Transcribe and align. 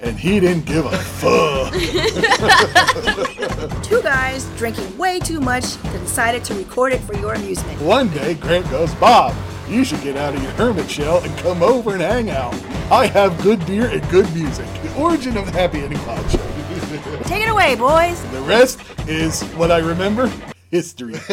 and 0.00 0.18
he 0.18 0.40
didn't 0.40 0.64
give 0.66 0.86
a 0.86 0.96
fuck. 0.96 1.72
Two 3.82 4.02
guys 4.02 4.44
drinking 4.56 4.96
way 4.96 5.18
too 5.18 5.40
much 5.40 5.74
that 5.82 5.98
decided 6.00 6.44
to 6.44 6.54
record 6.54 6.92
it 6.92 7.00
for 7.00 7.14
your 7.16 7.34
amusement. 7.34 7.80
One 7.80 8.08
day, 8.10 8.34
Grant 8.34 8.68
goes, 8.70 8.94
Bob, 8.96 9.34
you 9.68 9.84
should 9.84 10.00
get 10.02 10.16
out 10.16 10.34
of 10.34 10.42
your 10.42 10.52
hermit 10.52 10.90
shell 10.90 11.22
and 11.22 11.36
come 11.38 11.62
over 11.62 11.92
and 11.92 12.00
hang 12.02 12.30
out. 12.30 12.54
I 12.90 13.06
have 13.06 13.40
good 13.42 13.64
beer 13.66 13.86
and 13.88 14.06
good 14.10 14.32
music. 14.34 14.66
The 14.82 14.94
origin 14.96 15.36
of 15.36 15.46
the 15.46 15.52
Happy 15.52 15.82
Ending 15.82 15.98
Pod 16.00 16.30
Show. 16.30 16.38
Take 17.24 17.42
it 17.42 17.50
away, 17.50 17.74
boys. 17.74 18.22
the 18.30 18.40
rest 18.42 18.80
is 19.08 19.42
what 19.54 19.70
I 19.70 19.78
remember 19.78 20.30
history. 20.70 21.14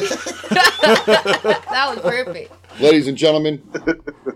That 0.86 1.88
was 1.90 2.00
perfect. 2.00 2.54
Ladies 2.80 3.08
and 3.08 3.18
gentlemen, 3.18 3.62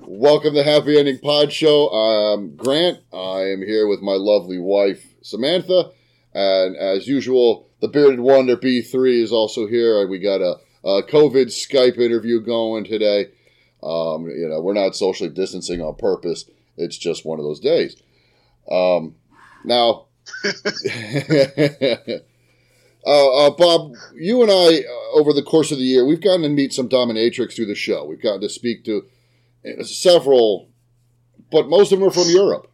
welcome 0.09 0.55
to 0.55 0.63
Happy 0.63 0.97
Ending 0.97 1.19
Pod 1.19 1.53
Show. 1.53 1.87
I'm 1.89 2.55
Grant. 2.55 2.97
I 3.13 3.51
am 3.51 3.61
here 3.61 3.87
with 3.87 4.01
my 4.01 4.13
lovely 4.13 4.57
wife, 4.57 5.05
Samantha. 5.21 5.91
And 6.33 6.75
as 6.75 7.07
usual, 7.07 7.69
the 7.79 7.89
bearded 7.89 8.19
wonder 8.19 8.57
B3 8.57 9.21
is 9.21 9.31
also 9.31 9.67
here. 9.67 10.07
We 10.07 10.17
got 10.17 10.41
a, 10.41 10.57
a 10.83 11.03
COVID 11.03 11.45
Skype 11.49 11.99
interview 11.99 12.41
going 12.41 12.85
today. 12.85 13.27
Um, 13.83 14.25
you 14.25 14.49
know, 14.49 14.59
we're 14.61 14.73
not 14.73 14.95
socially 14.95 15.29
distancing 15.29 15.79
on 15.79 15.93
purpose. 15.93 16.45
It's 16.75 16.97
just 16.97 17.23
one 17.23 17.37
of 17.37 17.45
those 17.45 17.59
days. 17.59 17.95
Um, 18.69 19.13
now, 19.63 20.07
uh, 23.05 23.45
uh, 23.45 23.49
Bob, 23.51 23.93
you 24.15 24.41
and 24.41 24.49
I, 24.49 24.79
uh, 24.79 25.19
over 25.19 25.33
the 25.33 25.43
course 25.43 25.71
of 25.71 25.77
the 25.77 25.83
year, 25.83 26.03
we've 26.03 26.19
gotten 26.19 26.41
to 26.41 26.49
meet 26.49 26.73
some 26.73 26.89
dominatrix 26.89 27.55
through 27.55 27.67
the 27.67 27.75
show. 27.75 28.05
We've 28.05 28.21
gotten 28.21 28.41
to 28.41 28.49
speak 28.49 28.83
to 28.85 29.05
several, 29.83 30.69
but 31.51 31.67
most 31.67 31.91
of 31.91 31.99
them 31.99 32.07
are 32.07 32.11
from 32.11 32.29
Europe. 32.29 32.69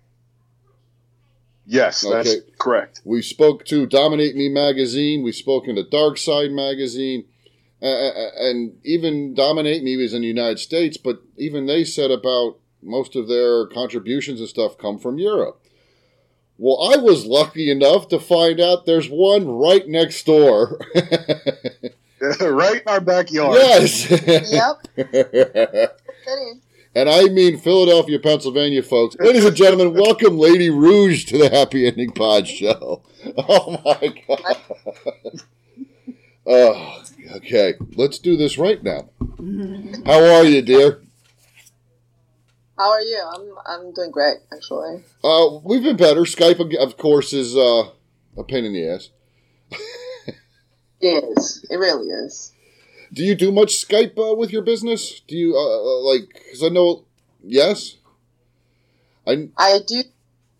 Yes, 1.65 2.01
that's 2.01 2.35
correct. 2.59 3.01
We 3.03 3.21
spoke 3.21 3.65
to 3.65 3.85
Dominate 3.87 4.35
Me 4.35 4.49
magazine. 4.49 5.23
We 5.23 5.31
spoke 5.31 5.65
to 5.65 5.83
Dark 5.83 6.17
Side 6.17 6.51
magazine, 6.51 7.25
uh, 7.81 8.11
and 8.37 8.77
even 8.83 9.33
Dominate 9.33 9.83
Me 9.83 9.97
was 9.97 10.13
in 10.13 10.21
the 10.21 10.27
United 10.27 10.59
States, 10.59 10.97
but 10.97 11.21
even 11.37 11.65
they 11.65 11.83
said 11.83 12.11
about 12.11 12.57
most 12.83 13.15
of 13.15 13.27
their 13.27 13.65
contributions 13.65 14.39
and 14.39 14.47
stuff 14.47 14.77
come 14.77 14.99
from 14.99 15.17
Europe. 15.17 15.59
Well, 16.57 16.93
I 16.93 16.97
was 16.97 17.25
lucky 17.25 17.69
enough 17.69 18.07
to 18.09 18.19
find 18.19 18.61
out 18.61 18.85
there's 18.85 19.09
one 19.09 19.47
right 19.47 19.87
next 19.87 20.25
door. 20.25 20.79
right 22.39 22.81
in 22.81 22.87
our 22.87 23.01
backyard. 23.01 23.55
yes. 23.55 24.09
Yep. 24.51 25.99
And 26.95 27.09
I 27.09 27.25
mean 27.25 27.57
Philadelphia, 27.57 28.19
Pennsylvania, 28.19 28.81
folks. 28.81 29.17
Ladies 29.19 29.43
and 29.43 29.55
gentlemen, 29.55 29.93
welcome 29.93 30.37
Lady 30.37 30.69
Rouge 30.69 31.25
to 31.25 31.37
the 31.37 31.49
Happy 31.49 31.85
Ending 31.85 32.11
Pod 32.11 32.47
Show. 32.47 33.03
Oh 33.37 33.81
my 33.83 34.13
God. 34.27 34.57
Oh, 36.47 37.03
okay. 37.37 37.73
Let's 37.95 38.19
do 38.19 38.37
this 38.37 38.59
right 38.59 38.83
now. 38.83 39.09
How 40.05 40.23
are 40.23 40.45
you, 40.45 40.61
dear? 40.61 41.01
How 42.77 42.91
are 42.91 43.01
you? 43.01 43.19
I'm 43.33 43.55
I'm 43.65 43.93
doing 43.93 44.11
great, 44.11 44.37
actually. 44.53 45.03
Uh, 45.23 45.57
we've 45.63 45.81
been 45.81 45.97
better. 45.97 46.21
Skype, 46.21 46.59
of 46.77 46.97
course, 46.97 47.33
is 47.33 47.57
uh, 47.57 47.89
a 48.37 48.43
pain 48.47 48.63
in 48.63 48.73
the 48.73 48.87
ass. 48.87 49.09
It 51.01 51.23
is. 51.35 51.65
It 51.69 51.77
really 51.77 52.09
is. 52.09 52.51
Do 53.13 53.23
you 53.23 53.35
do 53.35 53.51
much 53.51 53.85
Skype 53.87 54.17
uh, 54.17 54.35
with 54.35 54.51
your 54.51 54.61
business? 54.61 55.21
Do 55.27 55.35
you, 55.35 55.55
uh, 55.55 55.59
uh, 55.59 55.99
like, 56.13 56.27
because 56.33 56.63
I 56.63 56.69
know, 56.69 57.05
yes? 57.43 57.97
I, 59.27 59.49
I 59.57 59.79
do, 59.85 60.03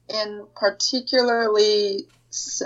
and 0.09 0.43
particularly, 0.55 2.07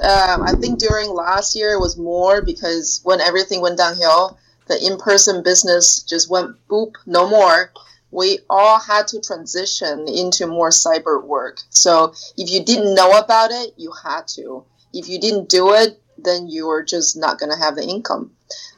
um, 0.02 0.44
I 0.44 0.54
think 0.60 0.80
during 0.80 1.10
last 1.10 1.56
year 1.56 1.74
it 1.74 1.80
was 1.80 1.98
more 1.98 2.42
because 2.42 3.02
when 3.04 3.22
everything 3.22 3.62
went 3.62 3.78
downhill, 3.78 4.38
the 4.68 4.84
in-person 4.86 5.44
business 5.44 6.04
just 6.04 6.30
went 6.30 6.56
boop, 6.68 6.94
no 7.06 7.28
more. 7.30 7.72
We 8.12 8.40
all 8.50 8.80
had 8.80 9.08
to 9.10 9.22
transition 9.22 10.08
into 10.08 10.48
more 10.48 10.70
cyber 10.70 11.24
work. 11.24 11.62
So 11.70 12.14
if 12.38 12.50
you 12.50 12.64
didn't 12.64 12.96
know 12.96 13.12
about 13.12 13.52
it, 13.52 13.74
you 13.78 13.92
had 14.04 14.28
to. 14.30 14.64
If 14.94 15.10
you 15.10 15.20
didn't 15.20 15.50
do 15.50 15.74
it, 15.74 16.02
then 16.18 16.48
you 16.48 16.68
were 16.68 16.84
just 16.84 17.18
not 17.18 17.40
going 17.40 17.52
to 17.52 17.58
have 17.58 17.76
the 17.76 17.84
income. 17.84 18.32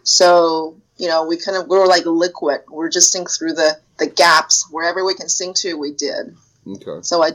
So 0.03 0.80
you 1.01 1.07
know, 1.07 1.25
we 1.25 1.35
kind 1.35 1.57
of 1.57 1.67
we 1.67 1.79
were 1.79 1.87
like 1.87 2.05
liquid. 2.05 2.61
We're 2.69 2.91
just 2.91 3.11
sink 3.11 3.27
through 3.31 3.53
the 3.53 3.79
the 3.97 4.05
gaps 4.05 4.67
wherever 4.69 5.03
we 5.03 5.15
can 5.15 5.29
sink 5.29 5.55
to. 5.57 5.73
We 5.73 5.93
did. 5.93 6.37
okay. 6.67 7.01
So 7.01 7.23
I 7.23 7.31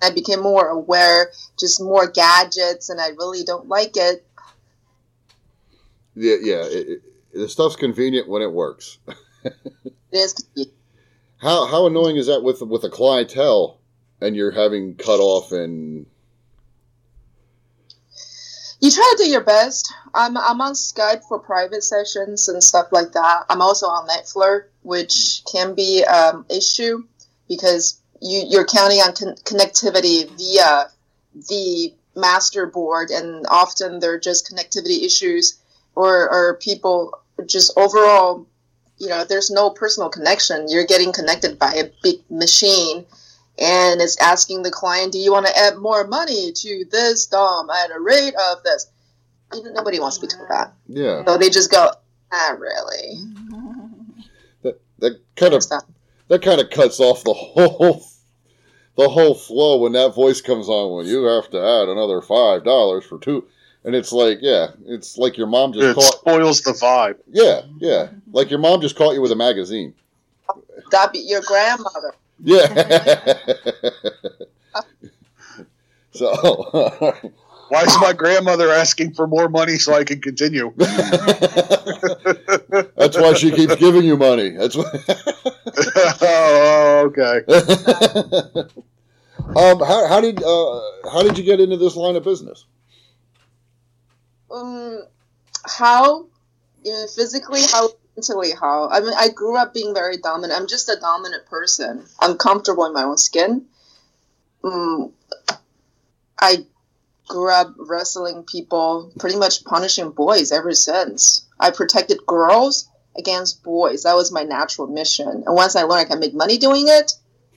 I 0.00 0.10
became 0.10 0.40
more 0.40 0.68
aware, 0.68 1.30
just 1.60 1.82
more 1.82 2.10
gadgets, 2.10 2.88
and 2.88 2.98
I 2.98 3.08
really 3.08 3.44
don't 3.44 3.68
like 3.68 3.96
it. 3.96 4.26
Yeah, 6.14 6.36
yeah. 6.40 6.62
It, 6.64 6.88
it, 6.88 7.02
the 7.34 7.48
stuff's 7.48 7.76
convenient 7.76 8.26
when 8.26 8.40
it 8.42 8.50
works. 8.50 8.98
It 10.10 10.18
is 10.56 10.68
How 11.38 11.66
how 11.66 11.86
annoying 11.86 12.16
is 12.16 12.28
that 12.28 12.42
with 12.42 12.62
with 12.62 12.84
a 12.84 12.88
clientele 12.88 13.80
and 14.22 14.34
you're 14.34 14.52
having 14.52 14.94
cut 14.94 15.20
off 15.20 15.52
and 15.52 16.06
you 18.84 18.90
try 18.90 19.14
to 19.16 19.24
do 19.24 19.30
your 19.30 19.40
best. 19.40 19.94
I'm 20.14 20.36
I'm 20.36 20.60
on 20.60 20.74
Skype 20.74 21.24
for 21.24 21.38
private 21.38 21.82
sessions 21.82 22.48
and 22.48 22.62
stuff 22.62 22.88
like 22.92 23.12
that. 23.12 23.44
I'm 23.48 23.62
also 23.62 23.86
on 23.86 24.06
NiteFlirt, 24.06 24.64
which 24.82 25.42
can 25.50 25.74
be 25.74 26.04
um, 26.04 26.44
issue 26.50 27.04
because 27.48 27.98
you 28.20 28.44
you're 28.46 28.66
counting 28.66 28.98
on 28.98 29.14
con- 29.14 29.36
connectivity 29.36 30.28
via 30.36 30.90
the 31.48 31.94
master 32.14 32.66
board, 32.66 33.08
and 33.08 33.46
often 33.48 34.00
they're 34.00 34.20
just 34.20 34.52
connectivity 34.52 35.02
issues 35.02 35.58
or 35.94 36.30
or 36.30 36.58
people 36.58 37.18
just 37.46 37.72
overall. 37.78 38.46
You 38.98 39.08
know, 39.08 39.24
there's 39.24 39.50
no 39.50 39.70
personal 39.70 40.10
connection. 40.10 40.66
You're 40.68 40.86
getting 40.86 41.12
connected 41.12 41.58
by 41.58 41.72
a 41.72 41.90
big 42.02 42.16
machine, 42.30 43.06
and 43.58 44.00
it's 44.00 44.20
asking 44.20 44.62
the 44.62 44.70
client, 44.70 45.12
"Do 45.12 45.18
you 45.18 45.32
want 45.32 45.46
to 45.46 45.56
add 45.56 45.76
more 45.76 46.06
money 46.06 46.52
to 46.52 46.84
this 46.90 47.26
DOM 47.26 47.70
at 47.70 47.90
a 47.90 48.00
rate 48.00 48.34
of 48.34 48.62
this?" 48.64 48.86
You 49.52 49.62
know, 49.64 49.70
Nobody 49.72 50.00
wants 50.00 50.18
to 50.18 50.26
be 50.26 50.32
told 50.32 50.48
that, 50.48 50.72
yeah, 50.88 51.24
so 51.24 51.38
they 51.38 51.50
just 51.50 51.70
go, 51.70 51.90
"Not 52.32 52.58
really." 52.58 53.18
that 54.62 54.80
that 54.98 55.20
kind 55.36 55.54
of 55.54 55.64
that 56.28 56.42
kind 56.42 56.60
of 56.60 56.70
cuts 56.70 56.98
off 57.00 57.22
the 57.24 57.34
whole 57.34 58.02
the 58.96 59.08
whole 59.08 59.34
flow 59.34 59.78
when 59.78 59.92
that 59.92 60.14
voice 60.14 60.40
comes 60.40 60.68
on. 60.68 60.96
when 60.96 61.06
you 61.06 61.24
have 61.24 61.50
to 61.50 61.58
add 61.58 61.88
another 61.88 62.20
five 62.22 62.64
dollars 62.64 63.04
for 63.04 63.18
two, 63.18 63.46
and 63.84 63.94
it's 63.94 64.12
like, 64.12 64.38
yeah, 64.40 64.68
it's 64.86 65.18
like 65.18 65.36
your 65.36 65.46
mom 65.46 65.72
just 65.72 65.84
It 65.84 65.94
caught. 65.94 66.14
spoils 66.18 66.62
the 66.62 66.72
vibe. 66.72 67.16
Yeah, 67.30 67.62
yeah, 67.78 68.08
like 68.32 68.50
your 68.50 68.58
mom 68.60 68.80
just 68.80 68.96
caught 68.96 69.14
you 69.14 69.20
with 69.20 69.32
a 69.32 69.36
magazine. 69.36 69.94
That 70.90 71.12
be 71.12 71.18
your 71.20 71.42
grandmother. 71.42 72.14
Yeah. 72.44 73.34
so. 76.12 77.14
Why 77.70 77.82
is 77.82 77.96
my 77.98 78.12
grandmother 78.12 78.70
asking 78.70 79.14
for 79.14 79.26
more 79.26 79.48
money 79.48 79.78
so 79.78 79.94
I 79.94 80.04
can 80.04 80.20
continue? 80.20 80.72
That's 80.76 80.92
why 83.16 83.32
she 83.32 83.50
keeps 83.50 83.76
giving 83.76 84.04
you 84.04 84.18
money. 84.18 84.50
That's 84.50 84.76
why. 84.76 84.84
oh, 86.20 87.04
okay. 87.06 87.40
um, 89.56 89.78
how, 89.80 90.06
how 90.08 90.20
did 90.20 90.42
uh, 90.42 90.80
how 91.10 91.22
did 91.22 91.38
you 91.38 91.44
get 91.44 91.58
into 91.58 91.78
this 91.78 91.96
line 91.96 92.16
of 92.16 92.24
business? 92.24 92.66
Um, 94.50 95.04
how, 95.66 96.24
uh, 96.86 97.06
physically, 97.16 97.62
how 97.72 97.88
mentally, 98.16 98.52
how? 98.52 98.88
I 98.88 99.00
mean, 99.00 99.12
I 99.16 99.28
grew 99.28 99.56
up 99.56 99.74
being 99.74 99.94
very 99.94 100.16
dominant. 100.16 100.58
I'm 100.58 100.68
just 100.68 100.88
a 100.88 100.96
dominant 101.00 101.46
person. 101.46 102.04
I'm 102.20 102.36
comfortable 102.36 102.86
in 102.86 102.92
my 102.92 103.02
own 103.02 103.16
skin. 103.16 103.66
Um, 104.62 105.12
I 106.38 106.66
grew 107.28 107.50
up 107.50 107.74
wrestling 107.78 108.44
people, 108.44 109.12
pretty 109.18 109.36
much 109.36 109.64
punishing 109.64 110.10
boys 110.10 110.52
ever 110.52 110.72
since. 110.72 111.46
I 111.58 111.70
protected 111.70 112.26
girls 112.26 112.88
against 113.16 113.62
boys. 113.62 114.02
That 114.02 114.16
was 114.16 114.32
my 114.32 114.42
natural 114.42 114.88
mission. 114.88 115.28
And 115.28 115.54
once 115.54 115.76
I 115.76 115.82
learned 115.82 116.06
I 116.06 116.08
can 116.08 116.20
make 116.20 116.34
money 116.34 116.58
doing 116.58 116.86
it, 116.88 117.12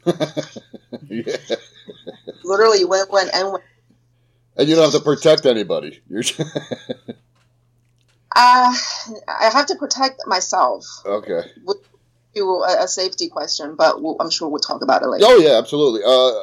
yeah. 1.09 1.35
literally 2.43 2.85
went, 2.85 3.11
went, 3.11 3.29
and 3.33 3.51
went. 3.51 3.63
And 4.55 4.67
you 4.67 4.75
don't 4.75 4.91
have 4.91 4.93
to 4.93 5.05
protect 5.05 5.45
anybody. 5.45 6.01
You're 6.09 6.23
Uh, 8.39 8.71
I 9.27 9.49
have 9.51 9.65
to 9.65 9.75
protect 9.75 10.21
myself. 10.27 10.85
okay. 11.05 11.41
To 12.35 12.43
a, 12.43 12.83
a 12.83 12.87
safety 12.87 13.29
question, 13.29 13.73
but 13.75 14.03
we'll, 14.03 14.15
I'm 14.19 14.29
sure 14.29 14.47
we'll 14.47 14.59
talk 14.59 14.83
about 14.83 15.01
it 15.01 15.07
later. 15.07 15.25
Oh 15.27 15.37
yeah, 15.37 15.57
absolutely. 15.57 16.01
Uh, 16.05 16.33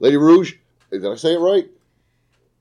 Lady 0.00 0.16
Rouge, 0.16 0.54
did 0.90 1.04
I 1.04 1.16
say 1.16 1.34
it 1.34 1.38
right? 1.38 1.68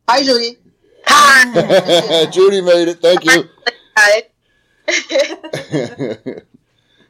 Hi, 0.09 0.21
Judy. 0.21 0.57
Hi. 1.05 2.25
Judy 2.31 2.59
made 2.59 2.89
it. 2.89 3.01
Thank 3.01 3.23
you. 3.23 3.47
Hi. 3.95 4.23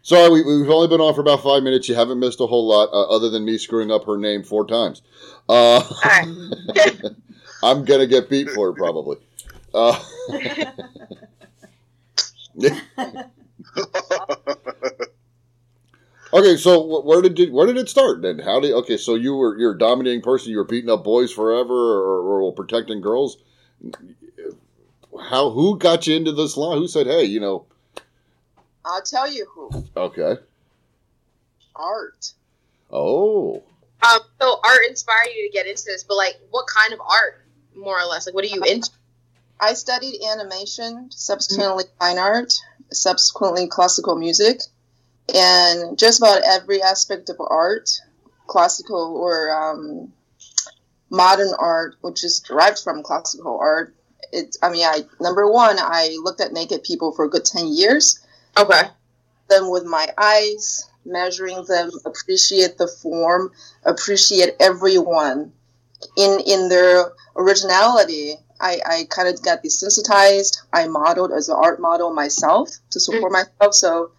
Sorry, 0.03 0.29
we, 0.29 0.43
we've 0.43 0.69
only 0.69 0.87
been 0.89 1.01
on 1.01 1.15
for 1.15 1.21
about 1.21 1.41
five 1.41 1.63
minutes. 1.63 1.89
You 1.89 1.95
haven't 1.95 2.19
missed 2.19 2.39
a 2.39 2.45
whole 2.45 2.67
lot, 2.67 2.89
uh, 2.93 3.07
other 3.15 3.31
than 3.31 3.45
me 3.45 3.57
screwing 3.57 3.89
up 3.89 4.05
her 4.05 4.17
name 4.17 4.43
four 4.43 4.67
times. 4.67 5.01
Uh. 5.49 5.81
I'm 7.63 7.85
gonna 7.85 8.05
get 8.05 8.29
beat 8.29 8.49
for 8.49 8.69
it 8.69 8.73
probably. 8.75 9.17
Uh, 9.73 9.97
okay, 16.33 16.57
so 16.57 17.01
where 17.01 17.21
did 17.21 17.39
you, 17.39 17.53
where 17.53 17.65
did 17.67 17.77
it 17.77 17.89
start 17.89 18.21
then? 18.21 18.39
How 18.39 18.59
did 18.59 18.73
okay? 18.73 18.97
So 18.97 19.15
you 19.15 19.35
were 19.35 19.57
you're 19.57 19.73
a 19.73 19.77
dominating 19.77 20.21
person. 20.21 20.51
You 20.51 20.57
were 20.57 20.63
beating 20.63 20.89
up 20.89 21.03
boys 21.03 21.31
forever, 21.31 21.73
or, 21.73 22.41
or 22.41 22.53
protecting 22.53 23.01
girls. 23.01 23.37
How 25.29 25.49
who 25.51 25.77
got 25.77 26.05
you 26.07 26.15
into 26.15 26.31
this 26.31 26.57
line? 26.57 26.77
Who 26.77 26.87
said, 26.87 27.07
"Hey, 27.07 27.23
you 27.23 27.39
know"? 27.39 27.65
I'll 28.85 29.01
tell 29.01 29.31
you 29.31 29.47
who. 29.53 29.85
Okay. 29.95 30.35
Art. 31.75 32.33
Oh. 32.91 33.63
Um, 34.03 34.19
so 34.39 34.59
art 34.63 34.81
inspired 34.87 35.29
you 35.35 35.49
to 35.49 35.53
get 35.53 35.65
into 35.65 35.83
this, 35.85 36.03
but 36.03 36.15
like, 36.15 36.39
what 36.51 36.65
kind 36.67 36.93
of 36.93 36.99
art, 36.99 37.45
more 37.75 37.99
or 37.99 38.05
less? 38.05 38.25
Like, 38.25 38.35
what 38.35 38.43
are 38.43 38.49
you 38.49 38.61
into? 38.63 38.89
I 39.59 39.73
studied 39.73 40.21
animation, 40.23 41.09
subsequently 41.11 41.85
fine 41.99 42.17
art, 42.17 42.53
subsequently 42.91 43.67
classical 43.67 44.15
music, 44.17 44.61
and 45.33 45.97
just 45.97 46.19
about 46.19 46.43
every 46.43 46.81
aspect 46.81 47.29
of 47.29 47.37
art, 47.39 47.89
classical 48.47 49.15
or 49.15 49.51
um, 49.51 50.11
modern 51.09 51.53
art, 51.57 51.95
which 52.01 52.23
is 52.23 52.39
derived 52.39 52.79
from 52.79 53.03
classical 53.03 53.57
art. 53.59 53.95
It, 54.31 54.57
I 54.61 54.69
mean, 54.69 54.85
I 54.85 55.05
number 55.19 55.49
one, 55.49 55.77
I 55.79 56.17
looked 56.21 56.41
at 56.41 56.53
naked 56.53 56.83
people 56.83 57.11
for 57.11 57.25
a 57.25 57.29
good 57.29 57.45
ten 57.45 57.67
years. 57.67 58.19
Okay. 58.57 58.81
Them 59.49 59.69
with 59.69 59.85
my 59.85 60.07
eyes, 60.17 60.89
measuring 61.05 61.63
them, 61.65 61.91
appreciate 62.05 62.77
the 62.77 62.87
form, 62.87 63.51
appreciate 63.85 64.55
everyone 64.59 65.53
in 66.17 66.39
in 66.45 66.69
their 66.69 67.13
originality. 67.35 68.35
I, 68.59 68.79
I 68.85 69.07
kind 69.09 69.27
of 69.27 69.43
got 69.43 69.63
desensitized. 69.63 70.61
I 70.71 70.87
modeled 70.87 71.33
as 71.33 71.49
an 71.49 71.57
art 71.61 71.81
model 71.81 72.13
myself 72.13 72.69
to 72.91 72.99
support 72.99 73.31
myself. 73.31 73.73
So 73.73 74.11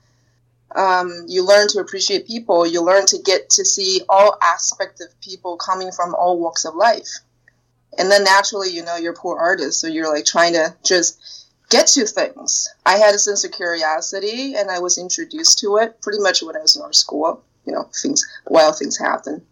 um, 0.75 1.25
you 1.29 1.47
learn 1.47 1.69
to 1.69 1.79
appreciate 1.79 2.27
people. 2.27 2.67
You 2.67 2.83
learn 2.83 3.07
to 3.07 3.19
get 3.19 3.51
to 3.51 3.65
see 3.65 4.03
all 4.09 4.37
aspects 4.43 5.01
of 5.01 5.19
people 5.21 5.57
coming 5.57 5.93
from 5.93 6.15
all 6.15 6.39
walks 6.39 6.65
of 6.65 6.75
life. 6.75 7.09
And 7.97 8.11
then 8.11 8.25
naturally, 8.25 8.71
you 8.71 8.85
know, 8.85 8.97
you're 8.97 9.13
a 9.13 9.17
poor 9.17 9.39
artist, 9.39 9.81
so 9.81 9.87
you're 9.87 10.13
like 10.13 10.25
trying 10.25 10.55
to 10.55 10.75
just 10.83 11.19
get 11.71 11.87
to 11.89 12.07
things. 12.07 12.69
I 12.85 12.99
had 12.99 13.15
a 13.15 13.19
sense 13.19 13.45
of 13.45 13.53
curiosity, 13.53 14.57
and 14.57 14.71
I 14.71 14.81
was 14.81 14.99
introduced 14.99 15.61
to 15.61 15.77
it 15.77 16.03
pretty 16.03 16.19
much 16.19 16.43
when 16.43 16.57
I 16.57 16.61
was 16.61 16.77
in 16.77 16.83
art 16.83 16.97
school. 16.97 17.45
You 17.65 17.73
know, 17.73 17.89
things 18.03 18.27
wild 18.47 18.79
things 18.79 18.99
happen. 18.99 19.47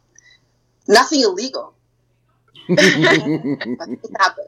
Nothing 0.88 1.22
illegal, 1.22 1.74
but 2.68 2.78
things 2.78 4.10
happen. 4.18 4.44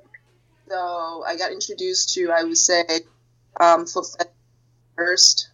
So 0.68 1.24
I 1.26 1.36
got 1.36 1.52
introduced 1.52 2.14
to, 2.14 2.30
I 2.30 2.44
would 2.44 2.56
say, 2.56 2.84
um, 3.60 3.86
first. 4.96 5.48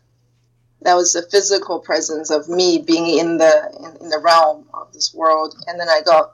That 0.83 0.95
was 0.95 1.13
the 1.13 1.23
physical 1.23 1.81
presence 1.81 2.31
of 2.31 2.49
me 2.49 2.79
being 2.79 3.19
in 3.19 3.37
the 3.37 3.71
in, 3.79 4.05
in 4.05 4.09
the 4.09 4.19
realm 4.19 4.67
of 4.73 4.93
this 4.95 5.13
world, 5.13 5.55
and 5.67 5.79
then 5.79 5.91
I 5.91 6.01
go, 6.01 6.31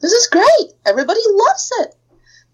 "This 0.00 0.12
is 0.12 0.28
great! 0.28 0.72
Everybody 0.86 1.20
loves 1.26 1.72
it." 1.80 1.96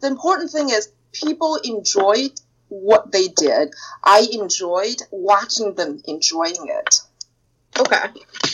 The 0.00 0.06
important 0.06 0.50
thing 0.50 0.70
is 0.70 0.88
people 1.12 1.56
enjoyed 1.56 2.40
what 2.68 3.12
they 3.12 3.28
did. 3.28 3.74
I 4.02 4.26
enjoyed 4.32 5.02
watching 5.10 5.74
them 5.74 6.02
enjoying 6.06 6.68
it. 6.68 7.00
Okay. 7.78 8.08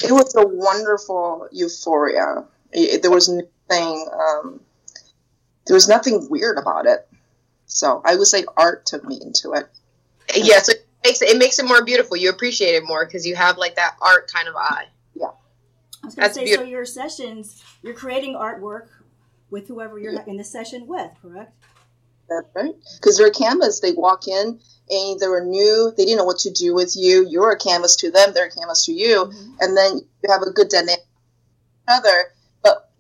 It 0.05 0.13
was 0.13 0.35
a 0.35 0.47
wonderful 0.47 1.49
euphoria. 1.53 2.45
It, 2.73 3.03
there 3.03 3.11
was 3.11 3.29
nothing. 3.29 4.09
Um, 4.13 4.61
there 5.67 5.75
was 5.75 5.89
nothing 5.89 6.29
weird 6.31 6.59
about 6.59 6.87
it. 6.87 7.09
So 7.67 8.03
I 8.05 8.17
would 8.17 8.27
say 8.27 8.45
art 8.57 8.85
took 8.87 9.05
me 9.05 9.19
into 9.23 9.53
it. 9.53 9.67
Yeah, 10.35 10.59
so 10.59 10.73
it 10.73 10.87
makes 11.05 11.23
it, 11.23 11.29
it 11.31 11.39
makes 11.39 11.59
it 11.59 11.67
more 11.67 11.85
beautiful. 11.85 12.17
You 12.17 12.31
appreciate 12.31 12.75
it 12.75 12.85
more 12.85 13.05
because 13.05 13.27
you 13.27 13.35
have 13.37 13.57
like 13.59 13.77
that 13.77 13.97
art 14.01 14.31
kind 14.33 14.49
of 14.49 14.57
eye. 14.57 14.87
Yeah, 15.15 15.27
I 15.27 16.07
was 16.07 16.15
going 16.15 16.23
That's 16.25 16.35
to 16.35 16.41
say, 16.41 16.45
beautiful. 16.45 16.67
so 16.67 16.71
your 16.71 16.85
sessions, 16.85 17.63
you're 17.83 17.95
creating 17.95 18.35
artwork 18.35 18.89
with 19.51 19.69
whoever 19.69 19.99
you're 19.99 20.19
in 20.23 20.37
the 20.37 20.45
session 20.45 20.87
with, 20.87 21.11
correct? 21.21 21.53
That's 22.29 22.47
right. 22.55 22.75
Because 22.99 23.19
they're 23.19 23.27
a 23.27 23.33
canvas. 23.33 23.81
They 23.81 23.93
walk 23.93 24.27
in 24.27 24.59
and 24.89 25.21
they 25.21 25.29
were 25.29 25.45
new. 25.45 25.93
They 25.97 26.05
didn't 26.07 26.19
know 26.19 26.25
what 26.25 26.39
to 26.41 26.51
do 26.51 26.75
with 26.75 26.95
you. 26.97 27.27
You're 27.29 27.51
a 27.53 27.59
canvas 27.59 27.97
to 27.97 28.11
them. 28.11 28.33
They're 28.33 28.47
a 28.47 28.51
canvas 28.51 28.87
to 28.87 28.93
you. 28.93 29.27
Mhm. 29.27 29.57
And 29.61 29.77
then 29.77 29.97
you 30.23 30.31
have 30.31 30.41
a 30.43 30.51
good 30.51 30.69
dynamic 30.71 31.01
with 31.01 31.97
each 31.97 31.99
other. 31.99 32.33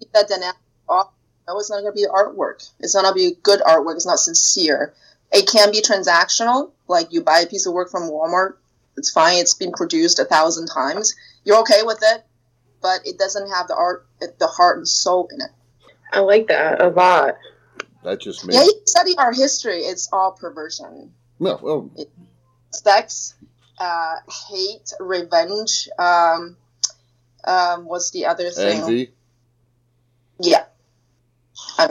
But 0.02 0.06
if 0.06 0.12
that 0.28 0.28
dynamic 0.28 0.56
off, 0.88 1.10
no, 1.46 1.58
it's 1.58 1.70
not 1.70 1.80
going 1.80 1.92
to 1.92 2.00
be 2.00 2.06
artwork. 2.06 2.68
It's 2.80 2.94
not 2.94 3.02
going 3.02 3.14
to 3.14 3.34
be 3.34 3.40
good 3.42 3.60
artwork. 3.60 3.96
It's 3.96 4.06
not 4.06 4.18
sincere. 4.18 4.94
It 5.32 5.48
can 5.48 5.70
be 5.70 5.80
transactional. 5.80 6.72
Like 6.88 7.12
you 7.12 7.22
buy 7.22 7.40
a 7.40 7.46
piece 7.46 7.66
of 7.66 7.72
work 7.72 7.90
from 7.90 8.10
Walmart. 8.10 8.54
It's 8.96 9.10
fine. 9.10 9.38
It's 9.38 9.54
been 9.54 9.72
produced 9.72 10.18
a 10.18 10.24
thousand 10.24 10.66
times. 10.66 11.14
You're 11.44 11.58
okay 11.60 11.82
with 11.82 11.98
it. 12.02 12.24
But 12.80 13.00
it 13.04 13.18
doesn't 13.18 13.48
have 13.50 13.68
the 13.68 13.76
art, 13.76 14.06
the 14.20 14.46
heart 14.46 14.78
and 14.78 14.88
soul 14.88 15.28
in 15.32 15.40
it. 15.40 15.50
I 16.12 16.20
like 16.20 16.48
that 16.48 16.80
a 16.80 16.88
lot. 16.88 17.36
That 18.04 18.20
just 18.20 18.44
made 18.44 18.54
Yeah, 18.54 18.64
you 18.64 18.80
study 18.86 19.16
our 19.16 19.32
history. 19.32 19.78
It's 19.78 20.08
all 20.12 20.32
perversion. 20.32 21.12
no. 21.38 21.58
Well, 21.62 21.90
sex, 22.70 23.34
uh, 23.78 24.16
hate, 24.50 24.92
revenge. 24.98 25.88
Um, 25.98 26.56
um, 27.44 27.84
what's 27.84 28.10
the 28.10 28.26
other 28.26 28.50
thing? 28.50 28.82
envy. 28.82 29.10
Yeah. 30.42 30.64
Um, 31.78 31.90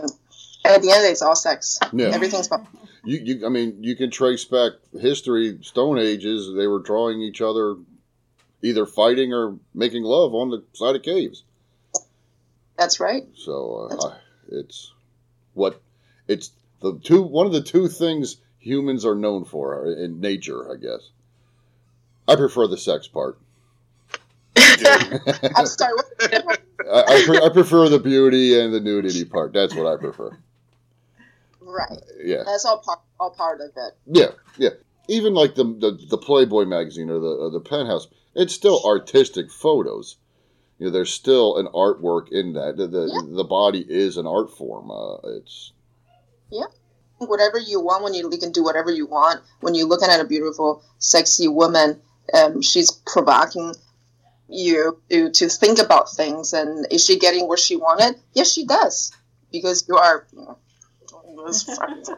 at 0.65 0.81
the 0.81 0.89
end 0.89 0.97
of 0.97 1.01
the 1.01 1.07
day, 1.07 1.11
it's 1.11 1.21
all 1.21 1.35
sex. 1.35 1.79
Yeah. 1.93 2.07
Everything's 2.07 2.47
about. 2.47 2.67
You, 3.03 3.19
you, 3.23 3.45
I 3.45 3.49
mean, 3.49 3.77
you 3.83 3.95
can 3.95 4.11
trace 4.11 4.45
back 4.45 4.73
history, 4.99 5.57
Stone 5.63 5.97
Ages. 5.97 6.53
They 6.55 6.67
were 6.67 6.79
drawing 6.79 7.21
each 7.21 7.41
other, 7.41 7.75
either 8.61 8.85
fighting 8.85 9.33
or 9.33 9.57
making 9.73 10.03
love 10.03 10.35
on 10.35 10.49
the 10.51 10.63
side 10.73 10.95
of 10.95 11.01
caves. 11.01 11.43
That's 12.77 12.99
right. 12.99 13.23
So 13.35 13.89
uh, 13.91 14.07
I- 14.09 14.17
it's 14.49 14.91
what 15.53 15.81
it's 16.27 16.51
the 16.81 16.99
two 17.03 17.21
one 17.21 17.45
of 17.45 17.53
the 17.53 17.61
two 17.61 17.87
things 17.87 18.37
humans 18.59 19.05
are 19.05 19.15
known 19.15 19.45
for 19.45 19.85
in 19.93 20.19
nature, 20.19 20.71
I 20.71 20.75
guess. 20.75 21.09
I 22.27 22.35
prefer 22.35 22.67
the 22.67 22.77
sex 22.77 23.07
part. 23.07 23.39
I'm 24.57 25.65
sorry. 25.65 25.93
What, 26.43 26.60
I, 26.91 27.01
I, 27.01 27.23
pre- 27.25 27.41
I 27.41 27.49
prefer 27.49 27.89
the 27.89 27.99
beauty 27.99 28.59
and 28.59 28.73
the 28.73 28.79
nudity 28.79 29.25
part. 29.25 29.53
That's 29.53 29.73
what 29.75 29.85
I 29.87 29.97
prefer. 29.97 30.37
right. 31.61 31.99
Yeah, 32.23 32.43
That's 32.45 32.65
all 32.65 32.79
part. 32.79 32.99
All 33.19 33.31
part 33.31 33.61
of 33.61 33.71
it. 33.75 33.93
yeah, 34.07 34.31
yeah. 34.57 34.69
Even 35.07 35.33
like 35.33 35.55
the 35.55 35.63
the, 35.63 35.97
the 36.09 36.17
Playboy 36.17 36.65
magazine 36.65 37.09
or 37.09 37.19
the 37.19 37.27
or 37.27 37.49
the 37.51 37.59
Penthouse, 37.59 38.07
it's 38.35 38.53
still 38.53 38.81
artistic 38.85 39.51
photos. 39.51 40.17
You 40.79 40.87
know, 40.87 40.91
there's 40.91 41.13
still 41.13 41.57
an 41.57 41.67
artwork 41.67 42.29
in 42.31 42.53
that. 42.53 42.77
The 42.77 42.87
the, 42.87 43.01
Yeah. 43.13 43.35
the 43.35 43.43
body 43.43 43.85
is 43.87 44.17
an 44.17 44.25
art 44.27 44.49
form. 44.57 44.89
Uh, 44.91 45.17
it's 45.37 45.73
yeah. 46.51 46.65
Whatever 47.19 47.59
you 47.59 47.79
want, 47.79 48.03
when 48.03 48.15
you, 48.15 48.27
you 48.31 48.39
can 48.39 48.51
do 48.51 48.63
whatever 48.63 48.89
you 48.89 49.05
want. 49.05 49.41
When 49.59 49.75
you're 49.75 49.87
looking 49.87 50.09
at 50.09 50.19
a 50.19 50.25
beautiful, 50.25 50.83
sexy 50.97 51.47
woman, 51.47 52.01
um, 52.33 52.63
she's 52.63 52.89
provoking 52.89 53.75
you 54.51 55.01
to, 55.09 55.31
to 55.31 55.49
think 55.49 55.79
about 55.79 56.11
things. 56.11 56.53
And 56.53 56.85
is 56.91 57.05
she 57.05 57.19
getting 57.19 57.47
what 57.47 57.59
she 57.59 57.75
wanted? 57.75 58.19
Yes, 58.33 58.51
she 58.51 58.65
does. 58.65 59.11
Because 59.51 59.87
you 59.87 59.97
are. 59.97 60.27
You 60.33 60.45
know, 60.45 60.57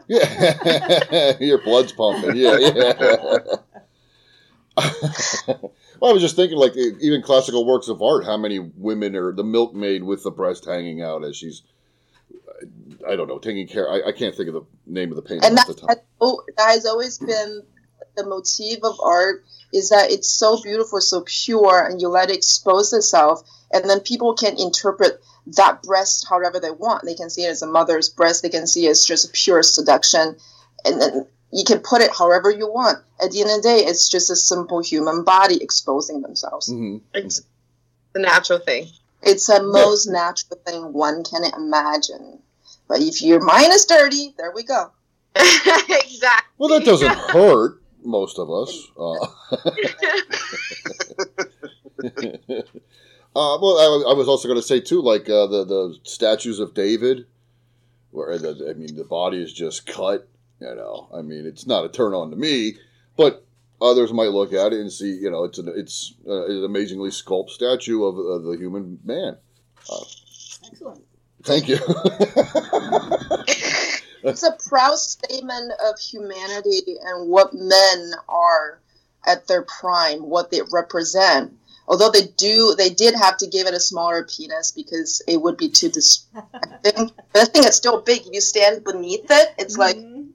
Yeah, 0.08 1.36
your 1.40 1.62
blood's 1.62 1.92
pumping. 1.92 2.36
Yeah, 2.36 2.58
yeah. 2.58 3.38
well, 5.46 6.10
I 6.10 6.12
was 6.12 6.22
just 6.22 6.36
thinking, 6.36 6.58
like 6.58 6.76
even 6.76 7.22
classical 7.22 7.64
works 7.64 7.88
of 7.88 8.02
art, 8.02 8.24
how 8.24 8.36
many 8.36 8.58
women 8.58 9.14
are 9.14 9.32
the 9.32 9.44
milkmaid 9.44 10.02
with 10.02 10.24
the 10.24 10.30
breast 10.30 10.64
hanging 10.64 11.00
out 11.00 11.24
as 11.24 11.36
she's, 11.36 11.62
I 13.08 13.14
don't 13.14 13.28
know, 13.28 13.38
taking 13.38 13.68
care. 13.68 13.88
I, 13.88 14.08
I 14.08 14.12
can't 14.12 14.34
think 14.34 14.48
of 14.48 14.54
the 14.54 14.64
name 14.86 15.10
of 15.10 15.16
the 15.16 15.22
painting 15.22 15.44
and 15.44 15.58
off 15.58 15.66
that, 15.68 15.74
the 15.74 15.80
top. 15.80 15.88
that, 15.90 16.04
oh, 16.20 16.42
that 16.56 16.70
has 16.70 16.86
always 16.86 17.18
been 17.18 17.62
the 18.16 18.26
motif 18.26 18.82
of 18.82 18.98
art 19.00 19.44
is 19.74 19.90
that 19.90 20.10
it's 20.10 20.28
so 20.28 20.60
beautiful 20.62 21.00
so 21.00 21.24
pure 21.26 21.84
and 21.84 22.00
you 22.00 22.08
let 22.08 22.30
it 22.30 22.36
expose 22.36 22.92
itself 22.92 23.42
and 23.72 23.90
then 23.90 24.00
people 24.00 24.34
can 24.34 24.58
interpret 24.58 25.20
that 25.48 25.82
breast 25.82 26.26
however 26.28 26.60
they 26.60 26.70
want. 26.70 27.04
They 27.04 27.14
can 27.14 27.28
see 27.28 27.42
it 27.42 27.50
as 27.50 27.62
a 27.62 27.66
mother's 27.66 28.08
breast. 28.08 28.42
They 28.42 28.48
can 28.48 28.66
see 28.66 28.86
it 28.86 28.90
as 28.90 29.04
just 29.04 29.32
pure 29.32 29.62
seduction, 29.62 30.36
and 30.84 31.00
then 31.00 31.26
you 31.52 31.64
can 31.64 31.80
put 31.80 32.00
it 32.00 32.10
however 32.16 32.50
you 32.50 32.70
want. 32.70 32.98
At 33.20 33.32
the 33.32 33.42
end 33.42 33.50
of 33.50 33.56
the 33.56 33.62
day, 33.62 33.78
it's 33.84 34.08
just 34.08 34.30
a 34.30 34.36
simple 34.36 34.80
human 34.80 35.24
body 35.24 35.62
exposing 35.62 36.22
themselves. 36.22 36.70
hmm 36.70 36.98
It's 37.12 37.42
the 38.12 38.20
natural 38.20 38.58
thing. 38.58 38.88
It's 39.22 39.46
the 39.46 39.62
most 39.62 40.06
natural 40.06 40.58
thing 40.66 40.92
one 40.92 41.24
can 41.24 41.44
imagine. 41.44 42.38
But 42.88 43.00
if 43.00 43.22
your 43.22 43.40
mind 43.40 43.72
is 43.72 43.86
dirty, 43.86 44.34
there 44.36 44.52
we 44.52 44.62
go. 44.62 44.92
exactly. 45.34 46.50
Well, 46.58 46.68
that 46.68 46.84
doesn't 46.84 47.10
hurt 47.10 47.80
most 48.04 48.38
of 48.38 48.50
us. 48.50 48.86
Uh, 48.98 49.12
uh, 53.36 53.58
well, 53.60 53.78
I, 53.78 54.10
I 54.10 54.14
was 54.14 54.28
also 54.28 54.48
going 54.48 54.60
to 54.60 54.66
say 54.66 54.80
too, 54.80 55.02
like 55.02 55.28
uh, 55.28 55.46
the 55.46 55.64
the 55.64 55.98
statues 56.02 56.60
of 56.60 56.74
David, 56.74 57.26
where 58.10 58.38
the, 58.38 58.68
I 58.70 58.74
mean 58.74 58.96
the 58.96 59.04
body 59.04 59.42
is 59.42 59.52
just 59.52 59.86
cut. 59.86 60.28
You 60.60 60.74
know, 60.74 61.08
I 61.14 61.22
mean 61.22 61.46
it's 61.46 61.66
not 61.66 61.84
a 61.84 61.88
turn 61.88 62.14
on 62.14 62.30
to 62.30 62.36
me, 62.36 62.76
but 63.16 63.44
others 63.80 64.12
might 64.12 64.30
look 64.30 64.52
at 64.52 64.72
it 64.72 64.80
and 64.80 64.92
see, 64.92 65.12
you 65.12 65.30
know, 65.30 65.44
it's 65.44 65.58
an 65.58 65.72
it's 65.74 66.14
uh, 66.26 66.46
an 66.46 66.64
amazingly 66.64 67.10
sculpted 67.10 67.54
statue 67.54 68.04
of, 68.04 68.18
of 68.18 68.44
the 68.44 68.56
human 68.56 68.98
man. 69.04 69.36
Excellent. 70.66 71.04
Thank 71.42 71.68
you. 71.68 71.78
It's 74.24 74.42
a 74.42 74.56
proud 74.68 74.96
statement 74.98 75.72
of 75.84 75.98
humanity 75.98 76.96
and 77.02 77.28
what 77.28 77.52
men 77.54 78.12
are 78.28 78.80
at 79.26 79.46
their 79.46 79.62
prime, 79.62 80.20
what 80.20 80.50
they 80.50 80.60
represent. 80.72 81.52
Although 81.86 82.10
they 82.10 82.26
do, 82.26 82.74
they 82.76 82.88
did 82.90 83.14
have 83.14 83.36
to 83.38 83.46
give 83.46 83.66
it 83.66 83.74
a 83.74 83.80
smaller 83.80 84.24
penis 84.24 84.72
because 84.72 85.20
it 85.28 85.40
would 85.40 85.58
be 85.58 85.68
too 85.68 85.90
distracting. 85.90 87.10
but 87.32 87.42
I 87.42 87.44
think 87.44 87.66
it's 87.66 87.76
still 87.76 88.00
big. 88.00 88.22
If 88.26 88.32
you 88.32 88.40
stand 88.40 88.84
beneath 88.84 89.26
it, 89.30 89.54
it's 89.58 89.76
like 89.76 89.96
Mhm. 89.96 90.30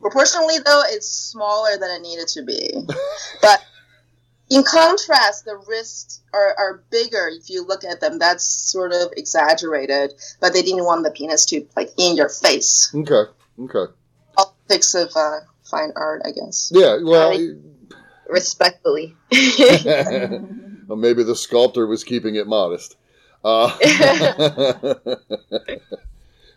proportionally 0.00 0.58
though, 0.64 0.82
it's 0.86 1.08
smaller 1.08 1.76
than 1.78 1.90
it 1.90 2.02
needed 2.02 2.28
to 2.28 2.42
be. 2.42 2.72
but 3.42 3.62
in 4.50 4.62
contrast, 4.62 5.44
the 5.44 5.56
wrists 5.68 6.20
are, 6.32 6.54
are 6.58 6.82
bigger 6.90 7.28
if 7.28 7.50
you 7.50 7.66
look 7.66 7.84
at 7.84 8.00
them. 8.00 8.18
That's 8.18 8.44
sort 8.44 8.92
of 8.92 9.12
exaggerated, 9.16 10.14
but 10.40 10.52
they 10.52 10.62
didn't 10.62 10.84
want 10.84 11.04
the 11.04 11.10
penis 11.10 11.46
to 11.46 11.66
like 11.76 11.90
in 11.96 12.16
your 12.16 12.28
face. 12.28 12.92
okay. 12.94 13.30
Okay. 13.60 13.92
Optics 14.36 14.94
of 14.94 15.10
uh, 15.16 15.40
fine 15.64 15.92
art, 15.96 16.22
I 16.24 16.30
guess. 16.30 16.70
Yeah. 16.74 16.98
Well. 17.02 17.36
Respectfully. 18.28 19.16
well, 19.32 20.96
maybe 20.96 21.24
the 21.24 21.34
sculptor 21.34 21.86
was 21.86 22.04
keeping 22.04 22.36
it 22.36 22.46
modest. 22.46 22.96
Uh, 23.42 23.76
it 23.80 25.18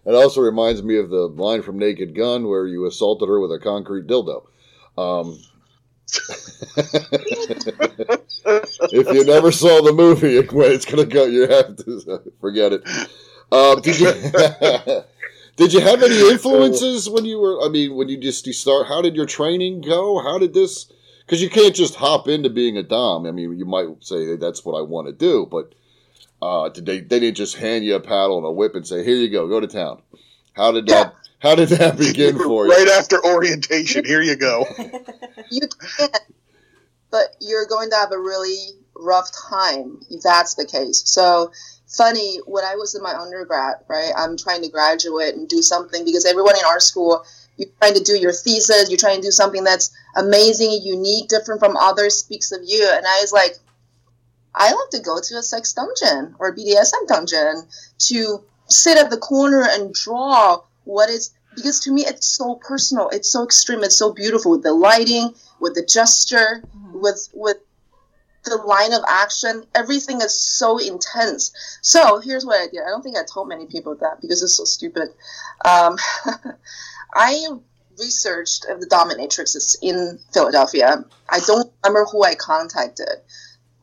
also 0.06 0.42
reminds 0.42 0.84
me 0.84 0.98
of 0.98 1.10
the 1.10 1.28
line 1.28 1.62
from 1.62 1.80
Naked 1.80 2.16
Gun 2.16 2.48
where 2.48 2.68
you 2.68 2.86
assaulted 2.86 3.30
her 3.30 3.40
with 3.40 3.52
a 3.52 3.60
concrete 3.60 4.08
dildo. 4.08 4.46
Um, 4.98 5.40
if 8.92 9.14
you 9.14 9.24
never 9.26 9.52
saw 9.52 9.82
the 9.82 9.94
movie, 9.94 10.36
it's 10.38 10.86
going 10.86 10.98
to 10.98 11.06
go, 11.06 11.26
you 11.26 11.48
have 11.48 11.76
to 11.78 12.22
forget 12.40 12.74
it. 12.74 12.84
Um, 13.52 13.82
did 13.82 14.00
you 14.00 14.14
did 15.58 15.74
you 15.74 15.82
have 15.82 16.02
any 16.02 16.30
influences 16.30 17.10
when 17.10 17.26
you 17.26 17.40
were? 17.40 17.64
I 17.64 17.70
mean, 17.70 17.96
when 17.96 18.10
you 18.10 18.18
just 18.18 18.48
you 18.48 18.54
start, 18.54 18.88
how 18.88 19.02
did 19.02 19.16
your 19.16 19.26
training 19.26 19.82
go? 19.82 20.22
How 20.22 20.38
did 20.38 20.54
this? 20.54 20.92
Because 21.26 21.42
you 21.42 21.50
can't 21.50 21.76
just 21.76 21.96
hop 21.96 22.28
into 22.28 22.50
being 22.50 22.78
a 22.78 22.84
dom. 22.84 23.26
I 23.26 23.32
mean, 23.32 23.58
you 23.58 23.66
might 23.66 23.88
say 24.00 24.26
hey, 24.26 24.36
that's 24.38 24.66
what 24.66 24.78
I 24.78 24.82
want 24.82 25.08
to 25.08 25.14
do, 25.14 25.48
but 25.50 25.74
uh, 26.42 26.70
did 26.70 26.86
they 26.86 27.02
they 27.02 27.20
didn't 27.20 27.38
just 27.38 27.58
hand 27.58 27.84
you 27.86 27.96
a 27.96 28.00
paddle 28.00 28.38
and 28.38 28.46
a 28.46 28.52
whip 28.52 28.76
and 28.76 28.88
say, 28.88 29.04
"Here 29.04 29.16
you 29.16 29.30
go, 29.30 29.48
go 29.48 29.60
to 29.60 29.68
town." 29.68 30.02
How 30.54 30.72
did 30.72 30.88
that? 30.88 31.14
How 31.42 31.56
did 31.56 31.70
that 31.70 31.98
begin 31.98 32.38
for 32.44 32.66
you? 32.66 32.72
right 32.72 32.88
after 32.88 33.24
orientation, 33.24 34.06
here 34.06 34.22
you 34.22 34.36
go. 34.36 34.66
You 35.50 35.68
can, 35.68 36.10
but 37.10 37.36
you're 37.42 37.66
going 37.66 37.90
to 37.90 37.96
have 37.98 38.14
a 38.14 38.18
really 38.18 38.70
rough 38.96 39.30
time 39.50 40.00
if 40.10 40.22
that's 40.22 40.56
the 40.56 40.66
case. 40.66 41.04
So 41.06 41.52
funny, 41.88 42.40
when 42.46 42.64
I 42.64 42.76
was 42.76 42.96
in 42.96 43.04
my 43.04 43.14
undergrad, 43.14 43.78
right, 43.90 44.14
I'm 44.16 44.38
trying 44.38 44.62
to 44.64 44.70
graduate 44.70 45.36
and 45.36 45.50
do 45.50 45.62
something 45.62 46.06
because 46.06 46.26
everyone 46.26 46.56
in 46.56 46.64
our 46.66 46.80
school, 46.80 47.26
you're 47.58 47.70
trying 47.82 47.96
to 47.96 48.04
do 48.04 48.18
your 48.18 48.32
thesis, 48.32 48.90
you're 48.90 48.98
trying 48.98 49.18
to 49.18 49.28
do 49.28 49.32
something 49.32 49.66
that's 49.66 49.92
amazing, 50.16 50.80
unique, 50.84 51.28
different 51.28 51.60
from 51.60 51.76
others, 51.76 52.16
speaks 52.16 52.54
of 52.54 52.62
you. 52.64 52.90
And 52.90 53.06
I 53.06 53.20
was 53.20 53.34
like, 53.34 53.58
I 54.56 54.72
like 54.72 54.90
to 54.92 55.00
go 55.02 55.20
to 55.22 55.36
a 55.36 55.44
sex 55.44 55.74
dungeon 55.74 56.36
or 56.40 56.56
BDSM 56.56 57.08
dungeon 57.08 57.68
to 58.08 58.44
sit 58.68 58.98
at 58.98 59.10
the 59.10 59.18
corner 59.18 59.68
and 59.70 59.94
draw 59.94 60.62
what 60.84 61.10
is 61.10 61.34
because 61.56 61.82
to 61.82 61.92
me 61.92 62.06
it's 62.06 62.28
so 62.28 62.56
personal, 62.56 63.10
it's 63.10 63.30
so 63.32 63.44
extreme, 63.44 63.84
it's 63.84 63.98
so 63.98 64.14
beautiful 64.14 64.52
with 64.52 64.64
the 64.64 64.74
lighting, 64.74 65.34
with 65.60 65.76
the 65.76 65.86
gesture, 65.86 66.64
with 66.94 67.30
with 67.34 67.58
the 68.44 68.58
line 68.58 68.94
of 68.94 69.04
action, 69.08 69.66
everything 69.76 70.22
is 70.22 70.40
so 70.40 70.78
intense. 70.78 71.52
So 71.82 72.20
here's 72.20 72.46
what 72.46 72.60
I 72.60 72.68
did. 72.68 72.82
I 72.82 72.90
don't 72.90 73.04
think 73.04 73.18
I 73.18 73.24
told 73.24 73.48
many 73.48 73.68
people 73.68 73.96
that 73.96 74.22
because 74.22 74.42
it's 74.42 74.56
so 74.56 74.66
stupid. 74.66 75.10
Um, 75.64 75.98
I 77.14 77.46
researched 78.00 78.64
the 78.64 78.88
dominatrixes 78.88 79.76
in 79.82 80.20
Philadelphia. 80.34 81.06
I 81.30 81.40
don't 81.40 81.72
remember 81.84 82.06
who 82.12 82.24
I 82.24 82.36
contacted, 82.36 83.22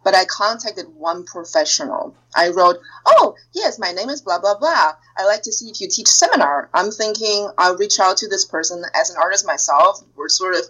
but 0.05 0.15
I 0.15 0.25
contacted 0.25 0.87
one 0.95 1.25
professional. 1.25 2.17
I 2.35 2.49
wrote, 2.49 2.81
"Oh 3.07 3.35
yes, 3.53 3.79
my 3.79 3.93
name 3.93 4.11
is 4.11 4.23
blah 4.23 4.39
blah 4.39 4.59
blah. 4.59 4.95
I'd 5.17 5.27
like 5.27 5.43
to 5.43 5.53
see 5.53 5.71
if 5.71 5.81
you 5.81 5.89
teach 5.89 6.09
seminar." 6.09 6.71
I'm 6.73 6.91
thinking 6.91 7.51
I'll 7.59 7.77
reach 7.77 8.01
out 8.01 8.19
to 8.19 8.29
this 8.29 8.45
person 8.45 8.83
as 8.95 9.11
an 9.11 9.17
artist 9.17 9.47
myself. 9.47 10.03
We're 10.17 10.29
sort 10.29 10.55
of 10.55 10.65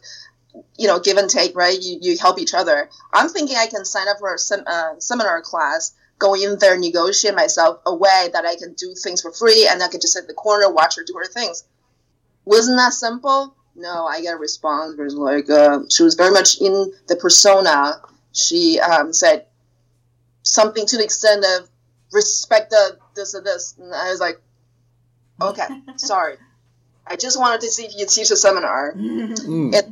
you 0.77 0.87
know, 0.87 0.99
give 0.99 1.17
and 1.17 1.29
take, 1.31 1.57
right? 1.57 1.79
You, 1.81 1.99
you 2.01 2.17
help 2.19 2.39
each 2.39 2.55
other. 2.55 2.89
I'm 3.13 3.29
thinking 3.29 3.57
I 3.57 3.67
can 3.67 3.85
sign 3.85 4.09
up 4.09 4.19
for 4.19 4.35
a 4.35 4.39
sem- 4.39 4.65
uh, 4.67 4.99
seminar 4.99 5.43
class, 5.43 5.93
go 6.19 6.35
in 6.35 6.59
there, 6.59 6.79
negotiate 6.79 7.35
myself 7.35 7.81
a 7.87 7.95
way 7.95 8.31
that 8.33 8.45
I 8.45 8.57
can 8.57 8.75
do 8.75 8.95
things 8.95 9.23
for 9.23 9.33
free, 9.33 9.69
and 9.69 9.83
I 9.83 9.89
can 9.89 10.01
just 10.01 10.15
sit 10.15 10.23
in 10.23 10.27
the 10.27 10.35
corner, 10.35 10.71
watch 10.71 10.97
her 10.97 11.05
do 11.05 11.15
her 11.19 11.27
things. 11.27 11.65
Wasn't 12.45 12.79
that 12.79 12.93
simple? 12.93 13.55
No, 13.75 14.07
I 14.07 14.23
got 14.23 14.35
a 14.35 14.39
response. 14.39 14.99
It 14.99 15.03
was 15.03 15.15
like 15.15 15.49
uh, 15.51 15.81
she 15.91 16.03
was 16.03 16.15
very 16.15 16.33
much 16.33 16.61
in 16.61 16.93
the 17.07 17.17
persona. 17.17 18.01
She 18.39 18.79
um, 18.81 19.13
said 19.13 19.47
something 20.43 20.87
to 20.87 20.97
the 20.97 21.05
extent 21.05 21.45
of 21.45 21.69
respect 22.13 22.71
the 22.71 22.99
this 23.15 23.35
and 23.35 23.45
this, 23.45 23.75
and 23.79 23.93
I 23.95 24.11
was 24.11 24.21
like, 24.21 24.41
okay, 25.41 25.67
sorry. 25.97 26.37
I 27.07 27.17
just 27.17 27.39
wanted 27.39 27.63
to 27.63 27.69
see 27.69 27.85
if 27.87 27.97
you 27.97 28.07
teach 28.07 28.31
a 28.31 28.37
seminar 28.37 28.93
Mm. 28.95 29.75
it, 29.75 29.87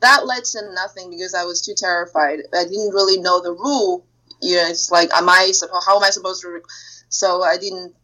that 0.00 0.26
led 0.26 0.44
to 0.44 0.72
nothing 0.74 1.10
because 1.10 1.32
I 1.32 1.44
was 1.44 1.62
too 1.62 1.74
terrified. 1.76 2.40
I 2.52 2.64
didn't 2.64 2.90
really 2.92 3.20
know 3.20 3.40
the 3.40 3.52
rule. 3.52 4.04
You 4.40 4.56
know, 4.56 4.66
it's 4.68 4.90
like, 4.90 5.10
am 5.14 5.28
I 5.28 5.52
supposed? 5.52 5.86
How 5.86 5.96
am 5.96 6.02
I 6.02 6.10
supposed 6.10 6.42
to? 6.42 6.48
Rec- 6.48 6.62
so 7.08 7.42
I 7.42 7.56
didn't 7.56 7.94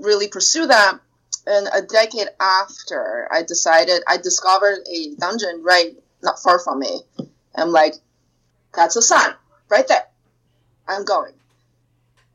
really 0.00 0.26
pursue 0.28 0.66
that. 0.66 0.98
And 1.46 1.68
a 1.72 1.82
decade 1.82 2.28
after, 2.40 3.28
I 3.30 3.42
decided 3.42 4.02
I 4.08 4.16
discovered 4.16 4.80
a 4.92 5.14
dungeon 5.14 5.62
right 5.62 5.94
not 6.22 6.40
far 6.40 6.58
from 6.58 6.80
me. 6.80 7.02
I'm 7.54 7.68
like, 7.70 7.94
that's 8.76 8.96
a 8.96 9.02
sign 9.02 9.34
right 9.68 9.86
there. 9.88 10.06
I'm 10.86 11.04
going. 11.04 11.32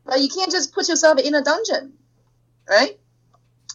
But 0.06 0.22
you 0.22 0.30
can't 0.30 0.52
just 0.52 0.74
put 0.74 0.90
yourself 0.90 1.20
in 1.20 1.36
a 1.36 1.44
dungeon, 1.44 1.94
right? 2.68 2.98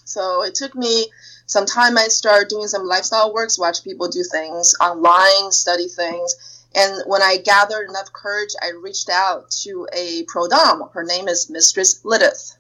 So 0.05 0.43
it 0.43 0.55
took 0.55 0.75
me 0.75 1.07
some 1.47 1.67
time 1.67 1.99
I 1.99 2.09
started 2.09 2.49
doing 2.49 2.69
some 2.69 2.87
lifestyle 2.87 3.33
works, 3.33 3.59
watch 3.59 3.85
people 3.85 4.09
do 4.09 4.25
things 4.25 4.75
online, 4.81 5.53
study 5.53 5.89
things. 5.89 6.67
And 6.75 7.03
when 7.07 7.23
I 7.23 7.37
gathered 7.37 7.89
enough 7.89 8.13
courage, 8.13 8.55
I 8.61 8.71
reached 8.71 9.09
out 9.09 9.51
to 9.63 9.87
a 9.93 10.25
pro 10.27 10.49
dom. 10.49 10.89
Her 10.93 11.05
name 11.05 11.29
is 11.29 11.49
Mistress 11.49 12.05
Lilith. 12.05 12.57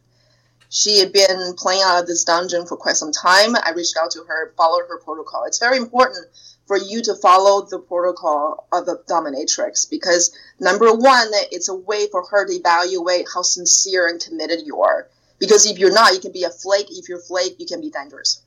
She 0.68 0.98
had 0.98 1.12
been 1.12 1.54
playing 1.56 1.82
out 1.84 2.00
of 2.00 2.06
this 2.06 2.24
dungeon 2.24 2.66
for 2.66 2.76
quite 2.76 2.96
some 2.96 3.12
time. 3.12 3.56
I 3.56 3.72
reached 3.74 3.96
out 4.00 4.10
to 4.12 4.24
her, 4.24 4.52
followed 4.56 4.86
her 4.88 4.98
protocol. 4.98 5.44
It's 5.44 5.58
very 5.58 5.78
important 5.78 6.26
for 6.66 6.76
you 6.76 7.02
to 7.02 7.14
follow 7.14 7.66
the 7.66 7.78
protocol 7.78 8.66
of 8.72 8.86
the 8.86 9.02
dominatrix 9.08 9.88
because 9.90 10.36
number 10.58 10.92
one, 10.92 11.28
it's 11.52 11.68
a 11.68 11.74
way 11.74 12.08
for 12.10 12.26
her 12.26 12.46
to 12.46 12.52
evaluate 12.52 13.26
how 13.32 13.42
sincere 13.42 14.08
and 14.08 14.20
committed 14.20 14.60
you 14.64 14.82
are. 14.82 15.08
Because 15.38 15.66
if 15.66 15.78
you're 15.78 15.92
not, 15.92 16.14
you 16.14 16.20
can 16.20 16.32
be 16.32 16.44
a 16.44 16.50
flake. 16.50 16.86
If 16.90 17.08
you're 17.08 17.20
flake, 17.20 17.56
you 17.58 17.66
can 17.66 17.80
be 17.80 17.90
dangerous 17.90 18.40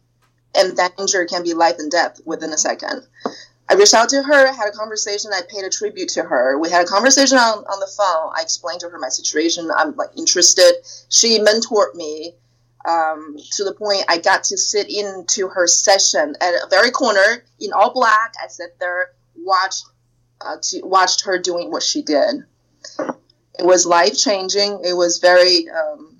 and 0.57 0.75
danger 0.75 1.25
can 1.25 1.43
be 1.43 1.53
life 1.53 1.75
and 1.79 1.91
death 1.91 2.19
within 2.25 2.51
a 2.51 2.57
second. 2.57 3.05
I 3.69 3.73
reached 3.73 3.93
out 3.93 4.09
to 4.09 4.23
her, 4.23 4.53
had 4.53 4.69
a 4.69 4.71
conversation. 4.71 5.31
I 5.33 5.41
paid 5.47 5.65
a 5.65 5.69
tribute 5.69 6.09
to 6.09 6.23
her. 6.23 6.57
We 6.57 6.69
had 6.69 6.85
a 6.85 6.87
conversation 6.87 7.37
on, 7.37 7.59
on 7.65 7.79
the 7.79 7.87
phone. 7.97 8.31
I 8.35 8.41
explained 8.41 8.79
to 8.81 8.89
her 8.89 8.97
my 8.97 9.09
situation. 9.09 9.69
I'm 9.75 9.95
like 9.95 10.11
interested. 10.17 10.73
She 11.09 11.39
mentored 11.39 11.93
me 11.95 12.33
um, 12.87 13.35
to 13.51 13.63
the 13.65 13.73
point 13.73 14.05
I 14.07 14.17
got 14.17 14.45
to 14.45 14.57
sit 14.57 14.89
into 14.89 15.49
her 15.49 15.67
session 15.67 16.35
at 16.39 16.53
a 16.53 16.67
very 16.69 16.89
corner 16.89 17.43
in 17.59 17.73
all 17.73 17.93
black. 17.93 18.33
I 18.41 18.47
sat 18.47 18.79
there, 18.79 19.11
watched 19.35 19.85
uh, 20.39 20.57
to, 20.61 20.81
watched 20.83 21.25
her 21.25 21.37
doing 21.37 21.69
what 21.69 21.83
she 21.83 22.01
did. 22.01 22.45
It 23.59 23.65
was 23.65 23.85
life 23.85 24.17
changing. 24.17 24.81
It 24.85 24.93
was 24.93 25.19
very. 25.19 25.69
Um, 25.69 26.15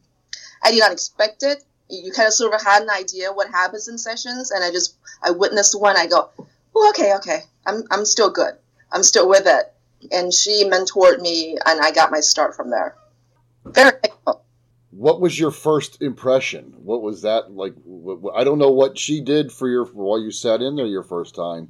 I 0.62 0.72
did 0.72 0.80
not 0.80 0.92
expect 0.92 1.44
it. 1.44 1.64
You 1.90 2.12
kind 2.12 2.28
of 2.28 2.34
sort 2.34 2.54
of 2.54 2.62
had 2.62 2.84
an 2.84 2.90
idea 2.90 3.32
what 3.32 3.50
happens 3.50 3.88
in 3.88 3.98
sessions, 3.98 4.52
and 4.52 4.64
I 4.64 4.72
just 4.72 4.98
I 5.24 5.32
witnessed 5.32 5.80
one. 5.80 5.96
I 5.96 6.08
go, 6.08 6.30
well, 6.74 6.90
okay, 6.90 7.16
okay, 7.16 7.44
I'm 7.66 7.84
I'm 7.92 8.06
still 8.06 8.30
good. 8.30 8.56
I'm 8.92 9.04
still 9.04 9.30
with 9.30 9.46
it. 9.46 9.74
And 10.12 10.34
she 10.34 10.66
mentored 10.66 11.22
me, 11.22 11.58
and 11.66 11.80
I 11.80 11.92
got 11.92 12.12
my 12.12 12.20
start 12.20 12.56
from 12.56 12.70
there. 12.70 12.96
Very 13.66 13.92
thankful. 13.92 14.44
What 14.98 15.22
was 15.22 15.40
your 15.40 15.52
first 15.52 16.02
impression? 16.02 16.74
What 16.84 17.04
was 17.04 17.22
that 17.22 17.52
like? 17.52 17.76
I 18.36 18.44
don't 18.44 18.58
know 18.58 18.72
what 18.72 18.98
she 18.98 19.22
did 19.22 19.52
for 19.52 19.70
your 19.70 19.86
while 19.86 20.20
you 20.20 20.32
sat 20.32 20.64
in 20.64 20.76
there 20.76 20.88
your 20.88 21.04
first 21.04 21.36
time, 21.36 21.70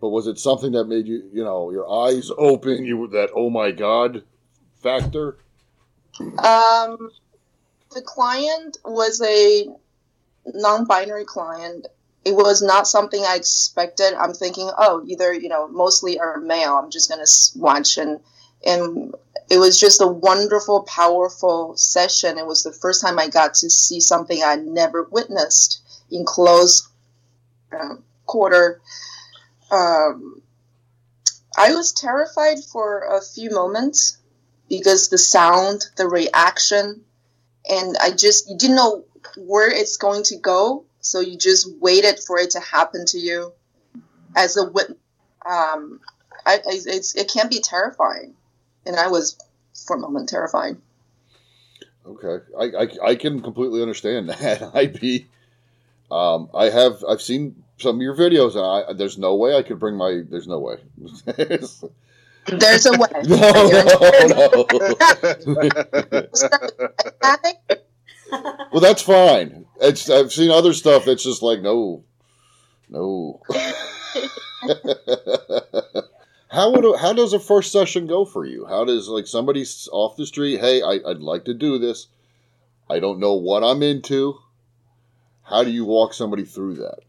but 0.00 0.10
was 0.10 0.28
it 0.28 0.38
something 0.38 0.70
that 0.72 0.84
made 0.84 1.08
you, 1.08 1.28
you 1.32 1.42
know, 1.42 1.72
your 1.72 1.90
eyes 1.90 2.30
open? 2.38 2.84
You 2.84 3.08
that 3.08 3.30
oh 3.34 3.50
my 3.50 3.72
god 3.72 4.22
factor? 4.76 5.36
Um, 6.20 7.10
the 7.92 8.02
client 8.04 8.78
was 8.84 9.20
a 9.20 9.66
non-binary 10.46 11.24
client. 11.24 11.88
It 12.24 12.36
was 12.36 12.62
not 12.62 12.86
something 12.86 13.20
I 13.20 13.34
expected. 13.34 14.14
I'm 14.14 14.32
thinking, 14.32 14.70
oh, 14.78 15.02
either 15.08 15.34
you 15.34 15.48
know, 15.48 15.66
mostly 15.66 16.20
are 16.20 16.38
male. 16.38 16.74
I'm 16.74 16.92
just 16.92 17.10
gonna 17.10 17.26
watch, 17.56 17.98
and 17.98 18.20
and 18.64 19.12
it 19.54 19.58
was 19.58 19.78
just 19.78 20.00
a 20.00 20.06
wonderful, 20.08 20.82
powerful 20.82 21.76
session. 21.76 22.38
It 22.38 22.46
was 22.46 22.64
the 22.64 22.72
first 22.72 23.00
time 23.00 23.20
I 23.20 23.28
got 23.28 23.54
to 23.54 23.70
see 23.70 24.00
something 24.00 24.42
I 24.42 24.56
never 24.56 25.04
witnessed 25.04 25.80
in 26.10 26.24
close 26.24 26.88
uh, 27.72 27.94
quarter. 28.26 28.80
Um, 29.70 30.42
I 31.56 31.72
was 31.72 31.92
terrified 31.92 32.58
for 32.64 33.02
a 33.16 33.22
few 33.22 33.50
moments 33.50 34.18
because 34.68 35.08
the 35.08 35.18
sound, 35.18 35.84
the 35.96 36.08
reaction, 36.08 37.04
and 37.70 37.96
I 38.00 38.10
just 38.10 38.50
you 38.50 38.58
didn't 38.58 38.74
know 38.74 39.04
where 39.36 39.70
it's 39.70 39.98
going 39.98 40.24
to 40.24 40.36
go, 40.36 40.84
so 41.00 41.20
you 41.20 41.38
just 41.38 41.70
waited 41.78 42.18
for 42.18 42.38
it 42.38 42.50
to 42.50 42.60
happen 42.60 43.06
to 43.06 43.18
you 43.18 43.52
as 44.34 44.56
a 44.56 44.68
witness. 44.68 44.98
Um, 45.46 46.00
I, 46.44 46.58
it's, 46.66 47.14
it 47.14 47.30
can 47.30 47.48
be 47.48 47.60
terrifying, 47.60 48.34
and 48.84 48.96
I 48.96 49.06
was 49.06 49.38
for 49.74 49.96
a 49.96 49.98
moment 49.98 50.28
terrified. 50.28 50.76
Okay, 52.06 52.44
I, 52.58 52.64
I, 52.64 53.10
I 53.10 53.14
can 53.14 53.40
completely 53.40 53.80
understand 53.80 54.28
that. 54.30 54.70
I'd 54.74 55.00
be, 55.00 55.26
um, 56.10 56.50
I 56.54 56.70
have 56.70 57.04
I've 57.08 57.22
seen 57.22 57.64
some 57.78 57.96
of 57.96 58.02
your 58.02 58.16
videos, 58.16 58.56
and 58.56 58.64
I 58.64 58.92
there's 58.92 59.18
no 59.18 59.34
way 59.34 59.56
I 59.56 59.62
could 59.62 59.78
bring 59.78 59.96
my 59.96 60.22
there's 60.28 60.48
no 60.48 60.58
way. 60.58 60.76
There's 62.46 62.84
a 62.84 62.98
way. 62.98 63.08
no, 63.24 63.68
no. 64.26 64.66
well, 68.70 68.82
that's 68.82 69.00
fine. 69.00 69.64
It's 69.80 70.10
I've 70.10 70.30
seen 70.30 70.50
other 70.50 70.74
stuff 70.74 71.06
that's 71.06 71.24
just 71.24 71.42
like 71.42 71.62
no, 71.62 72.04
no. 72.90 73.40
How 76.54 76.70
would 76.70 76.84
a, 76.84 76.98
how 76.98 77.12
does 77.12 77.32
a 77.32 77.40
first 77.40 77.72
session 77.72 78.06
go 78.06 78.24
for 78.24 78.44
you? 78.44 78.66
How 78.66 78.84
does 78.84 79.08
like 79.08 79.26
somebody's 79.26 79.88
off 79.92 80.16
the 80.16 80.26
street? 80.26 80.60
Hey, 80.60 80.82
I, 80.82 81.00
I'd 81.06 81.20
like 81.20 81.44
to 81.46 81.54
do 81.54 81.78
this. 81.78 82.06
I 82.88 83.00
don't 83.00 83.20
know 83.20 83.34
what 83.34 83.64
I'm 83.64 83.82
into. 83.82 84.38
How 85.42 85.64
do 85.64 85.70
you 85.70 85.84
walk 85.84 86.14
somebody 86.14 86.44
through 86.44 86.76
that? 86.76 87.00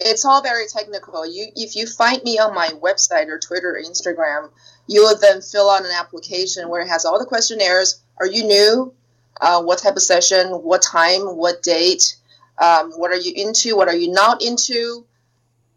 it's 0.00 0.24
all 0.24 0.42
very 0.42 0.66
technical. 0.66 1.26
You, 1.26 1.48
if 1.54 1.76
you 1.76 1.86
find 1.86 2.22
me 2.24 2.38
on 2.38 2.54
my 2.54 2.68
website 2.82 3.28
or 3.28 3.38
Twitter 3.38 3.76
or 3.76 3.82
Instagram, 3.82 4.50
you 4.86 5.02
will 5.02 5.16
then 5.16 5.42
fill 5.42 5.70
out 5.70 5.84
an 5.84 5.90
application 5.90 6.68
where 6.68 6.80
it 6.80 6.88
has 6.88 7.04
all 7.04 7.18
the 7.18 7.26
questionnaires. 7.26 8.02
Are 8.18 8.26
you 8.26 8.44
new? 8.44 8.94
Uh, 9.40 9.62
what 9.62 9.78
type 9.78 9.96
of 9.96 10.02
session? 10.02 10.48
What 10.48 10.82
time? 10.82 11.20
What 11.36 11.62
date? 11.62 12.16
Um, 12.58 12.92
what 12.92 13.10
are 13.10 13.16
you 13.16 13.32
into? 13.34 13.76
What 13.76 13.88
are 13.88 13.96
you 13.96 14.10
not 14.10 14.42
into? 14.42 15.04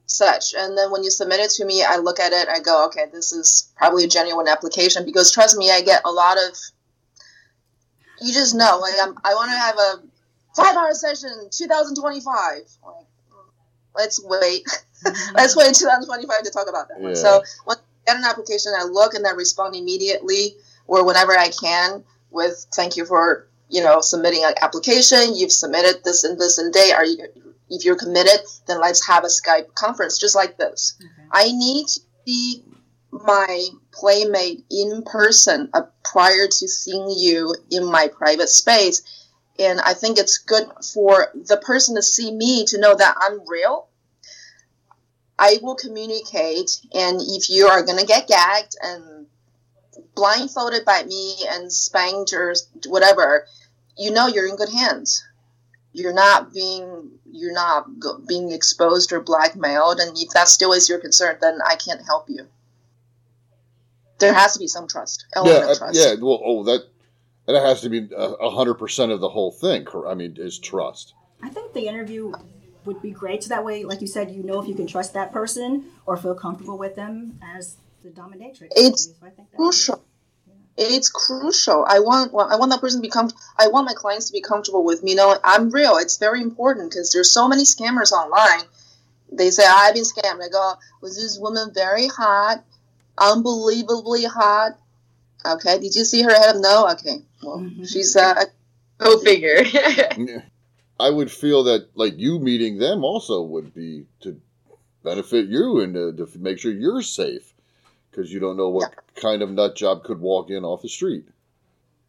Such. 0.05 0.53
And 0.53 0.77
then 0.77 0.91
when 0.91 1.03
you 1.03 1.09
submit 1.09 1.39
it 1.39 1.51
to 1.51 1.65
me, 1.65 1.83
I 1.83 1.97
look 1.97 2.19
at 2.19 2.33
it. 2.33 2.47
I 2.47 2.59
go, 2.59 2.85
okay, 2.87 3.05
this 3.11 3.31
is 3.31 3.71
probably 3.75 4.03
a 4.03 4.07
genuine 4.07 4.47
application 4.47 5.05
because 5.05 5.31
trust 5.31 5.57
me, 5.57 5.71
I 5.71 5.81
get 5.81 6.01
a 6.05 6.11
lot 6.11 6.37
of. 6.37 6.57
You 8.21 8.33
just 8.33 8.55
know, 8.55 8.79
like 8.79 8.93
I'm, 9.01 9.15
I 9.23 9.33
want 9.33 9.51
to 9.51 9.57
have 9.57 9.77
a 9.77 10.03
five-hour 10.55 10.93
session, 10.93 11.49
2025. 11.51 12.61
Like, 12.85 13.05
let's 13.95 14.23
wait. 14.23 14.67
let's 15.33 15.55
wait 15.55 15.73
2025 15.73 16.43
to 16.43 16.51
talk 16.51 16.69
about 16.69 16.89
that 16.89 16.99
one. 16.99 17.15
So 17.15 17.41
when 17.65 17.77
I 17.77 17.81
get 18.11 18.17
an 18.17 18.23
application, 18.25 18.71
I 18.77 18.83
look 18.83 19.13
and 19.13 19.25
then 19.25 19.35
respond 19.35 19.75
immediately 19.75 20.55
or 20.87 21.05
whenever 21.05 21.37
I 21.37 21.49
can 21.49 22.03
with 22.29 22.65
thank 22.73 22.97
you 22.97 23.05
for 23.05 23.47
you 23.69 23.81
know 23.83 24.01
submitting 24.01 24.43
an 24.43 24.53
application. 24.61 25.35
You've 25.35 25.51
submitted 25.51 26.03
this 26.03 26.23
and 26.23 26.39
this 26.39 26.57
and 26.57 26.73
day. 26.73 26.91
Are 26.91 27.05
you? 27.05 27.27
If 27.73 27.85
you're 27.85 27.97
committed, 27.97 28.39
then 28.67 28.79
let's 28.79 29.05
have 29.07 29.23
a 29.23 29.27
Skype 29.27 29.73
conference 29.73 30.17
just 30.17 30.35
like 30.35 30.57
this. 30.57 30.95
I 31.31 31.51
need 31.51 31.87
to 31.87 31.99
see 32.25 32.63
my 33.11 33.67
playmate 33.91 34.65
in 34.71 35.03
person 35.03 35.69
uh, 35.73 35.83
prior 36.03 36.47
to 36.47 36.67
seeing 36.67 37.09
you 37.09 37.53
in 37.69 37.85
my 37.85 38.07
private 38.07 38.49
space 38.49 39.01
and 39.59 39.79
I 39.79 39.93
think 39.93 40.17
it's 40.17 40.39
good 40.39 40.65
for 40.93 41.31
the 41.33 41.57
person 41.57 41.95
to 41.95 42.01
see 42.01 42.31
me 42.31 42.65
to 42.65 42.79
know 42.79 42.95
that 42.95 43.15
I'm 43.19 43.47
real. 43.47 43.87
I 45.37 45.59
will 45.61 45.75
communicate, 45.75 46.79
and 46.93 47.19
if 47.21 47.49
you 47.49 47.67
are 47.67 47.83
gonna 47.83 48.05
get 48.05 48.27
gagged 48.27 48.75
and 48.81 49.27
blindfolded 50.15 50.85
by 50.85 51.03
me 51.03 51.35
and 51.49 51.71
spanked 51.71 52.33
or 52.33 52.55
whatever, 52.87 53.47
you 53.97 54.11
know 54.11 54.27
you're 54.27 54.47
in 54.47 54.55
good 54.55 54.69
hands. 54.69 55.23
You're 55.93 56.13
not 56.13 56.53
being 56.53 57.11
you're 57.31 57.53
not 57.53 57.85
being 58.27 58.51
exposed 58.51 59.11
or 59.13 59.21
blackmailed, 59.21 59.99
and 59.99 60.17
if 60.17 60.29
that 60.31 60.47
still 60.47 60.73
is 60.73 60.89
your 60.89 60.99
concern, 60.99 61.37
then 61.39 61.59
I 61.65 61.75
can't 61.75 62.03
help 62.05 62.25
you. 62.29 62.47
There 64.19 64.33
has 64.33 64.53
to 64.53 64.59
be 64.59 64.67
some 64.67 64.87
trust, 64.87 65.25
element 65.35 65.57
yeah, 65.57 65.63
of 65.65 65.69
uh, 65.69 65.77
trust. 65.79 65.99
yeah. 65.99 66.13
Well, 66.21 66.41
oh, 66.43 66.63
that 66.63 66.87
that 67.47 67.61
has 67.61 67.81
to 67.81 67.89
be 67.89 68.07
a 68.15 68.21
a 68.21 68.49
hundred 68.49 68.75
percent 68.75 69.11
of 69.11 69.19
the 69.19 69.29
whole 69.29 69.51
thing. 69.51 69.85
I 70.07 70.13
mean, 70.13 70.35
is 70.37 70.59
trust. 70.59 71.13
I 71.41 71.49
think 71.49 71.73
the 71.73 71.87
interview 71.87 72.33
would 72.85 73.01
be 73.01 73.11
great. 73.11 73.43
So 73.43 73.49
that 73.49 73.63
way, 73.63 73.83
like 73.83 74.01
you 74.01 74.07
said, 74.07 74.31
you 74.31 74.43
know 74.43 74.61
if 74.61 74.67
you 74.67 74.75
can 74.75 74.87
trust 74.87 75.13
that 75.13 75.31
person 75.31 75.85
or 76.05 76.17
feel 76.17 76.35
comfortable 76.35 76.77
with 76.77 76.95
them 76.95 77.39
as 77.41 77.77
the 78.03 78.09
dominatrix. 78.09 78.67
It's 78.71 79.05
So 79.05 79.13
I 79.25 79.29
think 79.29 79.51
that- 79.51 79.57
crucial. 79.57 80.03
It's 80.75 81.09
crucial. 81.09 81.85
I 81.87 81.99
want 81.99 82.33
well, 82.33 82.47
I 82.51 82.55
want 82.55 82.71
that 82.71 82.81
person 82.81 82.99
to 82.99 83.01
be 83.01 83.09
com- 83.09 83.31
I 83.57 83.67
want 83.67 83.85
my 83.85 83.93
clients 83.93 84.27
to 84.27 84.33
be 84.33 84.41
comfortable 84.41 84.83
with 84.83 85.03
me. 85.03 85.13
Knowing 85.13 85.37
I'm 85.43 85.69
real. 85.69 85.97
It's 85.97 86.17
very 86.17 86.41
important 86.41 86.89
because 86.89 87.11
there's 87.11 87.31
so 87.31 87.47
many 87.47 87.63
scammers 87.63 88.11
online. 88.11 88.65
They 89.31 89.51
say 89.51 89.63
I've 89.67 89.93
been 89.93 90.03
scammed. 90.03 90.43
I 90.43 90.49
go, 90.49 90.73
was 91.01 91.15
this 91.15 91.37
woman 91.39 91.71
very 91.73 92.07
hot, 92.07 92.63
unbelievably 93.17 94.25
hot? 94.25 94.79
Okay, 95.45 95.79
did 95.79 95.93
you 95.95 96.05
see 96.05 96.23
her 96.23 96.33
head? 96.33 96.55
No. 96.57 96.89
Okay, 96.89 97.21
well 97.43 97.69
she's 97.85 98.15
uh, 98.15 98.45
Go 98.97 99.19
figure. 99.19 99.63
I 100.99 101.09
would 101.09 101.31
feel 101.31 101.63
that 101.65 101.89
like 101.95 102.17
you 102.17 102.39
meeting 102.39 102.77
them 102.77 103.03
also 103.03 103.41
would 103.41 103.73
be 103.73 104.05
to 104.21 104.39
benefit 105.03 105.47
you 105.49 105.81
and 105.81 105.93
to, 105.93 106.25
to 106.25 106.39
make 106.39 106.59
sure 106.59 106.71
you're 106.71 107.01
safe 107.01 107.52
because 108.13 108.31
you 108.31 108.39
don't 108.39 108.57
know 108.57 108.69
what 108.69 108.93
kind 109.15 109.41
of 109.41 109.49
nut 109.49 109.75
job 109.75 110.03
could 110.03 110.19
walk 110.19 110.49
in 110.49 110.63
off 110.63 110.81
the 110.81 110.89
street. 110.89 111.25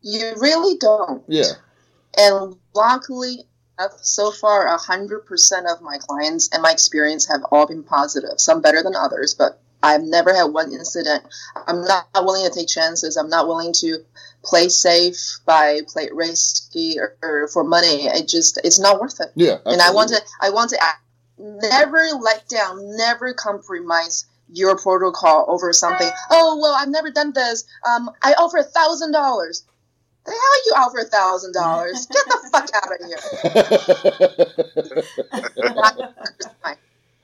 you 0.02 0.32
really 0.40 0.76
don't. 0.78 1.22
Yeah, 1.28 1.52
And 2.18 2.56
luckily, 2.74 3.44
so 4.02 4.30
far, 4.30 4.66
a 4.66 4.76
hundred 4.76 5.20
percent 5.26 5.66
of 5.66 5.80
my 5.82 5.96
clients 5.98 6.48
and 6.52 6.62
my 6.62 6.70
experience 6.72 7.26
have 7.28 7.40
all 7.50 7.66
been 7.66 7.82
positive. 7.82 8.38
Some 8.38 8.60
better 8.60 8.82
than 8.82 8.94
others, 8.94 9.34
but 9.34 9.60
I've 9.82 10.02
never 10.02 10.34
had 10.34 10.44
one 10.44 10.72
incident. 10.72 11.24
I'm 11.66 11.82
not 11.82 12.06
willing 12.14 12.48
to 12.50 12.54
take 12.58 12.68
chances. 12.68 13.16
I'm 13.16 13.28
not 13.28 13.46
willing 13.48 13.72
to 13.80 13.98
play 14.42 14.68
safe 14.68 15.38
by 15.44 15.80
play 15.88 16.08
risky 16.12 16.98
or, 16.98 17.16
or 17.22 17.48
for 17.48 17.64
money. 17.64 18.06
It 18.06 18.28
just 18.28 18.58
it's 18.64 18.78
not 18.78 19.00
worth 19.00 19.20
it. 19.20 19.32
yeah. 19.34 19.56
And 19.66 19.80
I 19.80 19.90
want 19.90 20.10
to. 20.10 20.20
I 20.40 20.50
want 20.50 20.70
to 20.70 20.82
act- 20.82 21.00
never 21.36 21.98
let 22.20 22.48
down, 22.48 22.96
never 22.96 23.34
compromise 23.34 24.24
your 24.54 24.76
protocol 24.78 25.44
over 25.48 25.72
something. 25.72 26.08
Oh 26.30 26.58
well, 26.60 26.74
I've 26.78 26.88
never 26.88 27.10
done 27.10 27.32
this. 27.34 27.64
Um, 27.86 28.10
I 28.22 28.32
offer 28.34 28.58
a 28.58 28.62
thousand 28.62 29.12
dollars. 29.12 29.64
The 30.24 30.30
hell 30.30 30.66
you 30.66 30.72
offer 30.76 30.98
a 31.00 31.04
thousand 31.04 31.52
dollars? 31.52 32.06
Get 32.12 32.24
the 32.26 32.48
fuck 32.50 32.70
out 32.74 32.92
of 32.92 33.00
here! 33.06 33.18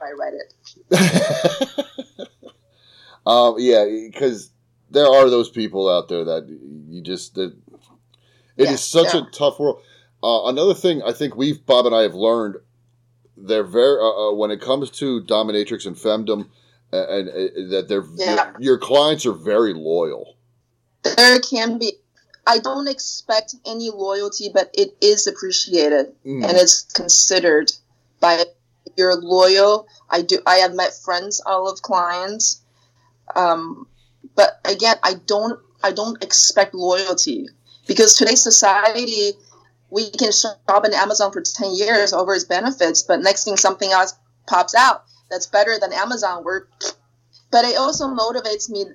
I 0.02 0.12
read 0.18 0.34
it. 0.34 2.28
um, 3.26 3.56
yeah, 3.58 3.84
because 4.10 4.50
there 4.90 5.06
are 5.06 5.30
those 5.30 5.50
people 5.50 5.88
out 5.88 6.08
there 6.08 6.24
that 6.24 6.48
you 6.88 7.02
just 7.02 7.34
that 7.36 7.54
it 8.56 8.64
is 8.64 8.70
Yeah, 8.70 8.76
such 8.76 9.14
yeah. 9.14 9.20
a 9.26 9.30
tough 9.30 9.58
world. 9.58 9.82
Uh, 10.22 10.46
another 10.46 10.74
thing 10.74 11.02
I 11.02 11.12
think 11.12 11.36
we've 11.36 11.64
Bob 11.64 11.86
and 11.86 11.94
I 11.94 12.02
have 12.02 12.14
learned 12.14 12.56
they're 13.36 13.64
very 13.64 13.98
uh, 13.98 14.28
uh, 14.28 14.34
when 14.34 14.50
it 14.50 14.60
comes 14.60 14.90
to 14.90 15.22
dominatrix 15.22 15.86
and 15.86 15.96
femdom, 15.96 16.48
and 16.92 17.28
uh, 17.28 17.32
that 17.70 17.86
they're 17.88 18.04
Yeah. 18.16 18.52
your, 18.58 18.78
clients 18.78 19.26
are 19.26 19.32
very 19.32 19.74
loyal. 19.74 20.36
there 21.02 21.40
can 21.40 21.78
be. 21.78 21.92
I 22.46 22.58
don't 22.58 22.88
expect 22.88 23.54
any 23.64 23.90
loyalty, 23.90 24.50
but 24.52 24.70
it 24.74 24.96
is 25.00 25.26
appreciated 25.26 26.14
Mm. 26.26 26.44
and 26.48 26.56
it's 26.56 26.82
considered 26.82 27.72
by 28.18 28.44
you're 28.96 29.14
loyal. 29.16 29.86
I 30.08 30.22
do. 30.22 30.38
I 30.46 30.56
have 30.56 30.74
met 30.74 30.92
friends, 30.94 31.40
all 31.44 31.68
of 31.70 31.80
clients, 31.82 32.60
um, 33.36 33.86
but 34.34 34.58
again, 34.64 34.96
I 35.02 35.14
don't. 35.26 35.60
I 35.82 35.92
don't 35.92 36.22
expect 36.22 36.74
loyalty 36.74 37.48
because 37.86 38.14
today's 38.14 38.42
society, 38.42 39.32
we 39.90 40.10
can 40.10 40.32
shop 40.32 40.60
on 40.68 40.92
Amazon 40.92 41.32
for 41.32 41.40
ten 41.42 41.72
years 41.74 42.12
over 42.12 42.34
its 42.34 42.44
benefits, 42.44 43.02
but 43.02 43.20
next 43.20 43.44
thing 43.44 43.56
something 43.56 43.90
else 43.90 44.14
pops 44.46 44.74
out 44.74 45.04
that's 45.30 45.46
better 45.46 45.78
than 45.80 45.92
Amazon. 45.92 46.44
We're, 46.44 46.62
but 47.50 47.64
it 47.64 47.76
also 47.76 48.08
motivates 48.08 48.68
me 48.68 48.86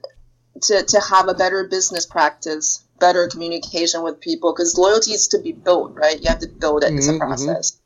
to, 0.63 0.83
to 0.83 0.99
have 0.99 1.27
a 1.27 1.33
better 1.33 1.63
business 1.65 2.05
practice, 2.05 2.83
better 2.99 3.27
communication 3.27 4.03
with 4.03 4.19
people 4.21 4.53
because 4.53 4.77
loyalty 4.77 5.11
is 5.11 5.29
to 5.29 5.39
be 5.39 5.51
built, 5.51 5.95
right? 5.95 6.19
You 6.21 6.29
have 6.29 6.39
to 6.39 6.47
build 6.47 6.83
it. 6.83 6.93
It's 6.93 7.07
a 7.07 7.11
Mhm, 7.11 7.15
mhm. 7.15 7.19
process. 7.19 7.79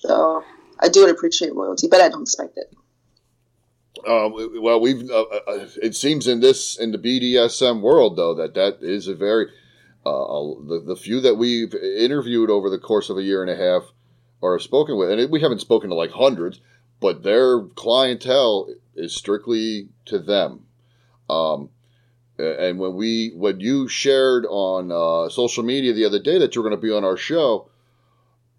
So 0.00 0.42
I 0.78 0.88
do 0.88 1.08
appreciate 1.08 1.54
loyalty, 1.54 1.86
but 1.88 2.00
I 2.00 2.08
don't 2.08 2.22
expect 2.22 2.58
it. 2.58 2.70
Um, 4.06 4.62
well, 4.62 4.80
we've. 4.80 5.08
Uh, 5.10 5.22
uh, 5.22 5.66
it 5.80 5.94
seems 5.94 6.26
in 6.26 6.40
this 6.40 6.78
in 6.78 6.92
the 6.92 6.98
BDSM 6.98 7.82
world, 7.82 8.16
though, 8.16 8.34
that 8.34 8.54
that 8.54 8.78
is 8.80 9.06
a 9.06 9.14
very 9.14 9.48
uh, 10.04 10.08
uh, 10.10 10.54
the 10.66 10.82
the 10.84 10.96
few 10.96 11.20
that 11.20 11.36
we've 11.36 11.72
interviewed 11.74 12.50
over 12.50 12.68
the 12.68 12.78
course 12.78 13.10
of 13.10 13.18
a 13.18 13.22
year 13.22 13.42
and 13.42 13.50
a 13.50 13.56
half 13.56 13.92
or 14.40 14.58
spoken 14.58 14.96
with, 14.96 15.10
and 15.10 15.20
it, 15.20 15.30
we 15.30 15.40
haven't 15.40 15.60
spoken 15.60 15.90
to 15.90 15.94
like 15.94 16.10
hundreds, 16.10 16.58
but 17.02 17.24
their 17.24 17.60
clientele 17.60 18.68
is 18.94 19.14
strictly 19.14 19.88
to 20.06 20.20
them. 20.20 20.64
Um, 21.28 21.68
and 22.38 22.78
when 22.78 22.94
we 22.94 23.32
when 23.34 23.60
you 23.60 23.88
shared 23.88 24.46
on 24.46 24.90
uh, 24.90 25.28
social 25.28 25.64
media 25.64 25.92
the 25.92 26.04
other 26.06 26.20
day 26.20 26.38
that 26.38 26.54
you're 26.54 26.64
going 26.64 26.76
to 26.76 26.80
be 26.80 26.92
on 26.92 27.04
our 27.04 27.16
show, 27.16 27.68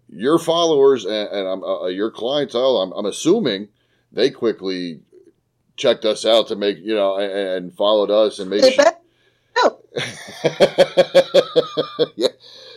your 0.08 0.38
followers 0.38 1.04
and, 1.04 1.28
and 1.30 1.48
um, 1.48 1.64
uh, 1.64 1.86
your 1.86 2.10
clientele, 2.10 2.76
I'm, 2.76 2.92
I'm 2.92 3.06
assuming 3.06 3.68
they 4.12 4.30
quickly 4.30 5.00
checked 5.76 6.04
us 6.04 6.24
out 6.24 6.48
to 6.48 6.56
make 6.56 6.78
you 6.78 6.94
know 6.94 7.16
and, 7.16 7.32
and 7.32 7.74
followed 7.74 8.10
us 8.10 8.38
and 8.38 8.50
made 8.50 8.72
sure. 8.74 8.84
bet- 8.84 9.00
yeah. 12.16 12.28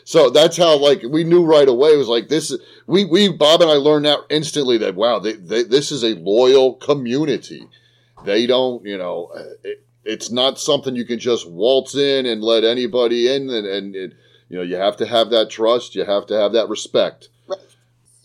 So 0.07 0.29
that's 0.29 0.55
how 0.55 0.77
like 0.77 1.03
we 1.03 1.25
knew 1.25 1.43
right 1.43 1.67
away. 1.67 1.89
It 1.89 1.97
was 1.97 2.07
like 2.07 2.29
this. 2.29 2.49
is- 2.49 2.61
We 2.87 3.03
we 3.03 3.27
Bob 3.27 3.61
and 3.61 3.69
I 3.69 3.73
learned 3.73 4.05
that 4.05 4.19
instantly 4.29 4.77
that 4.77 4.95
wow, 4.95 5.19
they, 5.19 5.33
they, 5.33 5.63
this 5.63 5.91
is 5.91 6.01
a 6.01 6.15
loyal 6.15 6.75
community. 6.75 7.67
They 8.23 8.47
don't 8.47 8.85
you 8.85 8.97
know 8.97 9.31
uh, 9.35 9.43
it, 9.65 9.83
it's 10.05 10.31
not 10.31 10.59
something 10.61 10.95
you 10.95 11.03
can 11.03 11.19
just 11.19 11.45
waltz 11.49 11.93
in 11.93 12.25
and 12.25 12.41
let 12.41 12.63
anybody 12.63 13.27
in 13.27 13.49
and 13.49 13.67
and 13.67 13.95
it, 13.97 14.13
you 14.47 14.55
know 14.57 14.63
you 14.63 14.77
have 14.77 14.95
to 14.97 15.05
have 15.05 15.29
that 15.31 15.49
trust. 15.49 15.93
You 15.93 16.05
have 16.05 16.25
to 16.27 16.35
have 16.35 16.53
that 16.53 16.69
respect. 16.69 17.27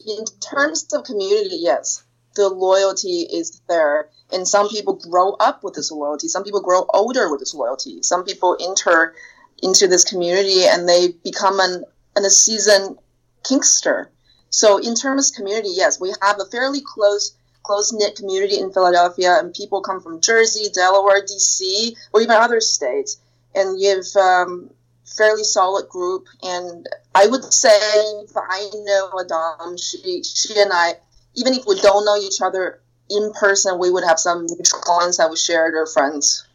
in 0.07 0.25
terms 0.41 0.87
of 0.95 1.03
community, 1.03 1.57
yes, 1.59 2.05
the 2.37 2.49
loyalty 2.49 3.23
is 3.23 3.61
there. 3.69 4.09
And 4.33 4.47
some 4.47 4.69
people 4.69 4.95
grow 4.95 5.33
up 5.33 5.65
with 5.65 5.75
this 5.75 5.91
loyalty. 5.91 6.29
Some 6.29 6.45
people 6.45 6.63
grow 6.63 6.87
older 6.95 7.29
with 7.29 7.41
this 7.41 7.55
loyalty. 7.55 8.03
Some 8.03 8.25
people 8.25 8.57
enter 8.61 9.15
into 9.63 9.87
this 9.87 10.05
community 10.05 10.65
and 10.65 10.89
they 10.89 11.09
become 11.25 11.61
an, 11.61 11.85
an 12.17 12.25
a 12.25 12.31
seasoned 12.31 12.99
kinkster. 13.45 14.09
So 14.51 14.79
in 14.79 14.95
terms 14.95 15.31
of 15.31 15.37
community, 15.37 15.71
yes, 15.73 16.01
we 16.01 16.13
have 16.21 16.41
a 16.41 16.45
fairly 16.51 16.81
close 16.81 17.35
close 17.63 17.93
knit 17.93 18.17
community 18.17 18.59
in 18.59 18.73
Philadelphia, 18.73 19.39
and 19.39 19.55
people 19.55 19.81
come 19.83 20.01
from 20.01 20.21
Jersey, 20.21 20.69
Delaware, 20.75 21.23
DC, 21.23 21.95
or 22.13 22.21
even 22.21 22.35
other 22.35 22.61
states. 22.61 23.19
And 23.55 23.81
you 23.81 23.97
have 23.97 24.17
um, 24.17 24.71
fairly 25.05 25.45
solid 25.45 25.89
group. 25.89 26.27
And 26.43 26.89
I 27.15 27.27
would 27.27 27.53
say 27.53 27.71
if 27.71 28.37
I 28.37 28.71
know 28.75 29.11
Adam, 29.21 29.77
she 29.77 30.23
she 30.23 30.61
and 30.61 30.73
I, 30.73 30.95
even 31.35 31.55
if 31.55 31.65
we 31.67 31.81
don't 31.81 32.05
know 32.05 32.17
each 32.17 32.41
other 32.41 32.81
in 33.11 33.33
person, 33.33 33.79
we 33.79 33.91
would 33.91 34.05
have 34.05 34.19
some 34.19 34.47
mutual 34.47 34.81
clients 34.81 35.19
that 35.19 35.31
we 35.31 35.37
shared 35.37 35.75
or 35.75 35.87
friends. 35.87 36.47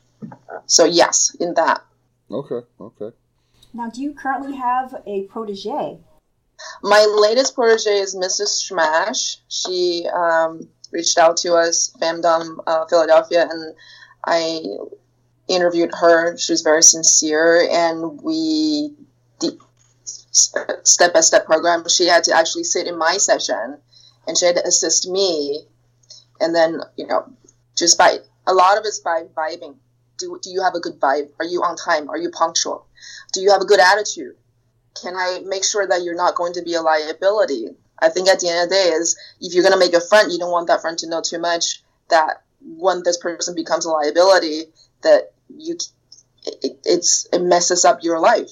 So 0.65 0.85
yes, 0.85 1.35
in 1.39 1.53
that. 1.53 1.83
Okay. 2.29 2.67
Okay. 2.79 3.15
Now, 3.73 3.89
do 3.89 4.01
you 4.01 4.13
currently 4.13 4.55
have 4.55 5.01
a 5.05 5.23
protege? 5.23 5.99
My 6.81 7.05
latest 7.19 7.55
protege 7.55 7.99
is 7.99 8.15
Mrs. 8.15 8.47
Smash. 8.47 9.37
She 9.47 10.07
um, 10.13 10.67
reached 10.91 11.17
out 11.17 11.37
to 11.37 11.53
us, 11.53 11.95
FemDom 12.01 12.57
uh, 12.65 12.85
Philadelphia, 12.85 13.47
and 13.49 13.75
I 14.25 14.61
interviewed 15.47 15.91
her. 15.99 16.37
She 16.37 16.53
was 16.53 16.61
very 16.61 16.83
sincere, 16.83 17.67
and 17.69 18.21
we 18.21 18.93
the 19.39 19.57
step 20.31 21.13
by 21.13 21.21
step 21.21 21.45
program. 21.45 21.87
She 21.87 22.07
had 22.07 22.23
to 22.25 22.35
actually 22.35 22.63
sit 22.63 22.87
in 22.87 22.97
my 22.97 23.17
session, 23.17 23.77
and 24.27 24.37
she 24.37 24.45
had 24.45 24.55
to 24.55 24.67
assist 24.67 25.09
me, 25.09 25.65
and 26.39 26.53
then 26.53 26.81
you 26.95 27.07
know, 27.07 27.31
just 27.75 27.97
by 27.97 28.17
a 28.45 28.53
lot 28.53 28.77
of 28.77 28.85
it's 28.85 28.99
by 28.99 29.23
vibing. 29.35 29.75
Do, 30.17 30.39
do 30.41 30.49
you 30.49 30.63
have 30.63 30.75
a 30.75 30.79
good 30.79 30.99
vibe? 30.99 31.29
Are 31.39 31.45
you 31.45 31.61
on 31.63 31.75
time? 31.75 32.09
Are 32.09 32.17
you 32.17 32.29
punctual? 32.31 32.85
Do 33.33 33.41
you 33.41 33.51
have 33.51 33.61
a 33.61 33.65
good 33.65 33.79
attitude? 33.79 34.35
can 35.01 35.15
I 35.15 35.41
make 35.45 35.63
sure 35.63 35.85
that 35.85 36.03
you're 36.03 36.15
not 36.15 36.35
going 36.35 36.53
to 36.53 36.61
be 36.61 36.73
a 36.73 36.81
liability? 36.81 37.69
I 37.99 38.09
think 38.09 38.27
at 38.27 38.39
the 38.39 38.49
end 38.49 38.63
of 38.63 38.69
the 38.69 38.75
day 38.75 38.89
is 38.89 39.17
if 39.41 39.53
you're 39.53 39.63
going 39.63 39.73
to 39.73 39.79
make 39.79 39.93
a 39.93 40.01
friend, 40.01 40.31
you 40.31 40.37
don't 40.37 40.51
want 40.51 40.67
that 40.67 40.81
friend 40.81 40.97
to 40.99 41.09
know 41.09 41.21
too 41.21 41.39
much 41.39 41.81
that 42.09 42.43
when 42.61 43.03
this 43.03 43.17
person 43.17 43.55
becomes 43.55 43.85
a 43.85 43.89
liability, 43.89 44.65
that 45.01 45.33
you 45.55 45.77
it, 46.45 46.79
it's 46.85 47.27
it 47.33 47.41
messes 47.41 47.85
up 47.85 48.03
your 48.03 48.19
life, 48.19 48.51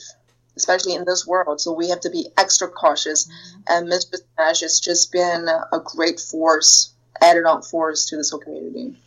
especially 0.56 0.96
in 0.96 1.06
this 1.06 1.26
world. 1.26 1.62
So 1.62 1.74
we 1.74 1.90
have 1.90 2.02
to 2.02 2.10
be 2.10 2.28
extra 2.38 2.68
cautious. 2.68 3.26
Mm-hmm. 3.26 3.62
And 3.68 3.90
Miss 3.90 4.04
Smash 4.04 4.62
has 4.62 4.80
just 4.80 5.12
been 5.12 5.48
a 5.48 5.80
great 5.84 6.20
force, 6.20 6.94
added 7.22 7.46
on 7.46 7.62
force 7.62 8.08
to 8.08 8.18
this 8.18 8.32
whole 8.32 8.40
community. 8.40 8.98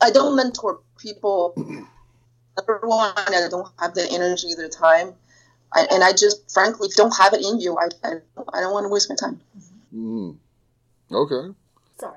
I 0.00 0.10
don't 0.10 0.36
mentor 0.36 0.80
people. 0.98 1.54
Number 2.58 2.80
one, 2.82 3.12
I 3.16 3.46
don't 3.48 3.68
have 3.78 3.94
the 3.94 4.06
energy, 4.10 4.48
the 4.56 4.68
time. 4.68 5.14
I, 5.72 5.86
and 5.92 6.02
I 6.02 6.10
just 6.12 6.50
frankly 6.52 6.88
don't 6.96 7.16
have 7.16 7.32
it 7.34 7.44
in 7.44 7.60
you. 7.60 7.78
I, 7.78 7.88
I, 8.02 8.12
I 8.52 8.60
don't 8.60 8.72
want 8.72 8.84
to 8.84 8.88
waste 8.88 9.08
my 9.08 9.14
time. 9.16 9.40
Mm. 9.94 10.36
Okay. 11.12 11.54
Sorry. 12.00 12.16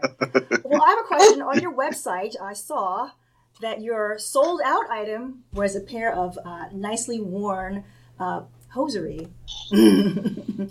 well, 0.64 0.82
I 0.82 0.90
have 0.90 1.00
a 1.00 1.08
question. 1.08 1.42
On 1.42 1.62
your 1.62 1.74
website, 1.74 2.36
I 2.42 2.54
saw 2.54 3.12
that 3.62 3.82
your 3.82 4.18
sold 4.18 4.62
out 4.66 4.90
item 4.90 5.44
was 5.54 5.76
a 5.76 5.82
pair 5.82 6.12
of 6.14 6.40
uh, 6.44 6.66
nicely 6.74 7.20
worn 7.20 7.84
uh, 8.20 8.42
hosiery. 8.70 9.28
Do 9.72 10.70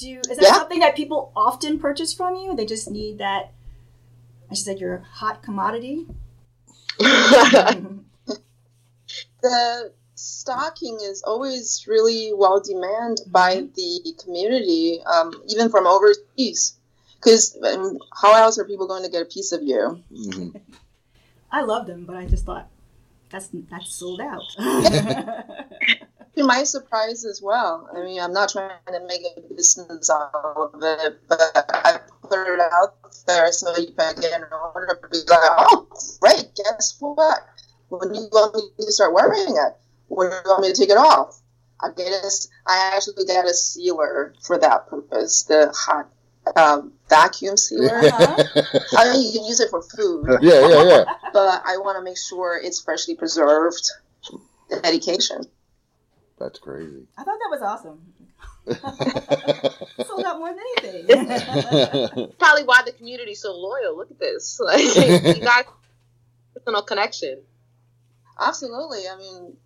is 0.00 0.26
that 0.26 0.38
Yeah. 0.40 0.54
something 0.54 0.78
that 0.80 0.96
people 0.96 1.32
often 1.36 1.78
purchase 1.78 2.14
from 2.14 2.36
you? 2.36 2.56
They 2.56 2.64
just 2.66 2.90
need 2.90 3.18
that. 3.18 3.52
I 4.50 4.54
said 4.54 4.78
you're 4.80 4.96
a 4.96 5.02
hot 5.04 5.42
commodity. 5.42 6.06
The 9.42 9.92
stocking 10.14 10.98
is 11.02 11.22
always 11.22 11.84
really 11.88 12.32
well 12.34 12.60
demanded 12.60 13.26
by 13.30 13.66
the 13.74 14.14
community, 14.22 15.00
um, 15.04 15.32
even 15.48 15.68
from 15.68 15.86
overseas. 15.86 16.78
Because 17.16 17.56
um, 17.62 17.98
how 18.20 18.34
else 18.34 18.58
are 18.58 18.64
people 18.64 18.88
going 18.88 19.04
to 19.04 19.10
get 19.10 19.22
a 19.22 19.26
piece 19.26 19.52
of 19.52 19.62
you? 19.62 20.02
hmm 20.14 20.50
I 21.50 21.60
love 21.62 21.86
them, 21.86 22.06
but 22.06 22.16
I 22.16 22.24
just 22.24 22.46
thought 22.46 22.68
that's 23.28 23.50
that's 23.70 23.94
sold 23.94 24.20
out. 24.20 24.42
To 26.34 26.44
my 26.44 26.64
surprise 26.64 27.26
as 27.26 27.42
well. 27.42 27.90
I 27.94 28.02
mean, 28.02 28.18
I'm 28.18 28.32
not 28.32 28.48
trying 28.48 28.70
to 28.86 29.06
make 29.06 29.20
a 29.36 29.54
business 29.54 30.08
out 30.08 30.30
of 30.34 30.82
it, 30.82 31.20
but 31.28 31.38
I 31.54 31.98
put 32.22 32.48
it 32.48 32.58
out 32.72 32.94
there 33.26 33.52
so 33.52 33.76
you 33.76 33.92
can 33.92 34.14
get 34.16 34.40
an 34.40 34.46
order 34.50 34.98
to 35.02 35.08
be 35.10 35.18
like, 35.28 35.50
oh, 35.58 35.86
great, 36.22 36.54
guess 36.56 36.96
what? 37.00 37.40
When 37.92 38.10
do 38.10 38.20
you 38.20 38.28
want 38.32 38.54
me 38.54 38.86
to 38.86 38.92
start 38.92 39.12
wearing 39.12 39.54
it, 39.54 39.76
when 40.08 40.30
do 40.30 40.36
you 40.36 40.42
want 40.46 40.62
me 40.62 40.72
to 40.72 40.74
take 40.74 40.88
it 40.88 40.96
off? 40.96 41.38
I 41.78 41.88
get 41.94 42.06
a, 42.06 42.30
I 42.66 42.92
actually 42.94 43.26
got 43.26 43.44
a 43.44 43.52
sealer 43.52 44.34
for 44.40 44.58
that 44.58 44.86
purpose, 44.88 45.42
the 45.42 45.70
hot 45.76 46.08
um, 46.56 46.94
vacuum 47.10 47.58
sealer. 47.58 47.90
I 47.92 49.12
mean, 49.12 49.26
you 49.26 49.32
can 49.38 49.46
use 49.46 49.60
it 49.60 49.68
for 49.68 49.82
food, 49.82 50.26
yeah, 50.40 50.66
yeah, 50.68 50.84
yeah. 50.84 51.04
but 51.34 51.62
I 51.66 51.76
want 51.78 51.98
to 51.98 52.02
make 52.02 52.16
sure 52.16 52.58
it's 52.62 52.80
freshly 52.80 53.14
preserved. 53.14 53.90
medication. 54.82 55.42
That's 56.38 56.58
crazy. 56.60 57.06
I 57.18 57.24
thought 57.24 57.38
that 57.38 57.50
was 57.50 57.62
awesome. 57.62 58.00
Sold 60.06 60.24
out 60.24 60.38
more 60.38 60.48
than 60.48 60.64
anything. 60.78 62.32
Probably 62.38 62.64
why 62.64 62.82
the 62.86 62.92
community's 62.96 63.42
so 63.42 63.52
loyal. 63.52 63.98
Look 63.98 64.10
at 64.10 64.18
this. 64.18 64.58
Like 64.60 64.80
you 65.36 65.42
got 65.42 65.66
personal 66.54 66.82
connection. 66.82 67.42
Absolutely. 68.46 69.08
I 69.08 69.16
mean, 69.16 69.56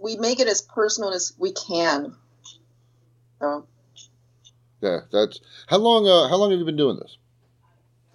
we 0.00 0.16
make 0.16 0.40
it 0.40 0.48
as 0.48 0.62
personal 0.62 1.10
as 1.10 1.32
we 1.38 1.52
can. 1.52 2.14
So, 3.40 3.66
yeah, 4.80 5.00
that's 5.12 5.40
how 5.66 5.78
long. 5.78 6.06
Uh, 6.06 6.28
how 6.28 6.36
long 6.36 6.50
have 6.50 6.58
you 6.58 6.64
been 6.66 6.76
doing 6.76 6.96
this? 6.98 7.16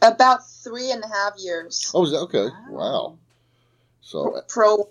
about 0.01 0.45
three 0.45 0.91
and 0.91 1.01
a 1.03 1.07
half 1.07 1.33
years. 1.37 1.89
Oh, 1.93 2.03
is 2.03 2.11
that 2.11 2.17
okay? 2.19 2.49
Wow. 2.69 3.17
So, 4.01 4.41
Pro, 4.49 4.89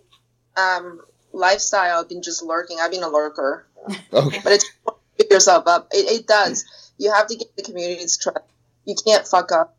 um, 0.57 1.01
lifestyle, 1.33 2.01
I've 2.01 2.09
been 2.09 2.23
just 2.23 2.43
lurking. 2.43 2.79
I've 2.81 2.91
been 2.91 3.03
a 3.03 3.09
lurker, 3.09 3.67
Okay. 4.13 4.41
but 4.43 4.53
it's 4.55 4.71
pick 5.19 5.31
yourself 5.31 5.67
up. 5.67 5.89
It, 5.93 6.21
it 6.21 6.27
does. 6.27 6.65
You 6.99 7.13
have 7.13 7.27
to 7.27 7.37
get 7.37 7.55
the 7.57 7.63
community's 7.63 8.17
trust. 8.17 8.41
You 8.87 8.95
can't 8.95 9.27
fuck 9.27 9.53
up. 9.53 9.77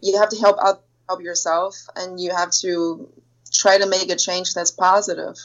You 0.00 0.18
have 0.18 0.28
to 0.30 0.38
help 0.38 0.58
out 0.62 0.82
help 1.08 1.22
yourself, 1.22 1.76
and 1.96 2.20
you 2.20 2.30
have 2.30 2.52
to 2.60 3.08
try 3.52 3.78
to 3.78 3.86
make 3.86 4.10
a 4.10 4.16
change 4.16 4.54
that's 4.54 4.70
positive. 4.70 5.36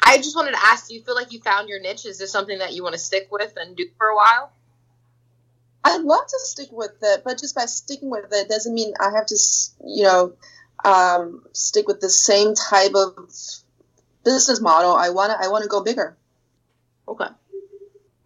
I 0.00 0.18
just 0.18 0.36
wanted 0.36 0.52
to 0.52 0.64
ask, 0.64 0.88
do 0.88 0.94
you 0.94 1.02
feel 1.02 1.14
like 1.14 1.32
you 1.32 1.40
found 1.40 1.68
your 1.68 1.80
niche? 1.80 2.06
Is 2.06 2.18
this 2.18 2.30
something 2.30 2.58
that 2.58 2.74
you 2.74 2.82
want 2.82 2.94
to 2.94 2.98
stick 2.98 3.28
with 3.30 3.54
and 3.56 3.76
do 3.76 3.86
for 3.98 4.06
a 4.06 4.16
while? 4.16 4.52
I'd 5.84 6.02
love 6.02 6.26
to 6.26 6.38
stick 6.40 6.68
with 6.72 6.94
it, 7.02 7.22
but 7.24 7.38
just 7.38 7.54
by 7.54 7.66
sticking 7.66 8.10
with 8.10 8.26
it 8.32 8.48
doesn't 8.48 8.74
mean 8.74 8.94
I 8.98 9.10
have 9.10 9.26
to, 9.26 9.36
you 9.84 10.02
know, 10.02 10.32
um, 10.84 11.44
stick 11.52 11.86
with 11.86 12.00
the 12.00 12.08
same 12.08 12.54
type 12.54 12.92
of 12.94 13.14
business 14.24 14.60
model. 14.60 14.94
I 14.94 15.10
want 15.10 15.32
to. 15.32 15.44
I 15.44 15.48
want 15.48 15.62
to 15.62 15.68
go 15.68 15.82
bigger. 15.82 16.16
Okay. 17.08 17.28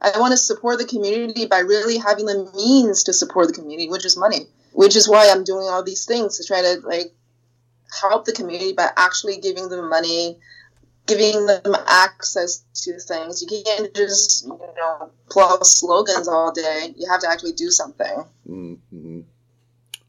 I 0.01 0.19
want 0.19 0.33
to 0.33 0.39
support 0.39 0.79
the 0.79 0.87
community 0.87 1.47
by 1.47 1.59
really 1.59 1.99
having 1.99 2.25
the 2.25 2.51
means 2.55 3.05
to 3.05 3.13
support 3.13 3.49
the 3.49 3.53
community, 3.53 3.91
which 3.91 4.07
is 4.07 4.17
money. 4.17 4.47
Which 4.73 4.97
is 4.97 5.09
why 5.09 5.29
I'm 5.31 5.45
doing 5.45 5.67
all 5.67 5.83
these 5.83 6.07
things 6.07 6.39
to 6.39 6.45
try 6.47 6.63
to 6.63 6.81
like 6.83 7.13
help 8.01 8.25
the 8.25 8.33
community 8.33 8.73
by 8.73 8.91
actually 8.97 9.39
giving 9.39 9.69
them 9.69 9.89
money, 9.89 10.39
giving 11.07 11.47
them 11.47 11.75
access 11.87 12.65
to 12.75 12.99
things. 12.99 13.43
You 13.43 13.63
can't 13.65 13.95
just 13.95 14.45
you 14.47 14.59
know 14.77 15.11
pull 15.29 15.65
slogans 15.65 16.29
all 16.29 16.53
day. 16.53 16.95
You 16.97 17.09
have 17.11 17.21
to 17.21 17.29
actually 17.31 17.53
do 17.53 17.71
something. 17.71 18.25
hmm 18.47 19.21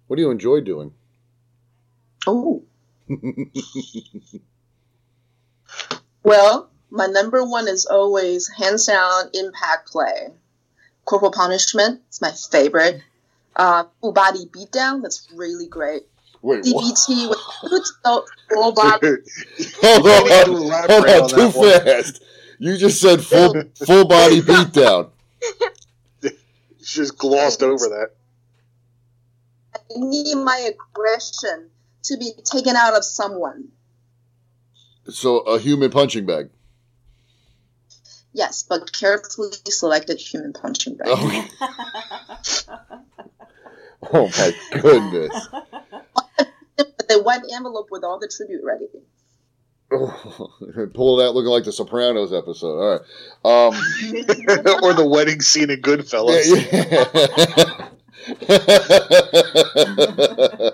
What 0.08 0.16
do 0.16 0.22
you 0.22 0.32
enjoy 0.32 0.62
doing? 0.62 0.94
Oh. 2.28 2.64
well, 6.24 6.70
my 6.90 7.08
number 7.08 7.44
one 7.44 7.68
is 7.68 7.86
always 7.86 8.48
hands 8.48 8.86
down 8.86 9.30
impact 9.34 9.90
play. 9.90 10.30
Corporal 11.06 11.32
punishment 11.32 12.02
is 12.12 12.22
my 12.22 12.32
favorite. 12.32 13.02
Uh, 13.56 13.86
full 14.00 14.14
body 14.14 14.46
beatdown, 14.46 15.02
that's 15.02 15.28
really 15.34 15.68
great. 15.68 16.04
Wait. 16.42 16.64
DBT 16.64 17.30
with 17.30 17.40
good 17.70 17.84
so 18.04 18.26
full 18.52 18.72
body. 18.72 19.08
Hold 19.82 20.08
on, 20.08 20.28
hold 20.90 21.06
on, 21.06 21.22
on 21.24 21.30
too 21.30 21.60
one. 21.60 21.82
fast. 21.82 22.24
You 22.60 22.78
just 22.78 23.02
said 23.02 23.22
full 23.24 23.54
full 23.86 24.06
body 24.08 24.42
beatdown. 24.42 25.10
She 26.84 27.02
just 27.02 27.16
glossed 27.16 27.62
over 27.62 27.90
that. 27.90 28.10
I 29.76 29.80
need 29.98 30.34
my 30.34 30.72
aggression 30.74 31.70
to 32.06 32.18
be 32.18 32.32
taken 32.44 32.76
out 32.76 32.96
of 32.96 33.06
someone. 33.06 33.68
So 35.08 35.42
a 35.42 35.60
human 35.60 35.92
punching 35.92 36.26
bag. 36.26 36.50
Yes, 38.34 38.64
but 38.68 38.92
carefully 38.92 39.52
selected 39.70 40.20
human 40.20 40.54
punching 40.54 40.96
bag. 40.96 41.10
Okay. 41.10 41.48
Oh 44.12 44.28
my 44.28 44.80
goodness. 44.82 45.48
The 47.08 47.22
white 47.22 47.42
envelope 47.54 47.88
with 47.92 48.04
all 48.06 48.20
the 48.20 48.28
tribute 48.28 48.62
ready. 48.64 48.86
Pull 50.94 51.18
that 51.18 51.32
looking 51.34 51.50
like 51.50 51.66
the 51.66 51.74
Sopranos 51.74 52.32
episode. 52.32 52.80
All 52.80 52.92
right. 52.92 53.02
Um, 53.44 53.74
or 54.84 54.94
the 54.94 55.06
wedding 55.06 55.42
scene 55.42 55.70
in 55.70 55.82
Goodfellas. 55.82 56.48
yeah, 56.48 57.90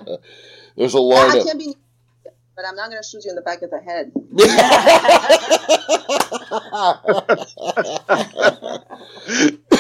yeah. 0.08 0.18
There's 0.76 0.94
a 0.94 1.00
line 1.00 1.32
I 1.32 1.38
of. 1.40 1.46
can't 1.46 1.58
be, 1.58 1.76
but 2.56 2.66
I'm 2.68 2.76
not 2.76 2.92
going 2.92 3.02
to 3.02 3.08
shoot 3.08 3.26
you 3.26 3.32
in 3.32 3.36
the 3.36 3.42
back 3.42 3.64
of 3.64 3.72
the 3.72 3.80
head. 3.80 4.12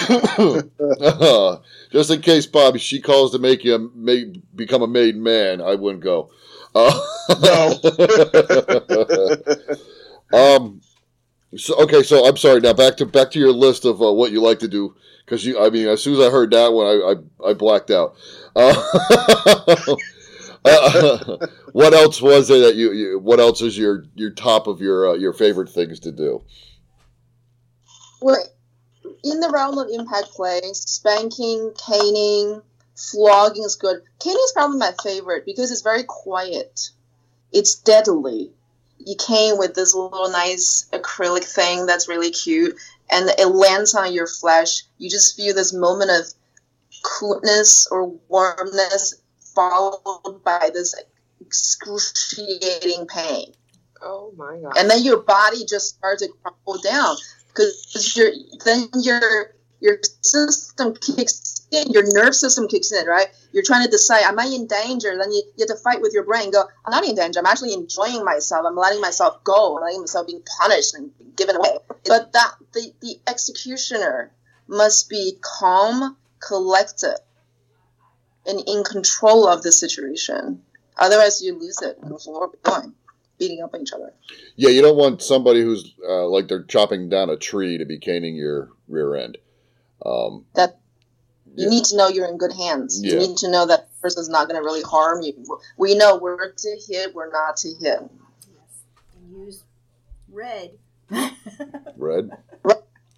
Just 1.91 2.11
in 2.11 2.21
case, 2.21 2.45
Bobby, 2.45 2.79
she 2.79 3.01
calls 3.01 3.31
to 3.31 3.39
make 3.39 3.63
you 3.63 3.75
a, 3.75 3.79
make, 3.79 4.41
become 4.55 4.81
a 4.81 4.87
made 4.87 5.17
man, 5.17 5.61
I 5.61 5.75
wouldn't 5.75 6.03
go. 6.03 6.29
Uh, 6.75 6.99
um. 10.33 10.81
So 11.55 11.75
okay, 11.83 12.03
so 12.03 12.27
I'm 12.27 12.37
sorry. 12.37 12.59
Now 12.59 12.73
back 12.73 12.97
to 12.97 13.05
back 13.05 13.31
to 13.31 13.39
your 13.39 13.53
list 13.53 13.85
of 13.85 14.01
uh, 14.01 14.13
what 14.13 14.31
you 14.31 14.41
like 14.41 14.59
to 14.59 14.67
do, 14.67 14.95
because 15.25 15.45
you. 15.45 15.59
I 15.59 15.69
mean, 15.69 15.87
as 15.87 16.03
soon 16.03 16.19
as 16.19 16.27
I 16.27 16.29
heard 16.29 16.51
that 16.51 16.73
one, 16.73 16.85
I 16.85 16.91
I, 16.91 17.15
I 17.51 17.53
blacked 17.53 17.89
out. 17.89 18.15
Uh, 18.55 18.65
uh, 20.65 21.37
what 21.71 21.93
else 21.93 22.21
was 22.21 22.49
there 22.49 22.59
that 22.59 22.75
you, 22.75 22.91
you? 22.91 23.19
What 23.19 23.39
else 23.39 23.61
is 23.61 23.77
your 23.77 24.03
your 24.15 24.31
top 24.31 24.67
of 24.67 24.81
your 24.81 25.09
uh, 25.09 25.13
your 25.13 25.33
favorite 25.33 25.69
things 25.69 25.99
to 26.01 26.11
do? 26.11 26.43
Well, 28.21 28.37
in 29.23 29.39
the 29.39 29.49
realm 29.49 29.77
of 29.77 29.87
impact 29.89 30.29
play, 30.35 30.61
spanking, 30.73 31.73
caning, 31.77 32.61
flogging 32.95 33.63
is 33.63 33.75
good. 33.75 34.01
Caning 34.19 34.41
is 34.43 34.51
probably 34.53 34.77
my 34.77 34.93
favorite 35.03 35.45
because 35.45 35.71
it's 35.71 35.81
very 35.81 36.03
quiet. 36.03 36.89
It's 37.51 37.75
deadly. 37.75 38.51
You 38.99 39.15
cane 39.15 39.57
with 39.57 39.73
this 39.75 39.93
little 39.93 40.29
nice 40.29 40.89
acrylic 40.91 41.43
thing 41.43 41.85
that's 41.85 42.09
really 42.09 42.31
cute, 42.31 42.75
and 43.09 43.29
it 43.37 43.47
lands 43.47 43.93
on 43.95 44.11
your 44.11 44.27
flesh. 44.27 44.83
You 44.97 45.09
just 45.09 45.35
feel 45.37 45.53
this 45.53 45.73
moment 45.73 46.11
of 46.11 46.25
coolness 47.03 47.87
or 47.91 48.07
warmness, 48.27 49.21
followed 49.55 50.41
by 50.43 50.71
this 50.73 50.95
excruciating 51.39 53.07
pain 53.07 53.53
Oh 54.01 54.33
my 54.35 54.57
god. 54.61 54.77
and 54.77 54.89
then 54.89 55.03
your 55.03 55.17
body 55.17 55.65
just 55.65 55.95
starts 55.95 56.21
to 56.21 56.29
crumble 56.41 56.81
down 56.81 57.15
because 57.57 58.15
your 58.15 58.31
then 58.65 58.87
your 59.01 59.55
your 59.79 59.97
system 60.21 60.95
kicks 60.95 61.67
in, 61.71 61.91
your 61.91 62.03
nerve 62.13 62.35
system 62.35 62.67
kicks 62.67 62.91
in, 62.91 63.05
right? 63.05 63.27
You're 63.51 63.63
trying 63.63 63.85
to 63.85 63.91
decide, 63.91 64.23
am 64.23 64.39
I 64.39 64.45
in 64.45 64.65
danger? 64.67 65.15
Then 65.17 65.31
you, 65.31 65.43
you 65.55 65.65
have 65.67 65.77
to 65.77 65.83
fight 65.83 66.01
with 66.01 66.13
your 66.13 66.23
brain. 66.23 66.49
Go, 66.49 66.63
I'm 66.85 66.91
not 66.91 67.05
in 67.05 67.15
danger. 67.15 67.39
I'm 67.39 67.45
actually 67.45 67.73
enjoying 67.73 68.23
myself. 68.25 68.65
I'm 68.67 68.75
letting 68.75 69.01
myself 69.01 69.43
go. 69.43 69.77
I'm 69.77 69.83
letting 69.83 70.01
myself 70.01 70.27
being 70.27 70.41
punished 70.61 70.95
and 70.95 71.11
given 71.35 71.55
away. 71.57 71.77
But 72.05 72.33
that 72.33 72.53
the 72.73 72.93
the 73.01 73.19
executioner 73.27 74.31
must 74.67 75.09
be 75.09 75.37
calm, 75.41 76.17
collected, 76.39 77.17
and 78.45 78.61
in 78.67 78.83
control 78.83 79.47
of 79.47 79.61
the 79.63 79.71
situation. 79.71 80.63
Otherwise, 80.97 81.41
you 81.43 81.57
lose 81.57 81.81
it 81.81 81.99
floor, 82.19 82.51
going 82.63 82.93
beating 83.39 83.61
up 83.63 83.75
each 83.79 83.91
other. 83.93 84.13
Yeah, 84.55 84.69
you 84.69 84.81
don't 84.81 84.97
want 84.97 85.21
somebody 85.21 85.61
who's 85.61 85.93
uh, 86.07 86.27
like 86.27 86.47
they're 86.47 86.63
chopping 86.63 87.09
down 87.09 87.29
a 87.29 87.37
tree 87.37 87.77
to 87.77 87.85
be 87.85 87.99
caning 87.99 88.35
your 88.35 88.69
rear 88.87 89.15
end. 89.15 89.37
Um, 90.05 90.45
That 90.55 90.79
you 91.55 91.65
Yeah. 91.65 91.69
need 91.69 91.85
to 91.85 91.97
know 91.97 92.07
you're 92.07 92.27
in 92.27 92.37
good 92.37 92.53
hands. 92.53 92.99
Yeah. 93.03 93.13
You 93.13 93.19
need 93.27 93.37
to 93.37 93.49
know 93.51 93.65
that 93.65 93.89
the 93.89 94.01
person's 94.01 94.29
not 94.29 94.47
going 94.47 94.59
to 94.61 94.65
really 94.65 94.81
harm 94.83 95.21
you. 95.23 95.33
We 95.77 95.95
know 95.95 96.17
we're 96.17 96.51
to 96.51 96.79
hit, 96.87 97.13
we're 97.15 97.31
not 97.31 97.57
to 97.57 97.69
hit. 97.79 97.99
and 97.99 98.09
Use 99.45 99.63
red. 100.31 100.71
red. 101.97 102.29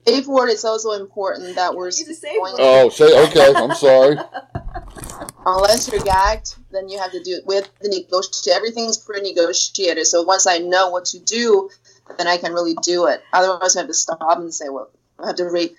Safe 0.09 0.27
word 0.27 0.49
is 0.49 0.65
also 0.65 0.91
important 0.91 1.55
that 1.55 1.73
we're 1.75 1.87
Use 1.87 2.07
a 2.07 2.13
safe 2.13 2.37
going- 2.37 2.55
Oh, 2.59 2.89
say 2.89 3.27
okay. 3.27 3.53
I'm 3.55 3.75
sorry. 3.75 4.17
unless 5.45 5.91
you're 5.91 6.01
gagged, 6.01 6.55
then 6.71 6.89
you 6.89 6.99
have 6.99 7.11
to 7.11 7.23
do 7.23 7.35
it 7.35 7.45
with 7.45 7.69
the 7.81 7.89
negotiate. 7.89 8.55
Everything's 8.55 8.97
pre-negotiated. 8.97 10.05
So 10.05 10.23
once 10.23 10.47
I 10.47 10.57
know 10.59 10.89
what 10.89 11.05
to 11.05 11.19
do, 11.19 11.69
then 12.17 12.27
I 12.27 12.37
can 12.37 12.53
really 12.53 12.75
do 12.83 13.05
it. 13.07 13.21
Otherwise, 13.33 13.75
I 13.75 13.81
have 13.81 13.87
to 13.87 13.93
stop 13.93 14.19
and 14.37 14.53
say, 14.53 14.69
well, 14.69 14.89
I 15.19 15.27
have 15.27 15.35
to 15.37 15.45
re- 15.45 15.75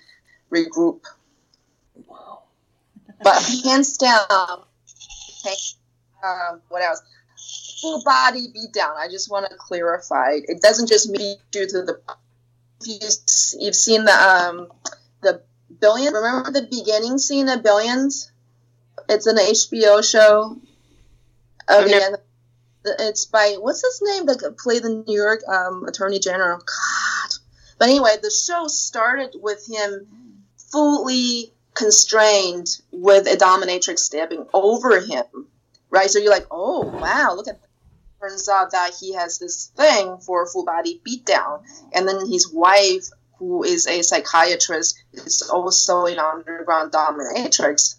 regroup. 0.51 1.01
Wow. 2.07 2.43
But 3.23 3.41
hands 3.63 3.97
down, 3.97 4.25
okay, 4.29 5.55
um, 6.23 6.61
what 6.69 6.81
else? 6.81 7.01
Full 7.81 8.03
body 8.03 8.47
beat 8.53 8.73
down. 8.73 8.95
I 8.97 9.07
just 9.07 9.29
want 9.31 9.49
to 9.49 9.55
clarify. 9.57 10.33
It 10.43 10.61
doesn't 10.61 10.87
just 10.87 11.09
mean 11.09 11.37
due 11.51 11.65
to 11.67 11.81
the. 11.83 11.99
If 12.81 12.87
you, 12.87 13.65
you've 13.65 13.75
seen 13.75 14.05
the 14.05 14.11
um, 14.13 14.67
the 15.21 15.41
billion. 15.79 16.13
Remember 16.13 16.51
the 16.51 16.67
beginning 16.69 17.17
scene 17.17 17.49
of 17.49 17.63
Billions? 17.63 18.31
It's 19.09 19.27
an 19.27 19.37
HBO 19.37 20.03
show. 20.03 20.57
Okay, 21.69 21.91
never- 21.91 22.21
it's 22.83 23.25
by 23.25 23.57
what's 23.59 23.81
his 23.81 24.01
name 24.03 24.25
that 24.25 24.57
played 24.57 24.81
the 24.83 25.03
New 25.07 25.15
York 25.15 25.41
um, 25.47 25.85
Attorney 25.87 26.17
General. 26.19 26.57
God, 26.57 27.29
but 27.77 27.89
anyway, 27.89 28.15
the 28.21 28.31
show 28.31 28.67
started 28.67 29.35
with 29.39 29.67
him 29.67 30.07
fully 30.71 31.53
constrained 31.75 32.67
with 32.91 33.27
a 33.27 33.37
dominatrix 33.37 33.99
stabbing 33.99 34.47
over 34.53 34.99
him, 34.99 35.25
right? 35.89 36.09
So 36.09 36.19
you're 36.19 36.31
like, 36.31 36.47
oh 36.49 36.81
wow, 36.87 37.33
look 37.35 37.47
at. 37.47 37.59
Turns 38.21 38.47
out 38.47 38.71
that 38.71 38.91
he 38.99 39.15
has 39.15 39.39
this 39.39 39.71
thing 39.75 40.17
for 40.19 40.45
full 40.45 40.63
body 40.63 41.01
beatdown, 41.05 41.63
and 41.91 42.07
then 42.07 42.27
his 42.27 42.51
wife, 42.53 43.07
who 43.39 43.63
is 43.63 43.87
a 43.87 44.03
psychiatrist, 44.03 45.03
is 45.13 45.41
also 45.51 46.05
an 46.05 46.19
underground 46.19 46.91
dominatrix 46.91 47.95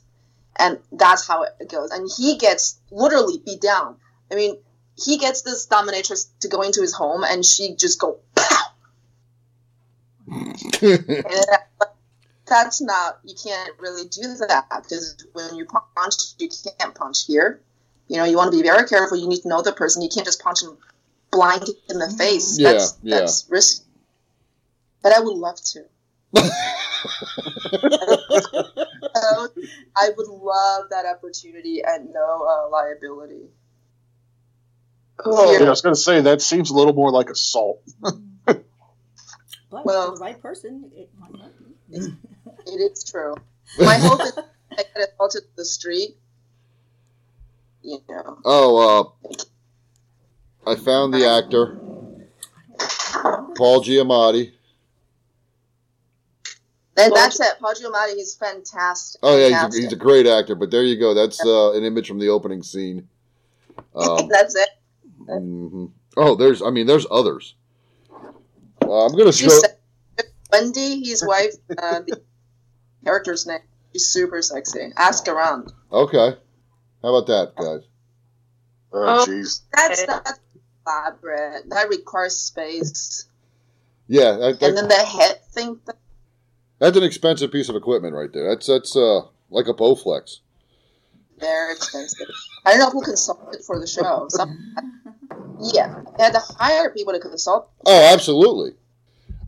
and 0.56 0.78
that's 0.92 1.26
how 1.26 1.42
it 1.42 1.68
goes. 1.68 1.90
And 1.90 2.08
he 2.16 2.38
gets 2.38 2.80
literally 2.90 3.42
beat 3.44 3.60
down. 3.60 3.96
I 4.30 4.34
mean, 4.34 4.56
he 5.02 5.18
gets 5.18 5.42
this 5.42 5.66
dominatrix 5.66 6.28
to 6.40 6.48
go 6.48 6.62
into 6.62 6.80
his 6.80 6.94
home, 6.94 7.24
and 7.24 7.44
she 7.44 7.74
just 7.74 7.98
go 7.98 8.18
pow, 8.36 8.54
that's 12.46 12.80
not 12.80 13.18
you 13.24 13.34
can't 13.42 13.72
really 13.78 14.06
do 14.08 14.22
that 14.36 14.66
because 14.82 15.26
when 15.32 15.56
you 15.56 15.66
punch 15.96 16.14
you 16.38 16.48
can't 16.78 16.94
punch 16.94 17.24
here 17.26 17.60
you 18.08 18.16
know 18.16 18.24
you 18.24 18.36
want 18.36 18.50
to 18.52 18.56
be 18.56 18.62
very 18.62 18.86
careful 18.88 19.16
you 19.16 19.28
need 19.28 19.40
to 19.42 19.48
know 19.48 19.62
the 19.62 19.72
person 19.72 20.02
you 20.02 20.08
can't 20.12 20.26
just 20.26 20.42
punch 20.42 20.60
them 20.60 20.76
blind 21.30 21.64
in 21.88 21.98
the 21.98 22.08
face 22.10 22.58
Yeah, 22.58 22.72
that's 22.72 22.98
yeah. 23.02 23.18
that's 23.20 23.46
risky 23.48 23.84
but 25.02 25.12
i 25.12 25.20
would 25.20 25.36
love 25.36 25.56
to 25.72 25.84
i 29.96 30.10
would 30.16 30.28
love 30.28 30.84
that 30.90 31.04
opportunity 31.06 31.82
at 31.82 32.04
no 32.08 32.46
uh, 32.48 32.68
liability 32.70 33.48
Oh, 35.24 35.52
yeah, 35.52 35.66
I 35.66 35.70
was 35.70 35.82
going 35.82 35.94
to 35.94 36.00
say 36.00 36.22
that 36.22 36.42
seems 36.42 36.70
a 36.70 36.74
little 36.74 36.94
more 36.94 37.12
like 37.12 37.30
assault. 37.30 37.80
But 38.44 38.64
Well- 39.70 40.14
the 40.16 40.20
right 40.20 40.40
person, 40.42 40.90
it 40.96 41.10
might 41.16 41.32
not 41.32 41.52
be. 41.88 41.98
it 42.66 42.92
is 42.92 43.04
true 43.04 43.34
my 43.78 43.96
hope 43.98 44.20
is 44.22 44.32
i 44.72 44.76
get 44.76 45.10
assaulted 45.12 45.42
in 45.44 45.48
the 45.56 45.64
street 45.64 46.16
you 47.82 47.98
know 48.08 48.38
oh, 48.44 49.16
uh, 50.66 50.70
I 50.70 50.76
found 50.76 51.12
the 51.14 51.26
actor, 51.28 51.76
Paul 53.56 53.82
Giamatti. 53.82 54.52
and 56.96 57.12
that's 57.16 57.40
it 57.40 57.54
paul 57.58 57.74
giamatti 57.74 58.18
is 58.18 58.36
fantastic 58.36 59.18
Oh 59.22 59.36
yeah, 59.36 59.64
he's 59.66 59.78
a, 59.78 59.82
he's 59.82 59.92
a 59.92 59.96
great 59.96 60.26
actor. 60.26 60.54
But 60.54 60.70
there 60.70 60.82
you 60.84 60.98
go. 60.98 61.14
That's 61.14 61.44
uh, 61.44 61.72
an 61.72 61.84
image 61.84 62.06
from 62.06 62.18
the 62.18 62.28
opening 62.28 62.62
scene. 62.62 63.08
Um, 63.94 64.28
that's 64.28 64.54
it 64.54 64.68
mhm. 65.28 65.90
Oh, 66.16 66.34
there's. 66.34 66.62
I 66.62 66.70
mean, 66.70 66.86
there's 66.86 67.06
others. 67.10 67.54
Uh, 68.82 69.06
I'm 69.06 69.12
gonna 69.16 69.32
show. 69.32 69.48
She's 69.48 69.60
se- 69.60 70.24
Wendy, 70.50 71.04
his 71.04 71.24
wife, 71.26 71.54
uh, 71.70 72.00
the 72.06 72.20
character's 73.04 73.46
name. 73.46 73.60
She's 73.92 74.08
super 74.08 74.42
sexy. 74.42 74.92
Ask 74.96 75.28
around. 75.28 75.72
Okay, 75.90 76.36
how 77.02 77.14
about 77.14 77.26
that, 77.26 77.54
guys? 77.56 77.82
Oh, 78.92 79.22
Oh. 79.22 79.26
jeez. 79.26 79.62
That's 79.74 80.04
that's 80.06 80.40
elaborate. 80.86 81.68
That 81.70 81.88
requires 81.88 82.36
space. 82.36 83.26
Yeah, 84.08 84.32
that, 84.32 84.60
that- 84.60 84.68
And 84.68 84.76
then 84.76 84.88
the 84.88 84.94
head 84.96 85.40
thing. 85.52 85.78
that's 86.78 86.96
an 86.96 87.02
expensive 87.04 87.50
piece 87.52 87.68
of 87.68 87.76
equipment 87.76 88.14
right 88.14 88.32
there. 88.32 88.48
That's 88.50 88.66
that's 88.66 88.96
uh 88.96 89.22
like 89.50 89.68
a 89.68 89.74
Bowflex. 89.74 90.40
Very 91.38 91.72
expensive. 91.72 92.26
I 92.66 92.70
don't 92.72 92.80
know 92.80 92.90
who 92.90 93.02
consulted 93.02 93.64
for 93.64 93.78
the 93.80 93.86
show. 93.86 94.26
Some, 94.30 94.74
yeah, 95.60 96.02
they 96.16 96.24
had 96.24 96.34
to 96.34 96.40
hire 96.58 96.90
people 96.90 97.12
to 97.14 97.20
consult. 97.20 97.70
Oh, 97.86 98.12
absolutely. 98.12 98.72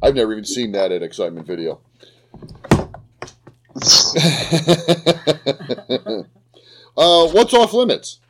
I've 0.03 0.14
never 0.14 0.33
even 0.33 0.45
seen 0.45 0.73
that 0.73 0.93
at 0.93 1.03
Excitement 1.03 1.47
Video. 1.47 1.81
uh, 6.97 7.29
what's 7.29 7.55
off 7.55 7.73
limits? 7.73 8.21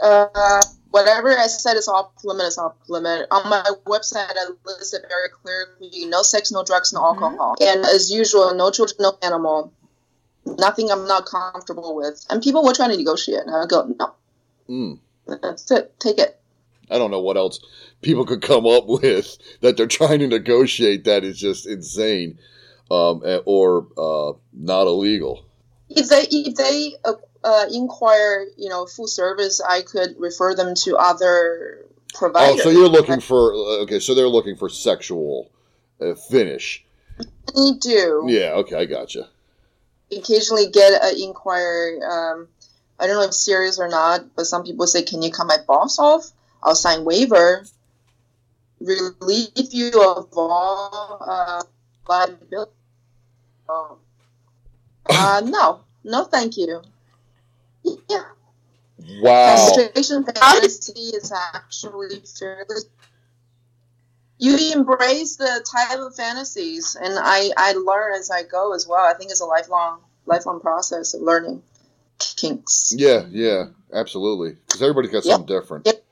Uh, 0.00 0.60
whatever 0.90 1.36
I 1.38 1.46
said 1.46 1.76
is 1.76 1.88
off 1.88 2.10
limit 2.24 2.46
is 2.46 2.58
off 2.58 2.74
limit. 2.88 3.26
On 3.30 3.48
my 3.48 3.62
website, 3.86 4.30
I 4.30 4.50
listed 4.64 5.02
very 5.08 5.28
clearly: 5.28 6.06
no 6.06 6.22
sex, 6.22 6.50
no 6.50 6.64
drugs, 6.64 6.92
no 6.92 7.00
alcohol, 7.04 7.56
and 7.60 7.84
as 7.84 8.10
usual, 8.10 8.54
no 8.54 8.70
children, 8.70 8.96
no 9.00 9.18
animal. 9.22 9.72
Nothing 10.44 10.90
I'm 10.90 11.06
not 11.06 11.24
comfortable 11.26 11.94
with. 11.94 12.26
And 12.28 12.42
people 12.42 12.64
were 12.64 12.74
trying 12.74 12.90
to 12.90 12.96
negotiate, 12.96 13.42
and 13.46 13.54
I 13.54 13.64
go, 13.64 13.86
no, 13.96 14.12
Mm, 14.68 14.98
that's 15.26 15.70
it. 15.70 15.94
Take 16.00 16.18
it. 16.18 16.40
I 16.90 16.98
don't 16.98 17.10
know 17.10 17.20
what 17.20 17.36
else 17.36 17.60
people 18.00 18.24
could 18.24 18.42
come 18.42 18.66
up 18.66 18.86
with 18.86 19.38
that 19.60 19.76
they're 19.76 19.86
trying 19.86 20.18
to 20.18 20.26
negotiate 20.26 21.04
that 21.04 21.24
is 21.24 21.38
just 21.38 21.66
insane 21.66 22.38
um, 22.90 23.22
or 23.44 23.86
uh, 23.96 24.32
not 24.52 24.86
illegal. 24.86 25.44
If 25.96 26.08
they 26.08 26.22
if 26.30 26.54
they 26.54 26.94
uh, 27.04 27.14
uh, 27.44 27.66
inquire, 27.72 28.46
you 28.56 28.68
know, 28.68 28.86
full 28.86 29.06
service, 29.06 29.60
I 29.60 29.82
could 29.82 30.14
refer 30.18 30.54
them 30.54 30.74
to 30.84 30.96
other 30.96 31.86
Oh, 32.14 32.18
providers. 32.18 32.62
so 32.62 32.68
you're 32.70 32.88
looking 32.88 33.20
for 33.20 33.54
okay? 33.82 33.98
So 33.98 34.14
they're 34.14 34.28
looking 34.28 34.56
for 34.56 34.68
sexual 34.68 35.50
uh, 36.00 36.14
finish. 36.14 36.84
We 37.56 37.78
do. 37.80 38.26
Yeah, 38.28 38.52
okay, 38.60 38.76
I 38.76 38.84
gotcha. 38.84 39.28
occasionally 40.14 40.68
get 40.70 41.02
an 41.02 41.14
inquiry. 41.18 42.02
Um, 42.02 42.48
I 43.00 43.06
don't 43.06 43.16
know 43.16 43.22
if 43.22 43.32
serious 43.34 43.78
or 43.80 43.88
not, 43.88 44.36
but 44.36 44.44
some 44.44 44.62
people 44.62 44.86
say, 44.86 45.02
"Can 45.02 45.22
you 45.22 45.30
cut 45.32 45.46
my 45.46 45.56
boss 45.66 45.98
off? 45.98 46.30
I'll 46.62 46.74
sign 46.74 47.04
waiver, 47.04 47.64
relieve 48.80 49.72
you 49.72 49.90
of 50.02 50.28
all 50.36 51.18
uh, 51.20 51.62
liability." 52.08 52.70
Oh. 53.68 53.98
Uh, 55.08 55.42
no, 55.44 55.80
no, 56.04 56.24
thank 56.24 56.56
you. 56.56 56.82
Yeah, 57.84 58.22
Wow. 59.20 59.46
castration 59.74 60.24
fantasy 60.24 60.92
is 61.00 61.32
actually 61.32 62.22
fairly. 62.38 62.82
You 64.38 64.56
embrace 64.74 65.36
the 65.36 65.64
type 65.70 65.98
of 65.98 66.14
fantasies, 66.16 66.96
and 67.00 67.14
I, 67.18 67.50
I 67.56 67.72
learn 67.72 68.14
as 68.14 68.30
I 68.30 68.42
go 68.42 68.72
as 68.74 68.86
well. 68.86 69.04
I 69.04 69.14
think 69.14 69.30
it's 69.30 69.40
a 69.40 69.44
lifelong 69.46 70.00
lifelong 70.26 70.60
process 70.60 71.14
of 71.14 71.22
learning 71.22 71.62
kinks. 72.18 72.92
Yeah, 72.96 73.24
yeah, 73.30 73.66
absolutely. 73.92 74.56
Because 74.66 74.82
everybody's 74.82 75.10
got 75.10 75.24
Yep. 75.24 75.34
something 75.34 75.56
different. 75.60 75.86
Yep. 75.86 76.04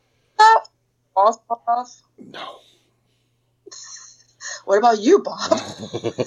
Off, 1.16 1.38
off. 1.66 2.00
No. 2.18 2.56
What 4.64 4.78
about 4.78 5.00
you, 5.00 5.20
Bob? 5.20 5.58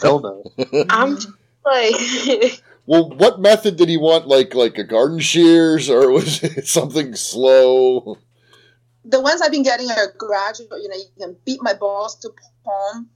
Hell 0.02 0.20
no. 0.22 0.44
I'm 0.90 1.16
just 1.16 1.30
like, 1.66 2.62
well, 2.86 3.10
what 3.10 3.40
method 3.40 3.78
did 3.78 3.90
he 3.90 3.98
want? 3.98 4.28
Like 4.28 4.54
like 4.54 4.78
a 4.78 4.84
garden 4.84 5.20
shears, 5.20 5.90
or 5.90 6.12
was 6.12 6.44
it 6.44 6.68
something 6.68 7.16
slow? 7.16 8.18
the 9.06 9.20
ones 9.20 9.42
I've 9.42 9.52
been 9.52 9.64
getting 9.64 9.90
are 9.92 10.14
gradual. 10.18 10.82
You 10.82 10.90
know, 10.90 10.96
you 10.96 11.06
can 11.20 11.36
beat 11.46 11.62
my 11.62 11.74
balls 11.74 12.16
to 12.20 12.32
palm, 12.64 13.10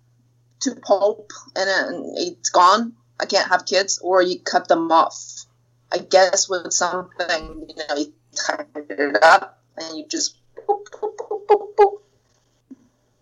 to 0.62 0.76
pulp, 0.76 1.32
and 1.56 1.68
then 1.68 2.14
it's 2.18 2.50
gone. 2.50 2.94
I 3.20 3.26
can't 3.26 3.50
have 3.50 3.66
kids, 3.66 4.00
or 4.00 4.22
you 4.22 4.40
cut 4.40 4.68
them 4.68 4.92
off. 4.92 5.46
I 5.92 6.00
guess 6.00 6.50
with 6.50 6.74
something, 6.74 7.66
you 7.70 7.76
know, 7.76 7.96
you 7.96 8.14
tie 8.36 8.66
it 8.76 9.24
up 9.24 9.62
and 9.78 9.98
you 9.98 10.06
just. 10.08 10.38
Boop, 10.68 10.84
boop, 10.92 11.16
boop, 11.16 11.48
boop, 11.48 11.76
boop. 11.76 12.02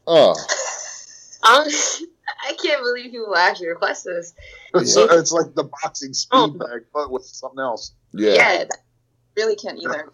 Oh, 0.08 0.34
ah. 1.44 1.62
I'm, 1.62 1.68
uh, 1.68 2.06
I 2.46 2.54
can't 2.62 2.82
believe 2.84 3.12
people 3.12 3.36
actually 3.36 3.68
request 3.70 4.06
this. 4.06 4.34
It's, 4.74 4.96
it's 4.96 5.32
like 5.32 5.54
the 5.56 5.64
boxing 5.64 6.14
Oh. 6.32 6.48
speed 6.48 6.60
bag, 6.60 6.82
but 6.94 7.12
with 7.12 7.26
something 7.26 7.60
else. 7.60 7.94
yeah. 8.14 8.34
Yeah, 8.34 8.64
Really 9.36 9.56
can't 9.56 9.80
either. 9.82 10.10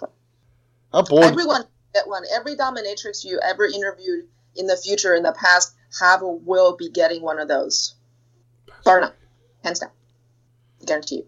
How 0.94 1.04
bored? 1.04 1.24
Everyone 1.26 1.64
get 1.94 2.08
one. 2.08 2.24
Every 2.34 2.56
dominatrix 2.56 3.24
you 3.24 3.40
ever 3.44 3.66
interviewed 3.66 4.26
in 4.56 4.66
the 4.68 4.76
future, 4.78 5.14
in 5.14 5.24
the 5.24 5.32
past, 5.34 5.74
have 6.00 6.24
or 6.24 6.38
will 6.40 6.76
be 6.76 6.90
getting 6.90 7.22
one 7.22 7.40
of 7.40 7.48
those. 7.48 7.96
Bar 8.84 9.02
none. 9.02 9.14
Hands 9.64 9.80
down. 9.80 9.92
Guarantee 10.86 11.24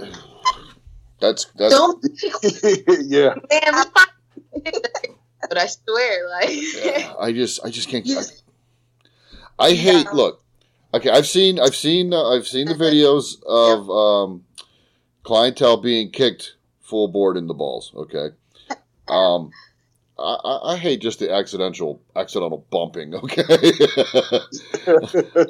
you. 0.00 0.06
That's 1.20 1.46
that's. 1.56 1.74
Don't 1.74 2.04
yeah. 3.06 3.34
damn. 3.50 3.84
but 5.48 5.58
I 5.58 5.66
swear, 5.66 6.28
like, 6.28 6.48
yeah, 6.52 7.12
I 7.18 7.32
just 7.32 7.64
I 7.64 7.70
just 7.70 7.88
can't. 7.88 8.06
You- 8.06 8.18
I, 8.20 8.22
I 9.58 9.72
hate. 9.72 10.06
Yeah. 10.06 10.12
Look, 10.12 10.42
okay. 10.94 11.10
I've 11.10 11.26
seen 11.26 11.58
I've 11.58 11.76
seen 11.76 12.12
uh, 12.12 12.30
I've 12.30 12.46
seen 12.46 12.66
the 12.66 12.74
videos 12.74 13.42
of 13.44 13.90
um, 13.90 14.44
clientele 15.22 15.78
being 15.78 16.10
kicked 16.10 16.54
full 16.80 17.08
board 17.08 17.36
in 17.36 17.46
the 17.46 17.54
balls. 17.54 17.92
Okay. 17.94 18.28
Um, 19.08 19.52
I, 20.18 20.72
I, 20.72 20.76
hate 20.76 21.00
just 21.00 21.20
the 21.20 21.32
accidental 21.32 22.02
accidental 22.16 22.66
bumping. 22.70 23.14
Okay. 23.18 23.42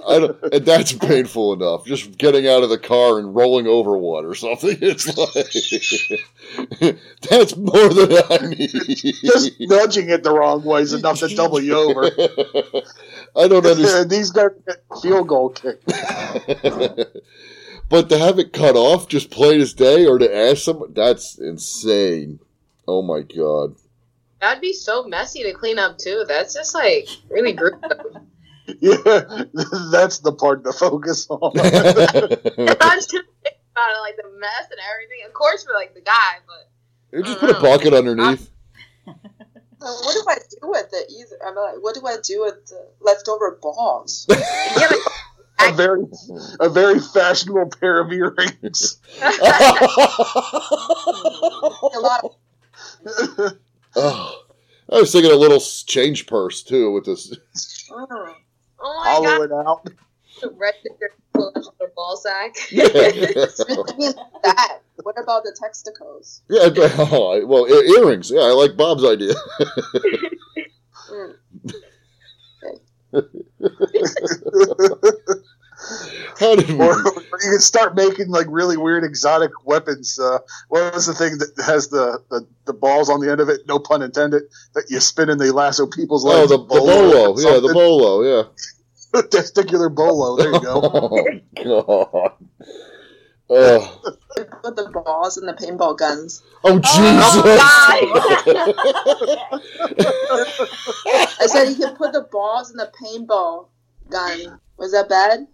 I 0.06 0.18
don't, 0.18 0.42
and 0.52 0.66
that's 0.66 0.92
painful 0.92 1.52
enough. 1.54 1.86
Just 1.86 2.18
getting 2.18 2.46
out 2.46 2.62
of 2.62 2.68
the 2.70 2.78
car 2.78 3.18
and 3.18 3.34
rolling 3.34 3.66
over 3.66 3.96
one 3.96 4.24
or 4.26 4.34
something. 4.34 4.76
It's 4.82 5.06
like 5.16 6.98
that's 7.30 7.56
more 7.56 7.88
than 7.88 8.12
I 8.30 8.46
need. 8.46 8.70
Just 9.22 9.52
nudging 9.60 10.10
it 10.10 10.22
the 10.22 10.32
wrong 10.32 10.64
way 10.64 10.82
is 10.82 10.92
enough 10.92 11.20
to 11.20 11.28
double 11.34 11.60
you 11.60 11.76
over. 11.76 12.04
I 13.36 13.48
don't 13.48 13.64
understand. 13.64 14.10
These 14.10 14.30
guys 14.30 14.50
get 14.66 14.82
field 15.02 15.28
goal 15.28 15.50
kick. 15.50 15.80
but 17.88 18.08
to 18.08 18.18
have 18.18 18.38
it 18.38 18.52
cut 18.52 18.76
off 18.76 19.08
just 19.08 19.30
plain 19.30 19.60
as 19.60 19.72
day, 19.72 20.06
or 20.06 20.18
to 20.18 20.36
ask 20.36 20.62
someone, 20.62 20.92
that's 20.94 21.38
insane. 21.38 22.40
Oh 22.86 23.02
my 23.02 23.22
god. 23.22 23.76
That'd 24.40 24.60
be 24.60 24.72
so 24.72 25.04
messy 25.04 25.42
to 25.44 25.52
clean 25.52 25.78
up 25.78 25.98
too. 25.98 26.24
That's 26.28 26.54
just 26.54 26.74
like 26.74 27.08
really 27.30 27.52
gruesome. 27.52 27.80
Yeah, 28.80 28.96
that's 29.90 30.18
the 30.18 30.34
part 30.38 30.62
to 30.64 30.74
focus 30.74 31.26
on. 31.30 31.52
I'm 31.58 31.64
just 31.64 33.10
thinking 33.10 33.30
about 33.72 33.90
it, 33.92 34.00
like 34.02 34.16
the 34.16 34.28
mess 34.38 34.68
and 34.70 34.78
everything. 34.92 35.24
Of 35.26 35.32
course, 35.32 35.64
for 35.64 35.72
like 35.72 35.94
the 35.94 36.02
guy, 36.02 36.40
but 36.46 37.24
just 37.24 37.40
put 37.40 37.48
a 37.48 37.54
bucket 37.54 37.94
underneath. 37.94 38.50
Uh, 39.06 39.14
what 39.80 40.12
do 40.12 40.22
I 40.28 40.36
do 40.50 40.68
with 40.68 40.90
it? 40.92 41.10
Either 41.10 41.38
I'm 41.46 41.54
like, 41.54 41.82
what 41.82 41.94
do 41.94 42.06
I 42.06 42.16
do 42.22 42.42
with 42.42 42.66
the 42.66 42.88
leftover 43.00 43.58
balls? 43.62 44.26
Yeah, 44.28 44.88
but 45.56 45.68
A 45.70 45.72
very, 45.72 46.04
a 46.60 46.68
very 46.68 47.00
fashionable 47.00 47.70
pair 47.80 48.00
of 48.00 48.12
earrings. 48.12 48.98
A 49.22 49.30
lot 52.00 52.24
of 52.24 53.58
oh, 53.98 54.42
I 54.90 55.00
was 55.00 55.12
thinking 55.12 55.32
a 55.32 55.36
little 55.36 55.60
change 55.60 56.26
purse 56.26 56.62
too 56.62 56.92
with 56.92 57.04
this. 57.04 57.32
oh 57.90 58.06
my 58.10 58.34
Hollow 58.76 59.22
god, 59.24 59.42
it 59.44 59.52
out. 59.52 59.90
registered 60.56 61.10
pull 61.38 61.52
out 61.56 61.74
your 61.80 61.90
ball 61.94 62.16
sack. 62.16 62.54
yeah, 62.70 62.84
that. 64.42 64.80
What 65.02 65.20
about 65.20 65.44
the 65.44 65.56
texticles? 65.60 66.40
yeah. 66.48 66.68
Oh, 66.98 67.44
well, 67.46 67.66
earrings. 67.66 68.30
Yeah, 68.30 68.40
I 68.40 68.52
like 68.52 68.76
Bob's 68.76 69.04
idea. 69.04 69.34
Mm. 71.10 71.34
How 76.38 76.56
did 76.56 76.68
we? 76.68 76.74
Or, 76.84 76.92
or 77.02 77.22
you 77.42 77.50
can 77.50 77.60
start 77.60 77.94
making 77.94 78.28
like 78.28 78.46
really 78.50 78.76
weird 78.76 79.04
exotic 79.04 79.50
weapons. 79.64 80.18
Uh, 80.18 80.38
what 80.68 80.92
was 80.94 81.06
the 81.06 81.14
thing 81.14 81.38
that 81.38 81.52
has 81.64 81.88
the, 81.88 82.22
the, 82.30 82.46
the 82.66 82.72
balls 82.72 83.08
on 83.10 83.20
the 83.20 83.30
end 83.30 83.40
of 83.40 83.48
it? 83.48 83.60
No 83.66 83.78
pun 83.78 84.02
intended. 84.02 84.42
That 84.74 84.86
you 84.90 85.00
spin 85.00 85.30
and 85.30 85.40
they 85.40 85.50
lasso 85.50 85.86
people's 85.86 86.24
Oh, 86.24 86.28
legs. 86.30 86.50
the, 86.50 86.58
the 86.58 86.64
bolo. 86.64 87.38
Yeah, 87.38 87.60
the 87.60 87.72
bolo. 87.72 88.22
Yeah. 88.22 88.42
testicular 89.22 89.94
bolo. 89.94 90.36
There 90.36 90.52
you 90.52 90.60
go. 90.60 90.80
Oh 91.64 92.04
God. 92.12 92.32
Oh, 93.50 94.00
Put 94.62 94.76
the 94.76 94.90
balls 94.90 95.38
in 95.38 95.46
the 95.46 95.54
paintball 95.54 95.96
guns. 95.96 96.42
oh 96.64 96.78
Jesus! 96.78 96.92
I 101.40 101.46
said 101.46 101.70
you 101.70 101.76
can 101.76 101.96
put 101.96 102.12
the 102.12 102.28
balls 102.30 102.70
in 102.70 102.76
the 102.76 102.92
paintball 103.02 103.68
gun. 104.10 104.60
Was 104.76 104.92
that 104.92 105.08
bad? 105.08 105.46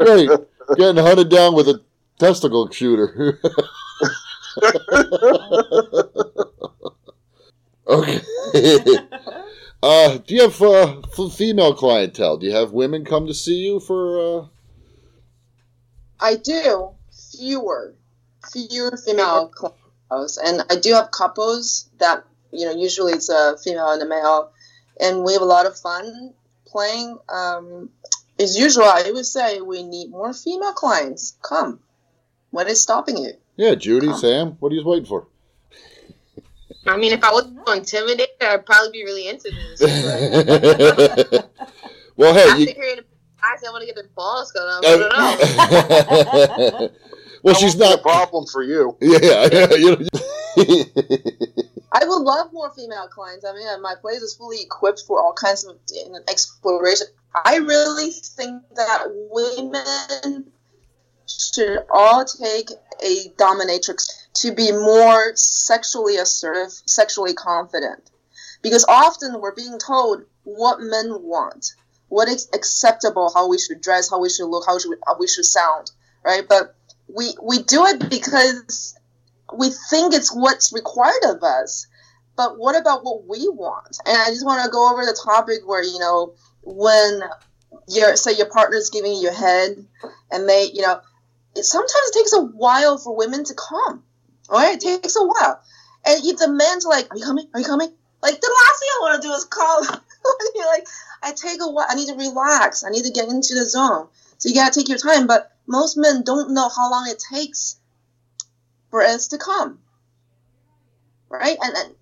Right, 0.00 0.28
getting 0.76 1.02
hunted 1.02 1.28
down 1.28 1.54
with 1.54 1.68
a 1.68 1.80
testicle 2.18 2.70
shooter. 2.70 3.40
okay. 7.86 8.20
Uh, 9.82 10.18
do 10.18 10.34
you 10.36 10.42
have 10.42 10.62
uh, 10.62 11.02
female 11.30 11.74
clientele? 11.74 12.36
Do 12.36 12.46
you 12.46 12.54
have 12.54 12.70
women 12.70 13.04
come 13.04 13.26
to 13.26 13.34
see 13.34 13.56
you 13.56 13.80
for? 13.80 14.18
Uh... 14.18 14.46
I 16.20 16.36
do. 16.36 16.90
Fewer. 17.36 17.96
Fewer 18.52 18.96
female 18.96 19.48
clientele. 19.48 19.78
And 20.44 20.62
I 20.70 20.76
do 20.76 20.92
have 20.92 21.10
couples 21.10 21.88
that, 21.98 22.24
you 22.52 22.66
know, 22.66 22.76
usually 22.76 23.14
it's 23.14 23.28
a 23.28 23.56
female 23.64 23.90
and 23.90 24.02
a 24.02 24.06
male. 24.06 24.52
And 25.00 25.24
we 25.24 25.32
have 25.32 25.42
a 25.42 25.46
lot 25.46 25.66
of 25.66 25.76
fun 25.76 26.34
playing. 26.72 27.18
Um, 27.28 27.90
as 28.40 28.58
usual, 28.58 28.84
I 28.84 29.10
would 29.12 29.26
say 29.26 29.60
we 29.60 29.82
need 29.82 30.10
more 30.10 30.32
female 30.32 30.72
clients. 30.72 31.36
Come. 31.42 31.80
What 32.50 32.66
is 32.68 32.80
stopping 32.80 33.18
you? 33.18 33.34
Yeah, 33.56 33.74
Judy, 33.74 34.12
Sam, 34.14 34.56
what 34.58 34.72
are 34.72 34.74
you 34.74 34.84
waiting 34.84 35.04
for? 35.04 35.26
I 36.86 36.96
mean, 36.96 37.12
if 37.12 37.22
I 37.22 37.30
wasn't 37.30 37.60
so 37.66 37.72
intimidated, 37.74 38.34
I'd 38.40 38.66
probably 38.66 38.90
be 38.90 39.04
really 39.04 39.28
into 39.28 39.50
this. 39.78 39.80
Well, 42.16 42.34
hey, 42.34 42.42
after 42.42 42.60
you. 42.60 42.66
hearing 42.66 42.96
the 42.96 43.04
guys, 43.40 43.64
I 43.66 43.70
want 43.70 43.80
to 43.80 43.86
get 43.86 43.94
their 43.94 44.08
balls 44.14 44.52
cut 44.52 44.62
off. 44.62 44.84
I 44.84 44.96
don't 46.68 46.80
know. 46.80 46.90
well, 47.42 47.54
she's 47.54 47.74
That 47.76 47.86
won't 47.86 48.00
a 48.00 48.02
problem 48.02 48.46
for 48.46 48.62
you. 48.62 48.96
Yeah, 49.00 49.48
yeah. 49.50 49.74
You 49.74 49.96
know. 49.96 50.08
I 51.94 52.06
would 52.06 52.22
love 52.22 52.52
more 52.54 52.70
female 52.70 53.06
clients. 53.08 53.44
I 53.44 53.52
mean, 53.52 53.68
uh, 53.68 53.78
my 53.78 53.94
place 54.00 54.22
is 54.22 54.34
fully 54.34 54.62
equipped 54.62 55.02
for 55.06 55.20
all 55.20 55.34
kinds 55.34 55.64
of 55.64 55.76
exploration. 56.28 57.06
I 57.44 57.56
really 57.56 58.10
think 58.10 58.62
that 58.76 59.08
women 59.30 60.50
should 61.26 61.84
all 61.90 62.24
take 62.24 62.70
a 63.04 63.28
dominatrix 63.36 64.06
to 64.34 64.52
be 64.52 64.72
more 64.72 65.36
sexually 65.36 66.16
assertive, 66.16 66.72
sexually 66.86 67.34
confident. 67.34 68.10
Because 68.62 68.86
often 68.88 69.40
we're 69.40 69.54
being 69.54 69.78
told 69.78 70.22
what 70.44 70.80
men 70.80 71.22
want, 71.22 71.74
what 72.08 72.28
is 72.28 72.48
acceptable, 72.54 73.30
how 73.34 73.48
we 73.48 73.58
should 73.58 73.82
dress, 73.82 74.08
how 74.08 74.20
we 74.20 74.30
should 74.30 74.46
look, 74.46 74.64
how, 74.66 74.78
should, 74.78 74.96
how 75.06 75.18
we 75.18 75.28
should 75.28 75.44
sound, 75.44 75.90
right? 76.24 76.44
But 76.48 76.74
we, 77.06 77.34
we 77.42 77.62
do 77.62 77.84
it 77.86 78.08
because 78.08 78.96
we 79.56 79.70
think 79.90 80.14
it's 80.14 80.34
what's 80.34 80.72
required 80.72 81.24
of 81.24 81.42
us. 81.42 81.86
But 82.36 82.58
what 82.58 82.78
about 82.80 83.04
what 83.04 83.26
we 83.26 83.48
want? 83.48 83.98
And 84.06 84.16
I 84.16 84.26
just 84.26 84.46
want 84.46 84.64
to 84.64 84.70
go 84.70 84.90
over 84.90 85.04
the 85.04 85.18
topic 85.24 85.66
where, 85.66 85.82
you 85.82 85.98
know, 85.98 86.34
when 86.62 87.22
your 87.88 88.16
say 88.16 88.32
your 88.32 88.48
partner's 88.48 88.90
giving 88.90 89.14
you 89.14 89.30
head 89.30 89.84
and 90.30 90.48
they, 90.48 90.70
you 90.72 90.82
know, 90.82 91.00
it 91.54 91.64
sometimes 91.64 92.08
it 92.08 92.14
takes 92.14 92.32
a 92.32 92.42
while 92.42 92.96
for 92.98 93.16
women 93.16 93.44
to 93.44 93.54
come. 93.54 94.02
All 94.48 94.58
right, 94.58 94.76
it 94.76 94.80
takes 94.80 95.16
a 95.16 95.24
while. 95.24 95.60
And 96.04 96.24
if 96.24 96.38
the 96.38 96.48
man's 96.48 96.84
like, 96.84 97.12
"Are 97.12 97.16
you 97.16 97.24
coming? 97.24 97.46
Are 97.54 97.60
you 97.60 97.66
coming?" 97.66 97.92
Like 98.22 98.40
the 98.40 98.56
last 98.66 98.80
thing 98.80 98.88
I 98.88 98.98
want 99.02 99.22
to 99.22 99.28
do 99.28 99.34
is 99.34 99.44
call. 99.44 99.82
You're 100.54 100.66
like, 100.66 100.86
I 101.22 101.32
take 101.32 101.60
a 101.60 101.70
while. 101.70 101.86
I 101.88 101.94
need 101.94 102.08
to 102.08 102.14
relax. 102.14 102.84
I 102.84 102.90
need 102.90 103.04
to 103.04 103.12
get 103.12 103.28
into 103.28 103.54
the 103.54 103.66
zone. 103.66 104.08
So 104.38 104.48
you 104.48 104.54
gotta 104.54 104.72
take 104.72 104.88
your 104.88 104.98
time. 104.98 105.26
But 105.26 105.50
most 105.66 105.96
men 105.96 106.22
don't 106.22 106.54
know 106.54 106.68
how 106.68 106.90
long 106.90 107.08
it 107.08 107.22
takes 107.32 107.76
for 108.92 109.02
us 109.02 109.28
to 109.28 109.38
come, 109.38 109.80
right? 111.28 111.56
And, 111.60 111.74
and 111.76 111.94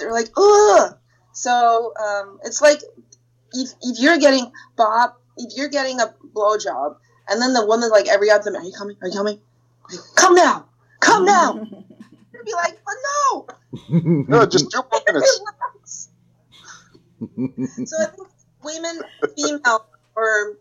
they're 0.00 0.10
like, 0.10 0.30
ugh. 0.36 0.96
So 1.32 1.92
um, 2.02 2.40
it's 2.42 2.60
like 2.60 2.80
if 3.52 3.70
if 3.82 4.00
you're 4.00 4.18
getting 4.18 4.50
Bob, 4.74 5.12
if 5.36 5.56
you're 5.56 5.68
getting 5.68 6.00
a 6.00 6.12
blowjob, 6.34 6.96
and 7.28 7.40
then 7.40 7.52
the 7.52 7.64
woman's 7.64 7.92
like 7.92 8.08
every 8.08 8.30
other 8.30 8.50
minute, 8.50 8.64
are 8.64 8.66
you 8.66 8.72
coming? 8.76 8.96
Are 9.00 9.08
you 9.08 9.14
coming? 9.14 9.38
Come 10.16 10.34
now, 10.34 10.66
come 10.98 11.24
now. 11.24 11.54
You'd 12.32 12.44
be 12.44 12.54
like, 12.54 12.80
but 12.84 12.94
no. 13.30 13.46
No, 14.28 14.46
just 14.46 14.70
two 14.72 14.82
more 14.90 15.02
minutes. 15.12 16.08
so 17.84 17.96
I 18.02 18.06
think 18.06 18.28
women, 18.64 19.02
female, 19.36 19.86
or 20.16 20.56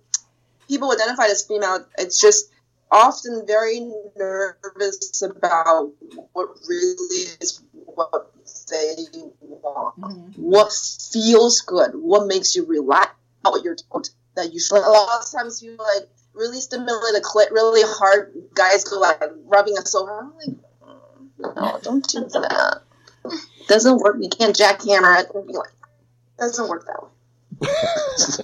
people 0.67 0.91
identified 0.91 1.29
as 1.29 1.45
female, 1.45 1.85
it's 1.97 2.19
just 2.19 2.51
often 2.91 3.45
very 3.45 3.79
nervous 4.17 5.21
about 5.21 5.91
what 6.33 6.49
really 6.67 7.25
is 7.39 7.61
what 7.71 8.31
they 8.69 8.95
want. 9.39 9.99
Mhm. 9.99 10.37
What 10.37 10.71
feels 11.11 11.61
good? 11.61 11.91
What 11.93 12.27
makes 12.27 12.55
you 12.55 12.65
relax? 12.65 13.13
What 13.41 13.63
you're 13.63 13.75
told 13.75 14.09
that 14.35 14.53
you 14.53 14.59
should. 14.59 14.77
A 14.83 14.89
lot 14.89 15.21
of 15.23 15.31
times 15.31 15.61
you 15.63 15.75
like 15.77 16.09
really 16.33 16.59
stimulate 16.61 17.15
a 17.15 17.21
clit 17.21 17.51
really 17.51 17.81
hard. 17.83 18.33
Guys 18.53 18.83
go 18.83 18.99
like 18.99 19.21
rubbing 19.45 19.77
us 19.77 19.95
over. 19.95 20.19
I'm 20.19 20.33
like, 20.37 20.57
"Mm, 20.83 21.55
no, 21.55 21.79
don't 21.81 22.07
do 22.07 22.21
that. 22.29 22.81
Doesn't 23.67 23.97
work. 23.97 24.17
You 24.19 24.29
can't 24.29 24.55
jackhammer 24.55 25.21
it. 25.21 25.33
Like, 25.33 25.71
doesn't 26.37 26.67
work 26.69 26.87
that 26.87 27.03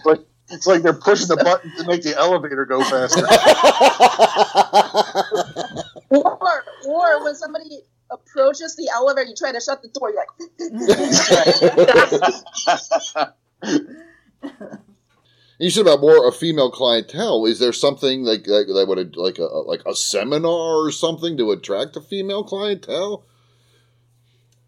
way. 0.08 0.26
It's 0.56 0.66
like, 0.68 0.82
they're 0.82 0.94
pushing 0.94 1.28
the 1.28 1.38
button 1.38 1.72
to 1.78 1.86
make 1.86 2.02
the 2.02 2.16
elevator 2.18 2.66
go 2.66 2.84
faster. 2.84 3.22
Or, 6.10 6.64
or 6.88 7.24
when 7.24 7.36
somebody 7.36 7.82
approaches 8.12 8.76
the 8.76 8.90
elevator, 8.94 9.28
you 9.28 9.36
try 9.36 9.52
to 9.52 9.60
shut 9.60 9.82
the 9.82 9.90
door. 9.90 10.12
You're 10.12 10.26
like, 14.44 14.50
You 15.58 15.70
said 15.70 15.82
about 15.82 16.02
more 16.02 16.28
a 16.28 16.32
female 16.34 16.70
clientele. 16.70 17.46
Is 17.46 17.60
there 17.60 17.72
something 17.74 18.24
like 18.24 18.46
like 18.48 18.68
that 18.68 18.86
would 18.88 19.16
like 19.16 19.38
a 19.40 19.44
like 19.44 19.82
a 19.86 19.96
seminar 19.96 20.86
or 20.86 20.92
something 20.92 21.38
to 21.38 21.52
attract 21.52 21.96
a 21.96 22.02
female 22.02 22.44
clientele? 22.44 23.24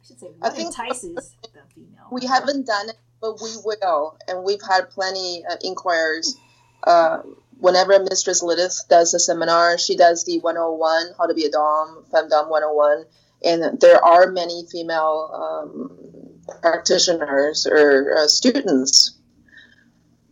I 0.01 0.05
should 0.07 0.19
say 0.19 0.27
I 0.41 0.49
think- 0.49 0.67
entices 0.69 1.35
the 1.41 1.49
female. 1.75 2.07
we 2.09 2.25
haven't 2.25 2.65
done 2.65 2.89
it, 2.89 2.95
but 3.21 3.41
we 3.41 3.51
will, 3.63 4.17
and 4.27 4.43
we've 4.43 4.61
had 4.61 4.89
plenty 4.89 5.43
of 5.49 5.59
inquiries. 5.63 6.37
Uh, 6.83 7.19
whenever 7.59 7.99
Mistress 7.99 8.43
Lilith 8.43 8.83
does 8.89 9.13
a 9.13 9.19
seminar, 9.19 9.77
she 9.77 9.95
does 9.95 10.23
the 10.23 10.39
101, 10.39 11.13
how 11.17 11.25
to 11.25 11.33
be 11.33 11.45
a 11.45 11.51
dom, 11.51 12.05
femdom 12.13 12.49
101, 12.49 13.05
and 13.43 13.79
there 13.79 14.03
are 14.03 14.31
many 14.31 14.65
female 14.71 15.29
um, 15.33 16.61
practitioners 16.61 17.67
or 17.67 18.17
uh, 18.17 18.27
students. 18.27 19.13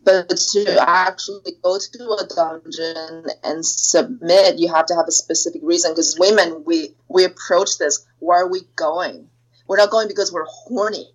But 0.04 0.30
to 0.30 0.78
actually 0.88 1.54
go 1.64 1.80
to 1.80 2.04
a 2.14 2.28
dungeon 2.28 3.26
and 3.44 3.66
submit, 3.66 4.60
you 4.60 4.72
have 4.72 4.86
to 4.88 4.96
have 4.96 5.08
a 5.08 5.12
specific 5.12 5.62
reason. 5.64 5.94
Because 5.94 6.16
women, 6.20 6.64
we 6.64 6.96
we 7.08 7.24
approach 7.24 7.80
this. 7.80 8.06
Why 8.20 8.36
are 8.36 8.48
we 8.48 8.62
going? 8.76 9.30
We're 9.68 9.78
not 9.78 9.90
going 9.90 10.08
because 10.08 10.32
we're 10.32 10.46
horny. 10.46 11.10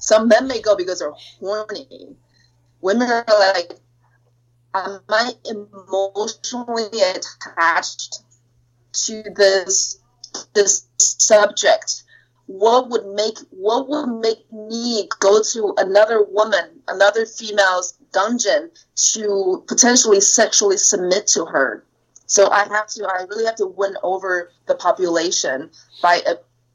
Some 0.00 0.28
men 0.28 0.48
may 0.48 0.60
go 0.60 0.76
because 0.76 0.98
they're 0.98 1.12
horny. 1.12 2.16
Women 2.80 3.08
are 3.10 3.24
like, 3.28 3.78
am 4.74 5.00
I 5.08 5.32
emotionally 5.44 7.00
attached 7.00 8.18
to 8.92 9.22
this 9.36 9.98
this 10.52 10.86
subject 10.98 12.02
what 12.50 12.88
would 12.90 13.06
make 13.06 13.38
what 13.50 13.88
would 13.88 14.08
make 14.20 14.52
me 14.52 15.08
go 15.20 15.40
to 15.40 15.72
another 15.76 16.24
woman, 16.24 16.82
another 16.88 17.24
female's 17.24 17.92
dungeon 18.12 18.72
to 19.12 19.64
potentially 19.68 20.20
sexually 20.20 20.76
submit 20.76 21.28
to 21.28 21.44
her? 21.44 21.84
So 22.26 22.50
I 22.50 22.64
have 22.66 22.88
to, 22.88 23.06
I 23.06 23.22
really 23.28 23.44
have 23.44 23.56
to 23.56 23.66
win 23.66 23.96
over 24.02 24.50
the 24.66 24.74
population 24.74 25.70
by 26.02 26.22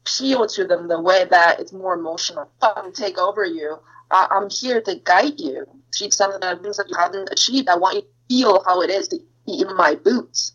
appeal 0.06 0.46
to 0.46 0.64
them 0.64 0.88
the 0.88 1.00
way 1.00 1.24
that 1.24 1.60
it's 1.60 1.72
more 1.72 1.94
emotional. 1.94 2.50
I 2.62 2.90
take 2.94 3.18
over 3.18 3.44
you. 3.44 3.78
I, 4.10 4.28
I'm 4.30 4.48
here 4.48 4.80
to 4.80 5.00
guide 5.04 5.40
you, 5.40 5.66
achieve 5.92 6.14
something 6.14 6.40
that 6.40 6.62
things 6.62 6.76
that 6.76 6.88
you 6.88 6.96
haven't 6.96 7.30
achieved. 7.32 7.68
I 7.68 7.76
want 7.76 7.96
you 7.96 8.02
to 8.02 8.08
feel 8.28 8.62
how 8.64 8.82
it 8.82 8.90
is 8.90 9.08
to 9.08 9.18
be 9.46 9.60
in 9.60 9.76
my 9.76 9.96
boots. 9.96 10.52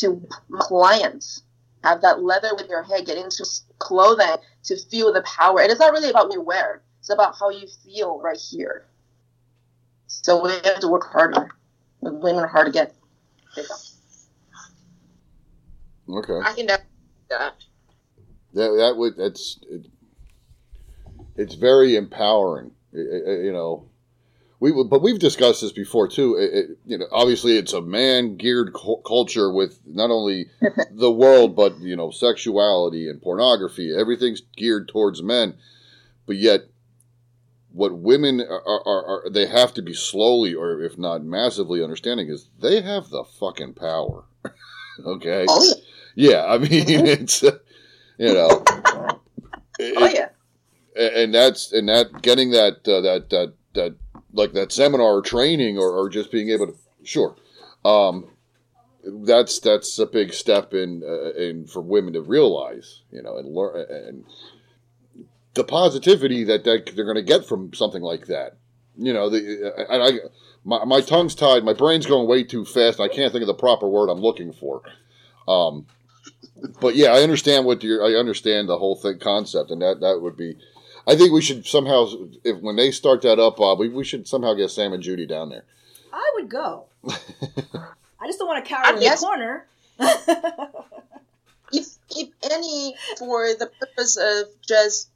To 0.00 0.20
my 0.50 0.58
clients, 0.60 1.42
have 1.82 2.02
that 2.02 2.22
leather 2.22 2.50
with 2.54 2.68
your 2.68 2.82
head, 2.82 3.06
get 3.06 3.16
into 3.16 3.46
clothing 3.78 4.36
to 4.64 4.76
feel 4.76 5.10
the 5.10 5.22
power. 5.22 5.62
And 5.62 5.70
it's 5.70 5.80
not 5.80 5.92
really 5.92 6.10
about 6.10 6.26
what 6.26 6.34
you 6.34 6.42
wear; 6.42 6.82
it's 6.98 7.08
about 7.08 7.34
how 7.38 7.48
you 7.48 7.66
feel 7.82 8.20
right 8.20 8.36
here. 8.38 8.84
So 10.06 10.44
we 10.44 10.50
have 10.50 10.80
to 10.80 10.88
work 10.88 11.10
harder. 11.10 11.48
Women 12.02 12.44
are 12.44 12.46
hard 12.46 12.66
to 12.66 12.72
get. 12.72 12.94
Okay. 16.10 16.40
I 16.44 16.52
can 16.52 16.66
definitely 16.66 16.92
do 17.30 17.36
that. 17.38 17.54
That 18.56 18.74
that 18.78 18.96
would 18.96 19.16
that's 19.16 19.58
it, 19.70 19.86
it's 21.36 21.54
very 21.54 21.94
empowering. 21.94 22.72
It- 22.92 23.28
it- 23.28 23.44
you 23.44 23.52
know, 23.52 23.84
we 24.60 24.72
but 24.72 25.02
we've 25.02 25.18
discussed 25.18 25.60
this 25.60 25.72
before 25.72 26.08
too. 26.08 26.36
It, 26.36 26.78
you 26.86 26.96
know, 26.96 27.04
obviously 27.12 27.58
it's 27.58 27.74
a 27.74 27.82
man 27.82 28.36
geared 28.36 28.72
cu- 28.72 29.02
culture 29.06 29.52
with 29.52 29.78
not 29.86 30.10
only 30.10 30.46
the 30.90 31.12
world 31.12 31.54
but 31.54 31.78
you 31.80 31.94
know 31.96 32.10
sexuality 32.10 33.08
and 33.10 33.20
pornography. 33.20 33.94
Everything's 33.94 34.40
geared 34.56 34.88
towards 34.88 35.22
men, 35.22 35.54
but 36.26 36.36
yet. 36.36 36.62
What 37.72 37.92
women 37.98 38.40
are, 38.40 38.62
are, 38.86 39.04
are, 39.06 39.30
they 39.30 39.44
have 39.48 39.74
to 39.74 39.82
be 39.82 39.92
slowly, 39.92 40.54
or 40.54 40.80
if 40.80 40.96
not 40.96 41.22
massively, 41.22 41.82
understanding 41.84 42.28
is 42.30 42.48
they 42.58 42.80
have 42.80 43.10
the 43.10 43.22
fucking 43.22 43.74
power. 43.74 44.24
okay. 45.04 45.44
Oh 45.46 45.62
yeah. 46.16 46.30
Yeah, 46.30 46.46
I 46.46 46.56
mean 46.56 46.70
it's 46.88 47.42
uh, 47.42 47.58
you 48.18 48.32
know, 48.32 48.62
Oh 48.68 49.20
it- 49.78 50.14
yeah. 50.14 50.28
and 50.98 51.34
that's 51.34 51.72
and 51.72 51.88
that 51.88 52.22
getting 52.22 52.50
that 52.50 52.86
uh, 52.88 53.00
that 53.02 53.28
that 53.30 53.54
that 53.74 53.96
like 54.32 54.52
that 54.52 54.72
seminar 54.72 55.16
or 55.16 55.22
training 55.22 55.78
or, 55.78 55.90
or 55.90 56.08
just 56.08 56.30
being 56.32 56.50
able 56.50 56.66
to 56.68 56.74
sure, 57.04 57.36
um, 57.84 58.26
that's 59.04 59.60
that's 59.60 59.98
a 59.98 60.06
big 60.06 60.32
step 60.32 60.72
in 60.74 61.02
uh, 61.06 61.32
in 61.32 61.66
for 61.66 61.80
women 61.80 62.12
to 62.14 62.22
realize 62.22 63.02
you 63.10 63.22
know 63.22 63.36
and 63.36 63.54
learn 63.54 63.84
and 63.90 64.24
the 65.54 65.64
positivity 65.64 66.44
that, 66.44 66.64
that 66.64 66.92
they're 66.94 67.04
going 67.04 67.16
to 67.16 67.22
get 67.22 67.46
from 67.46 67.72
something 67.72 68.02
like 68.02 68.26
that. 68.26 68.56
You 68.98 69.12
know, 69.12 69.28
the 69.30 69.74
and 69.90 70.02
I 70.02 70.10
my, 70.64 70.84
my 70.84 71.00
tongue's 71.00 71.34
tied, 71.34 71.64
my 71.64 71.72
brain's 71.74 72.06
going 72.06 72.26
way 72.26 72.42
too 72.44 72.64
fast. 72.64 72.98
I 72.98 73.08
can't 73.08 73.30
think 73.32 73.42
of 73.42 73.46
the 73.46 73.54
proper 73.54 73.86
word 73.88 74.08
I'm 74.08 74.20
looking 74.20 74.52
for. 74.52 74.82
Um, 75.46 75.86
but 76.80 76.96
yeah, 76.96 77.08
I 77.08 77.22
understand 77.22 77.64
what 77.66 77.82
you're. 77.82 78.04
I 78.04 78.14
understand 78.18 78.68
the 78.68 78.78
whole 78.78 78.96
thing 78.96 79.18
concept, 79.18 79.70
and 79.70 79.82
that 79.82 80.00
that 80.00 80.20
would 80.20 80.36
be. 80.36 80.56
I 81.06 81.14
think 81.14 81.32
we 81.32 81.40
should 81.42 81.66
somehow, 81.66 82.06
if 82.42 82.60
when 82.60 82.74
they 82.76 82.90
start 82.90 83.22
that 83.22 83.38
up, 83.38 83.56
Bob, 83.58 83.78
we, 83.78 83.88
we 83.88 84.02
should 84.04 84.26
somehow 84.26 84.54
get 84.54 84.70
Sam 84.70 84.92
and 84.92 85.02
Judy 85.02 85.24
down 85.26 85.50
there. 85.50 85.64
I 86.12 86.32
would 86.34 86.48
go. 86.48 86.86
I 87.08 88.26
just 88.26 88.38
don't 88.38 88.48
want 88.48 88.64
to 88.64 88.68
cower 88.68 88.94
in 88.94 89.00
the 89.00 89.16
corner. 89.20 89.66
if 91.72 91.86
if 92.10 92.28
any 92.50 92.94
for 93.18 93.48
the 93.54 93.70
purpose 93.78 94.16
of 94.16 94.48
just 94.66 95.08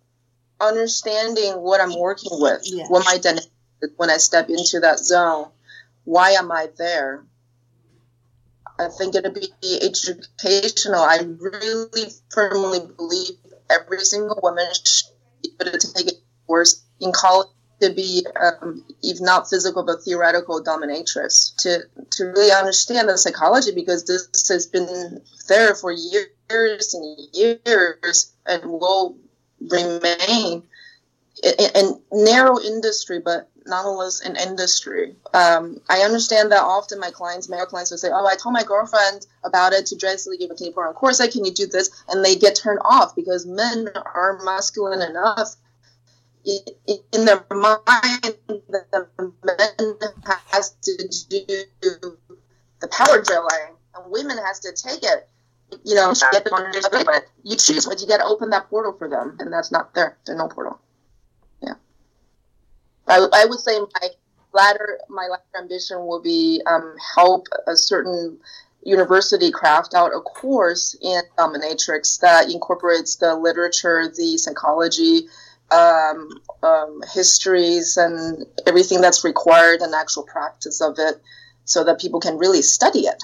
understanding 0.60 1.54
what 1.54 1.80
I'm 1.80 1.98
working 1.98 2.30
with, 2.32 2.62
Yeah. 2.64 2.86
what 2.88 3.04
my 3.04 3.18
dynamic 3.18 3.48
when 3.96 4.10
I 4.10 4.18
step 4.18 4.48
into 4.48 4.80
that 4.80 4.98
zone, 4.98 5.48
why 6.04 6.30
am 6.32 6.52
I 6.52 6.68
there? 6.76 7.24
I 8.80 8.88
think 8.88 9.14
it'll 9.14 9.32
be 9.32 9.52
educational. 9.82 11.00
I 11.00 11.18
really 11.38 12.10
firmly 12.30 12.80
believe 12.96 13.36
every 13.68 14.00
single 14.00 14.40
woman 14.42 14.66
should 14.72 15.10
be 15.42 15.50
able 15.60 15.78
to 15.78 15.92
take 15.92 16.08
a 16.08 16.16
course 16.46 16.82
in 16.98 17.12
college 17.12 17.48
to 17.82 17.92
be, 17.92 18.26
um, 18.40 18.84
if 19.02 19.20
not 19.20 19.48
physical 19.48 19.84
but 19.84 20.02
theoretical 20.02 20.62
dominatrix, 20.62 21.56
to 21.62 21.82
to 22.12 22.24
really 22.24 22.52
understand 22.52 23.08
the 23.08 23.18
psychology 23.18 23.72
because 23.74 24.04
this 24.04 24.48
has 24.48 24.66
been 24.66 25.20
there 25.48 25.74
for 25.74 25.92
years 25.92 26.94
and 26.94 27.18
years 27.32 28.32
and 28.46 28.64
will 28.64 29.18
remain 29.60 30.62
in 31.42 32.00
narrow 32.12 32.60
industry, 32.60 33.20
but 33.20 33.48
nonetheless 33.66 34.20
an 34.20 34.36
industry. 34.36 35.16
Um, 35.32 35.80
I 35.88 36.00
understand 36.00 36.52
that 36.52 36.62
often 36.62 36.98
my 36.98 37.10
clients, 37.10 37.48
male 37.48 37.66
clients, 37.66 37.90
will 37.90 37.98
say, 37.98 38.10
"Oh, 38.12 38.26
I 38.26 38.36
told 38.36 38.52
my 38.52 38.64
girlfriend 38.64 39.26
about 39.44 39.72
it 39.72 39.86
to 39.86 39.96
drastically 39.96 40.38
give 40.38 40.50
a 40.50 40.54
K 40.54 40.72
for 40.72 40.86
on 40.86 40.94
course. 40.94 41.20
Like, 41.20 41.32
can 41.32 41.44
you 41.44 41.52
do 41.52 41.66
this?" 41.66 41.90
And 42.08 42.24
they 42.24 42.36
get 42.36 42.56
turned 42.56 42.80
off 42.84 43.14
because 43.14 43.46
men 43.46 43.88
are 43.94 44.40
masculine 44.42 45.02
enough 45.02 45.56
in, 46.44 47.24
their 47.24 47.44
mind 47.50 48.34
that 48.68 48.86
the 48.90 49.32
men 49.44 49.98
has 50.50 50.70
to 50.82 51.08
do 51.28 51.40
the 52.80 52.88
power 52.88 53.22
drilling 53.22 53.76
and 53.94 54.10
women 54.10 54.38
has 54.38 54.60
to 54.60 54.72
take 54.72 55.02
it. 55.02 55.28
You 55.84 55.94
know, 55.94 56.12
get 56.32 56.44
them 56.44 56.54
under 56.54 56.80
but 56.90 57.26
you 57.44 57.56
choose, 57.56 57.86
but 57.86 58.00
you 58.00 58.08
got 58.08 58.16
to 58.16 58.24
open 58.24 58.50
that 58.50 58.68
portal 58.68 58.92
for 58.98 59.08
them, 59.08 59.36
and 59.38 59.52
that's 59.52 59.70
not 59.70 59.94
there. 59.94 60.18
There's 60.26 60.36
no 60.36 60.48
portal. 60.48 60.80
I, 63.10 63.26
I 63.32 63.46
would 63.46 63.60
say 63.60 63.78
my 63.80 64.08
latter 64.52 64.98
my 65.08 65.28
latter 65.30 65.42
ambition 65.58 65.98
will 66.06 66.20
be 66.22 66.60
um, 66.66 66.94
help 67.14 67.46
a 67.66 67.76
certain 67.76 68.38
university 68.82 69.50
craft 69.50 69.94
out 69.94 70.12
a 70.14 70.20
course 70.20 70.96
in 71.00 71.20
dominatrix 71.38 72.20
that 72.20 72.50
incorporates 72.50 73.16
the 73.16 73.34
literature, 73.34 74.08
the 74.08 74.38
psychology, 74.38 75.28
um, 75.70 76.30
um, 76.62 77.02
histories, 77.12 77.96
and 77.96 78.46
everything 78.66 79.00
that's 79.00 79.22
required 79.24 79.82
and 79.82 79.94
actual 79.94 80.22
practice 80.22 80.80
of 80.80 80.94
it, 80.98 81.20
so 81.64 81.84
that 81.84 82.00
people 82.00 82.20
can 82.20 82.38
really 82.38 82.62
study 82.62 83.00
it 83.00 83.22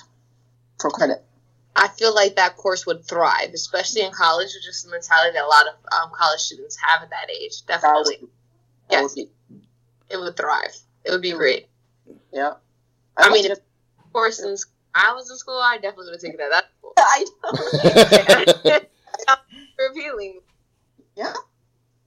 for 0.78 0.90
credit. 0.90 1.22
I 1.74 1.88
feel 1.88 2.14
like 2.14 2.36
that 2.36 2.56
course 2.56 2.86
would 2.86 3.04
thrive, 3.04 3.50
especially 3.54 4.02
in 4.02 4.12
college, 4.12 4.48
which 4.54 4.68
is 4.68 4.82
the 4.82 4.90
mentality 4.90 5.32
that 5.34 5.44
a 5.44 5.48
lot 5.48 5.66
of 5.66 5.74
um, 5.92 6.10
college 6.14 6.40
students 6.40 6.76
have 6.82 7.02
at 7.02 7.10
that 7.10 7.30
age. 7.30 7.64
Definitely, 7.66 8.18
That 8.90 9.02
yes, 9.02 9.02
would 9.02 9.14
be- 9.14 9.30
it 10.10 10.16
would 10.18 10.36
thrive. 10.36 10.74
It 11.04 11.10
would 11.10 11.22
be 11.22 11.32
great. 11.32 11.68
yeah. 12.32 12.54
I 13.16 13.30
mean, 13.30 13.44
just- 13.46 13.62
Of 14.04 14.12
course, 14.12 14.38
since 14.38 14.66
I 14.94 15.12
was 15.12 15.30
in 15.30 15.36
school, 15.36 15.58
I 15.62 15.76
definitely 15.76 16.06
would 16.06 16.14
have 16.14 16.20
taken 16.20 16.38
that. 16.38 16.50
That's 16.50 16.68
cool. 16.80 16.92
I 16.98 18.54
know. 18.64 18.78
Revealing. 19.88 20.40
Yeah, 21.16 21.34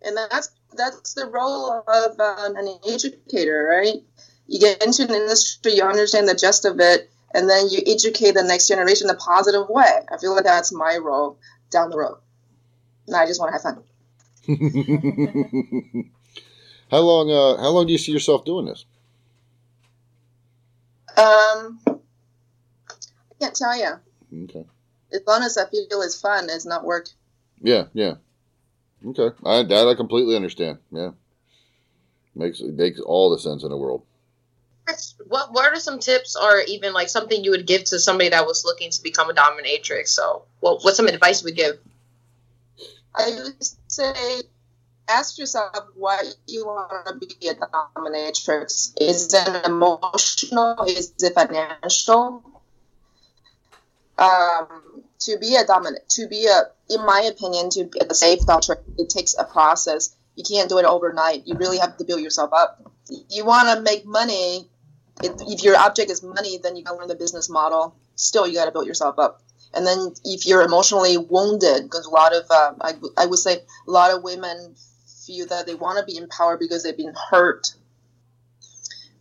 and 0.02 0.18
that's 0.18 0.50
that's 0.76 1.14
the 1.14 1.26
role 1.28 1.72
of 1.88 2.20
uh, 2.20 2.50
an 2.56 2.80
educator, 2.88 3.68
right? 3.70 4.04
You 4.47 4.60
get 4.60 4.84
into 4.84 5.04
an 5.04 5.14
industry, 5.14 5.74
you 5.76 5.84
understand 5.84 6.28
the 6.28 6.36
gist 6.36 6.66
of 6.66 6.80
it, 6.80 7.10
and 7.34 7.50
then 7.50 7.70
you 7.70 7.80
educate 7.88 8.32
the 8.34 8.43
next 8.43 8.68
generation 8.68 9.08
in 9.10 9.16
a 9.16 9.18
positive 9.20 9.68
way. 9.70 10.00
I 10.12 10.18
feel 10.18 10.34
like 10.36 10.43
that's 10.45 10.72
my 10.74 10.97
role 10.97 11.38
down 11.72 11.89
the 11.91 11.97
road. 11.97 12.18
And 13.08 13.16
I 13.16 13.26
just 13.28 13.39
want 13.39 13.54
to 13.54 13.54
have 13.54 13.64
fun. 13.64 13.84
how 16.90 17.00
long? 17.00 17.30
Uh, 17.30 17.62
how 17.62 17.70
long 17.70 17.86
do 17.86 17.92
you 17.92 17.98
see 17.98 18.12
yourself 18.12 18.46
doing 18.46 18.66
this? 18.66 18.86
Um, 21.18 21.80
I 21.88 23.36
can't 23.40 23.56
tell 23.56 23.78
you. 23.78 24.44
Okay. 24.44 24.66
As 25.12 25.22
long 25.28 25.44
as 25.44 25.58
I 25.58 25.66
feel 25.66 25.86
it's 26.02 26.20
fun, 26.20 26.50
it's 26.50 26.66
not 26.66 26.86
work. 26.86 27.10
Yeah. 27.62 27.86
Yeah. 27.94 28.16
Okay. 29.06 29.36
I 29.46 29.64
that 29.64 29.88
I 29.88 29.96
completely 29.96 30.36
understand. 30.36 30.80
Yeah. 30.92 31.12
Makes 32.36 32.62
makes 32.62 33.00
all 33.00 33.30
the 33.30 33.40
sense 33.40 33.64
in 33.64 33.70
the 33.70 33.78
world. 33.78 34.04
What 35.28 35.54
What 35.54 35.72
are 35.72 35.80
some 35.80 36.00
tips, 36.00 36.36
or 36.36 36.62
even 36.68 36.94
like 36.94 37.10
something 37.10 37.44
you 37.44 37.52
would 37.52 37.68
give 37.68 37.84
to 37.86 38.00
somebody 38.00 38.30
that 38.30 38.46
was 38.46 38.66
looking 38.66 38.90
to 38.90 39.04
become 39.04 39.30
a 39.30 39.34
dominatrix? 39.34 40.08
So, 40.08 40.44
what 40.62 40.84
what's 40.84 40.98
some 40.98 41.08
advice 41.08 41.42
you 41.42 41.46
would 41.46 41.56
give? 41.56 41.80
I 43.16 43.30
would 43.44 43.64
say 43.88 44.14
ask 45.10 45.38
yourself 45.38 45.76
why 45.95 46.22
you 46.47 46.66
want 46.66 47.07
to 47.07 47.16
be 47.16 47.47
a 47.47 47.55
dominatrix. 47.55 48.93
Is 48.99 49.34
it 49.34 49.66
emotional? 49.66 50.84
Is 50.88 51.14
it 51.20 51.34
financial? 51.34 52.43
Um, 54.18 55.03
to 55.20 55.38
be 55.38 55.55
a 55.55 55.66
dominant, 55.66 56.07
to 56.10 56.28
be 56.28 56.45
a, 56.45 56.64
in 56.93 57.05
my 57.05 57.22
opinion, 57.22 57.70
to 57.72 57.86
be 57.86 57.99
a 57.99 58.14
safe 58.14 58.45
doctor, 58.45 58.78
it 58.97 59.10
takes 59.10 59.36
a 59.38 59.45
process. 59.45 60.16
You 60.36 60.43
can't 60.43 60.70
do 60.70 60.78
it 60.78 60.86
overnight. 60.86 61.47
You 61.47 61.55
really 61.55 61.78
have 61.80 61.97
to 61.97 62.05
build 62.05 62.22
yourself 62.22 62.51
up. 62.53 62.91
You 63.30 63.45
want 63.45 63.76
to 63.76 63.82
make 63.82 64.05
money. 64.05 64.70
If, 65.24 65.34
if 65.41 65.64
your 65.64 65.76
object 65.78 66.12
is 66.12 66.24
money, 66.24 66.60
then 66.62 66.76
you 66.76 66.84
got 66.84 66.93
to 66.93 66.97
learn 66.99 67.07
the 67.07 67.16
business 67.16 67.49
model. 67.49 67.95
Still, 68.16 68.47
you 68.47 68.55
got 68.55 68.66
to 68.66 68.72
build 68.72 68.88
yourself 68.88 69.20
up. 69.20 69.41
And 69.74 69.86
then 69.86 70.14
if 70.24 70.45
you're 70.45 70.64
emotionally 70.64 71.18
wounded, 71.18 71.84
because 71.84 72.05
a 72.05 72.10
lot 72.10 72.34
of, 72.34 72.49
um, 72.49 72.78
I, 72.82 72.93
I 73.18 73.26
would 73.26 73.39
say, 73.39 73.57
a 73.88 73.91
lot 73.91 74.12
of 74.12 74.24
women 74.24 74.76
feel 75.30 75.46
that 75.46 75.68
they 75.68 75.76
want 75.76 76.00
to 76.00 76.06
be 76.12 76.18
empowered 76.18 76.60
because 76.60 76.82
they've 76.82 76.98
been 76.98 77.14
hurt. 77.30 77.76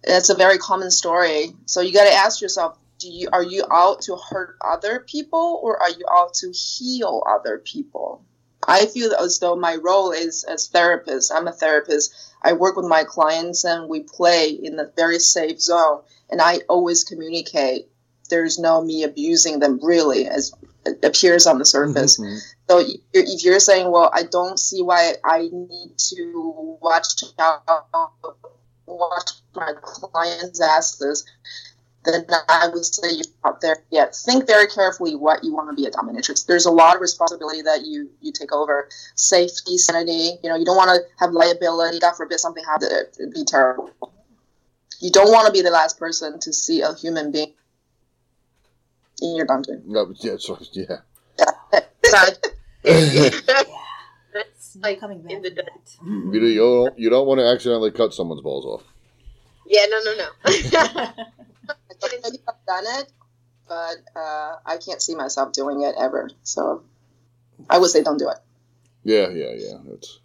That's 0.03 0.31
a 0.31 0.35
very 0.35 0.57
common 0.57 0.91
story. 0.91 1.53
So 1.67 1.83
you 1.83 1.93
got 1.93 2.09
to 2.09 2.15
ask 2.15 2.41
yourself, 2.41 2.79
do 2.99 3.09
you 3.11 3.29
are 3.31 3.43
you 3.43 3.65
out 3.71 4.01
to 4.03 4.17
hurt 4.17 4.57
other 4.65 5.01
people 5.01 5.61
or 5.63 5.81
are 5.83 5.91
you 5.91 6.07
out 6.11 6.33
to 6.35 6.51
heal 6.53 7.23
other 7.29 7.59
people? 7.59 8.25
I 8.67 8.87
feel 8.87 9.13
as 9.13 9.39
though 9.39 9.55
my 9.55 9.77
role 9.77 10.13
is 10.13 10.45
as 10.45 10.69
therapist. 10.69 11.31
I'm 11.33 11.47
a 11.47 11.53
therapist. 11.53 12.15
I 12.43 12.55
work 12.55 12.77
with 12.77 12.87
my 12.87 13.05
clients 13.05 13.65
and 13.65 13.89
we 13.89 14.01
play 14.01 14.49
in 14.51 14.81
a 14.81 14.91
very 14.97 15.19
safe 15.19 15.61
zone. 15.61 16.01
And 16.31 16.41
I 16.41 16.61
always 16.69 17.05
communicate. 17.05 17.89
There's 18.31 18.59
no 18.59 18.83
me 18.83 19.05
abusing 19.05 19.59
them 19.59 19.79
really, 19.83 20.27
as 20.27 20.53
it 20.87 21.05
appears 21.05 21.47
on 21.47 21.59
the 21.59 21.65
surface. 21.65 22.19
Mhm. 22.19 22.41
So 22.69 22.85
if 23.15 23.45
you're 23.45 23.61
saying, 23.61 23.91
well, 23.91 24.11
I 24.13 24.25
don't 24.25 24.59
see 24.59 24.83
why 24.83 25.15
I 25.25 25.49
need 25.51 25.97
to 26.11 26.77
watch 26.83 27.25
out, 27.39 27.65
watch 28.87 29.31
my 29.55 29.73
clients' 29.83 30.61
asses, 30.61 31.25
then 32.05 32.27
I 32.49 32.69
would 32.69 32.85
say 32.85 33.11
you're 33.11 33.25
out 33.45 33.63
there. 33.63 33.79
Yeah, 33.91 34.07
think 34.13 34.47
very 34.47 34.67
carefully 34.67 35.15
what 35.15 35.45
you 35.45 35.55
want 35.55 35.71
to 35.71 35.75
be 35.75 35.87
a 35.87 35.91
dominatrix. 35.91 36.47
There's 36.47 36.67
a 36.67 36.71
lot 36.71 36.95
of 36.95 37.01
responsibility 37.01 37.63
that 37.63 37.87
you 37.87 38.11
you 38.21 38.33
take 38.33 38.53
over. 38.53 38.89
Safety, 39.15 39.79
sanity. 39.79 40.39
You 40.43 40.51
know, 40.51 40.57
you 40.57 40.67
don't 40.67 40.77
want 40.77 40.91
to 40.91 41.01
have 41.19 41.33
liability. 41.33 42.01
God 42.01 42.17
forbid 42.17 42.39
something 42.39 42.65
happens. 42.65 43.19
It'd 43.19 43.33
be 43.33 43.45
terrible. 43.45 43.91
You 45.01 45.11
don't 45.11 45.31
want 45.33 45.47
to 45.47 45.53
be 45.53 45.63
the 45.63 45.71
last 45.71 45.99
person 45.99 46.39
to 46.41 46.53
see 46.53 46.83
a 46.83 46.95
human 46.95 47.33
being 47.33 47.55
in 49.23 49.37
your 49.37 49.47
dungeon. 49.47 49.85
No, 49.87 50.13
yeah, 50.19 50.37
so, 50.39 50.59
yeah. 50.73 50.99
It's 52.85 54.77
no 54.77 54.89
Like, 54.89 55.01
coming 55.01 55.23
back. 55.23 55.33
in 55.33 55.43
the 55.43 55.51
from 55.51 56.31
that. 56.33 56.35
You, 56.35 56.47
you 56.47 56.59
don't 56.59 56.99
you 56.99 57.11
don't 57.11 57.27
want 57.27 57.41
to 57.41 57.47
accidentally 57.47 57.91
cut 57.91 58.13
someone's 58.15 58.43
balls 58.43 58.65
off. 58.65 58.83
yeah, 59.67 59.87
no, 59.91 60.01
no, 60.05 60.15
no. 60.17 60.29
I 60.47 62.09
think 62.09 62.25
I've 62.49 62.65
done 62.67 62.85
it, 63.01 63.13
but 63.69 63.97
uh, 64.15 64.57
I 64.65 64.77
can't 64.85 65.03
see 65.03 65.15
myself 65.15 65.53
doing 65.53 65.83
it 65.83 65.95
ever. 65.99 66.31
So 66.45 66.83
I 67.69 67.79
would 67.79 67.91
say 67.91 68.03
don't 68.03 68.19
do 68.19 68.29
it. 68.29 68.39
Yeah, 69.05 69.29
yeah, 69.31 69.55
yeah. 69.57 69.79
It's 69.95 70.21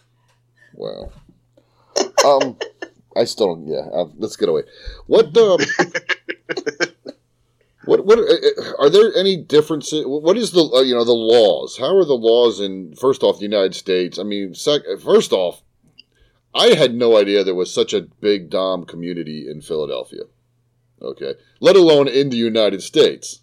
wow. 0.73 1.09
Um, 2.25 2.57
I 3.15 3.23
still 3.25 3.55
don't. 3.55 3.67
Yeah, 3.67 3.87
uh, 3.93 4.05
let's 4.17 4.35
get 4.35 4.49
away. 4.49 4.63
What 5.07 5.35
um, 5.37 5.59
what 7.85 8.05
what 8.05 8.19
uh, 8.19 8.21
uh, 8.21 8.73
are 8.79 8.89
there 8.89 9.13
any 9.15 9.37
differences? 9.37 10.03
What 10.05 10.37
is 10.37 10.51
the 10.51 10.63
uh, 10.63 10.81
you 10.81 10.93
know 10.93 11.03
the 11.03 11.13
laws? 11.13 11.77
How 11.77 11.95
are 11.95 12.05
the 12.05 12.13
laws 12.13 12.59
in 12.59 12.95
first 12.95 13.23
off 13.23 13.37
the 13.37 13.45
United 13.45 13.75
States? 13.75 14.17
I 14.19 14.23
mean, 14.23 14.53
sec, 14.53 14.81
first 15.03 15.31
off, 15.31 15.63
I 16.53 16.75
had 16.75 16.95
no 16.95 17.17
idea 17.17 17.43
there 17.43 17.55
was 17.55 17.73
such 17.73 17.93
a 17.93 18.01
big 18.01 18.49
dom 18.49 18.85
community 18.85 19.47
in 19.49 19.61
Philadelphia. 19.61 20.23
Okay, 21.01 21.33
let 21.59 21.75
alone 21.75 22.07
in 22.07 22.29
the 22.29 22.37
United 22.37 22.81
States. 22.81 23.41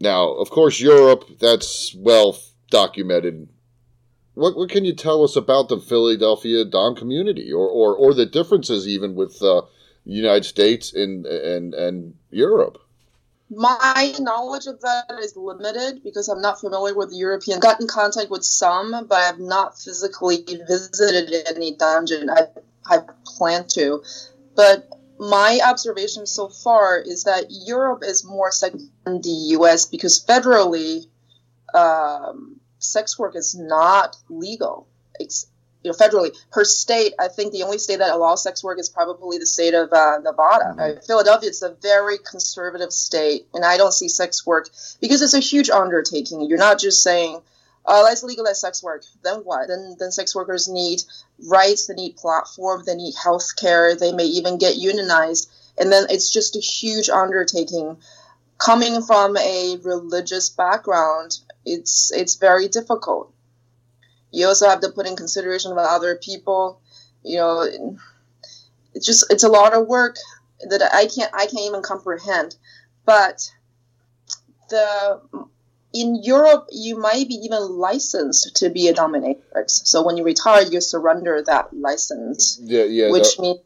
Now, 0.00 0.30
of 0.32 0.48
course, 0.50 0.80
Europe 0.80 1.24
that's 1.38 1.94
well 1.94 2.38
documented 2.70 3.48
what, 4.34 4.56
what 4.56 4.70
can 4.70 4.84
you 4.84 4.94
tell 4.94 5.22
us 5.22 5.36
about 5.36 5.68
the 5.68 5.78
Philadelphia 5.78 6.64
Dom 6.64 6.94
community, 6.96 7.52
or, 7.52 7.68
or, 7.68 7.94
or 7.94 8.14
the 8.14 8.26
differences 8.26 8.88
even 8.88 9.14
with 9.14 9.42
uh, 9.42 9.62
the 10.06 10.12
United 10.12 10.44
States 10.44 10.94
and 10.94 11.26
and 11.26 11.74
and 11.74 12.14
Europe? 12.30 12.78
My 13.50 14.14
knowledge 14.20 14.66
of 14.66 14.80
that 14.82 15.06
is 15.18 15.36
limited 15.36 16.04
because 16.04 16.28
I'm 16.28 16.40
not 16.40 16.60
familiar 16.60 16.94
with 16.94 17.10
the 17.10 17.16
European. 17.16 17.58
Got 17.58 17.80
in 17.80 17.88
contact 17.88 18.30
with 18.30 18.44
some, 18.44 19.06
but 19.08 19.18
I've 19.18 19.40
not 19.40 19.76
physically 19.76 20.44
visited 20.68 21.34
any 21.48 21.74
dungeon. 21.74 22.30
I 22.30 22.46
I 22.86 23.00
plan 23.24 23.66
to, 23.74 24.02
but 24.54 24.88
my 25.18 25.60
observation 25.64 26.26
so 26.26 26.48
far 26.48 26.98
is 26.98 27.24
that 27.24 27.46
Europe 27.50 28.02
is 28.04 28.24
more 28.24 28.50
second 28.50 28.90
than 29.04 29.20
the 29.20 29.28
U.S. 29.58 29.84
because 29.84 30.24
federally, 30.24 31.06
um, 31.74 32.60
sex 32.78 33.18
work 33.18 33.36
is 33.36 33.54
not 33.54 34.16
legal. 34.30 34.88
It's 35.18 35.46
you 35.82 35.90
know 35.90 35.96
federally 35.96 36.36
per 36.50 36.64
state. 36.64 37.14
I 37.18 37.28
think 37.28 37.52
the 37.52 37.62
only 37.62 37.78
state 37.78 37.98
that 37.98 38.12
allows 38.12 38.42
sex 38.42 38.62
work 38.62 38.78
is 38.78 38.88
probably 38.88 39.38
the 39.38 39.46
state 39.46 39.74
of 39.74 39.92
uh, 39.92 40.18
Nevada. 40.18 40.74
Mhm. 40.76 40.98
Uh, 40.98 41.00
Philadelphia 41.06 41.50
is 41.50 41.62
a 41.62 41.70
very 41.70 42.18
conservative 42.18 42.92
state, 42.92 43.46
and 43.54 43.64
I 43.64 43.76
don't 43.76 43.92
see 43.92 44.08
sex 44.08 44.46
work 44.46 44.68
because 45.00 45.22
it's 45.22 45.34
a 45.34 45.40
huge 45.40 45.70
undertaking. 45.70 46.42
You're 46.42 46.58
not 46.58 46.78
just 46.78 47.02
saying. 47.02 47.42
Uh, 47.86 48.02
let's 48.04 48.22
legalize 48.22 48.60
sex 48.60 48.82
work. 48.82 49.02
Then 49.24 49.36
what? 49.40 49.66
Then, 49.66 49.96
then 49.98 50.10
sex 50.12 50.34
workers 50.34 50.68
need 50.68 51.02
rights. 51.48 51.86
They 51.86 51.94
need 51.94 52.16
platform. 52.16 52.82
They 52.84 52.94
need 52.94 53.14
health 53.14 53.56
care. 53.56 53.96
They 53.96 54.12
may 54.12 54.26
even 54.26 54.58
get 54.58 54.76
unionized. 54.76 55.50
And 55.78 55.90
then 55.90 56.06
it's 56.10 56.30
just 56.30 56.56
a 56.56 56.60
huge 56.60 57.08
undertaking. 57.08 57.96
Coming 58.58 59.00
from 59.02 59.38
a 59.38 59.78
religious 59.82 60.50
background, 60.50 61.38
it's 61.64 62.12
it's 62.12 62.34
very 62.36 62.68
difficult. 62.68 63.32
You 64.30 64.46
also 64.46 64.68
have 64.68 64.80
to 64.80 64.90
put 64.90 65.06
in 65.06 65.16
consideration 65.16 65.72
about 65.72 65.90
other 65.90 66.16
people. 66.16 66.80
You 67.22 67.38
know, 67.38 67.96
it's 68.94 69.06
just 69.06 69.30
it's 69.30 69.44
a 69.44 69.48
lot 69.48 69.74
of 69.74 69.86
work 69.86 70.16
that 70.68 70.82
I 70.92 71.06
can't 71.06 71.32
I 71.34 71.46
can't 71.46 71.66
even 71.66 71.82
comprehend. 71.82 72.56
But 73.04 73.50
the 74.68 75.20
in 75.92 76.22
Europe, 76.22 76.68
you 76.70 76.96
might 76.98 77.26
be 77.26 77.34
even 77.34 77.62
licensed 77.78 78.56
to 78.56 78.70
be 78.70 78.86
a 78.88 78.94
dominatrix. 78.94 79.70
So 79.86 80.04
when 80.04 80.16
you 80.16 80.24
retire, 80.24 80.62
you 80.62 80.80
surrender 80.80 81.42
that 81.46 81.74
license 81.74 82.60
Yeah, 82.62 82.84
yeah. 82.84 83.10
which 83.10 83.36
the- 83.36 83.42
means 83.42 83.60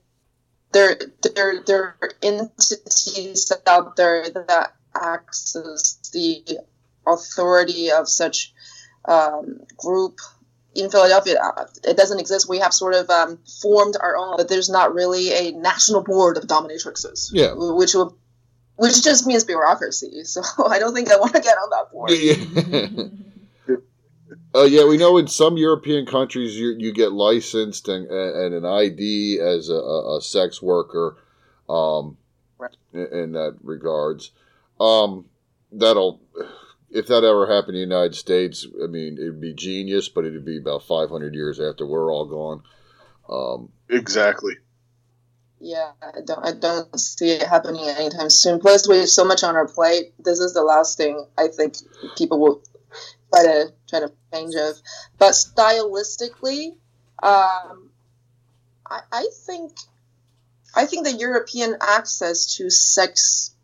there 0.73 0.97
there 1.23 1.63
there 1.65 1.97
are 2.01 2.11
entities 2.23 3.53
out 3.67 3.97
there 3.97 4.29
that 4.31 4.75
access 4.95 5.99
the 6.13 6.43
authority 7.07 7.91
of 7.91 8.09
such 8.09 8.53
um, 9.05 9.61
group 9.77 10.19
in 10.75 10.91
Philadelphia. 10.91 11.41
uh, 11.41 11.67
It 11.85 11.97
doesn't 11.97 12.19
exist. 12.21 12.49
We 12.49 12.59
have 12.59 12.73
sort 12.75 12.95
of 12.95 13.09
um, 13.11 13.39
formed 13.63 13.97
our 14.01 14.17
own, 14.17 14.37
but 14.37 14.49
there's 14.49 14.69
not 14.69 14.95
really 14.95 15.33
a 15.33 15.53
national 15.53 16.03
board 16.03 16.37
of 16.37 16.45
dominatrixes. 16.45 17.31
Yeah. 17.33 17.53
which 17.57 17.95
will. 17.95 18.17
Which 18.77 19.05
just 19.05 19.25
means 19.27 19.45
bureaucracy. 19.45 20.23
So 20.25 20.43
I 20.67 20.81
don't 20.81 20.95
think 20.95 21.11
I 21.11 21.17
want 21.17 21.33
to 21.35 21.41
get 21.41 21.57
on 21.57 21.71
that 21.71 21.93
board. 21.93 22.11
yeah. 22.11 23.05
Uh, 24.57 24.63
yeah, 24.63 24.87
we 24.87 24.97
know 24.97 25.17
in 25.17 25.27
some 25.27 25.57
European 25.57 26.07
countries 26.07 26.57
you 26.57 26.77
you 26.79 26.93
get 26.93 27.11
licensed 27.11 27.89
and, 27.89 28.07
and 28.09 28.55
an 28.55 28.65
ID 28.65 29.41
as 29.41 29.69
a, 29.69 29.75
a, 29.75 30.19
a 30.19 30.21
sex 30.21 30.63
worker, 30.63 31.17
um, 31.69 32.17
Right. 32.57 32.77
in, 32.93 33.07
in 33.13 33.33
that 33.33 33.57
regards. 33.65 34.31
Um, 34.79 35.25
that'll 35.73 36.21
if 36.95 37.09
that 37.09 37.25
ever 37.25 37.47
happened 37.47 37.77
in 37.77 37.89
the 37.89 37.95
United 37.95 38.15
States, 38.15 38.67
I 38.83 38.87
mean 38.87 39.19
it'd 39.19 39.41
be 39.41 39.53
genius, 39.53 40.09
but 40.09 40.25
it'd 40.25 40.45
be 40.45 40.59
about 40.59 40.85
five 40.85 41.11
hundred 41.11 41.35
years 41.35 41.61
after 41.61 41.85
we're 41.87 42.13
all 42.13 42.27
gone. 42.27 42.63
Um, 43.29 43.69
Exactly. 43.89 44.55
Yeah, 45.61 45.93
I 46.03 46.21
don't, 46.25 46.45
I 46.45 46.53
don't 46.53 47.01
see 47.01 47.31
it 47.31 47.43
happening 47.43 47.89
anytime 47.89 48.29
soon. 48.29 48.61
Plus, 48.61 48.87
we 48.87 48.99
have 48.99 49.09
so 49.09 49.25
much 49.25 49.43
on 49.43 49.57
our 49.57 49.67
plate. 49.67 50.13
This 50.19 50.39
is 50.39 50.53
the 50.53 50.63
last 50.63 50.99
thing 50.99 51.25
I 51.39 51.49
think 51.49 51.77
people 52.19 52.39
will 52.39 52.63
try 53.33 53.45
to 53.45 53.73
try 53.89 54.01
to 54.01 54.13
change 54.33 54.55
of. 54.57 54.77
But 55.19 55.31
stylistically, 55.31 56.73
um, 57.23 57.91
I, 58.87 59.01
I 59.11 59.27
think 59.47 59.73
I 60.77 60.87
think 60.87 61.07
the 61.07 61.13
European 61.13 61.77
access 61.81 62.57
to 62.57 62.69
sex 62.69 63.55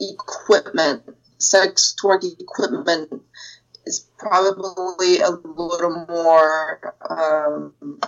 equipment, 0.00 1.04
sex 1.38 1.94
work 2.02 2.22
equipment, 2.24 3.22
is 3.84 4.06
probably 4.18 5.20
a 5.20 5.30
little 5.30 6.06
more. 6.08 6.94
Um, 7.08 8.00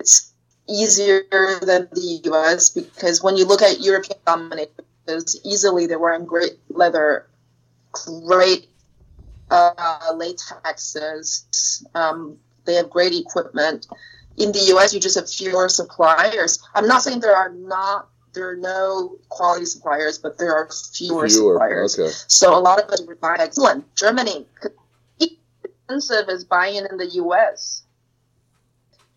it's 0.00 0.32
easier 0.68 1.22
than 1.30 1.88
the 1.92 2.20
US 2.24 2.70
because 2.70 3.22
when 3.22 3.36
you 3.36 3.46
look 3.46 3.62
at 3.62 3.80
European 3.80 4.18
dominators, 4.26 5.40
easily 5.44 5.86
they're 5.86 5.98
wearing 5.98 6.26
great 6.26 6.58
leather, 6.68 7.26
great 7.92 8.68
uh, 9.50 10.12
latexes. 10.12 11.84
Um, 11.94 12.38
they 12.64 12.74
have 12.74 12.90
great 12.90 13.14
equipment. 13.14 13.86
In 14.36 14.52
the 14.52 14.76
US, 14.76 14.92
you 14.94 15.00
just 15.00 15.16
have 15.16 15.28
fewer 15.28 15.68
suppliers. 15.68 16.62
I'm 16.74 16.86
not 16.86 17.02
saying 17.02 17.20
there 17.20 17.36
are 17.36 17.52
not 17.52 18.08
there 18.38 18.50
are 18.50 18.56
no 18.56 19.18
quality 19.28 19.64
suppliers, 19.64 20.18
but 20.18 20.38
there 20.38 20.54
are 20.54 20.68
fewer, 20.70 21.28
fewer. 21.28 21.54
suppliers. 21.54 21.98
Okay. 21.98 22.10
So 22.28 22.56
a 22.56 22.60
lot 22.60 22.80
of 22.80 22.88
us 22.90 23.02
would 23.02 23.20
buy 23.20 23.36
excellent 23.38 23.94
Germany. 23.96 24.46
Expensive 25.20 26.28
as 26.28 26.44
buying 26.44 26.86
in 26.88 26.96
the 26.98 27.06
U.S. 27.14 27.82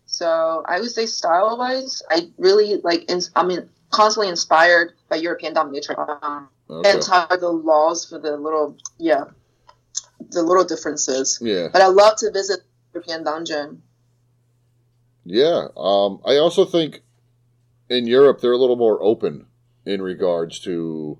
So 0.06 0.64
I 0.66 0.80
would 0.80 0.90
say 0.90 1.06
style 1.06 1.56
wise, 1.56 2.02
I 2.10 2.30
really 2.36 2.80
like. 2.82 3.08
in- 3.10 3.20
I 3.36 3.44
mean, 3.44 3.68
constantly 3.90 4.28
inspired 4.28 4.94
by 5.08 5.16
European 5.16 5.54
dominatrix. 5.54 5.98
Um, 6.22 6.48
Okay. 6.70 6.90
and 6.92 7.04
how 7.04 7.26
the 7.26 7.50
laws 7.50 8.06
for 8.06 8.18
the 8.18 8.36
little 8.38 8.78
yeah, 8.96 9.24
the 10.30 10.42
little 10.42 10.64
differences. 10.64 11.38
Yeah. 11.42 11.68
But 11.70 11.82
I 11.82 11.88
love 11.88 12.16
to 12.18 12.30
visit 12.30 12.60
European 12.94 13.24
dungeon. 13.24 13.82
Yeah. 15.24 15.68
Um, 15.76 16.20
I 16.24 16.38
also 16.38 16.64
think 16.64 17.02
in 17.92 18.06
Europe 18.06 18.40
they're 18.40 18.52
a 18.52 18.58
little 18.58 18.76
more 18.76 19.02
open 19.02 19.46
in 19.84 20.00
regards 20.02 20.58
to 20.60 21.18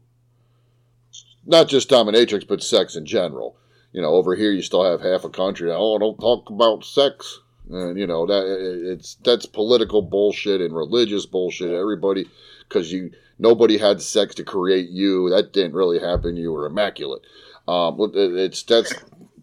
not 1.45 1.69
just 1.69 1.91
dominatrix, 1.91 2.47
but 2.47 2.63
sex 2.63 2.95
in 2.97 3.05
general. 3.05 3.57
You 3.93 4.01
know, 4.01 4.11
over 4.11 4.35
here 4.35 4.53
you 4.53 4.63
still 4.63 4.85
have 4.85 5.01
half 5.01 5.25
a 5.25 5.29
country. 5.29 5.71
Oh, 5.71 5.99
don't 5.99 6.19
talk 6.19 6.49
about 6.49 6.85
sex, 6.85 7.41
and 7.71 7.99
you 7.99 8.07
know 8.07 8.27
that 8.27 8.45
it's 8.91 9.17
that's 9.17 9.45
political 9.47 10.03
bullshit 10.03 10.61
and 10.61 10.75
religious 10.75 11.27
bullshit. 11.27 11.73
Everybody, 11.73 12.27
because 12.69 12.93
you 12.93 13.11
nobody 13.39 13.77
had 13.77 14.01
sex 14.01 14.35
to 14.37 14.45
create 14.45 14.89
you. 14.89 15.29
That 15.29 15.53
didn't 15.53 15.75
really 15.75 15.99
happen. 15.99 16.37
You 16.37 16.53
were 16.53 16.67
immaculate. 16.67 17.23
Um, 17.69 17.99
it's 18.15 18.63
that's 18.63 18.95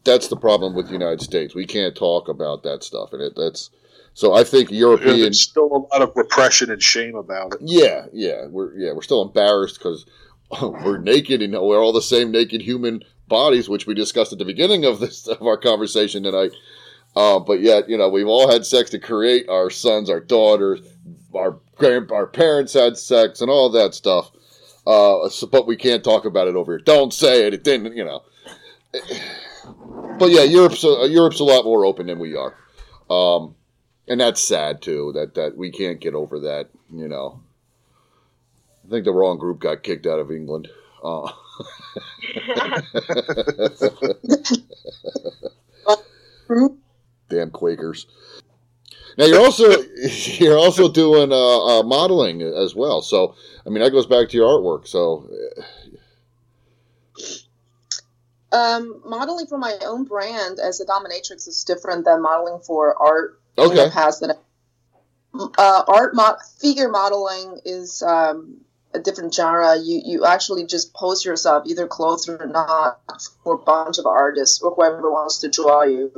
that's 0.03 0.29
the 0.29 0.37
problem 0.37 0.73
with 0.73 0.87
the 0.87 0.93
United 0.93 1.21
States. 1.21 1.53
We 1.53 1.65
can't 1.65 1.95
talk 1.95 2.27
about 2.27 2.63
that 2.63 2.83
stuff, 2.83 3.13
and 3.13 3.21
it 3.21 3.33
that's 3.35 3.69
so. 4.13 4.33
I 4.33 4.43
think 4.43 4.71
European. 4.71 5.19
There's 5.19 5.41
still 5.41 5.65
a 5.65 5.93
lot 5.93 6.01
of 6.01 6.11
repression 6.15 6.71
and 6.71 6.81
shame 6.81 7.15
about 7.15 7.53
it. 7.53 7.59
Yeah, 7.61 8.05
yeah, 8.13 8.47
we're 8.47 8.73
yeah 8.75 8.93
we're 8.93 9.01
still 9.01 9.21
embarrassed 9.21 9.77
because 9.79 10.05
we're 10.61 10.97
naked 10.97 11.41
and 11.41 11.53
we're 11.53 11.81
all 11.81 11.93
the 11.93 12.01
same 12.01 12.31
naked 12.31 12.61
human 12.61 13.03
bodies, 13.27 13.69
which 13.69 13.87
we 13.87 13.93
discussed 13.93 14.33
at 14.33 14.39
the 14.39 14.45
beginning 14.45 14.85
of 14.85 14.99
this 14.99 15.27
of 15.27 15.41
our 15.41 15.57
conversation 15.57 16.23
tonight. 16.23 16.51
Uh, 17.15 17.39
but 17.39 17.59
yet, 17.59 17.89
you 17.89 17.97
know, 17.97 18.09
we've 18.09 18.27
all 18.27 18.51
had 18.51 18.65
sex 18.65 18.89
to 18.91 18.99
create 18.99 19.49
our 19.49 19.69
sons, 19.69 20.09
our 20.09 20.19
daughters, 20.19 20.79
our 21.33 21.59
grand, 21.75 22.11
our 22.11 22.27
parents 22.27 22.73
had 22.73 22.97
sex 22.97 23.41
and 23.41 23.49
all 23.49 23.69
that 23.69 23.93
stuff. 23.93 24.31
Uh, 24.85 25.27
so, 25.29 25.47
but 25.47 25.67
we 25.67 25.75
can't 25.75 26.03
talk 26.03 26.25
about 26.25 26.47
it 26.47 26.55
over 26.55 26.73
here. 26.73 26.83
Don't 26.83 27.13
say 27.13 27.45
it. 27.47 27.53
It 27.53 27.63
didn't, 27.63 27.95
you 27.95 28.05
know. 28.05 28.23
But 30.17 30.31
yeah, 30.31 30.43
Europe's 30.43 30.83
a, 30.83 31.07
Europe's 31.07 31.39
a 31.39 31.45
lot 31.45 31.63
more 31.63 31.85
open 31.85 32.07
than 32.07 32.19
we 32.19 32.35
are, 32.35 32.53
um, 33.09 33.55
and 34.09 34.19
that's 34.19 34.41
sad 34.45 34.81
too. 34.81 35.11
That 35.13 35.35
that 35.35 35.55
we 35.55 35.71
can't 35.71 36.01
get 36.01 36.15
over 36.15 36.39
that. 36.41 36.69
You 36.93 37.07
know. 37.07 37.41
I 38.85 38.89
think 38.89 39.05
the 39.05 39.13
wrong 39.13 39.37
group 39.37 39.59
got 39.59 39.83
kicked 39.83 40.07
out 40.07 40.19
of 40.19 40.31
England. 40.31 40.67
Uh, 41.03 41.31
damn 47.29 47.51
Quakers. 47.51 48.07
Now 49.17 49.25
you're 49.25 49.41
also 49.41 49.69
you're 50.39 50.57
also 50.57 50.91
doing 50.91 51.31
uh, 51.31 51.79
uh, 51.79 51.83
modeling 51.83 52.41
as 52.41 52.73
well. 52.73 53.03
So 53.03 53.35
I 53.65 53.69
mean 53.69 53.83
that 53.83 53.91
goes 53.91 54.07
back 54.07 54.29
to 54.29 54.37
your 54.37 54.47
artwork. 54.47 54.87
So 54.87 55.29
Um, 58.51 59.01
modeling 59.05 59.45
for 59.45 59.59
my 59.59 59.77
own 59.85 60.05
brand 60.05 60.59
as 60.59 60.81
a 60.81 60.85
dominatrix 60.85 61.47
is 61.47 61.63
different 61.63 62.05
than 62.05 62.23
modeling 62.23 62.61
for 62.61 62.99
art 62.99 63.38
in 63.63 63.75
the 63.75 63.91
past. 63.91 64.21
That 64.21 64.37
uh, 65.33 65.83
art 65.87 66.15
mo- 66.15 66.37
figure 66.59 66.89
modeling 66.89 67.59
is 67.65 68.01
um, 68.03 68.61
a 68.93 68.99
different 68.99 69.33
genre. 69.33 69.77
You 69.77 70.01
you 70.03 70.25
actually 70.25 70.65
just 70.65 70.93
pose 70.93 71.23
yourself, 71.23 71.63
either 71.67 71.87
clothed 71.87 72.29
or 72.29 72.45
not, 72.47 72.99
for 73.43 73.55
a 73.55 73.57
bunch 73.57 73.97
of 73.99 74.05
artists 74.05 74.61
or 74.61 74.73
whoever 74.73 75.11
wants 75.11 75.39
to 75.39 75.49
draw 75.49 75.83
you. 75.83 76.11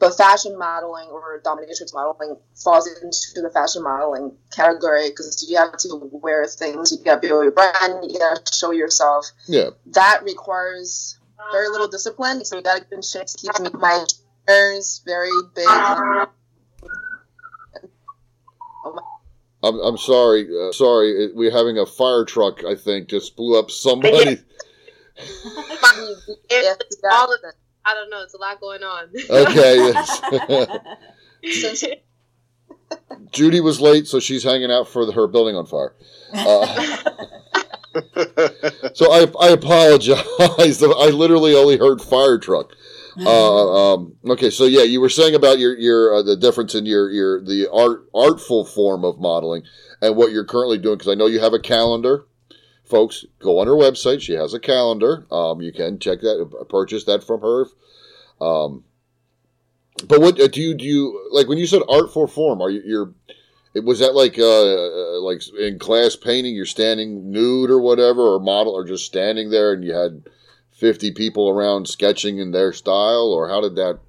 But 0.00 0.16
fashion 0.16 0.58
modeling 0.58 1.08
or 1.08 1.40
dominatrix 1.40 1.94
modeling 1.94 2.36
falls 2.56 2.88
into 2.88 3.40
the 3.40 3.48
fashion 3.50 3.84
modeling 3.84 4.36
category 4.50 5.08
because 5.08 5.46
you 5.48 5.56
have 5.56 5.76
to 5.78 6.10
wear 6.12 6.44
things, 6.46 6.90
you 6.92 6.98
got 7.02 7.22
to 7.22 7.28
build 7.28 7.44
your 7.44 7.52
brand, 7.52 8.10
you 8.10 8.18
got 8.18 8.44
to 8.44 8.54
show 8.54 8.72
yourself. 8.72 9.26
yeah, 9.46 9.70
That 9.86 10.24
requires 10.24 11.16
very 11.52 11.68
little 11.68 11.88
discipline, 11.88 12.44
so 12.44 12.56
you 12.56 12.62
got 12.62 12.74
to 12.74 12.80
keep 12.80 12.92
in 12.92 13.02
shape. 13.02 13.28
Keeps 13.38 13.60
me 13.60 13.70
my 13.72 14.04
ears 14.48 15.00
very 15.06 15.30
big. 15.54 15.68
Um, 15.68 16.26
I'm, 19.64 19.78
I'm 19.80 19.98
sorry, 19.98 20.46
uh, 20.46 20.72
sorry. 20.72 21.32
We're 21.32 21.50
having 21.50 21.78
a 21.78 21.86
fire 21.86 22.24
truck. 22.24 22.64
I 22.64 22.74
think 22.74 23.08
just 23.08 23.36
blew 23.36 23.58
up 23.58 23.70
somebody. 23.70 24.16
All 27.10 27.32
of 27.32 27.40
it. 27.44 27.54
I 27.86 27.94
don't 27.94 28.10
know. 28.10 28.22
It's 28.22 28.34
a 28.34 28.38
lot 28.38 28.60
going 28.60 28.82
on. 28.82 29.10
okay. 29.30 29.92
Judy 33.30 33.60
was 33.60 33.80
late, 33.80 34.06
so 34.06 34.20
she's 34.20 34.42
hanging 34.42 34.70
out 34.70 34.88
for 34.88 35.04
the, 35.04 35.12
her 35.12 35.26
building 35.26 35.56
on 35.56 35.66
fire. 35.66 35.94
Uh, 36.32 36.66
so 38.94 39.12
I, 39.12 39.26
I 39.40 39.48
apologize. 39.50 40.82
I 40.82 41.10
literally 41.10 41.54
only 41.54 41.76
heard 41.76 42.00
fire 42.00 42.38
truck. 42.38 42.74
Uh, 43.18 43.94
um, 43.94 44.16
okay, 44.26 44.50
so 44.50 44.64
yeah, 44.64 44.82
you 44.82 45.00
were 45.00 45.08
saying 45.08 45.34
about 45.34 45.58
your 45.58 45.76
your 45.78 46.14
uh, 46.14 46.22
the 46.22 46.36
difference 46.36 46.74
in 46.74 46.86
your 46.86 47.10
your 47.10 47.40
the 47.40 47.70
art 47.72 48.08
artful 48.14 48.64
form 48.64 49.04
of 49.04 49.20
modeling 49.20 49.62
and 50.00 50.16
what 50.16 50.32
you're 50.32 50.44
currently 50.44 50.78
doing 50.78 50.98
because 50.98 51.10
I 51.10 51.14
know 51.14 51.26
you 51.26 51.40
have 51.40 51.52
a 51.52 51.60
calendar. 51.60 52.26
Folks, 52.84 53.24
go 53.38 53.60
on 53.60 53.66
her 53.66 53.72
website. 53.72 54.20
She 54.20 54.34
has 54.34 54.52
a 54.52 54.60
calendar. 54.60 55.26
Um, 55.30 55.62
you 55.62 55.72
can 55.72 55.98
check 55.98 56.20
that, 56.20 56.66
purchase 56.68 57.04
that 57.04 57.24
from 57.24 57.40
her. 57.40 57.66
Um, 58.40 58.84
but 60.06 60.20
what 60.20 60.40
uh, 60.40 60.48
do 60.48 60.60
you 60.60 60.74
do? 60.74 60.84
You 60.84 61.28
like 61.30 61.48
when 61.48 61.58
you 61.58 61.66
said 61.66 61.82
artful 61.88 62.26
form? 62.26 62.60
Are 62.60 62.70
you 62.70 62.82
you're 62.84 63.14
it 63.74 63.84
was 63.84 64.00
that 64.00 64.14
like 64.14 64.38
uh, 64.38 64.44
uh 64.44 65.20
like 65.20 65.40
in 65.58 65.78
class 65.78 66.16
painting? 66.16 66.54
You're 66.54 66.66
standing 66.66 67.30
nude 67.30 67.70
or 67.70 67.80
whatever, 67.80 68.34
or 68.34 68.40
model, 68.40 68.72
or 68.72 68.84
just 68.84 69.06
standing 69.06 69.50
there, 69.50 69.72
and 69.72 69.84
you 69.84 69.94
had 69.94 70.24
fifty 70.74 71.12
people 71.12 71.48
around 71.48 71.88
sketching 71.88 72.38
in 72.38 72.50
their 72.50 72.72
style, 72.72 73.32
or 73.32 73.48
how 73.48 73.60
did 73.60 73.76
that? 73.76 74.00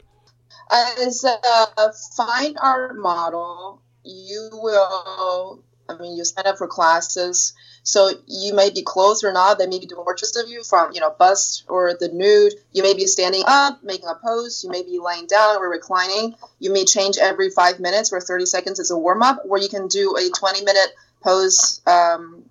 As 0.72 1.24
a 1.24 1.94
fine 2.18 2.58
art 2.58 2.98
model, 2.98 3.82
you 4.04 4.50
will, 4.52 5.64
I 5.88 5.98
mean, 5.98 6.18
you 6.18 6.26
sign 6.26 6.48
up 6.48 6.58
for 6.58 6.68
classes. 6.68 7.54
So 7.84 8.10
you 8.26 8.56
may 8.56 8.72
be 8.72 8.82
clothed 8.82 9.24
or 9.24 9.32
not. 9.32 9.60
They 9.60 9.68
may 9.68 9.78
be 9.78 9.86
doing 9.86 10.04
portraits 10.04 10.36
of 10.36 10.50
you 10.50 10.64
from, 10.64 10.92
you 10.94 11.02
know, 11.02 11.12
bust 11.12 11.66
or 11.68 11.94
the 11.94 12.10
nude. 12.10 12.54
You 12.72 12.82
may 12.82 12.96
be 12.96 13.06
standing 13.06 13.44
up, 13.46 13.84
making 13.84 14.08
a 14.08 14.16
pose. 14.16 14.64
You 14.64 14.72
may 14.72 14.82
be 14.82 14.98
laying 15.00 15.28
down 15.28 15.58
or 15.58 15.70
reclining. 15.70 16.36
You 16.58 16.74
may 16.74 16.86
change 16.86 17.20
every 17.20 17.52
five 17.52 17.80
minutes 17.80 18.12
or 18.12 18.20
30 18.20 18.48
seconds 18.48 18.80
as 18.80 18.90
a 18.90 18.98
warm 18.98 19.22
up, 19.22 19.44
or 19.48 19.60
you 19.60 19.70
can 19.70 19.88
do 19.88 20.16
a 20.18 20.30
20 20.30 20.64
minute 20.64 20.96
pose 21.22 21.82
um, 21.86 22.46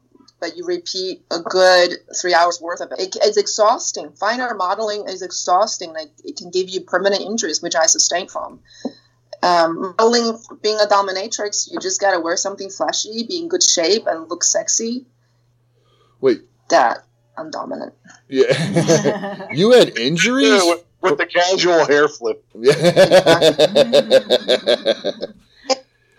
that 0.45 0.57
you 0.57 0.65
repeat 0.67 1.23
a 1.31 1.41
good 1.41 1.95
three 2.21 2.35
hours 2.35 2.61
worth 2.61 2.81
of 2.81 2.93
it. 2.93 3.01
it. 3.01 3.17
It's 3.23 3.37
exhausting. 3.39 4.11
Fine 4.13 4.41
art 4.41 4.57
modeling 4.57 5.09
is 5.09 5.23
exhausting. 5.23 5.93
Like 5.93 6.11
it 6.25 6.37
can 6.37 6.51
give 6.51 6.69
you 6.69 6.83
permanent 6.83 7.23
injuries, 7.23 7.61
which 7.63 7.75
I 7.75 7.87
sustained 7.87 8.31
from. 8.31 8.61
Um, 9.43 9.95
modeling, 9.99 10.39
being 10.63 10.79
a 10.81 10.87
dominatrix, 10.87 11.71
you 11.71 11.79
just 11.81 12.01
gotta 12.01 12.21
wear 12.21 12.37
something 12.37 12.71
flashy, 12.71 13.25
be 13.29 13.39
in 13.39 13.49
good 13.49 13.63
shape, 13.63 14.07
and 14.07 14.29
look 14.31 14.45
sexy. 14.45 15.07
Wait, 16.21 16.43
That 16.69 17.05
I'm 17.37 17.51
dominant. 17.51 17.93
yeah, 18.29 19.49
you 19.53 19.73
had 19.73 19.99
injuries. 19.99 20.49
Yeah, 20.49 20.65
with, 20.71 20.85
with 21.03 21.19
the 21.19 21.27
casual 21.27 21.85
hair 21.85 22.09
flip. 22.09 22.43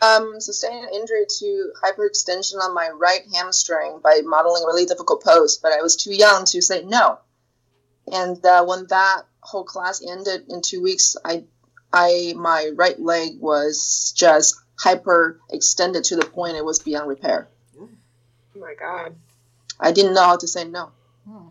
Um, 0.05 0.39
sustained 0.39 0.85
an 0.85 0.93
injury 0.93 1.25
to 1.39 1.71
hyperextension 1.83 2.59
on 2.61 2.73
my 2.73 2.89
right 2.89 3.21
hamstring 3.33 3.99
by 4.03 4.21
modeling 4.23 4.63
a 4.63 4.67
really 4.67 4.85
difficult 4.85 5.23
pose, 5.23 5.57
but 5.57 5.71
I 5.71 5.81
was 5.81 5.95
too 5.95 6.13
young 6.13 6.45
to 6.45 6.61
say 6.61 6.83
no. 6.83 7.19
And 8.11 8.43
uh, 8.45 8.65
when 8.65 8.87
that 8.87 9.23
whole 9.39 9.63
class 9.63 10.03
ended 10.05 10.45
in 10.49 10.61
two 10.61 10.81
weeks, 10.81 11.15
I, 11.23 11.45
I 11.91 12.33
my 12.35 12.71
right 12.75 12.99
leg 12.99 13.39
was 13.39 14.13
just 14.15 14.55
hyper 14.77 15.39
extended 15.49 16.03
to 16.05 16.15
the 16.15 16.25
point 16.25 16.57
it 16.57 16.65
was 16.65 16.79
beyond 16.79 17.07
repair. 17.07 17.47
oh 17.79 17.89
my 18.55 18.73
god. 18.79 19.15
I 19.79 19.91
didn't 19.91 20.13
know 20.13 20.23
how 20.23 20.37
to 20.37 20.47
say 20.47 20.65
no. 20.65 20.91
Hmm. 21.27 21.47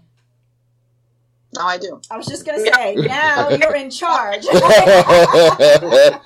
Now 1.54 1.66
I 1.66 1.78
do. 1.78 2.00
I 2.10 2.16
was 2.16 2.26
just 2.26 2.44
gonna 2.46 2.60
say, 2.60 2.94
now 2.96 3.48
you're 3.50 3.74
in 3.74 3.90
charge. 3.90 4.44
oh 4.52 6.20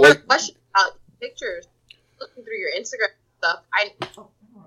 wait, 0.00 0.26
Question 0.26 0.56
about 0.74 0.92
pictures. 1.24 1.66
Looking 2.20 2.44
through 2.44 2.58
your 2.58 2.70
Instagram 2.78 3.12
stuff, 3.38 3.60
I 3.72 3.90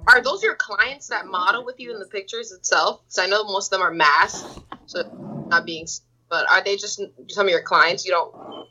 are 0.08 0.22
those 0.22 0.42
your 0.42 0.56
clients 0.56 1.08
that 1.08 1.26
model 1.26 1.66
with 1.66 1.80
you 1.80 1.94
in 1.94 2.00
the 2.00 2.06
pictures 2.06 2.52
itself? 2.52 3.02
Because 3.04 3.20
I 3.20 3.28
know 3.28 3.44
most 3.44 3.72
of 3.74 3.80
them 3.80 3.88
are 3.88 3.94
masked, 3.94 4.60
so 4.86 5.46
not 5.48 5.66
being. 5.66 5.88
But 6.30 6.50
are 6.50 6.64
they 6.64 6.78
just 6.78 7.02
some 7.30 7.46
of 7.46 7.50
your 7.50 7.62
clients? 7.62 8.06
You 8.06 8.12
don't. 8.12 8.68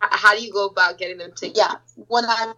How 0.00 0.36
do 0.36 0.44
you 0.44 0.52
go 0.52 0.66
about 0.66 0.98
getting 0.98 1.18
them 1.18 1.32
to? 1.36 1.48
Yeah, 1.48 1.76
when 1.94 2.24
I'm, 2.26 2.54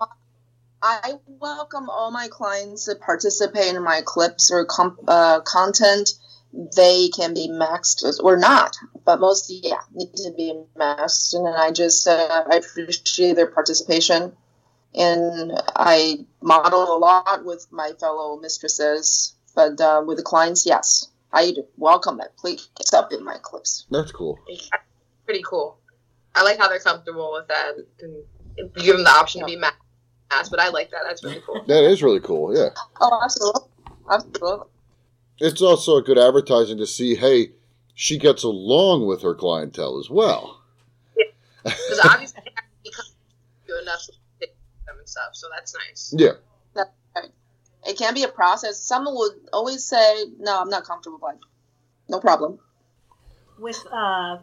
I 0.83 1.15
welcome 1.27 1.89
all 1.89 2.11
my 2.11 2.29
clients 2.29 2.87
to 2.87 2.97
participate 2.97 3.75
in 3.75 3.83
my 3.83 4.03
clips 4.05 4.51
or 4.51 4.65
com- 4.65 4.99
uh, 5.09 5.41
content. 5.41 6.11
They 6.53 7.09
can 7.09 7.33
be 7.35 7.49
maxed 7.49 8.03
or 8.23 8.37
not, 8.37 8.77
but 9.05 9.21
most 9.21 9.51
yeah 9.51 9.81
need 9.95 10.15
to 10.17 10.33
be 10.37 10.61
maxed, 10.77 11.35
and 11.35 11.47
then 11.47 11.55
I 11.55 11.71
just 11.71 12.07
uh, 12.09 12.45
I 12.51 12.57
appreciate 12.57 13.35
their 13.37 13.47
participation. 13.47 14.37
and 14.95 15.53
I 15.77 16.27
model 16.43 16.97
a 16.97 16.99
lot 16.99 17.45
with 17.45 17.67
my 17.71 17.93
fellow 18.01 18.39
mistresses. 18.41 19.35
But 19.55 19.81
uh, 19.81 20.03
with 20.07 20.17
the 20.17 20.23
clients, 20.23 20.67
yes, 20.67 21.09
I 21.33 21.55
welcome 21.77 22.19
that. 22.19 22.37
Please 22.37 22.69
up 22.93 23.13
in 23.13 23.25
my 23.25 23.37
clips. 23.43 23.87
That's 23.91 24.13
cool. 24.13 24.39
Pretty 25.25 25.43
cool. 25.45 25.79
I 26.35 26.43
like 26.43 26.59
how 26.59 26.69
they're 26.69 26.79
comfortable 26.81 27.33
with 27.33 27.49
that. 27.49 27.75
And 28.01 28.15
you 28.57 28.83
give 28.83 28.97
them 28.97 29.05
the 29.05 29.11
option 29.11 29.41
to 29.41 29.47
be 29.47 29.57
masked, 29.57 30.51
but 30.51 30.61
I 30.61 30.69
like 30.69 30.91
that. 30.91 31.03
That's 31.07 31.23
really 31.25 31.43
cool. 31.45 31.65
That 31.67 31.85
is 31.85 32.03
really 32.03 32.21
cool. 32.21 32.57
Yeah. 32.57 32.71
Oh, 33.01 33.21
absolutely, 33.23 33.63
absolutely. 34.11 34.67
It's 35.41 35.63
also 35.63 35.97
a 35.97 36.03
good 36.03 36.19
advertising 36.19 36.77
to 36.79 36.87
see. 36.87 37.15
Hey, 37.15 37.53
she 37.95 38.19
gets 38.19 38.43
along 38.43 39.07
with 39.07 39.23
her 39.23 39.35
clientele 39.35 39.99
as 39.99 40.11
well. 40.11 40.63
Because 41.65 42.01
obviously, 42.05 42.43
you 42.85 42.93
do 43.67 43.79
enough 43.83 44.05
to 44.07 44.13
pick 44.39 44.55
them 44.87 44.99
and 44.99 45.09
stuff, 45.09 45.31
so 45.33 45.49
that's 45.55 45.75
nice. 45.89 46.15
Yeah. 46.17 46.33
That's 46.75 46.91
right. 47.15 47.31
It 47.87 47.99
can 47.99 48.15
be 48.15 48.23
a 48.23 48.29
process. 48.29 48.79
Someone 48.83 49.15
would 49.17 49.33
always 49.53 49.85
say, 49.85 50.25
"No, 50.39 50.61
I'm 50.61 50.71
not 50.71 50.85
comfortable." 50.85 51.19
Like, 51.23 51.39
no 52.09 52.21
problem. 52.21 52.59
With 53.59 53.85
uh, 53.93 54.39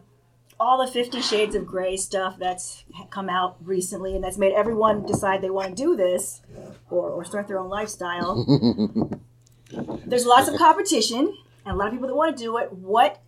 all 0.60 0.84
the 0.84 0.90
Fifty 0.92 1.20
Shades 1.20 1.54
of 1.54 1.66
Grey 1.66 1.96
stuff 1.96 2.38
that's 2.38 2.84
come 3.10 3.28
out 3.28 3.56
recently, 3.64 4.14
and 4.14 4.22
that's 4.22 4.38
made 4.38 4.52
everyone 4.52 5.06
decide 5.06 5.42
they 5.42 5.50
want 5.50 5.76
to 5.76 5.82
do 5.82 5.96
this 5.96 6.42
or, 6.90 7.10
or 7.10 7.24
start 7.24 7.48
their 7.48 7.58
own 7.58 7.68
lifestyle. 7.68 9.20
There's 9.70 10.26
lots 10.26 10.48
of 10.48 10.56
competition 10.56 11.36
and 11.64 11.74
a 11.74 11.76
lot 11.76 11.88
of 11.88 11.92
people 11.92 12.08
that 12.08 12.14
want 12.14 12.36
to 12.36 12.42
do 12.42 12.56
it. 12.58 12.72
What 12.72 13.20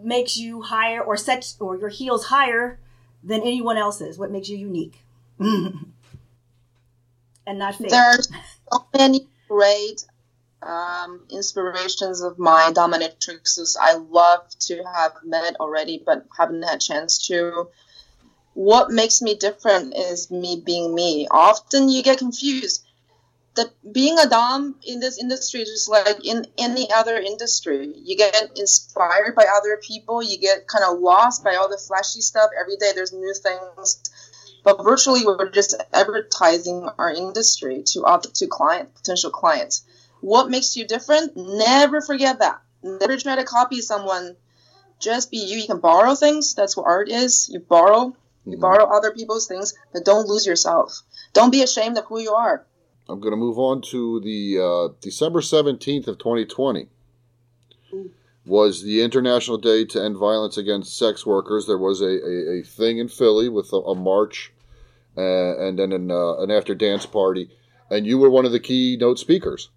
makes 0.00 0.36
you 0.36 0.62
higher 0.62 1.00
or 1.00 1.16
set 1.16 1.54
or 1.60 1.76
your 1.76 1.88
heels 1.88 2.26
higher 2.26 2.78
than 3.22 3.42
anyone 3.42 3.76
else's? 3.76 4.18
What 4.18 4.30
makes 4.30 4.48
you 4.48 4.56
unique? 4.56 5.02
and 5.38 5.92
not 7.46 7.74
fake. 7.74 7.90
There 7.90 8.02
are 8.02 8.22
so 8.22 8.86
many 8.96 9.26
great 9.48 10.04
um, 10.62 11.22
inspirations 11.30 12.20
of 12.20 12.38
my 12.38 12.70
dominatrixes 12.74 13.76
I 13.80 13.94
love 13.94 14.48
to 14.60 14.82
have 14.94 15.12
met 15.24 15.56
already, 15.58 16.02
but 16.04 16.26
haven't 16.36 16.62
had 16.62 16.80
chance 16.80 17.26
to. 17.28 17.68
What 18.54 18.90
makes 18.90 19.22
me 19.22 19.34
different 19.34 19.96
is 19.96 20.30
me 20.30 20.60
being 20.64 20.94
me. 20.94 21.26
Often 21.30 21.88
you 21.88 22.02
get 22.02 22.18
confused. 22.18 22.84
That 23.56 23.70
being 23.92 24.18
a 24.18 24.28
dom 24.28 24.76
in 24.86 25.00
this 25.00 25.18
industry 25.18 25.62
is 25.62 25.68
just 25.70 25.88
like 25.88 26.24
in 26.24 26.46
any 26.56 26.90
other 26.92 27.16
industry. 27.16 27.92
You 27.96 28.16
get 28.16 28.34
inspired 28.56 29.34
by 29.34 29.46
other 29.56 29.76
people. 29.82 30.22
You 30.22 30.38
get 30.38 30.68
kind 30.68 30.84
of 30.84 31.00
lost 31.00 31.42
by 31.42 31.56
all 31.56 31.68
the 31.68 31.76
flashy 31.78 32.20
stuff. 32.20 32.50
Every 32.58 32.76
day 32.76 32.92
there's 32.94 33.12
new 33.12 33.34
things. 33.34 34.00
But 34.62 34.84
virtually, 34.84 35.24
we're 35.24 35.50
just 35.50 35.74
advertising 35.92 36.88
our 36.98 37.10
industry 37.10 37.82
to 37.86 38.02
other 38.02 38.28
to 38.34 38.46
client 38.46 38.94
potential 38.94 39.30
clients 39.30 39.82
what 40.20 40.50
makes 40.50 40.76
you 40.76 40.86
different 40.86 41.36
never 41.36 42.00
forget 42.00 42.38
that 42.40 42.60
never 42.82 43.16
try 43.16 43.36
to 43.36 43.44
copy 43.44 43.80
someone 43.80 44.36
just 44.98 45.30
be 45.30 45.38
you 45.38 45.58
you 45.58 45.66
can 45.66 45.80
borrow 45.80 46.14
things 46.14 46.54
that's 46.54 46.76
what 46.76 46.86
art 46.86 47.08
is 47.08 47.48
you 47.48 47.58
borrow 47.58 48.14
you 48.44 48.56
Mhm. 48.56 48.60
borrow 48.60 48.84
other 48.84 49.12
people's 49.12 49.46
things 49.46 49.74
but 49.92 50.04
don't 50.04 50.28
lose 50.28 50.46
yourself 50.46 51.02
don't 51.32 51.50
be 51.50 51.62
ashamed 51.62 51.96
of 51.98 52.04
who 52.06 52.18
you 52.18 52.34
are 52.34 52.66
I'm 53.08 53.20
going 53.20 53.32
to 53.32 53.36
move 53.36 53.58
on 53.58 53.82
to 53.90 54.20
the 54.20 54.58
uh, 54.58 54.94
December 55.00 55.40
17th 55.40 56.06
of 56.06 56.18
2020 56.18 56.88
was 58.46 58.82
the 58.82 59.02
International 59.02 59.58
Day 59.58 59.84
to 59.84 60.02
End 60.02 60.16
Violence 60.16 60.56
Against 60.56 60.96
Sex 60.96 61.26
Workers. 61.26 61.66
There 61.66 61.78
was 61.78 62.00
a, 62.00 62.06
a, 62.06 62.60
a 62.60 62.62
thing 62.62 62.98
in 62.98 63.08
Philly 63.08 63.48
with 63.48 63.72
a, 63.72 63.76
a 63.76 63.94
march 63.94 64.52
uh, 65.16 65.58
and 65.58 65.78
then 65.78 65.92
an, 65.92 66.10
uh, 66.10 66.36
an 66.38 66.50
after 66.50 66.74
dance 66.74 67.04
party, 67.04 67.50
and 67.90 68.06
you 68.06 68.18
were 68.18 68.30
one 68.30 68.44
of 68.44 68.52
the 68.52 68.60
keynote 68.60 69.18
speakers. 69.18 69.68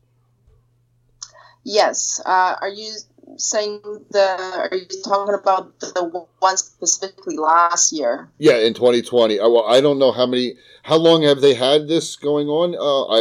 yes 1.63 2.21
uh, 2.25 2.55
are 2.61 2.69
you 2.69 2.93
saying 3.37 3.81
the 4.11 4.69
are 4.71 4.75
you 4.75 4.85
talking 5.03 5.33
about 5.33 5.79
the 5.79 6.25
one 6.39 6.57
specifically 6.57 7.37
last 7.37 7.91
year 7.91 8.29
Yeah, 8.37 8.57
in 8.57 8.73
2020. 8.73 9.39
I, 9.39 9.47
well, 9.47 9.65
I 9.65 9.81
don't 9.81 9.99
know 9.99 10.11
how 10.11 10.25
many, 10.25 10.55
how 10.83 10.97
long 10.97 11.23
have 11.23 11.41
they 11.41 11.53
had 11.53 11.87
this 11.87 12.15
going 12.15 12.47
on? 12.47 12.71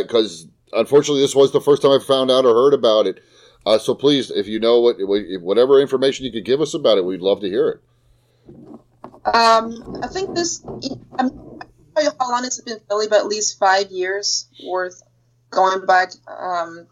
Because 0.03 0.46
unfortunately, 0.72 1.22
this 1.22 1.34
was 1.34 1.53
the 1.53 1.61
first 1.61 1.82
time 1.82 1.92
I 1.92 1.98
found 2.03 2.30
out 2.30 2.44
or 2.44 2.55
heard 2.55 2.74
about 2.74 3.07
it. 3.07 3.20
Uh, 3.64 3.78
so 3.78 3.94
please, 3.94 4.30
if 4.30 4.46
you 4.48 4.59
know 4.59 4.80
what, 4.80 4.96
whatever 4.98 5.80
information 5.80 6.26
you 6.26 6.32
could 6.32 6.44
give 6.44 6.61
us 6.61 6.74
about 6.74 6.98
it, 6.98 7.05
we'd 7.05 7.20
love 7.20 7.40
to 7.40 7.48
hear 7.48 7.68
it. 7.68 7.80
Um, 9.24 10.00
I 10.03 10.09
think 10.09 10.34
this. 10.34 10.64
I'm 11.16 11.28
not 11.28 11.68
sure 12.00 12.12
how 12.18 12.30
long 12.30 12.44
it's 12.44 12.61
been 12.61 12.80
Philly, 12.88 13.07
but 13.09 13.20
at 13.20 13.26
least 13.26 13.59
five 13.59 13.90
years 13.92 14.48
worth 14.66 15.00
going 15.50 15.86
back. 15.86 16.12
Um, 16.26 16.88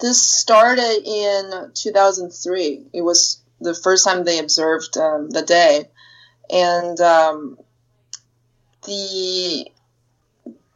this 0.00 0.22
started 0.22 1.02
in 1.04 1.70
2003. 1.74 2.86
It 2.92 3.02
was 3.02 3.40
the 3.60 3.74
first 3.74 4.04
time 4.04 4.24
they 4.24 4.38
observed 4.38 4.96
um, 4.96 5.30
the 5.30 5.42
day, 5.42 5.88
and 6.50 6.98
um, 7.00 7.58
the 8.86 9.66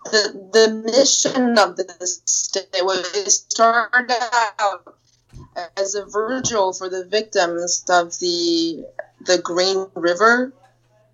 the 0.05 0.51
the 0.53 0.83
mission 0.85 1.59
of 1.59 1.77
this 1.77 2.49
day 2.49 2.83
was 2.83 2.99
it 3.15 3.31
started 3.31 4.13
out 4.59 4.97
as 5.77 5.95
a 5.95 6.05
vigil 6.05 6.73
for 6.73 6.89
the 6.89 7.05
victims 7.05 7.85
of 7.89 8.19
the 8.19 8.85
the 9.23 9.39
Green 9.39 9.87
River 9.95 10.53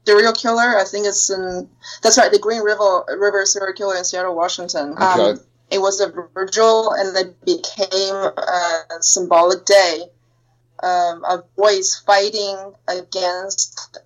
serial 0.04 0.32
killer. 0.32 0.76
I 0.78 0.84
think 0.84 1.06
it's 1.06 1.30
in 1.30 1.68
that's 2.02 2.18
right, 2.18 2.32
the 2.32 2.38
Green 2.38 2.62
River 2.62 3.04
River 3.08 3.46
serial 3.46 3.74
killer 3.74 3.96
in 3.96 4.04
Seattle, 4.04 4.34
Washington. 4.34 4.94
Um, 4.98 5.20
Okay. 5.20 5.40
It 5.70 5.80
was 5.80 6.00
a 6.00 6.12
Virgil, 6.34 6.92
and 6.92 7.16
it 7.16 7.44
became 7.44 8.14
a 8.14 8.84
symbolic 9.00 9.64
day 9.64 10.02
um, 10.82 11.24
of 11.24 11.44
boys 11.56 12.02
fighting 12.06 12.74
against 12.88 13.98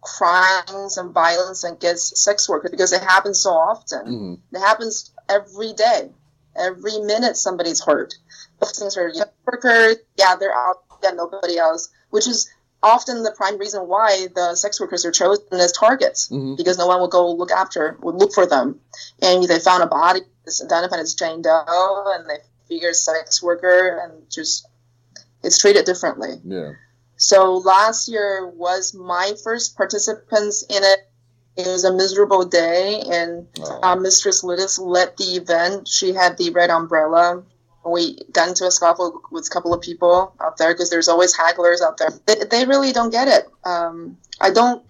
crimes 0.00 0.96
and 0.96 1.12
violence 1.12 1.64
against 1.64 2.16
sex 2.16 2.48
workers 2.48 2.70
because 2.70 2.92
it 2.92 3.02
happens 3.02 3.40
so 3.40 3.50
often. 3.50 4.06
hmm 4.06 4.34
It 4.56 4.60
happens 4.60 5.12
every 5.28 5.72
day. 5.72 6.10
Every 6.56 6.98
minute 7.00 7.36
somebody's 7.36 7.80
hurt. 7.80 8.14
Things 8.64 8.96
are 8.96 9.08
young 9.08 9.28
workers, 9.46 9.96
yeah, 10.16 10.34
they're 10.36 10.54
out, 10.54 10.78
yeah, 11.02 11.10
nobody 11.10 11.58
else, 11.58 11.90
which 12.10 12.26
is 12.26 12.50
often 12.82 13.22
the 13.22 13.32
prime 13.36 13.58
reason 13.58 13.82
why 13.88 14.28
the 14.34 14.54
sex 14.54 14.80
workers 14.80 15.04
are 15.04 15.12
chosen 15.12 15.44
as 15.52 15.72
targets 15.72 16.28
hmm 16.28 16.54
because 16.56 16.78
no 16.78 16.86
one 16.86 17.00
will 17.00 17.08
go 17.08 17.30
look 17.32 17.50
after, 17.52 17.96
would 18.02 18.16
look 18.16 18.32
for 18.32 18.46
them. 18.46 18.80
And 19.22 19.44
they 19.44 19.60
found 19.60 19.82
a 19.82 19.86
body 19.86 20.20
that's 20.48 20.64
identified 20.64 21.00
as 21.00 21.14
Jane 21.14 21.42
Doe 21.42 22.04
and 22.16 22.28
they 22.28 22.38
figure 22.68 22.92
sex 22.94 23.42
worker 23.42 24.00
and 24.02 24.30
just 24.30 24.66
it's 25.42 25.58
treated 25.58 25.84
differently. 25.84 26.40
Yeah. 26.44 26.72
So 27.16 27.56
last 27.56 28.08
year 28.08 28.46
was 28.48 28.94
my 28.94 29.32
first 29.44 29.76
participants 29.76 30.64
in 30.68 30.82
it. 30.82 31.00
It 31.56 31.66
was 31.66 31.84
a 31.84 31.92
miserable 31.92 32.44
day, 32.44 33.02
and 33.10 33.48
Oh. 33.60 33.80
uh, 33.82 33.96
Mistress 33.96 34.44
Lidis 34.44 34.78
led 34.78 35.16
the 35.16 35.36
event. 35.36 35.88
She 35.88 36.12
had 36.12 36.38
the 36.38 36.50
red 36.50 36.70
umbrella. 36.70 37.42
We 37.84 38.18
got 38.30 38.48
into 38.48 38.64
a 38.64 38.70
scuffle 38.70 39.22
with 39.32 39.46
a 39.48 39.50
couple 39.50 39.74
of 39.74 39.80
people 39.80 40.34
out 40.40 40.56
there 40.58 40.72
because 40.72 40.90
there's 40.90 41.08
always 41.08 41.36
hagglers 41.36 41.80
out 41.82 41.98
there. 41.98 42.10
They, 42.26 42.44
they 42.44 42.64
really 42.66 42.92
don't 42.92 43.10
get 43.10 43.26
it. 43.26 43.48
Um, 43.64 44.18
I 44.40 44.50
don't. 44.50 44.84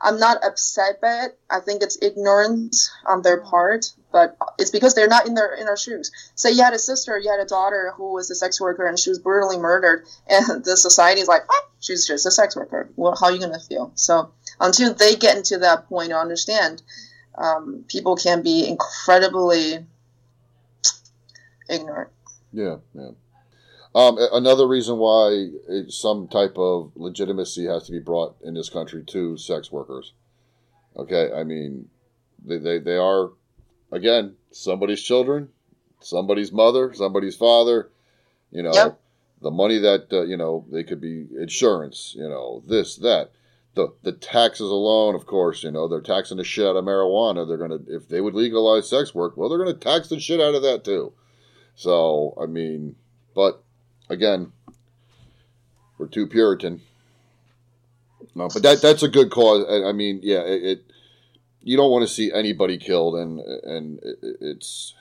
I'm 0.00 0.18
not 0.18 0.42
upset 0.44 1.00
by 1.02 1.24
it. 1.26 1.38
I 1.50 1.60
think 1.60 1.82
it's 1.82 1.98
ignorance 2.00 2.90
on 3.06 3.20
their 3.22 3.40
part, 3.42 3.86
but 4.14 4.36
it's 4.60 4.70
because 4.70 4.94
they're 4.94 5.08
not 5.08 5.26
in 5.26 5.34
their 5.34 5.52
in 5.54 5.66
our 5.66 5.76
shoes. 5.76 6.12
Say 6.36 6.52
you 6.52 6.62
had 6.62 6.72
a 6.72 6.78
sister, 6.78 7.18
you 7.18 7.28
had 7.28 7.40
a 7.40 7.48
daughter 7.48 7.92
who 7.96 8.12
was 8.12 8.30
a 8.30 8.36
sex 8.36 8.60
worker, 8.60 8.86
and 8.86 8.96
she 8.96 9.10
was 9.10 9.18
brutally 9.18 9.58
murdered, 9.58 10.04
and 10.28 10.64
the 10.64 10.76
society 10.76 11.20
is 11.20 11.26
like, 11.26 11.42
"Ah, 11.50 11.66
she's 11.80 12.06
just 12.06 12.24
a 12.24 12.30
sex 12.30 12.54
worker. 12.54 12.88
Well, 12.94 13.16
how 13.18 13.26
are 13.26 13.32
you 13.32 13.40
gonna 13.40 13.58
feel? 13.58 13.90
So 13.96 14.30
until 14.60 14.94
they 14.94 15.16
get 15.16 15.36
into 15.36 15.58
that 15.58 15.88
point 15.88 16.10
to 16.10 16.16
understand, 16.16 16.80
um, 17.36 17.84
people 17.88 18.14
can 18.14 18.42
be 18.42 18.68
incredibly 18.68 19.84
ignorant. 21.68 22.10
Yeah, 22.52 22.76
yeah. 22.94 23.10
Um, 23.96 24.16
another 24.32 24.68
reason 24.68 24.98
why 24.98 25.48
it, 25.68 25.92
some 25.92 26.28
type 26.28 26.56
of 26.56 26.92
legitimacy 26.94 27.66
has 27.66 27.86
to 27.86 27.92
be 27.92 27.98
brought 27.98 28.36
in 28.44 28.54
this 28.54 28.68
country 28.68 29.02
to 29.08 29.36
sex 29.36 29.72
workers. 29.72 30.12
Okay, 30.96 31.32
I 31.32 31.42
mean, 31.42 31.88
they, 32.44 32.58
they, 32.58 32.78
they 32.78 32.96
are, 32.96 33.30
again, 33.94 34.36
somebody's 34.50 35.02
children, 35.02 35.48
somebody's 36.00 36.52
mother, 36.52 36.92
somebody's 36.94 37.36
father. 37.36 37.90
You 38.50 38.62
know, 38.62 38.72
Yep. 38.74 39.00
the 39.42 39.50
money 39.50 39.78
that 39.78 40.12
uh, 40.12 40.22
you 40.22 40.36
know 40.36 40.66
they 40.70 40.84
could 40.84 41.00
be 41.00 41.26
insurance. 41.38 42.14
You 42.16 42.28
know, 42.28 42.62
this 42.66 42.96
that. 42.96 43.30
The, 43.76 43.92
the 44.04 44.12
taxes 44.12 44.70
alone, 44.70 45.16
of 45.16 45.26
course, 45.26 45.64
you 45.64 45.70
know, 45.72 45.88
they're 45.88 46.00
taxing 46.00 46.36
the 46.36 46.44
shit 46.44 46.64
out 46.64 46.76
of 46.76 46.84
marijuana. 46.84 47.44
They're 47.44 47.56
gonna, 47.56 47.80
if 47.88 48.08
they 48.08 48.20
would 48.20 48.32
legalize 48.34 48.88
sex 48.88 49.12
work, 49.12 49.36
well, 49.36 49.48
they're 49.48 49.58
gonna 49.58 49.74
tax 49.74 50.06
the 50.08 50.20
shit 50.20 50.40
out 50.40 50.54
of 50.54 50.62
that 50.62 50.84
too. 50.84 51.12
So, 51.74 52.38
I 52.40 52.46
mean, 52.46 52.94
but 53.34 53.64
again, 54.08 54.52
we're 55.98 56.06
too 56.06 56.28
Puritan. 56.28 56.82
No, 58.36 58.46
but 58.46 58.62
that 58.62 58.80
that's 58.80 59.02
a 59.02 59.08
good 59.08 59.30
cause. 59.32 59.66
I 59.68 59.88
I 59.88 59.92
mean, 59.92 60.20
yeah, 60.22 60.42
it, 60.42 60.62
it 60.62 60.84
you 61.64 61.76
don't 61.78 61.90
want 61.90 62.06
to 62.06 62.12
see 62.12 62.30
anybody 62.32 62.78
killed, 62.78 63.16
and 63.16 63.40
and 63.40 63.98
it's 64.40 64.94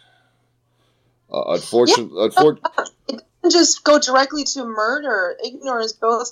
uh, 1.31 1.43
unfortunate. 1.49 2.11
unfor- 2.11 2.59
just 3.51 3.83
go 3.83 3.99
directly 3.99 4.45
to 4.45 4.63
murder, 4.63 5.37
ignorance, 5.45 5.93
both. 5.93 6.31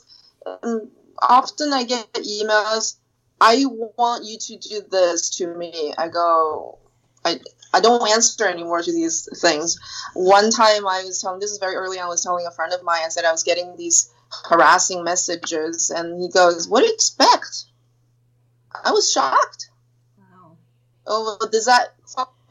Um, 0.63 0.89
often 1.21 1.73
I 1.73 1.83
get 1.83 2.11
emails. 2.13 2.95
I 3.41 3.65
want 3.65 4.23
you 4.25 4.37
to 4.37 4.57
do 4.57 4.81
this 4.89 5.37
to 5.37 5.47
me. 5.47 5.93
I 5.97 6.07
go, 6.07 6.77
I, 7.25 7.39
I 7.73 7.81
don't 7.81 8.07
answer 8.09 8.45
anymore 8.45 8.83
to 8.83 8.91
these 8.91 9.27
things. 9.41 9.79
One 10.13 10.51
time 10.51 10.87
I 10.87 11.03
was 11.03 11.21
telling, 11.21 11.39
this 11.39 11.51
is 11.51 11.57
very 11.57 11.75
early 11.75 11.99
on, 11.99 12.05
I 12.05 12.09
was 12.09 12.23
telling 12.23 12.45
a 12.45 12.51
friend 12.51 12.71
of 12.71 12.83
mine, 12.83 13.01
I 13.03 13.09
said 13.09 13.25
I 13.25 13.31
was 13.31 13.43
getting 13.43 13.75
these 13.75 14.11
harassing 14.47 15.03
messages, 15.03 15.89
and 15.89 16.21
he 16.21 16.29
goes, 16.29 16.67
What 16.67 16.81
do 16.81 16.87
you 16.87 16.93
expect? 16.93 17.65
I 18.85 18.91
was 18.91 19.11
shocked. 19.11 19.70
Oh, 21.13 21.37
does 21.51 21.65
that 21.65 21.93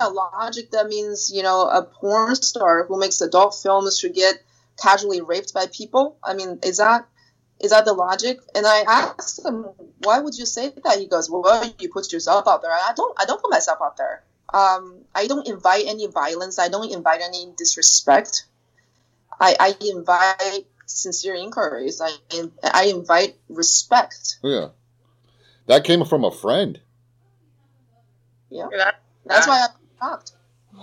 logic? 0.09 0.71
That 0.73 0.87
means 0.87 1.33
you 1.33 1.43
know 1.43 1.67
a 1.67 1.83
porn 1.83 2.35
star 2.37 2.85
who 2.85 2.99
makes 2.99 3.21
adult 3.23 3.55
films 3.55 3.99
should 3.99 4.15
get 4.15 4.43
casually 4.81 5.23
raped 5.23 5.55
by 5.55 5.67
people. 5.67 6.19
I 6.23 6.35
mean, 6.35 6.59
is 6.63 6.77
that 6.77 7.07
is 7.59 7.71
that 7.71 7.87
the 7.87 7.95
logic? 7.95 8.39
And 8.55 8.67
I 8.67 8.83
asked 8.87 9.45
him, 9.45 9.67
why 9.99 10.21
would 10.21 10.37
you 10.37 10.47
say 10.47 10.73
that? 10.85 10.99
He 10.99 11.07
goes, 11.07 11.31
well, 11.31 11.73
you 11.79 11.89
put 11.91 12.13
yourself 12.13 12.47
out 12.47 12.61
there. 12.63 12.73
I 12.73 12.93
don't. 12.95 13.19
I 13.19 13.25
don't 13.25 13.41
put 13.41 13.51
myself 13.51 13.79
out 13.83 13.97
there. 13.97 14.23
Um, 14.53 15.05
I 15.15 15.27
don't 15.27 15.47
invite 15.47 15.85
any 15.87 16.07
violence. 16.07 16.59
I 16.59 16.69
don't 16.69 16.93
invite 16.93 17.21
any 17.23 17.53
disrespect. 17.57 18.45
I, 19.41 19.57
I 19.59 19.75
invite 19.81 20.67
sincere 20.85 21.35
inquiries. 21.35 22.03
I 22.03 22.11
I 22.63 22.85
invite 22.87 23.37
respect. 23.49 24.39
yeah, 24.43 24.69
that 25.67 25.85
came 25.85 26.05
from 26.05 26.25
a 26.25 26.31
friend. 26.31 26.81
Yeah, 28.51 28.67
That- 28.77 29.01
that's 29.25 29.47
why 29.47 29.67
I'm 29.67 29.75
shocked. 29.99 30.33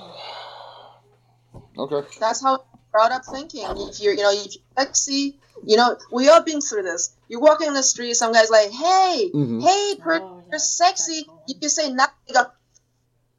Okay. 1.78 2.08
That's 2.20 2.42
how 2.42 2.66
brought 2.92 3.12
up 3.12 3.24
thinking. 3.26 3.64
If 3.64 4.00
you're, 4.02 4.14
you 4.14 4.24
know, 4.24 4.32
if 4.32 4.56
you're 4.56 4.64
sexy, 4.78 5.38
you 5.64 5.78
know, 5.78 5.96
we 6.12 6.28
all 6.30 6.42
been 6.42 6.60
through 6.62 6.84
this. 6.84 7.14
You're 7.28 7.40
walking 7.40 7.68
in 7.68 7.74
the 7.76 7.84
street, 7.84 8.16
some 8.16 8.34
guy's 8.34 8.50
like, 8.50 8.72
"Hey, 8.72 9.30
Mhm. 9.34 9.62
hey, 9.62 9.96
per- 10.02 10.20
Oh, 10.22 10.38
yeah. 10.40 10.52
you're 10.52 10.60
sexy." 10.60 11.28
You 11.48 11.56
can 11.60 11.70
say 11.70 11.92
nothing. 11.92 12.16
You 12.28 12.34
go, 12.34 12.46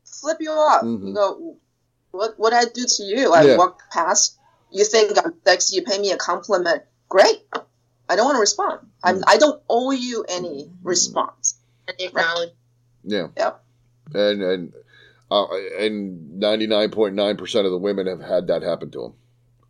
flip 0.05 0.37
you 0.41 0.51
off. 0.53 0.83
Mhm. 0.85 1.09
You 1.09 1.15
go, 1.15 1.57
"What? 2.13 2.39
What 2.39 2.53
I 2.53 2.65
do 2.67 2.85
to 2.87 3.03
you?" 3.03 3.33
I 3.33 3.43
Yeah. 3.43 3.57
walk 3.57 3.83
past. 3.91 4.37
You 4.71 4.85
think 4.85 5.19
I'm 5.19 5.35
sexy? 5.45 5.77
You 5.77 5.83
pay 5.83 5.99
me 5.99 6.13
a 6.13 6.17
compliment. 6.17 6.83
Great. 7.09 7.43
I 8.09 8.15
don't 8.17 8.27
want 8.27 8.37
to 8.37 8.41
respond. 8.41 8.87
I'm, 9.03 9.23
I 9.27 9.37
don't 9.39 9.61
owe 9.69 9.91
you 9.91 10.25
any 10.29 10.71
response. 10.83 11.55
And 11.89 11.97
you 11.99 12.09
acknowledge. 12.09 12.51
Yeah. 13.05 13.29
Yep. 13.37 13.65
And 14.15 14.43
and 14.43 14.73
uh, 15.31 15.47
and 15.79 16.39
ninety 16.39 16.67
nine 16.67 16.91
point 16.91 17.15
nine 17.15 17.37
percent 17.37 17.67
of 17.67 17.73
the 17.73 17.79
women 17.79 18.07
have 18.07 18.21
had 18.21 18.47
that 18.47 18.63
happen 18.63 18.91
to 18.93 19.01
them. 19.03 19.13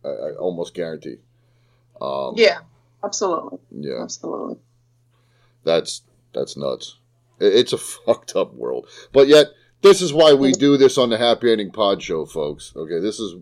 I, 0.05 0.07
I 0.09 0.31
almost 0.35 0.73
guarantee. 0.73 1.17
Um, 2.01 2.33
Yeah. 2.37 2.59
Absolutely. 3.03 3.59
Yeah. 3.71 4.01
Absolutely. 4.03 4.57
That's 5.63 6.01
that's 6.33 6.55
nuts. 6.57 6.97
It- 7.39 7.53
It's 7.53 7.73
a 7.73 7.77
fucked 8.05 8.35
up 8.35 8.53
world. 8.53 8.87
But 9.11 9.27
yet, 9.27 9.47
this 9.81 10.01
is 10.01 10.13
why 10.13 10.33
we 10.33 10.51
do 10.53 10.77
this 10.77 10.97
on 10.97 11.09
the 11.09 11.17
Happy 11.17 11.51
Ending 11.51 11.71
Pod 11.71 12.01
Show, 12.01 12.25
folks. 12.25 12.73
Okay, 12.75 12.99
this 12.99 13.19
is 13.19 13.35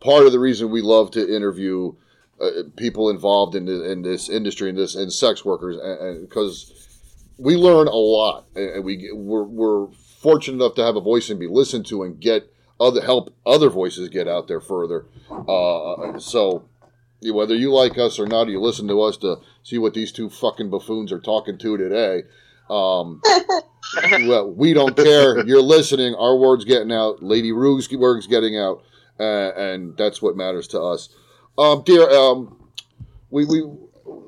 part 0.00 0.26
of 0.26 0.32
the 0.32 0.38
reason 0.38 0.70
we 0.70 0.82
love 0.82 1.10
to 1.12 1.34
interview 1.36 1.94
uh, 2.40 2.50
people 2.76 3.08
involved 3.08 3.54
in 3.54 3.66
the, 3.66 3.90
in 3.90 4.02
this 4.02 4.28
industry 4.28 4.68
and 4.68 4.76
this 4.78 4.94
and 4.94 5.12
sex 5.12 5.44
workers, 5.44 5.76
because 6.22 6.72
we 7.38 7.56
learn 7.56 7.86
a 7.88 7.94
lot, 7.94 8.46
and 8.54 8.84
we 8.84 9.10
we're, 9.12 9.44
we're 9.44 9.86
fortunate 10.22 10.62
enough 10.62 10.74
to 10.76 10.84
have 10.84 10.96
a 10.96 11.00
voice 11.00 11.28
and 11.30 11.40
be 11.40 11.48
listened 11.48 11.86
to 11.86 12.02
and 12.02 12.20
get 12.20 12.52
other 12.80 13.02
help 13.02 13.34
other 13.44 13.68
voices 13.68 14.08
get 14.08 14.28
out 14.28 14.48
there 14.48 14.60
further. 14.60 15.06
Uh, 15.30 16.18
so 16.18 16.64
whether 17.30 17.54
you 17.54 17.72
like 17.72 17.98
us 17.98 18.18
or 18.18 18.26
not, 18.26 18.48
or 18.48 18.50
you 18.50 18.60
listen 18.60 18.88
to 18.88 19.00
us 19.02 19.16
to 19.18 19.36
see 19.62 19.78
what 19.78 19.94
these 19.94 20.10
two 20.10 20.28
fucking 20.28 20.70
buffoons 20.70 21.12
are 21.12 21.20
talking 21.20 21.58
to 21.58 21.76
today. 21.76 22.22
Um, 22.68 23.20
well, 24.26 24.50
we 24.50 24.72
don't 24.72 24.96
care. 24.96 25.44
You're 25.46 25.62
listening. 25.62 26.14
Our 26.14 26.36
word's 26.36 26.64
getting 26.64 26.92
out. 26.92 27.22
Lady 27.22 27.52
Rouge's 27.52 27.96
word's 27.96 28.26
getting 28.26 28.58
out, 28.58 28.82
uh, 29.20 29.52
and 29.54 29.96
that's 29.96 30.22
what 30.22 30.36
matters 30.36 30.66
to 30.68 30.80
us. 30.80 31.10
Um, 31.58 31.82
dear, 31.84 32.08
um, 32.10 32.70
we 33.30 33.44
we 33.44 33.62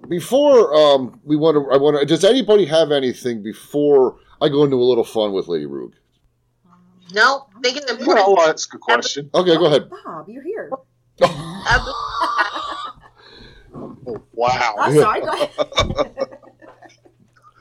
before 0.08 0.74
um, 0.74 1.20
we 1.24 1.36
want 1.36 1.56
to. 1.56 1.72
I 1.72 1.78
want 1.78 1.98
to. 1.98 2.06
Does 2.06 2.24
anybody 2.24 2.66
have 2.66 2.92
anything 2.92 3.42
before 3.42 4.18
I 4.44 4.50
go 4.50 4.62
into 4.62 4.76
a 4.76 4.84
little 4.84 5.04
fun 5.04 5.32
with 5.32 5.48
Lady 5.48 5.64
Rouge? 5.64 5.94
No, 7.14 7.46
thinking 7.62 7.84
Yeah, 7.86 7.94
important. 7.94 8.28
I'll 8.28 8.40
ask 8.42 8.74
a 8.74 8.78
question. 8.78 9.30
Okay, 9.32 9.56
go 9.56 9.64
ahead. 9.66 9.88
Bob, 9.88 10.28
you're 10.28 10.42
here. 10.42 10.70
Oh, 11.22 11.64
wow. 14.32 14.74
I'm 14.78 14.94
sorry. 14.98 15.20
Go 15.22 15.28
ahead. 15.28 15.50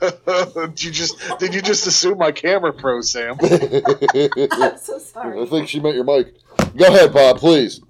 did 0.74 0.82
you 0.82 0.90
just 0.90 1.16
did 1.38 1.54
you 1.54 1.62
just 1.62 1.86
assume 1.86 2.18
my 2.18 2.32
camera 2.32 2.74
pro, 2.74 3.00
Sam? 3.00 3.38
I'm 3.42 4.76
so 4.76 4.98
sorry. 4.98 5.40
I 5.40 5.46
think 5.46 5.68
she 5.68 5.80
meant 5.80 5.94
your 5.94 6.04
mic. 6.04 6.34
Go 6.76 6.86
ahead, 6.86 7.14
Bob, 7.14 7.38
please. 7.38 7.80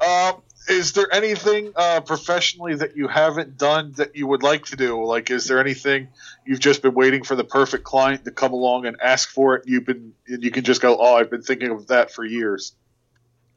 Um, 0.00 0.40
is 0.70 0.92
there 0.92 1.12
anything 1.12 1.72
uh, 1.74 2.00
professionally 2.00 2.76
that 2.76 2.96
you 2.96 3.08
haven't 3.08 3.58
done 3.58 3.92
that 3.96 4.16
you 4.16 4.26
would 4.26 4.42
like 4.42 4.66
to 4.66 4.76
do? 4.76 5.04
Like, 5.04 5.30
is 5.30 5.46
there 5.46 5.60
anything 5.60 6.08
you've 6.46 6.60
just 6.60 6.82
been 6.82 6.94
waiting 6.94 7.24
for 7.24 7.34
the 7.34 7.44
perfect 7.44 7.84
client 7.84 8.24
to 8.24 8.30
come 8.30 8.52
along 8.52 8.86
and 8.86 8.96
ask 9.00 9.28
for 9.28 9.56
it? 9.56 9.64
You've 9.66 9.84
been 9.84 10.14
and 10.28 10.42
you 10.42 10.50
can 10.50 10.64
just 10.64 10.80
go, 10.80 10.96
oh, 10.98 11.16
I've 11.16 11.30
been 11.30 11.42
thinking 11.42 11.70
of 11.70 11.88
that 11.88 12.12
for 12.12 12.24
years. 12.24 12.72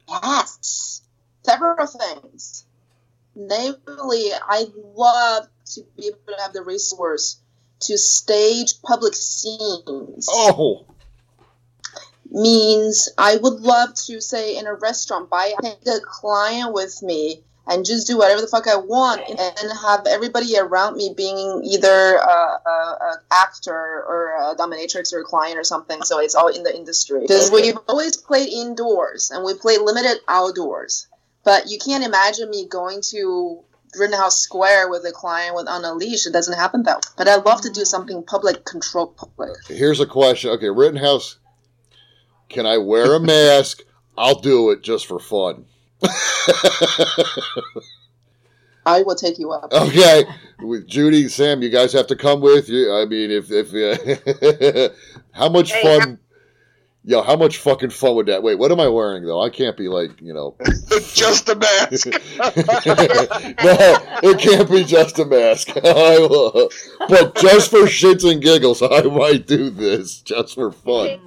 Yes, 0.08 1.02
several 1.42 1.86
things. 1.86 2.66
Namely, 3.36 4.30
I'd 4.48 4.72
love 4.74 5.46
to 5.74 5.82
be 5.96 6.08
able 6.08 6.18
to 6.28 6.42
have 6.42 6.52
the 6.52 6.62
resource 6.62 7.40
to 7.82 7.98
stage 7.98 8.80
public 8.82 9.14
scenes. 9.14 10.28
Oh, 10.30 10.86
Means 12.36 13.08
I 13.16 13.36
would 13.36 13.60
love 13.60 13.94
to 14.06 14.20
say 14.20 14.56
in 14.56 14.66
a 14.66 14.74
restaurant, 14.74 15.30
buy 15.30 15.54
a 15.62 16.00
client 16.00 16.74
with 16.74 17.00
me 17.00 17.44
and 17.66 17.84
just 17.84 18.08
do 18.08 18.18
whatever 18.18 18.40
the 18.40 18.48
fuck 18.48 18.66
I 18.66 18.76
want 18.76 19.22
and 19.28 19.72
have 19.82 20.06
everybody 20.06 20.58
around 20.58 20.96
me 20.96 21.14
being 21.16 21.62
either 21.64 22.16
a, 22.16 22.60
a, 22.66 22.68
a 22.68 23.14
actor 23.30 23.72
or 23.72 24.50
a 24.50 24.56
dominatrix 24.56 25.12
or 25.12 25.20
a 25.20 25.24
client 25.24 25.58
or 25.58 25.64
something. 25.64 26.02
So 26.02 26.18
it's 26.18 26.34
all 26.34 26.48
in 26.48 26.62
the 26.62 26.74
industry. 26.74 27.20
Because 27.20 27.50
we've 27.50 27.78
always 27.88 28.16
played 28.16 28.52
indoors 28.52 29.30
and 29.30 29.44
we 29.44 29.54
play 29.54 29.78
limited 29.78 30.18
outdoors. 30.28 31.06
But 31.44 31.70
you 31.70 31.78
can't 31.78 32.04
imagine 32.04 32.50
me 32.50 32.66
going 32.66 33.00
to 33.10 33.62
Rittenhouse 33.96 34.40
Square 34.40 34.90
with 34.90 35.04
a 35.04 35.12
client 35.12 35.54
with 35.54 35.68
on 35.68 35.84
a 35.84 35.94
leash. 35.94 36.26
It 36.26 36.32
doesn't 36.32 36.58
happen 36.58 36.82
that 36.84 36.96
way. 36.96 37.12
But 37.16 37.28
I'd 37.28 37.44
love 37.44 37.60
to 37.62 37.70
do 37.70 37.82
mm. 37.82 37.86
something 37.86 38.22
public, 38.24 38.64
controlled 38.64 39.16
public. 39.16 39.52
here's 39.68 40.00
a 40.00 40.06
question. 40.06 40.50
Okay, 40.50 40.68
Rittenhouse, 40.68 41.38
can 42.54 42.66
I 42.66 42.78
wear 42.78 43.14
a 43.14 43.20
mask? 43.20 43.82
I'll 44.16 44.40
do 44.40 44.70
it 44.70 44.82
just 44.82 45.06
for 45.06 45.18
fun. 45.18 45.66
I 48.86 49.02
will 49.02 49.14
take 49.14 49.38
you 49.38 49.50
up. 49.50 49.72
okay, 49.72 50.24
with 50.60 50.86
Judy, 50.86 51.28
Sam, 51.28 51.62
you 51.62 51.70
guys 51.70 51.92
have 51.94 52.06
to 52.08 52.16
come 52.16 52.40
with 52.40 52.68
you. 52.68 52.92
I 52.94 53.06
mean, 53.06 53.30
if 53.30 53.50
if 53.50 53.72
uh, 53.74 54.94
how 55.32 55.48
much 55.48 55.72
Hey, 55.72 55.82
fun? 56.00 56.18
Yo, 57.06 57.22
how 57.22 57.36
much 57.36 57.58
fucking 57.58 57.90
fun 57.90 58.14
would 58.14 58.26
that? 58.26 58.42
Wait, 58.42 58.58
what 58.58 58.72
am 58.72 58.80
I 58.80 58.88
wearing 58.88 59.24
though? 59.24 59.42
I 59.42 59.48
can't 59.50 59.76
be 59.76 59.88
like 59.88 60.20
you 60.20 60.32
know. 60.34 60.56
just 61.14 61.48
a 61.48 61.54
mask. 61.54 62.06
no, 62.06 62.20
it 64.30 64.38
can't 64.38 64.70
be 64.70 64.84
just 64.84 65.18
a 65.18 65.24
mask. 65.24 65.70
I 65.76 66.18
will- 66.18 66.70
but 67.08 67.34
just 67.36 67.70
for 67.70 67.82
shits 67.84 68.30
and 68.30 68.42
giggles, 68.42 68.82
I 68.82 69.02
might 69.02 69.46
do 69.46 69.70
this 69.70 70.20
just 70.20 70.54
for 70.54 70.72
fun. 70.72 71.20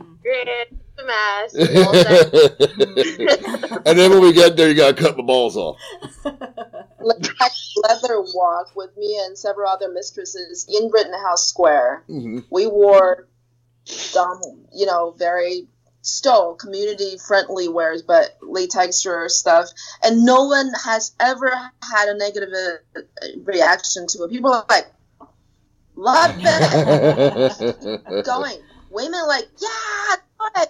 Great. 1.08 1.68
The 1.68 2.78
mask. 3.48 3.82
and 3.86 3.98
then 3.98 4.12
when 4.12 4.22
we 4.22 4.34
get 4.34 4.56
there, 4.58 4.70
you 4.70 4.76
gotta 4.76 4.94
cut 4.94 5.18
my 5.18 5.24
balls 5.24 5.58
off. 5.58 5.78
Leather 7.04 8.22
walk 8.34 8.76
with 8.76 8.96
me 8.98 9.20
and 9.24 9.38
several 9.38 9.70
other 9.70 9.92
mistresses 9.92 10.68
in 10.68 10.90
Rittenhouse 10.92 11.48
Square. 11.48 12.04
hmm 12.08 12.40
We 12.50 12.68
wore, 12.68 13.28
um, 14.18 14.42
you 14.74 14.86
know, 14.86 15.16
very 15.18 15.68
still 16.02 16.56
community 16.56 17.18
friendly 17.28 17.68
wears, 17.68 18.02
but 18.02 18.38
latex 18.42 19.06
or 19.06 19.30
stuff, 19.30 19.68
and 20.04 20.24
no 20.24 20.46
one 20.46 20.72
has 20.86 21.14
ever 21.20 21.52
had 21.84 22.08
a 22.10 22.18
negative 22.18 22.50
uh, 22.96 23.02
reaction 23.44 24.06
to 24.08 24.24
it. 24.24 24.32
People 24.32 24.54
are 24.54 24.66
like, 24.70 24.88
love 25.96 26.32
it, 26.38 28.26
going. 28.26 28.58
Women 28.90 29.28
like, 29.28 29.48
yeah, 29.62 30.16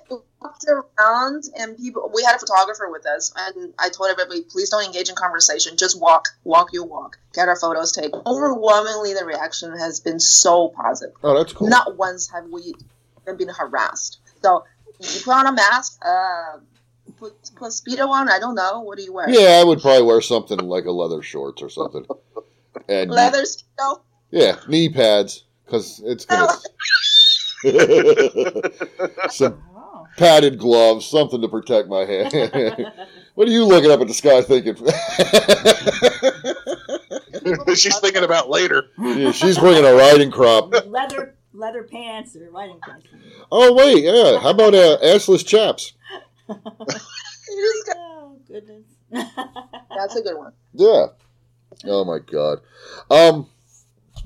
We 0.10 0.18
walked 0.42 0.66
around, 0.68 1.44
and 1.58 1.78
people. 1.78 2.12
We 2.14 2.24
had 2.24 2.36
a 2.36 2.40
photographer 2.40 2.90
with 2.92 3.06
us, 3.06 3.34
and 3.36 3.74
I 3.80 3.90
told 3.90 4.10
everybody, 4.10 4.42
please 4.42 4.70
don't 4.70 4.86
engage 4.86 5.10
in 5.10 5.16
conversation. 5.16 5.78
Just 5.78 6.00
walk, 6.00 6.28
walk 6.44 6.74
your 6.74 6.86
walk. 6.86 7.18
Get 7.34 7.48
our 7.48 7.56
photos 7.56 7.92
taken. 7.92 8.22
Overwhelmingly, 8.26 9.14
the 9.14 9.26
reaction 9.26 9.78
has 9.78 10.00
been 10.00 10.20
so 10.20 10.70
positive. 10.70 11.16
oh, 11.24 11.38
that's 11.38 11.54
cool. 11.54 11.70
Not 11.70 11.98
once 11.98 12.30
have 12.32 12.46
we 12.52 12.74
you're 13.28 13.54
harassed. 13.54 14.20
So 14.42 14.64
you 15.00 15.22
put 15.24 15.34
on 15.34 15.48
a 15.48 15.52
mask. 15.52 16.00
Uh, 16.06 16.60
put 17.18 17.34
put 17.56 17.72
speedo 17.72 18.08
on. 18.10 18.30
I 18.30 18.40
don't 18.40 18.56
know. 18.56 18.82
What 18.82 18.98
do 18.98 19.04
you 19.04 19.14
wear? 19.14 19.30
Yeah, 19.30 19.60
I 19.62 19.64
would 19.64 19.82
probably 19.82 20.04
wear 20.04 20.22
something 20.22 20.60
like 20.60 20.86
a 20.86 20.92
leather 20.92 21.22
shorts 21.22 21.62
or 21.62 21.70
something. 21.70 22.06
And 22.90 23.10
Leather 23.12 23.42
speedo. 23.42 24.00
yeah, 24.32 24.60
knee 24.70 24.88
pads 24.88 25.44
because 25.66 26.00
it's 26.06 26.26
gonna. 26.26 26.48
Some. 29.30 29.62
Padded 30.18 30.58
gloves, 30.58 31.06
something 31.06 31.42
to 31.42 31.48
protect 31.48 31.88
my 31.88 32.06
hand. 32.06 32.34
what 33.36 33.48
are 33.48 33.52
you 33.52 33.64
looking 33.64 33.92
up 33.92 34.02
at 34.02 34.08
the 34.08 34.14
sky 34.14 34.42
thinking? 34.42 34.76
She's 37.76 37.98
thinking 38.00 38.24
about 38.24 38.50
later. 38.50 38.90
Yeah, 38.98 39.32
she's 39.32 39.58
bringing 39.58 39.86
a 39.86 39.94
riding 39.94 40.32
crop. 40.32 40.74
leather 40.86 41.36
leather 41.54 41.84
pants 41.84 42.36
or 42.36 42.50
riding 42.52 42.80
pants. 42.82 43.08
Oh 43.52 43.74
wait, 43.74 44.04
yeah. 44.04 44.40
How 44.40 44.50
about 44.50 44.76
uh, 44.76 44.98
assless 45.02 45.46
chaps? 45.46 45.94
Oh 47.90 48.38
goodness. 48.48 48.84
That's 49.10 50.16
a 50.16 50.22
good 50.22 50.38
one. 50.38 50.52
Yeah. 50.74 51.08
Oh 51.86 52.04
my 52.04 52.20
god. 52.20 52.60
Um, 53.10 53.48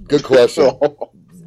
good 0.08 0.24
question. 0.24 0.72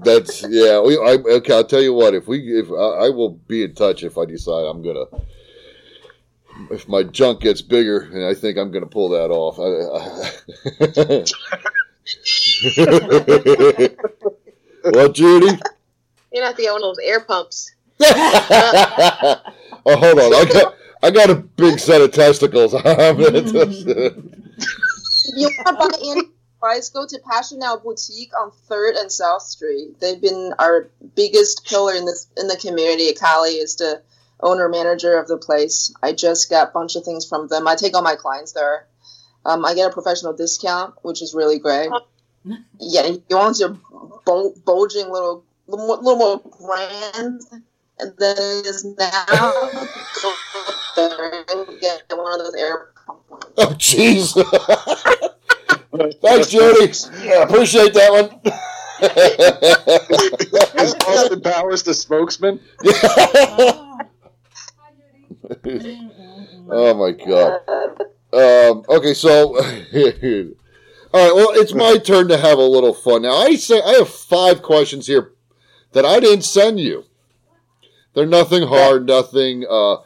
That's 0.04 0.42
yeah. 0.48 0.80
We, 0.80 0.96
I, 0.98 1.16
okay, 1.36 1.54
I'll 1.54 1.64
tell 1.64 1.82
you 1.82 1.92
what. 1.94 2.14
If 2.14 2.26
we, 2.28 2.40
if 2.58 2.70
I, 2.70 3.06
I 3.06 3.10
will 3.10 3.30
be 3.30 3.62
in 3.64 3.74
touch 3.74 4.02
if 4.04 4.16
I 4.18 4.24
decide 4.24 4.64
I'm 4.66 4.82
gonna, 4.82 5.04
if 6.70 6.88
my 6.88 7.02
junk 7.02 7.40
gets 7.40 7.62
bigger, 7.62 8.00
and 8.12 8.24
I 8.24 8.34
think 8.34 8.58
I'm 8.58 8.70
gonna 8.70 8.86
pull 8.86 9.08
that 9.10 9.30
off. 9.30 9.58
I, 9.58 9.64
I 11.00 11.24
well, 14.92 15.08
Judy. 15.12 15.58
You're 16.32 16.44
not 16.44 16.56
the 16.56 16.64
one 16.66 16.76
of 16.76 16.82
those 16.82 16.98
air 17.02 17.20
pumps. 17.20 17.72
oh, 18.00 19.40
hold 19.86 20.18
on. 20.18 20.34
I 20.34 20.44
got, 20.52 20.74
I 21.02 21.10
got 21.10 21.30
a 21.30 21.36
big 21.36 21.78
set 21.78 22.00
of 22.00 22.10
testicles. 22.12 22.74
I'm 22.84 23.16
gonna 23.16 23.42
just- 23.42 23.86
If 23.86 24.16
you 25.36 25.48
want 25.64 25.66
to 25.68 25.72
buy 25.74 25.90
any 26.10 26.22
supplies, 26.64 26.90
go 26.90 27.06
to 27.06 27.18
Passional 27.18 27.78
Boutique 27.78 28.32
on 28.38 28.50
Third 28.68 28.94
and 28.96 29.10
South 29.10 29.42
Street. 29.42 30.00
They've 30.00 30.20
been 30.20 30.54
our 30.58 30.90
biggest 31.14 31.66
pillar 31.66 31.94
in 31.94 32.06
this 32.06 32.26
in 32.36 32.48
the 32.48 32.56
community. 32.56 33.12
Kali 33.12 33.50
is 33.50 33.76
the 33.76 34.02
owner 34.40 34.68
manager 34.68 35.18
of 35.18 35.28
the 35.28 35.36
place. 35.36 35.92
I 36.02 36.12
just 36.12 36.50
got 36.50 36.68
a 36.68 36.72
bunch 36.72 36.96
of 36.96 37.04
things 37.04 37.26
from 37.26 37.48
them. 37.48 37.68
I 37.68 37.76
take 37.76 37.94
all 37.94 38.02
my 38.02 38.16
clients 38.16 38.52
there. 38.52 38.86
Um, 39.44 39.64
I 39.64 39.74
get 39.74 39.90
a 39.90 39.92
professional 39.92 40.32
discount, 40.32 40.94
which 41.02 41.22
is 41.22 41.34
really 41.34 41.58
great. 41.58 41.90
Yeah, 42.78 43.06
if 43.06 43.22
you 43.30 43.38
want 43.38 43.58
your 43.58 43.70
bul- 44.26 44.54
bulging 44.66 45.10
little 45.10 45.46
little 45.66 45.86
more, 45.86 45.96
little 45.96 46.18
more 46.18 46.42
brand 46.60 47.40
than 47.98 48.36
it 48.36 48.66
is 48.66 48.84
now. 48.84 49.26
go 50.94 51.08
there 51.08 51.44
and 51.48 51.80
get 51.80 52.02
one 52.10 52.38
of 52.38 52.44
those 52.44 52.54
air 52.54 52.90
oh, 53.56 53.74
jeez. 53.78 54.34
Thanks, 56.20 56.50
Judy. 56.50 56.92
Appreciate 57.42 57.94
that 57.94 58.10
one. 58.10 58.40
Is 60.80 60.94
Austin 61.06 61.40
Powers 61.40 61.82
the 61.82 61.94
spokesman? 61.94 62.60
oh 66.70 66.94
my 66.94 67.12
god. 67.12 67.60
Um, 68.32 68.84
okay, 68.88 69.14
so 69.14 69.56
all 69.56 69.62
right. 69.62 70.46
Well, 71.12 71.50
it's 71.52 71.74
my 71.74 71.98
turn 71.98 72.28
to 72.28 72.38
have 72.38 72.58
a 72.58 72.62
little 72.62 72.94
fun 72.94 73.22
now. 73.22 73.36
I 73.36 73.54
say 73.56 73.80
I 73.80 73.92
have 73.98 74.08
five 74.08 74.62
questions 74.62 75.06
here 75.06 75.32
that 75.92 76.04
I 76.04 76.18
didn't 76.18 76.44
send 76.44 76.80
you. 76.80 77.04
They're 78.14 78.26
nothing 78.26 78.66
hard, 78.66 79.06
nothing. 79.06 79.64
Uh, 79.68 79.98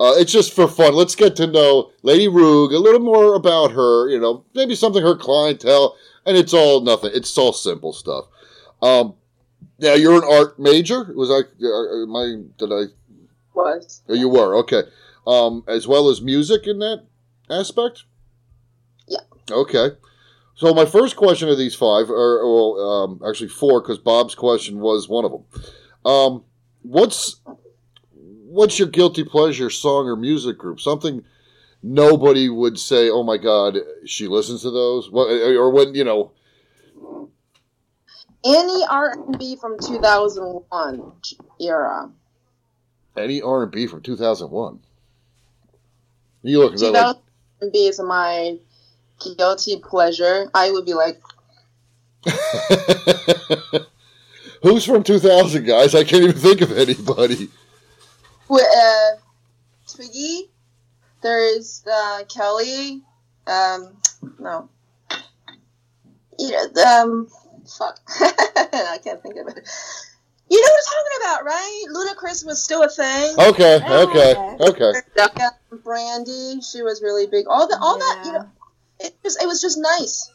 uh, 0.00 0.14
it's 0.16 0.32
just 0.32 0.52
for 0.52 0.66
fun. 0.66 0.94
Let's 0.94 1.14
get 1.14 1.36
to 1.36 1.46
know 1.46 1.92
Lady 2.02 2.28
Rouge 2.28 2.74
a 2.74 2.78
little 2.78 3.00
more 3.00 3.34
about 3.34 3.72
her. 3.72 4.08
You 4.08 4.18
know, 4.18 4.44
maybe 4.54 4.74
something 4.74 5.02
her 5.02 5.16
clientele, 5.16 5.96
and 6.26 6.36
it's 6.36 6.52
all 6.52 6.80
nothing. 6.80 7.10
It's 7.14 7.36
all 7.38 7.52
simple 7.52 7.92
stuff. 7.92 8.26
Um, 8.82 9.14
now 9.78 9.94
you're 9.94 10.16
an 10.16 10.28
art 10.28 10.58
major. 10.58 11.12
Was 11.14 11.30
I? 11.30 11.42
Uh, 11.64 12.02
am 12.02 12.16
I? 12.16 12.42
Did 12.58 12.72
I? 12.72 12.92
Was. 13.54 14.02
Oh, 14.08 14.14
you 14.14 14.28
were 14.28 14.56
okay. 14.56 14.82
Um, 15.26 15.64
as 15.68 15.86
well 15.86 16.08
as 16.08 16.20
music 16.20 16.66
in 16.66 16.80
that 16.80 17.04
aspect. 17.48 18.04
Yeah. 19.06 19.20
Okay. 19.50 19.90
So 20.56 20.72
my 20.74 20.84
first 20.84 21.16
question 21.16 21.48
of 21.48 21.58
these 21.58 21.74
five, 21.74 22.10
or 22.10 22.44
well, 22.44 22.80
um, 22.80 23.20
actually 23.26 23.48
four, 23.48 23.80
because 23.80 23.98
Bob's 23.98 24.34
question 24.34 24.80
was 24.80 25.08
one 25.08 25.24
of 25.24 25.32
them. 25.32 25.44
Um, 26.04 26.44
what's 26.82 27.40
what's 28.54 28.78
your 28.78 28.88
guilty 28.88 29.24
pleasure 29.24 29.68
song 29.68 30.06
or 30.06 30.16
music 30.16 30.56
group? 30.56 30.80
Something 30.80 31.24
nobody 31.82 32.48
would 32.48 32.78
say, 32.78 33.10
"Oh 33.10 33.22
my 33.22 33.36
God, 33.36 33.78
she 34.06 34.28
listens 34.28 34.62
to 34.62 34.70
those," 34.70 35.10
Well, 35.10 35.26
or 35.28 35.70
when 35.70 35.94
you 35.94 36.04
know. 36.04 36.30
Any 38.46 38.84
R&B 38.88 39.56
from 39.56 39.78
2001 39.78 41.12
era. 41.60 42.10
Any 43.16 43.40
R 43.40 43.62
and 43.62 43.72
B 43.72 43.86
from 43.86 44.02
two 44.02 44.16
thousand 44.16 44.50
one. 44.50 44.80
You 46.42 46.58
look 46.58 46.74
at 46.74 46.80
that 46.80 46.90
like 46.92 47.16
2000 47.16 47.22
R&B 47.62 47.86
is 47.86 48.00
my 48.00 48.58
guilty 49.38 49.76
pleasure. 49.78 50.50
I 50.52 50.70
would 50.70 50.84
be 50.84 50.94
like, 50.94 51.22
Who's 54.62 54.84
from 54.84 55.04
2000, 55.04 55.64
guys? 55.64 55.94
I 55.94 56.04
can't 56.04 56.24
even 56.24 56.36
think 56.36 56.60
of 56.60 56.76
anybody. 56.76 57.48
With, 58.48 58.64
uh, 58.76 59.10
Twiggy. 59.94 60.50
There's 61.22 61.82
uh, 61.90 62.24
Kelly. 62.28 63.02
Um, 63.46 63.96
no. 64.38 64.68
You 66.38 66.50
know, 66.50 66.82
um, 66.82 67.28
fuck. 67.78 67.98
I 68.08 68.98
can't 69.02 69.22
think 69.22 69.36
of 69.36 69.48
it. 69.48 69.68
You 70.50 70.60
know 70.60 70.68
what 70.68 70.84
I'm 70.86 70.92
talking 70.92 71.20
about, 71.22 71.44
right? 71.46 71.84
Ludacris 71.90 72.44
was 72.44 72.62
still 72.62 72.82
a 72.82 72.88
thing. 72.88 73.34
Okay, 73.38 73.80
Oh, 73.86 74.08
okay, 74.08 74.60
okay. 74.60 74.92
Brandy, 75.82 76.60
she 76.60 76.82
was 76.82 77.02
really 77.02 77.26
big. 77.26 77.46
All 77.48 77.66
the, 77.66 77.78
all 77.80 77.98
that, 77.98 78.22
you 78.26 78.32
know, 78.32 78.50
it 79.00 79.14
was, 79.24 79.36
it 79.42 79.46
was 79.46 79.60
just 79.62 79.78
nice. 79.78 80.30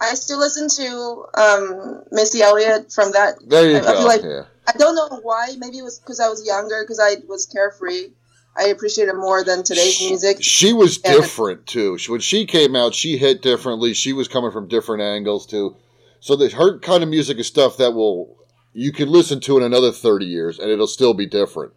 I 0.00 0.14
still 0.14 0.38
listen 0.38 0.68
to 0.68 1.24
um, 1.36 2.02
Missy 2.12 2.40
Elliott 2.40 2.92
from 2.92 3.10
that. 3.12 3.34
There 3.46 3.68
you 3.68 3.76
I- 3.78 3.80
I 3.80 3.82
feel 3.82 3.94
go. 3.94 4.04
like- 4.06 4.22
yeah. 4.22 4.42
I 4.68 4.72
don't 4.76 4.94
know 4.94 5.20
why. 5.22 5.54
Maybe 5.58 5.78
it 5.78 5.82
was 5.82 5.98
because 5.98 6.20
I 6.20 6.28
was 6.28 6.46
younger, 6.46 6.82
because 6.84 7.00
I 7.00 7.16
was 7.26 7.46
carefree. 7.46 8.08
I 8.56 8.64
appreciate 8.68 9.08
it 9.08 9.14
more 9.16 9.42
than 9.44 9.62
today's 9.62 10.00
music. 10.00 10.38
She 10.40 10.72
was 10.72 11.00
Yeah. 11.04 11.12
different 11.12 11.66
too. 11.66 11.96
She, 11.96 12.10
when 12.10 12.20
she 12.20 12.44
came 12.44 12.76
out, 12.76 12.94
she 12.94 13.16
hit 13.16 13.40
differently. 13.40 13.94
She 13.94 14.12
was 14.12 14.28
coming 14.28 14.50
from 14.50 14.68
different 14.68 15.02
angles 15.02 15.46
too. 15.46 15.76
So 16.20 16.36
that 16.36 16.52
her 16.52 16.78
kind 16.80 17.02
of 17.02 17.08
music 17.08 17.38
is 17.38 17.46
stuff 17.46 17.76
that 17.78 17.92
will 17.92 18.36
you 18.74 18.92
can 18.92 19.08
listen 19.08 19.40
to 19.40 19.56
in 19.56 19.62
another 19.62 19.90
thirty 19.92 20.26
years, 20.26 20.58
and 20.58 20.70
it'll 20.70 20.86
still 20.88 21.14
be 21.14 21.26
different. 21.26 21.72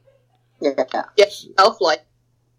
Yeah, 0.59 0.83
Yeah, 1.17 1.25
Elf 1.57 1.79
like, 1.79 1.99
I 1.99 2.03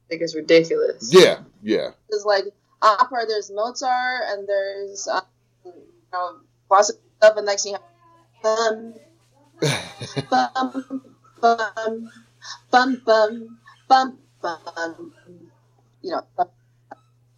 think 0.09 0.23
is 0.23 0.35
ridiculous. 0.35 1.11
Yeah, 1.13 1.41
yeah. 1.63 1.91
there's 2.09 2.25
like 2.25 2.45
opera. 2.81 3.27
There's 3.27 3.51
Mozart, 3.53 4.23
and 4.29 4.49
there's 4.49 5.07
um, 5.09 5.23
you 5.65 5.73
know 6.13 6.37
classic 6.69 6.97
stuff. 7.19 7.37
And 7.37 7.47
next 7.47 7.65
thing 7.65 7.73
you 7.73 7.79
have 7.79 8.57
bum, 8.59 8.95
bum, 10.31 11.03
bum, 11.41 11.41
bum, 11.41 13.03
bum, 13.07 13.39
bum, 13.87 14.19
bum. 14.43 15.13
You 16.03 16.11
know, 16.11 16.23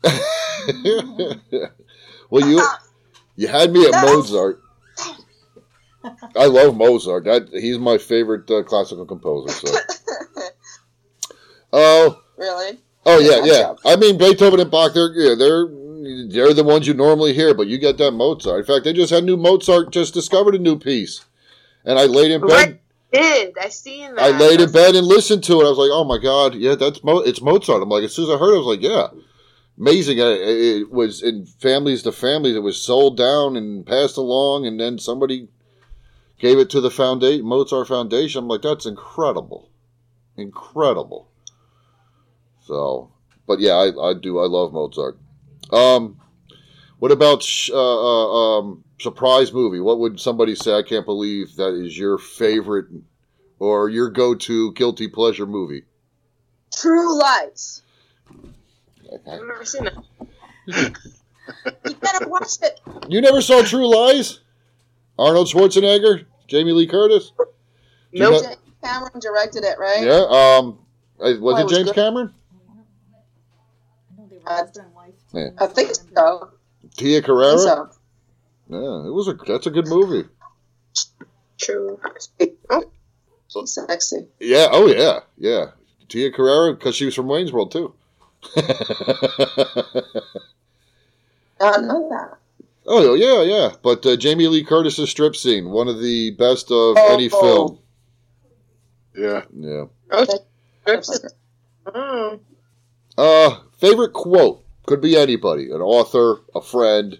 well, 2.30 2.48
you 2.48 2.62
you 3.36 3.48
had 3.48 3.72
me 3.72 3.86
at 3.86 3.92
Mozart. 4.05 4.60
I 6.36 6.46
love 6.46 6.76
Mozart. 6.76 7.24
That 7.24 7.48
he's 7.52 7.78
my 7.78 7.98
favorite 7.98 8.51
uh, 8.51 8.62
classical 8.62 9.06
composer. 9.06 9.52
So, 9.52 9.72
oh, 11.72 12.22
really. 12.36 12.78
oh 13.06 13.18
yeah, 13.20 13.44
Yeah, 13.44 13.46
yeah. 13.52 13.74
I 13.84 13.96
mean 13.96 14.18
Beethoven 14.18 14.60
and 14.60 14.70
Bach. 14.70 14.94
They're 14.94 15.12
yeah, 15.12 15.34
they're 15.38 15.66
they're 16.28 16.55
the 16.55 16.64
ones 16.64 16.86
you 16.86 16.94
normally 16.94 17.32
hear, 17.34 17.55
but 17.55 17.66
you 17.66 17.78
get 17.78 17.98
that 17.98 18.12
Mozart. 18.12 18.60
In 18.60 18.66
fact, 18.66 18.84
they 18.84 18.92
just 18.92 19.12
had 19.12 19.24
new 19.24 19.36
Mozart. 19.36 19.90
Just 19.90 20.14
discovered 20.14 20.55
a 20.55 20.59
new 20.59 20.78
piece, 20.78 21.24
and 21.85 21.98
I 21.98 22.06
laid 22.06 22.31
in 22.31 22.40
bed. 22.40 22.51
Right. 22.51 22.81
Did 23.12 23.56
I 23.59 23.69
seen 23.69 24.15
that? 24.16 24.23
I 24.23 24.36
laid 24.36 24.61
in 24.61 24.73
bed 24.73 24.97
and 24.97 25.06
listened 25.06 25.44
to 25.44 25.61
it. 25.61 25.65
I 25.66 25.69
was 25.69 25.78
like, 25.78 25.90
"Oh 25.93 26.05
my 26.05 26.19
god, 26.19 26.55
yeah, 26.56 26.74
that's 26.74 27.05
Mo- 27.05 27.20
it's 27.20 27.40
Mozart." 27.40 27.82
I'm 27.82 27.89
like, 27.89 28.02
as 28.05 28.12
soon 28.15 28.24
as 28.24 28.35
I 28.35 28.39
heard, 28.39 28.52
it, 28.52 28.56
I 28.56 28.59
was 28.59 28.77
like, 28.77 28.82
"Yeah, 28.82 29.06
amazing." 29.78 30.20
Uh, 30.20 30.35
It 30.36 30.90
was 30.90 31.23
in 31.23 31.47
families 31.47 32.02
to 32.02 32.12
families. 32.12 32.56
It 32.56 32.62
was 32.62 32.81
sold 32.82 33.16
down 33.16 33.56
and 33.56 33.86
passed 33.86 34.16
along, 34.16 34.66
and 34.66 34.81
then 34.81 34.98
somebody 34.98 35.48
gave 36.40 36.59
it 36.59 36.70
to 36.70 36.81
the 36.81 36.90
foundation, 36.90 37.47
Mozart 37.47 37.86
Foundation. 37.86 38.40
I'm 38.40 38.48
like, 38.48 38.62
"That's 38.62 38.86
incredible, 38.86 39.69
incredible." 40.36 41.28
So, 42.66 43.11
but 43.47 43.61
yeah, 43.61 43.74
I, 43.74 44.11
I 44.11 44.15
do. 44.15 44.40
I 44.40 44.47
love 44.47 44.73
Mozart. 44.73 45.19
Um, 45.70 46.20
what 46.98 47.12
about 47.12 47.43
sh- 47.43 47.70
uh, 47.70 47.77
uh, 47.77 48.59
um, 48.59 48.85
surprise 49.05 49.52
movie? 49.52 49.81
What 49.81 49.98
would 50.01 50.18
somebody 50.18 50.55
say? 50.55 50.74
I 50.76 50.82
can't 50.82 51.05
believe 51.06 51.55
that 51.56 51.74
is 51.74 51.97
your 51.97 52.18
favorite 52.18 52.86
or 53.59 53.89
your 53.89 54.09
go-to 54.10 54.72
guilty 54.72 55.06
pleasure 55.09 55.47
movie? 55.47 55.85
True 56.74 57.16
Lies. 57.18 57.82
I've 59.31 59.43
never 59.47 59.64
seen 59.64 59.85
that. 59.85 59.94
You 61.86 61.94
gotta 62.01 62.26
watch 62.26 62.52
it. 62.62 62.81
You 63.06 63.20
never 63.20 63.43
saw 63.43 63.62
True 63.62 63.86
Lies? 63.94 64.40
Arnold 65.18 65.47
Schwarzenegger, 65.48 66.24
Jamie 66.48 66.72
Lee 66.72 66.86
Curtis. 66.86 67.32
Do 67.36 67.44
you 68.12 68.20
Nope. 68.20 68.43
James 68.44 68.56
Cameron 68.82 69.20
directed 69.20 69.62
it, 69.62 69.78
right? 69.78 70.02
yeah. 70.02 70.22
Um. 70.59 70.78
uh, 71.20 71.36
Was 71.39 71.39
Oh, 71.43 71.56
it 71.56 71.60
it 71.60 71.64
was 71.64 71.72
James 71.72 71.85
good. 71.89 71.94
Cameron? 71.94 72.32
I 74.10 74.20
know 74.22 74.26
they 74.31 74.39
were 74.39 74.43
husband 74.51 74.86
and 74.86 74.94
wife. 74.94 75.14
Yeah. 75.35 75.48
I 75.59 75.66
think 75.66 75.94
so. 75.94 76.51
Tia 76.97 77.18
I 77.18 77.20
Carrera. 77.20 77.90
Yeah, 78.68 79.06
it 79.06 79.12
was 79.12 79.28
a. 79.28 79.34
That's 79.46 79.66
a 79.66 79.70
good 79.70 79.88
movie. 79.88 80.28
True. 81.58 82.00
Oh, 82.70 82.84
she's 83.48 83.72
sexy. 83.74 84.26
Yeah. 84.40 84.68
Oh 84.70 84.86
yeah. 84.86 85.20
Yeah. 85.36 85.66
Tia 86.08 86.30
Carrera 86.32 86.74
because 86.74 86.94
she 86.96 87.04
was 87.04 87.14
from 87.14 87.28
Wayne's 87.28 87.52
World 87.52 87.70
too. 87.72 87.94
I 88.56 88.60
know 91.80 92.08
that. 92.10 92.36
oh 92.86 93.14
yeah, 93.14 93.42
yeah. 93.42 93.74
But 93.82 94.04
uh, 94.04 94.16
Jamie 94.16 94.48
Lee 94.48 94.64
Curtis's 94.64 95.10
strip 95.10 95.36
scene, 95.36 95.70
one 95.70 95.88
of 95.88 96.00
the 96.00 96.32
best 96.32 96.70
of 96.70 96.96
Oh, 96.98 97.14
any 97.14 97.28
film. 97.28 97.78
Yeah. 99.16 99.44
Yeah. 99.56 99.84
Uh, 103.16 103.58
favorite 103.78 104.12
quote 104.12 104.64
could 104.86 105.00
be 105.00 105.16
anybody, 105.16 105.70
an 105.70 105.80
author, 105.80 106.40
a 106.54 106.60
friend. 106.60 107.18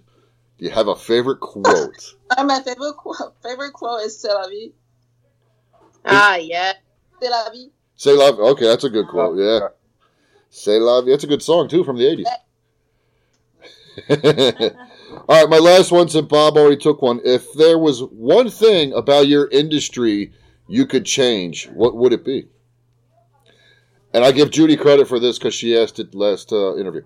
Do 0.59 0.65
you 0.65 0.71
have 0.71 0.89
a 0.89 0.97
favorite 0.97 1.41
quote? 1.41 2.15
Uh, 2.37 2.43
my 2.43 2.61
favorite 2.63 2.97
quote, 2.97 3.37
favorite 3.45 3.73
quote 3.73 4.01
is 4.01 4.19
"C'est 4.19 4.33
la 4.33 4.49
vie." 4.49 4.73
Ah, 6.05 6.37
yeah. 6.37 6.73
C'est 7.21 7.31
la 7.31 7.49
vie. 7.51 7.71
Say 7.95 8.13
love. 8.13 8.41
Okay, 8.41 8.65
that's 8.65 8.83
a 8.83 8.91
good 8.91 9.07
quote. 9.07 9.39
Yeah. 9.39 9.69
Say 10.51 10.81
love. 10.81 11.07
That's 11.07 11.23
a 11.23 11.29
good 11.29 11.43
song 11.43 11.69
too 11.69 11.85
from 11.85 11.97
the 11.97 12.07
eighties. 12.07 12.27
All 15.29 15.41
right, 15.41 15.49
my 15.49 15.59
last 15.59 15.93
one. 15.93 16.09
Since 16.09 16.27
Bob 16.27 16.57
already 16.57 16.77
took 16.77 17.03
one, 17.03 17.21
if 17.25 17.53
there 17.53 17.79
was 17.79 18.03
one 18.03 18.51
thing 18.51 18.93
about 18.95 19.29
your 19.29 19.47
industry 19.49 20.33
you 20.67 20.87
could 20.87 21.05
change, 21.05 21.69
what 21.69 21.97
would 21.97 22.13
it 22.13 22.25
be? 22.25 22.49
And 24.13 24.25
I 24.25 24.33
give 24.33 24.51
Judy 24.51 24.77
credit 24.77 25.07
for 25.07 25.21
this 25.21 25.39
because 25.39 25.55
she 25.55 25.79
asked 25.79 26.01
it 26.01 26.15
last 26.15 26.53
uh, 26.53 26.77
interview. 26.77 27.03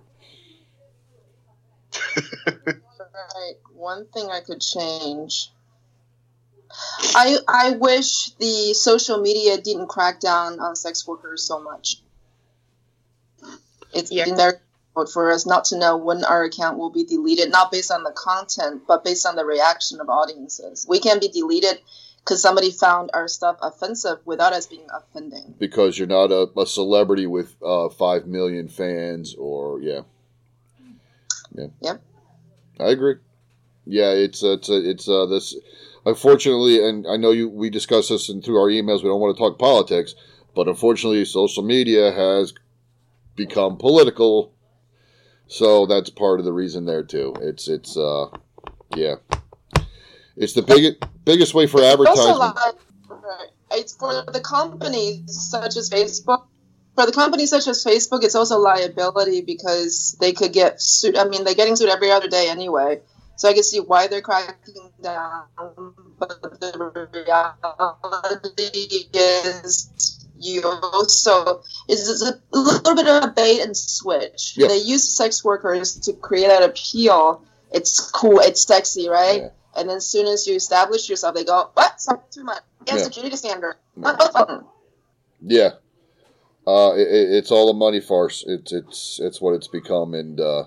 Right. 3.79 3.83
One 3.83 4.07
thing 4.07 4.29
I 4.31 4.41
could 4.41 4.61
change. 4.61 5.51
I 7.15 7.39
I 7.49 7.71
wish 7.73 8.31
the 8.39 8.75
social 8.75 9.19
media 9.21 9.59
didn't 9.59 9.87
crack 9.89 10.21
down 10.21 10.61
on 10.61 10.77
sex 10.77 11.07
workers 11.07 11.43
so 11.43 11.61
much. 11.61 12.03
It's 13.95 14.13
Yeah. 14.13 14.27
been 14.27 14.37
very 14.37 14.53
difficult 14.53 15.13
for 15.13 15.31
us 15.33 15.47
not 15.47 15.65
to 15.67 15.79
know 15.79 15.97
when 15.97 16.25
our 16.25 16.45
account 16.45 16.79
will 16.79 16.91
be 16.91 17.05
deleted, 17.05 17.51
not 17.51 17.73
based 17.73 17.91
on 17.91 18.03
the 18.05 18.11
content, 18.13 18.83
but 18.87 19.03
based 19.03 19.25
on 19.27 19.35
the 19.37 19.45
reaction 19.47 20.01
of 20.01 20.09
audiences. 20.11 20.85
We 20.87 21.01
can 21.01 21.21
be 21.21 21.29
deleted 21.29 21.81
because 22.19 22.43
somebody 22.43 22.71
found 22.71 23.11
our 23.15 23.29
stuff 23.29 23.57
offensive 23.63 24.19
without 24.27 24.53
us 24.53 24.67
being 24.67 24.87
offending. 24.93 25.55
because 25.59 25.99
you're 25.99 26.07
not 26.07 26.31
a, 26.31 26.51
a 26.61 26.67
celebrity 26.67 27.27
with 27.27 27.55
uh, 27.63 27.89
five 27.89 28.27
million 28.27 28.69
fans 28.69 29.35
or 29.39 29.81
yeah 29.81 30.01
yeah 31.55 31.69
Yep. 31.81 32.03
i 32.81 32.89
agree 32.91 33.15
yeah 33.89 34.11
it's 34.11 34.45
uh, 34.45 34.53
it's 34.53 34.69
uh, 34.69 34.81
it's 34.85 35.09
uh, 35.09 35.27
this 35.27 35.57
unfortunately 36.07 36.87
and 36.87 37.07
i 37.07 37.17
know 37.17 37.31
you 37.31 37.49
we 37.49 37.71
discussed 37.71 38.11
this 38.11 38.29
in, 38.29 38.43
through 38.43 38.59
our 38.59 38.69
emails 38.69 39.03
we 39.03 39.09
don't 39.09 39.21
want 39.21 39.37
to 39.37 39.41
talk 39.41 39.59
politics 39.59 40.15
but 40.55 40.69
unfortunately 40.69 41.25
social 41.25 41.63
media 41.63 42.13
has 42.13 42.53
become 43.35 43.77
political 43.77 44.53
so 45.47 45.87
that's 45.87 46.11
part 46.11 46.39
of 46.39 46.45
the 46.45 46.53
reason 46.53 46.85
there 46.85 47.03
too 47.03 47.35
it's 47.41 47.69
it's 47.69 47.97
uh 47.97 48.27
yeah 48.95 49.15
it's 50.37 50.53
the 50.53 50.63
biggest 50.63 50.97
biggest 51.25 51.55
way 51.55 51.67
for 51.67 51.83
advertising 51.83 52.53
it's 53.71 53.95
for 53.95 54.25
the 54.33 54.41
companies 54.41 55.49
such 55.51 55.77
as 55.77 55.91
Facebook. 55.91 56.47
For 56.95 57.07
the 57.07 57.13
companies 57.13 57.51
such 57.51 57.69
as 57.69 57.85
Facebook, 57.85 58.25
it's 58.25 58.35
also 58.35 58.59
liability 58.59 59.43
because 59.43 60.17
they 60.21 60.33
could 60.33 60.53
get 60.53 60.81
sued. 60.81 61.17
I 61.17 61.25
mean, 61.25 61.45
they're 61.45 61.55
getting 61.55 61.77
sued 61.77 61.91
every 61.91 62.11
other 62.11 62.29
day 62.29 62.49
anyway. 62.49 63.01
So 63.39 63.49
I 63.49 63.55
can 63.55 63.63
see 63.63 63.79
why 63.79 64.09
they're 64.09 64.21
cracking 64.21 64.91
down. 65.01 65.45
But 66.19 66.43
the 66.61 67.09
reality 67.15 69.09
is, 69.15 70.27
you 70.41 70.63
also 70.65 71.63
is 71.89 72.21
a 72.23 72.41
little 72.57 72.95
bit 72.97 73.07
of 73.07 73.25
a 73.25 73.29
bait 73.29 73.61
and 73.63 73.77
switch. 73.77 74.55
Yeah. 74.57 74.67
They 74.69 74.79
use 74.79 75.09
sex 75.09 75.45
workers 75.45 76.01
to 76.01 76.13
create 76.15 76.49
that 76.49 76.63
appeal. 76.65 77.45
It's 77.73 78.11
cool. 78.11 78.41
It's 78.41 78.63
sexy, 78.67 79.09
right? 79.09 79.43
Yeah. 79.43 79.49
And 79.77 79.89
then 79.89 79.99
as 79.99 80.07
soon 80.07 80.27
as 80.27 80.47
you 80.49 80.57
establish 80.57 81.09
yourself, 81.09 81.35
they 81.37 81.45
go, 81.45 81.71
"What? 81.75 82.01
Something 82.01 82.27
too 82.33 82.43
much 82.45 82.63
against 82.81 83.17
Yeah. 83.17 83.23
Judy 83.23 83.37
standard." 83.37 83.77
Yeah. 83.97 84.61
Yeah, 85.41 85.71
uh, 86.67 86.95
it- 86.97 87.31
it's 87.39 87.53
all 87.53 87.71
a 87.71 87.75
money 87.75 88.01
farce. 88.01 88.43
It's 88.47 88.73
it's 88.73 89.21
it's 89.23 89.41
what 89.41 89.55
it's 89.55 89.69
become, 89.69 90.15
and 90.15 90.41
uh, 90.41 90.65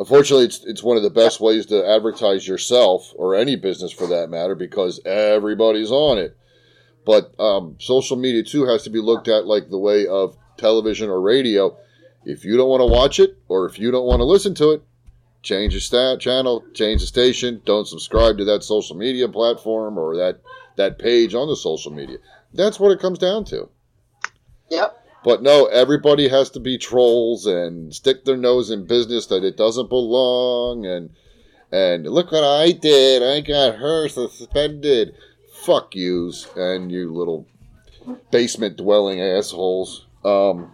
unfortunately, 0.00 0.46
it's 0.46 0.64
it's 0.64 0.82
one 0.82 0.96
of 0.96 1.04
the 1.04 1.10
best 1.10 1.40
ways 1.40 1.66
to 1.66 1.86
advertise 1.86 2.48
yourself 2.48 3.12
or 3.14 3.36
any 3.36 3.54
business 3.54 3.92
for 3.92 4.08
that 4.08 4.30
matter 4.30 4.56
because 4.56 4.98
everybody's 5.04 5.92
on 5.92 6.18
it. 6.18 6.36
But 7.04 7.38
um, 7.38 7.76
social 7.78 8.16
media 8.16 8.42
too 8.42 8.64
has 8.64 8.82
to 8.84 8.90
be 8.90 8.98
looked 8.98 9.28
at 9.28 9.46
like 9.46 9.68
the 9.68 9.78
way 9.78 10.06
of 10.06 10.36
television 10.56 11.08
or 11.08 11.20
radio. 11.20 11.76
If 12.24 12.44
you 12.44 12.56
don't 12.56 12.68
want 12.68 12.80
to 12.80 12.86
watch 12.86 13.20
it 13.20 13.38
or 13.48 13.66
if 13.66 13.78
you 13.78 13.90
don't 13.90 14.06
want 14.06 14.20
to 14.20 14.24
listen 14.24 14.54
to 14.56 14.70
it, 14.72 14.82
change 15.42 15.74
the 15.74 15.80
stat 15.80 16.20
channel, 16.20 16.64
change 16.74 17.00
the 17.00 17.06
station. 17.06 17.62
Don't 17.64 17.86
subscribe 17.86 18.38
to 18.38 18.44
that 18.46 18.64
social 18.64 18.96
media 18.96 19.28
platform 19.28 19.98
or 19.98 20.16
that 20.16 20.40
that 20.76 20.98
page 20.98 21.34
on 21.34 21.48
the 21.48 21.56
social 21.56 21.92
media. 21.92 22.18
That's 22.54 22.80
what 22.80 22.90
it 22.90 23.00
comes 23.00 23.18
down 23.18 23.44
to. 23.46 23.68
Yep. 24.70 24.96
But 25.22 25.42
no, 25.42 25.66
everybody 25.66 26.28
has 26.28 26.50
to 26.50 26.60
be 26.60 26.78
trolls 26.78 27.46
and 27.46 27.94
stick 27.94 28.24
their 28.24 28.36
nose 28.36 28.70
in 28.70 28.86
business 28.86 29.26
that 29.26 29.44
it 29.44 29.56
doesn't 29.56 29.90
belong 29.90 30.86
and 30.86 31.10
and 31.72 32.04
look 32.04 32.32
what 32.32 32.42
I 32.42 32.72
did. 32.72 33.22
I 33.22 33.40
got 33.40 33.76
her 33.76 34.08
suspended. 34.08 35.14
Fuck 35.62 35.94
yous 35.94 36.48
and 36.56 36.90
you 36.90 37.12
little 37.12 37.46
basement 38.30 38.78
dwelling 38.78 39.20
assholes. 39.20 40.06
Um 40.24 40.72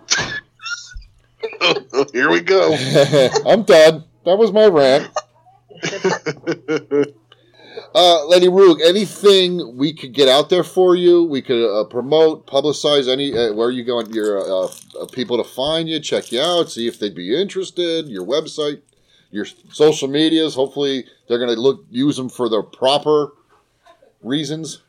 Here 2.12 2.30
we 2.30 2.40
go. 2.40 2.74
I'm 3.46 3.62
done. 3.62 4.04
That 4.24 4.36
was 4.36 4.52
my 4.52 4.66
rant. 4.66 5.10
Uh, 7.96 8.26
Rouge, 8.50 8.82
anything 8.84 9.74
we 9.78 9.94
could 9.94 10.12
get 10.12 10.28
out 10.28 10.50
there 10.50 10.62
for 10.62 10.94
you? 10.94 11.24
We 11.24 11.40
could 11.40 11.64
uh, 11.64 11.84
promote, 11.84 12.46
publicize 12.46 13.10
any 13.10 13.34
uh, 13.34 13.54
where 13.54 13.70
you 13.70 13.84
going, 13.84 14.12
your 14.12 14.38
uh, 14.38 14.68
uh, 15.00 15.06
people 15.12 15.38
to 15.42 15.44
find 15.44 15.88
you, 15.88 15.98
check 15.98 16.30
you 16.30 16.42
out, 16.42 16.70
see 16.70 16.86
if 16.86 16.98
they'd 16.98 17.14
be 17.14 17.34
interested. 17.34 18.06
Your 18.06 18.26
website, 18.26 18.82
your 19.30 19.46
social 19.72 20.08
medias. 20.08 20.54
Hopefully, 20.54 21.06
they're 21.26 21.38
going 21.38 21.54
to 21.54 21.58
look 21.58 21.86
use 21.90 22.18
them 22.18 22.28
for 22.28 22.50
the 22.50 22.62
proper 22.62 23.32
reasons. 24.22 24.82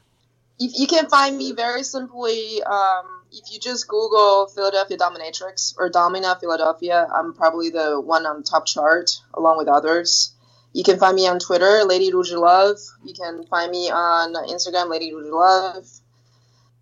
You, 0.59 0.69
you 0.73 0.87
can 0.87 1.07
find 1.07 1.37
me 1.37 1.53
very 1.53 1.83
simply. 1.83 2.61
Um, 2.63 3.05
if 3.31 3.53
you 3.53 3.59
just 3.61 3.87
Google 3.87 4.47
Philadelphia 4.47 4.97
Dominatrix 4.97 5.75
or 5.77 5.89
Domina 5.89 6.37
Philadelphia, 6.41 7.07
I'm 7.15 7.33
probably 7.33 7.69
the 7.69 8.01
one 8.01 8.25
on 8.25 8.43
top 8.43 8.65
chart 8.65 9.11
along 9.33 9.59
with 9.59 9.69
others. 9.69 10.33
You 10.73 10.83
can 10.83 10.99
find 10.99 11.15
me 11.15 11.27
on 11.27 11.39
Twitter, 11.39 11.83
Lady 11.85 12.13
Rouge 12.13 12.31
Love. 12.33 12.77
You 13.03 13.13
can 13.13 13.45
find 13.47 13.71
me 13.71 13.89
on 13.89 14.33
Instagram, 14.47 14.89
Lady 14.89 15.13
Rouge 15.13 15.31
Love. 15.31 15.85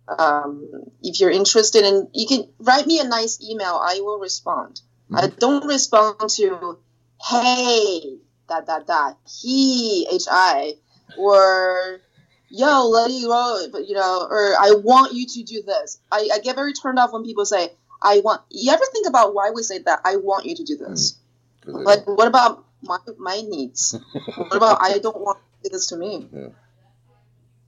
Um, 0.08 0.68
if 1.02 1.18
you're 1.20 1.30
interested 1.30 1.84
in, 1.84 2.08
you 2.12 2.26
can 2.26 2.48
write 2.60 2.86
me 2.86 3.00
a 3.00 3.04
nice 3.04 3.40
email. 3.42 3.80
I 3.82 4.00
will 4.00 4.18
respond. 4.18 4.80
I 5.14 5.28
don't 5.28 5.66
respond 5.66 6.18
to, 6.36 6.78
hey, 7.22 8.18
dot 8.48 8.66
dot 8.66 8.86
dot, 8.86 9.18
he, 9.40 10.06
H 10.10 10.24
I, 10.30 10.74
or 11.16 12.00
yo, 12.50 12.88
Lady 12.88 13.24
Rose, 13.26 13.68
but 13.68 13.88
you 13.88 13.94
know, 13.94 14.26
or 14.28 14.54
I 14.58 14.74
want 14.82 15.14
you 15.14 15.26
to 15.26 15.42
do 15.42 15.62
this. 15.62 15.98
I, 16.12 16.28
I 16.34 16.38
get 16.40 16.56
very 16.56 16.72
turned 16.72 16.98
off 16.98 17.12
when 17.12 17.24
people 17.24 17.44
say, 17.46 17.70
I 18.02 18.20
want. 18.20 18.42
You 18.50 18.72
ever 18.72 18.84
think 18.92 19.08
about 19.08 19.34
why 19.34 19.50
we 19.50 19.62
say 19.62 19.78
that? 19.78 20.00
I 20.04 20.16
want 20.16 20.44
you 20.44 20.54
to 20.56 20.64
do 20.64 20.76
this. 20.76 21.16
Like, 21.64 22.04
don't- 22.04 22.16
what 22.18 22.28
about 22.28 22.64
my 22.82 22.98
my 23.18 23.40
needs? 23.46 23.94
what 24.36 24.56
about 24.56 24.78
I 24.80 24.98
don't 24.98 25.20
want 25.20 25.38
to 25.38 25.70
do 25.70 25.74
this 25.74 25.88
to 25.88 25.96
me? 25.96 26.28
Yeah. 26.32 26.48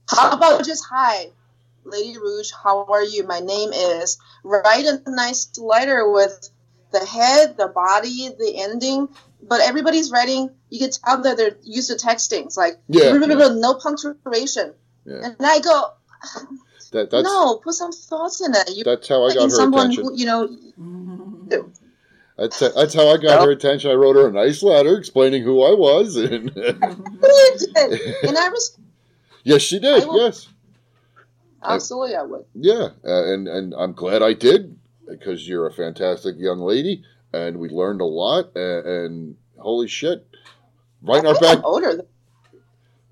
How 0.09 0.31
about 0.31 0.65
just 0.65 0.85
hi, 0.89 1.27
Lady 1.83 2.17
Rouge? 2.17 2.51
How 2.51 2.85
are 2.85 3.03
you? 3.03 3.25
My 3.27 3.39
name 3.39 3.71
is. 3.73 4.17
Write 4.43 4.85
a 4.85 5.01
nice 5.07 5.49
letter 5.57 6.09
with 6.09 6.49
the 6.91 7.05
head, 7.05 7.57
the 7.57 7.67
body, 7.67 8.29
the 8.37 8.53
ending. 8.57 9.09
But 9.41 9.61
everybody's 9.61 10.11
writing. 10.11 10.49
You 10.69 10.79
can 10.79 10.91
tell 10.91 11.21
that 11.21 11.37
they're 11.37 11.57
used 11.63 11.89
to 11.89 11.95
texting. 11.95 12.45
It's 12.45 12.57
like 12.57 12.79
Yeah, 12.87 13.13
yeah. 13.13 13.49
no 13.53 13.75
punctuation. 13.75 14.73
Yeah. 15.05 15.25
And 15.25 15.35
I 15.39 15.59
go, 15.59 15.93
That, 16.91 17.11
that's 17.11 17.23
no, 17.23 17.57
put 17.63 17.73
some 17.75 17.91
thoughts 17.91 18.41
in 18.41 18.53
it. 18.53 18.75
You 18.75 18.83
that's 18.83 19.07
how 19.07 19.25
I 19.25 19.33
got 19.33 19.43
her 19.43 19.49
someone 19.49 19.91
attention. 19.91 20.03
who, 20.03 20.15
you 20.15 20.25
know, 20.25 20.49
That's 22.39 22.59
that's 22.59 22.93
how 22.93 23.09
I 23.09 23.17
got 23.17 23.43
her 23.43 23.51
attention. 23.51 23.91
I 23.91 23.95
wrote 23.95 24.15
her 24.15 24.29
a 24.29 24.31
nice 24.31 24.63
letter 24.63 24.97
explaining 24.97 25.43
who 25.43 25.61
I 25.61 25.73
was, 25.73 26.15
and 26.15 26.45
you 26.45 26.49
did. 26.51 26.81
And 28.23 28.37
I 28.37 28.47
was 28.49 28.77
yes, 29.43 29.61
she 29.61 29.77
did. 29.79 30.03
I 30.03 30.15
Yes, 30.15 30.47
absolutely, 31.61 32.15
I 32.15 32.21
would. 32.23 32.45
yeah, 32.55 32.89
uh, 33.03 33.33
and 33.33 33.49
and 33.49 33.73
I'm 33.73 33.91
glad 33.91 34.23
I 34.23 34.31
did 34.31 34.79
because 35.05 35.49
you're 35.49 35.67
a 35.67 35.73
fantastic 35.73 36.35
young 36.37 36.59
lady, 36.59 37.03
and 37.33 37.57
we 37.57 37.67
learned 37.67 37.99
a 37.99 38.05
lot. 38.05 38.55
And, 38.55 38.85
and 38.85 39.35
holy 39.57 39.89
shit, 39.89 40.25
right 41.01 41.19
in 41.19 41.27
our 41.27 41.37
back. 41.39 41.57
I'm 41.57 41.65
older. 41.65 41.97
Than, 41.97 42.05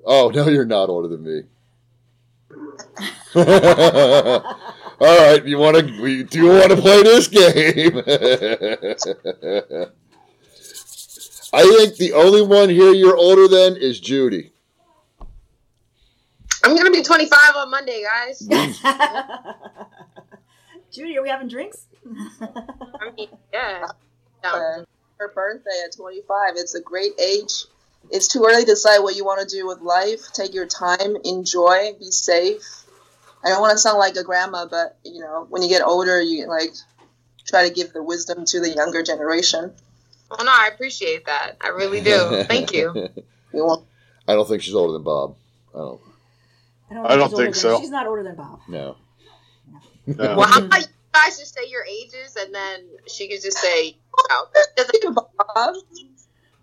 Oh 0.06 0.30
no, 0.30 0.48
you're 0.48 0.64
not 0.64 0.88
older 0.88 1.10
than 1.10 1.24
me. 1.26 1.41
All 4.99 5.15
right, 5.15 5.45
you 5.45 5.60
want 5.60 5.78
to? 5.78 5.84
Do 6.24 6.40
you 6.40 6.48
want 6.48 6.72
to 6.72 6.78
play 6.78 7.03
this 7.03 7.28
game? 7.28 7.98
I 11.53 11.61
think 11.78 11.98
the 11.98 12.14
only 12.14 12.41
one 12.41 12.69
here 12.69 12.91
you're 12.94 13.15
older 13.15 13.48
than 13.48 13.78
is 13.78 13.99
Judy. 13.99 14.53
I'm 16.64 16.76
gonna 16.76 16.90
be 16.90 17.03
25 17.03 17.40
on 17.57 17.69
Monday, 17.69 18.03
guys. 18.03 18.40
Judy, 20.91 21.19
are 21.19 21.22
we 21.22 21.30
having 21.30 21.48
drinks? 21.48 21.86
I 22.41 23.11
mean, 23.15 23.28
yeah. 23.53 23.86
Uh, 24.44 24.84
her 25.19 25.32
birthday 25.34 25.84
at 25.86 25.95
25. 25.95 26.53
It's 26.56 26.74
a 26.74 26.82
great 26.82 27.11
age. 27.22 27.65
It's 28.10 28.28
too 28.28 28.44
early 28.44 28.64
to 28.64 28.72
decide 28.72 28.98
what 28.99 29.15
you 29.15 29.24
want 29.24 29.48
to 29.48 29.56
do 29.56 29.68
with 29.68 29.82
life. 29.82 30.34
Take 30.34 30.56
your 30.56 30.65
time, 30.65 31.18
enjoy, 31.24 31.94
be 31.99 32.10
safe. 32.10 32.86
I 33.48 33.52
don't 33.52 33.61
want 33.61 33.72
to 33.72 33.78
sound 33.78 33.98
like 33.99 34.15
a 34.15 34.24
grandma, 34.24 34.65
but 34.65 34.98
you 35.03 35.22
know, 35.22 35.45
when 35.49 35.61
you 35.61 35.69
get 35.69 35.82
older, 35.82 36.22
you 36.22 36.48
like 36.48 36.72
try 37.48 37.68
to 37.68 37.74
give 37.74 37.94
the 37.94 38.03
wisdom 38.03 38.44
to 38.45 38.60
the 38.60 38.69
younger 38.69 39.02
generation. 39.03 39.74
well, 40.30 40.44
no, 40.45 40.52
I 40.52 40.69
appreciate 40.74 41.26
that. 41.28 41.53
I 41.61 41.69
really 41.69 42.02
do. 42.02 42.44
Thank 42.44 42.74
you. 42.74 43.10
You 43.53 43.64
won't. 43.65 43.86
I 44.28 44.34
don't 44.34 44.45
think 44.48 44.61
she's 44.61 44.76
older 44.76 44.91
than 44.94 45.03
Bob. 45.03 45.36
I 45.74 45.78
don't. 45.78 46.02
I 46.91 46.94
don't, 46.94 47.06
I 47.06 47.15
don't 47.15 47.30
she's 47.30 47.34
older 47.34 47.44
think 47.45 47.56
than- 47.56 47.61
so. 47.61 47.80
She's 47.80 47.90
not 47.90 48.06
older 48.06 48.24
than 48.24 48.36
Bob. 48.36 48.60
No. 48.68 48.98
No. 50.06 50.36
Well, 50.36 50.44
how 50.48 50.60
about 50.65 50.82
you 50.82 50.88
guys 51.14 51.40
just 51.40 51.56
say 51.56 51.61
your 51.69 51.86
ages 51.86 52.36
and 52.36 52.53
then 52.53 52.82
she 53.07 53.30
could 53.30 53.41
just 53.41 53.57
say, 53.57 53.98
oh, 54.18 54.48
doesn't- 54.78 55.15
Bob. 55.15 55.76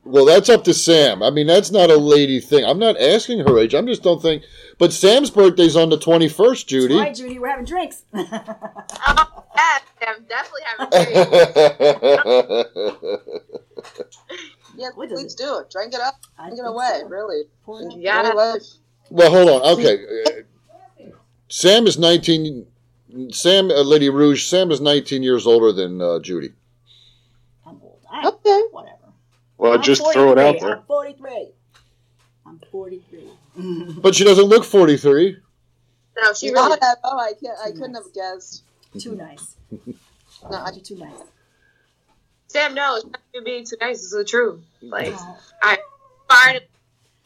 Well, 0.05 0.27
that's 0.27 0.49
up 0.51 0.65
to 0.65 0.75
Sam. 0.75 1.23
I 1.23 1.31
mean, 1.31 1.47
that's 1.47 1.71
not 1.71 1.91
a 1.91 1.97
lady 1.97 2.39
thing. 2.41 2.65
I'm 2.65 2.79
not 2.79 3.01
asking 3.01 3.39
her 3.41 3.59
age. 3.59 3.75
I'm 3.75 3.87
just 3.87 4.03
don't 4.03 4.21
think. 4.21 4.43
But 4.79 4.93
Sam's 4.93 5.31
birthday's 5.31 5.77
on 5.77 5.89
the 5.89 5.97
21st, 5.99 6.67
Judy. 6.67 6.95
All 6.95 7.01
right, 7.01 7.15
Judy, 7.15 7.39
we're 7.39 7.49
having 7.49 7.65
drinks. 7.65 8.03
oh, 8.13 8.23
yeah, 9.57 9.79
I'm 10.09 10.25
definitely 10.25 10.63
having 10.67 10.91
drinks. 10.91 11.15
Yeah, 14.77 14.89
What 14.97 15.11
is 15.13 15.21
please 15.23 15.35
do 15.37 15.59
it. 15.59 15.71
Drink 15.71 15.95
it 15.95 16.01
up. 16.01 16.17
I 16.39 16.49
Drink 16.49 16.55
it 16.59 16.63
think 16.65 16.69
away. 16.75 16.99
so. 17.03 17.09
Really. 17.09 17.43
Pour 17.65 17.81
it 17.81 17.87
up. 17.87 17.93
Enjoy 17.93 18.01
Yeah. 18.03 18.23
life. 18.33 18.63
well, 19.11 19.31
hold 19.31 19.49
on. 19.63 19.63
Okay. 19.79 20.05
Uh, 20.27 21.11
Sam 21.49 21.87
is 21.87 21.97
19. 21.99 22.67
Sam, 23.31 23.71
uh, 23.71 23.83
Lady 23.83 24.11
Rouge, 24.11 24.45
Sam 24.49 24.73
is 24.73 24.81
19 24.81 25.23
years 25.23 25.47
older 25.47 25.71
than 25.73 26.01
uh, 26.03 26.19
Judy. 26.19 26.53
I'm 27.65 27.81
old. 27.81 28.01
I, 28.11 28.27
Okay. 28.27 28.63
whatever. 28.73 28.94
Well, 29.65 29.73
I'm 29.73 29.83
just 29.83 30.03
throw 30.13 30.31
it 30.33 30.39
out 30.39 30.61
there. 30.61 30.77
I'm 30.77 30.83
43. 30.83 31.49
I'm 32.47 32.61
43. 32.71 33.31
But 33.97 34.15
she 34.15 34.23
doesn't 34.23 34.45
look 34.45 34.63
43. 34.63 35.39
No, 36.21 36.33
she 36.35 36.49
You 36.49 36.53
really. 36.53 36.69
know 36.69 36.77
that, 36.83 36.99
oh, 37.03 37.19
I 37.19 37.33
can't. 37.43 37.57
I 37.65 37.71
couldn't 37.71 37.95
have 37.95 38.13
guessed. 38.13 38.63
Too 38.99 39.15
nice. 39.17 39.57
No, 40.51 40.59
I, 40.59 40.73
You're 40.73 40.83
too 40.85 40.97
nice. 40.97 41.17
Sam 42.49 42.75
knows. 42.75 43.07
You're 43.33 43.45
being 43.45 43.65
too 43.65 43.77
nice. 43.81 44.03
It's 44.03 44.11
the 44.11 44.25
truth. 44.25 44.61
Like, 44.83 45.15
Oh, 45.17 45.39
I 45.63 45.79
fired 46.29 46.65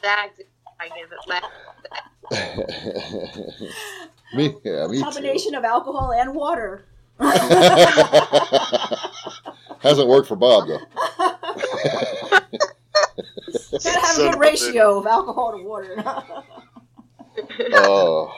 that. 0.02 0.30
I 0.78 0.88
give 0.90 1.10
it 1.10 1.18
back. 1.26 1.42
me, 4.36 4.54
yeah, 4.62 4.86
me 4.86 4.98
too. 4.98 5.02
combination 5.02 5.56
of 5.56 5.64
alcohol 5.64 6.12
and 6.12 6.32
water. 6.32 6.84
Hasn't 9.80 10.06
worked 10.06 10.28
for 10.28 10.36
Bob 10.36 10.68
though. 10.68 10.78
Gotta 13.84 14.00
have 14.00 14.16
a 14.16 14.20
good 14.20 14.28
of 14.28 14.34
a 14.34 14.38
ratio 14.38 14.98
of 14.98 15.06
alcohol 15.06 15.52
to 15.56 15.64
water. 15.64 16.04
Oh, 17.72 18.34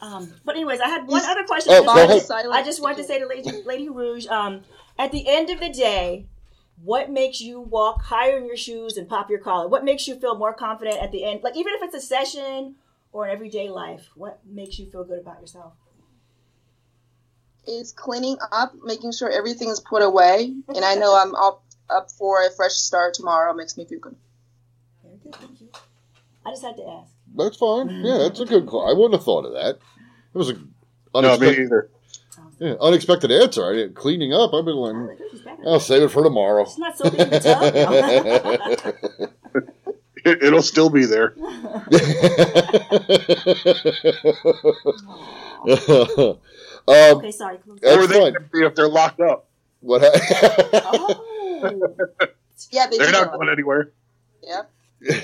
um, 0.00 0.32
but 0.44 0.56
anyways, 0.56 0.80
I 0.80 0.88
had 0.88 1.06
one 1.06 1.24
other 1.24 1.44
question. 1.44 1.72
Oh, 1.74 1.84
go 1.84 2.04
ahead. 2.04 2.22
I 2.52 2.62
just 2.62 2.82
wanted 2.82 2.98
to 2.98 3.04
say 3.04 3.20
to 3.20 3.26
Lady, 3.26 3.62
Lady 3.64 3.88
Rouge, 3.88 4.26
um, 4.26 4.62
at 4.98 5.12
the 5.12 5.28
end 5.28 5.48
of 5.48 5.60
the 5.60 5.68
day, 5.68 6.26
what 6.82 7.10
makes 7.10 7.40
you 7.40 7.60
walk 7.60 8.02
higher 8.02 8.36
in 8.36 8.46
your 8.46 8.56
shoes 8.56 8.96
and 8.96 9.08
pop 9.08 9.30
your 9.30 9.38
collar? 9.38 9.68
What 9.68 9.84
makes 9.84 10.06
you 10.06 10.16
feel 10.16 10.36
more 10.36 10.52
confident 10.52 11.00
at 11.00 11.12
the 11.12 11.24
end? 11.24 11.42
Like 11.42 11.56
even 11.56 11.72
if 11.74 11.82
it's 11.82 11.94
a 11.94 12.00
session 12.00 12.74
or 13.12 13.26
in 13.26 13.32
everyday 13.32 13.68
life, 13.68 14.10
what 14.14 14.40
makes 14.44 14.78
you 14.78 14.86
feel 14.90 15.04
good 15.04 15.20
about 15.20 15.40
yourself? 15.40 15.72
is 17.66 17.92
cleaning 17.92 18.36
up, 18.52 18.74
making 18.84 19.12
sure 19.12 19.30
everything 19.30 19.68
is 19.68 19.80
put 19.80 20.02
away, 20.02 20.54
and 20.68 20.84
I 20.84 20.94
know 20.94 21.16
I'm 21.16 21.34
up 21.34 21.64
up 21.90 22.10
for 22.10 22.42
a 22.44 22.50
fresh 22.50 22.72
start 22.74 23.14
tomorrow. 23.14 23.52
Makes 23.54 23.76
me 23.76 23.84
feel 23.84 24.00
good. 24.00 24.16
Very 25.04 25.16
good, 25.22 25.34
thank 25.36 25.60
you. 25.60 25.68
I 26.44 26.50
just 26.50 26.62
had 26.62 26.76
to 26.76 26.86
ask. 26.88 27.10
that's 27.36 27.56
fine. 27.56 27.88
Yeah, 28.04 28.18
that's 28.18 28.40
a 28.40 28.44
good 28.46 28.66
call. 28.66 28.88
I 28.88 28.92
wouldn't 28.92 29.14
have 29.14 29.24
thought 29.24 29.44
of 29.46 29.52
that. 29.54 29.78
It 30.34 30.38
was 30.38 30.50
a 30.50 30.54
No, 30.54 30.58
me 30.58 30.66
unexpected, 31.28 31.64
either. 31.64 31.90
yeah, 32.60 32.74
unexpected 32.80 33.32
answer. 33.32 33.68
I 33.68 33.72
didn't 33.74 33.96
cleaning 33.96 34.32
up. 34.32 34.52
I've 34.54 34.64
been 34.64 34.76
like, 34.76 35.18
She's 35.30 35.40
back. 35.40 35.58
I'll 35.66 35.80
save 35.80 36.02
it 36.02 36.08
for 36.10 36.22
tomorrow. 36.22 36.62
It's 36.62 36.78
not 36.78 36.96
soapy 36.98 37.18
in 37.18 37.30
the. 37.30 39.30
It, 40.24 40.42
it'll 40.42 40.62
still 40.62 40.90
be 40.90 41.04
there. 41.06 41.34
um, 46.88 46.88
okay, 46.88 47.30
sorry. 47.30 47.58
close. 47.58 47.78
That's 47.80 47.96
or 47.96 48.06
they 48.06 48.20
fine. 48.20 48.34
can 48.34 48.48
be 48.52 48.64
if 48.64 48.74
they're 48.74 48.88
locked 48.88 49.20
up. 49.20 49.46
what? 49.80 50.02
Ha- 50.02 50.80
Oh. 50.92 51.32
Yeah, 52.70 52.86
they 52.86 52.96
They're 52.96 53.06
do 53.08 53.12
not 53.12 53.30
that. 53.32 53.36
going 53.36 53.50
anywhere. 53.50 53.92
Yeah. 54.42 54.62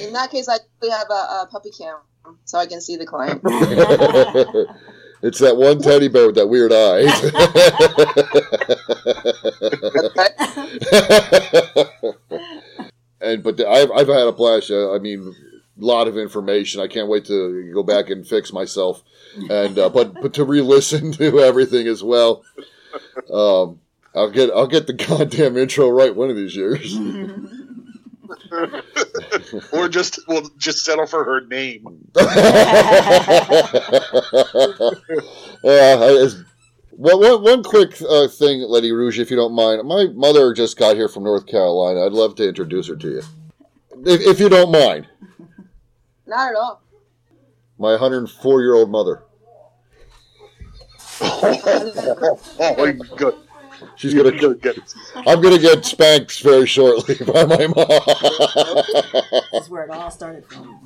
In 0.01 0.13
that 0.13 0.31
case, 0.31 0.49
I 0.51 0.59
do 0.83 0.91
have 0.91 1.09
a, 1.11 1.13
a 1.13 1.49
puppy 1.51 1.71
cam, 1.71 1.97
so 2.45 2.59
I 2.59 2.67
can 2.67 2.81
see 2.83 2.97
the 2.97 3.07
client. 3.07 3.41
it's 5.23 5.39
that 5.39 5.57
one 5.57 5.81
teddy 5.81 6.09
bear 6.09 6.27
with 6.27 6.35
that 6.35 6.49
weird 6.49 6.73
eye. 6.73 7.09
and 13.21 13.43
but 13.43 13.57
the, 13.57 13.69
I've 13.69 13.91
I've 13.93 14.09
had 14.09 14.27
a 14.27 14.33
blast. 14.33 14.71
Uh, 14.71 14.95
I 14.95 14.99
mean, 14.99 15.35
a 15.81 15.85
lot 15.85 16.09
of 16.09 16.19
information. 16.19 16.81
I 16.81 16.87
can't 16.89 17.09
wait 17.09 17.25
to 17.27 17.73
go 17.73 17.83
back 17.83 18.11
and 18.11 18.27
fix 18.27 18.53
myself, 18.53 19.03
and 19.49 19.79
uh, 19.79 19.89
but 19.89 20.15
but 20.21 20.35
to 20.35 20.45
re-listen 20.45 21.13
to 21.13 21.41
everything 21.41 21.87
as 21.87 22.03
well. 22.03 22.45
Um, 23.33 23.81
I'll 24.15 24.31
get 24.31 24.51
I'll 24.51 24.67
get 24.67 24.87
the 24.87 24.93
goddamn 25.09 25.57
intro 25.57 25.89
right 25.91 26.15
one 26.15 26.31
of 26.31 26.37
these 26.37 26.55
years. 26.55 26.97
or 29.73 29.89
just 29.89 30.21
well, 30.29 30.43
just 30.59 30.85
settle 30.85 31.07
for 31.07 31.25
her 31.25 31.41
name. 31.47 31.85
yeah, 32.17 32.27
I- 35.65 36.19
as- 36.23 36.45
one, 36.95 37.21
one, 37.21 37.43
one 37.43 37.63
quick 37.63 37.97
uh, 38.07 38.29
thing, 38.29 38.61
Lady 38.69 38.93
Rouge, 38.93 39.19
if 39.19 39.31
you 39.31 39.37
don't 39.37 39.55
mind. 39.55 39.89
My 39.89 40.09
mother 40.13 40.53
just 40.53 40.79
got 40.79 40.95
here 40.95 41.09
from 41.09 41.25
North 41.25 41.47
Carolina. 41.47 42.05
I'd 42.05 42.13
love 42.13 42.35
to 42.37 42.47
introduce 42.47 42.87
her 42.89 42.97
to 42.97 43.09
you, 43.09 43.23
if, 44.05 44.21
if 44.21 44.39
you 44.39 44.51
don't 44.51 44.71
mind. 44.71 45.07
Not 46.27 46.51
at 46.51 46.55
all. 46.57 46.83
My 47.79 47.93
104 47.93 48.61
year 48.61 48.75
old 48.75 48.91
mother. 48.91 49.23
oh, 51.23 52.93
good. 53.17 53.35
She's 53.97 54.15
gonna. 54.15 54.33
good, 54.33 54.61
good. 54.61 54.83
I'm 55.15 55.41
gonna 55.41 55.59
get 55.59 55.85
spanked 55.85 56.43
very 56.43 56.67
shortly 56.67 57.15
by 57.27 57.45
my 57.45 57.67
mom. 57.67 57.87
That's 59.53 59.69
where 59.69 59.85
it 59.85 59.91
all 59.91 60.11
started 60.11 60.47
from. 60.47 60.79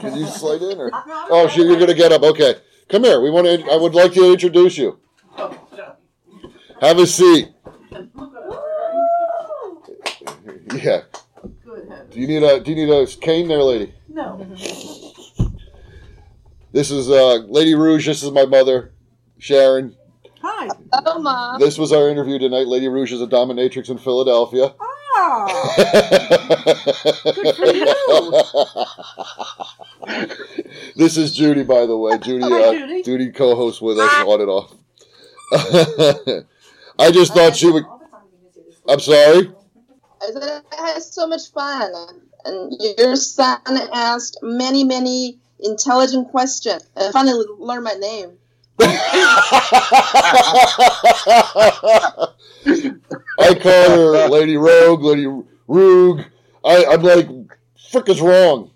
Can 0.00 0.16
you 0.16 0.26
slide 0.26 0.62
in, 0.62 0.78
or 0.78 0.90
oh, 0.94 1.48
she, 1.48 1.62
you're 1.62 1.78
gonna 1.78 1.94
get 1.94 2.12
up? 2.12 2.22
Okay, 2.22 2.56
come 2.88 3.04
here. 3.04 3.20
We 3.20 3.30
want 3.30 3.46
to. 3.46 3.70
I 3.70 3.76
would 3.76 3.94
like 3.94 4.12
to 4.14 4.32
introduce 4.32 4.78
you. 4.78 4.98
Have 6.80 6.98
a 6.98 7.06
seat. 7.06 7.48
Yeah. 10.74 11.02
Do 12.10 12.20
you 12.20 12.26
need 12.26 12.42
a 12.42 12.60
Do 12.60 12.70
you 12.70 12.76
need 12.76 12.90
a 12.90 13.06
cane 13.06 13.48
there, 13.48 13.62
lady? 13.62 13.94
No. 14.08 14.46
This 16.72 16.90
is 16.90 17.08
uh, 17.08 17.34
Lady 17.46 17.74
Rouge. 17.74 18.06
This 18.06 18.22
is 18.22 18.30
my 18.32 18.46
mother, 18.46 18.92
Sharon. 19.38 19.96
Hi. 20.46 20.68
Oh, 20.92 21.22
mom. 21.22 21.58
This 21.58 21.78
was 21.78 21.90
our 21.90 22.10
interview 22.10 22.38
tonight. 22.38 22.66
Lady 22.66 22.86
Rouge 22.86 23.14
is 23.14 23.22
a 23.22 23.26
dominatrix 23.26 23.88
in 23.88 23.96
Philadelphia. 23.96 24.74
Oh, 24.78 25.46
good 27.24 27.56
for 27.56 27.64
you. 27.64 27.86
this 30.96 31.16
is 31.16 31.34
Judy, 31.34 31.62
by 31.62 31.86
the 31.86 31.96
way. 31.96 32.18
Judy, 32.18 32.44
Hi, 32.44 32.62
uh, 32.62 32.72
Judy. 32.72 33.02
Judy 33.02 33.32
co-hosts 33.32 33.80
with 33.80 33.98
us 33.98 34.12
on 34.12 34.42
and 34.42 34.50
off. 34.50 34.74
I 36.98 37.10
just 37.10 37.32
thought 37.32 37.56
she 37.56 37.70
would. 37.70 37.84
I'm 38.86 39.00
sorry. 39.00 39.50
I 40.20 40.60
I 40.78 40.90
had 40.90 41.02
so 41.02 41.26
much 41.26 41.52
fun, 41.52 41.90
and 42.44 42.70
your 42.98 43.16
son 43.16 43.60
asked 43.94 44.40
many, 44.42 44.84
many 44.84 45.38
intelligent 45.58 46.28
questions, 46.30 46.86
and 46.96 47.14
finally 47.14 47.46
learned 47.58 47.84
my 47.84 47.94
name. 47.94 48.36
I 53.38 53.58
call 53.60 53.90
her 53.90 54.28
Lady 54.28 54.56
Rogue, 54.56 55.02
Lady 55.02 55.26
Rogue. 55.66 56.22
I, 56.64 56.84
I'm 56.86 57.02
like, 57.02 57.28
frick 57.90 58.08
is 58.08 58.20
wrong. 58.20 58.70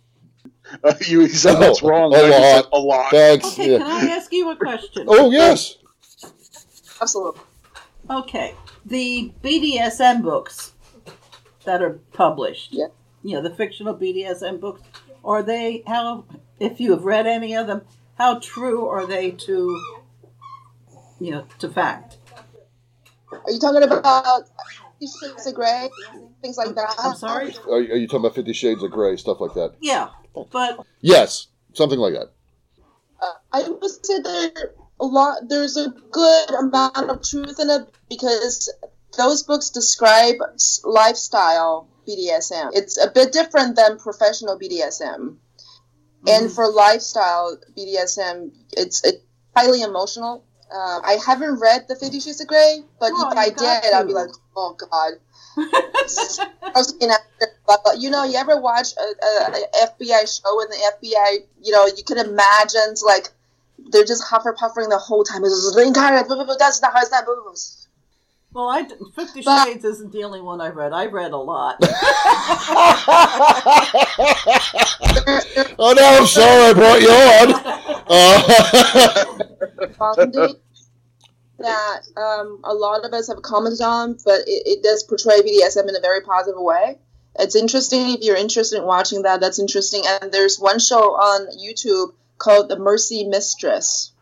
Uh, 0.84 0.94
you 1.06 1.26
said 1.28 1.56
that's 1.56 1.82
wrong. 1.82 2.14
A 2.14 2.18
and 2.18 2.26
I 2.26 2.28
just 2.30 2.40
lot. 2.40 2.64
said 2.64 2.64
a 2.72 2.78
lot. 2.78 3.10
Thanks. 3.10 3.52
Okay, 3.52 3.72
yeah. 3.72 3.78
can 3.78 4.08
I 4.08 4.10
ask 4.12 4.32
you 4.32 4.50
a 4.50 4.56
question? 4.56 5.06
Oh 5.08 5.30
yes. 5.30 5.76
Absolutely. 7.00 7.40
Okay, 8.10 8.54
the 8.86 9.32
BDSM 9.42 10.22
books 10.22 10.72
that 11.64 11.82
are 11.82 12.00
published, 12.12 12.72
Yeah. 12.72 12.86
you 13.22 13.34
know, 13.36 13.42
the 13.42 13.54
fictional 13.54 13.94
BDSM 13.94 14.60
books, 14.60 14.80
are 15.24 15.42
they 15.42 15.82
how? 15.86 16.24
If 16.58 16.80
you 16.80 16.90
have 16.92 17.04
read 17.04 17.26
any 17.26 17.54
of 17.54 17.66
them, 17.66 17.82
how 18.18 18.40
true 18.40 18.86
are 18.86 19.06
they 19.06 19.30
to, 19.30 19.80
you 21.20 21.30
know, 21.30 21.46
to 21.60 21.68
fact? 21.68 22.18
Are 23.30 23.50
you 23.50 23.60
talking 23.60 23.82
about 23.82 24.48
Fifty 25.00 25.06
Shades 25.06 25.46
of 25.46 25.54
Grey, 25.54 25.88
things 26.42 26.56
like 26.56 26.74
that? 26.74 26.94
I'm 26.98 27.14
sorry. 27.14 27.54
Are, 27.66 27.76
are 27.76 27.80
you 27.96 28.08
talking 28.08 28.20
about 28.20 28.34
Fifty 28.34 28.52
Shades 28.52 28.82
of 28.82 28.90
Grey, 28.90 29.16
stuff 29.16 29.40
like 29.40 29.54
that? 29.54 29.76
Yeah, 29.80 30.08
but 30.52 30.84
Yes, 31.00 31.46
something 31.74 31.98
like 31.98 32.14
that. 32.14 32.32
Uh, 33.20 33.32
I 33.52 33.68
would 33.68 34.04
say 34.04 34.20
there 34.20 34.72
a 35.00 35.04
lot. 35.04 35.48
There's 35.48 35.76
a 35.76 35.90
good 36.10 36.50
amount 36.50 36.96
of 36.96 37.22
truth 37.22 37.60
in 37.60 37.70
it 37.70 37.88
because 38.08 38.72
those 39.16 39.42
books 39.44 39.70
describe 39.70 40.36
lifestyle 40.84 41.88
BDSM. 42.06 42.70
It's 42.74 42.98
a 42.98 43.10
bit 43.10 43.32
different 43.32 43.76
than 43.76 43.98
professional 43.98 44.58
BDSM. 44.58 45.36
And 46.28 46.52
for 46.52 46.68
lifestyle 46.70 47.58
BDSM, 47.76 48.50
it's, 48.72 49.04
it's 49.04 49.22
highly 49.56 49.82
emotional. 49.82 50.44
Uh, 50.70 51.00
I 51.02 51.18
haven't 51.24 51.60
read 51.60 51.88
the 51.88 51.96
Fifty 51.96 52.20
Shades 52.20 52.42
of 52.42 52.46
Grey, 52.46 52.82
but 53.00 53.10
Oh, 53.14 53.30
if 53.30 53.38
I 53.38 53.48
did, 53.48 53.94
I'd 53.94 54.06
be 54.06 54.12
like, 54.12 54.28
oh 54.54 54.76
god. 54.78 55.14
I 55.58 56.72
was 56.74 56.92
looking 56.92 57.10
at 57.10 57.20
it, 57.40 57.48
but, 57.66 57.80
but, 57.84 57.98
you 58.00 58.10
know, 58.10 58.24
you 58.24 58.36
ever 58.36 58.60
watch 58.60 58.88
a, 58.96 59.00
a, 59.00 59.86
FBI 59.86 60.40
show 60.40 60.60
and 60.60 60.70
the 60.70 60.92
FBI, 61.02 61.46
you 61.62 61.72
know, 61.72 61.86
you 61.86 62.04
can 62.04 62.18
imagine 62.18 62.94
like 63.04 63.30
they're 63.90 64.04
just 64.04 64.22
huffer 64.24 64.54
puffering 64.56 64.88
the 64.88 64.98
whole 64.98 65.24
time. 65.24 65.42
It's 65.44 65.54
just 65.54 65.74
the 65.74 65.82
entire 65.82 66.22
that's 66.58 66.82
not 66.82 66.92
how 66.92 67.00
it's 67.00 67.10
not. 67.10 67.24
Well, 68.58 68.70
I 68.70 68.88
Fifty 69.14 69.42
But- 69.42 69.66
Shades 69.66 69.84
isn't 69.84 70.10
the 70.10 70.24
only 70.24 70.40
one 70.40 70.60
I've 70.60 70.74
read. 70.74 70.92
I've 70.92 71.12
read 71.12 71.30
a 71.30 71.36
lot. 71.36 71.76
oh 75.78 75.94
no, 75.96 76.02
I'm 76.02 76.26
sorry 76.26 76.64
I 76.64 76.72
brought 76.74 77.00
you 77.00 77.08
on. 77.08 77.54
Uh, 80.00 80.14
that 81.58 82.00
um, 82.16 82.60
a 82.64 82.72
lot 82.72 83.04
of 83.04 83.12
us 83.12 83.28
have 83.28 83.42
commented 83.42 83.82
on, 83.82 84.16
but 84.24 84.40
it, 84.46 84.62
it 84.64 84.82
does 84.82 85.02
portray 85.02 85.42
BDSM 85.42 85.86
in 85.88 85.94
a 85.94 86.00
very 86.00 86.22
positive 86.22 86.58
way. 86.58 86.98
It's 87.38 87.54
interesting 87.54 88.14
if 88.14 88.22
you're 88.22 88.34
interested 88.34 88.78
in 88.78 88.86
watching 88.86 89.22
that. 89.22 89.40
That's 89.42 89.58
interesting. 89.58 90.04
And 90.06 90.32
there's 90.32 90.58
one 90.58 90.78
show 90.78 91.14
on 91.14 91.48
YouTube 91.58 92.14
called 92.38 92.70
The 92.70 92.78
Mercy 92.78 93.24
Mistress. 93.24 94.12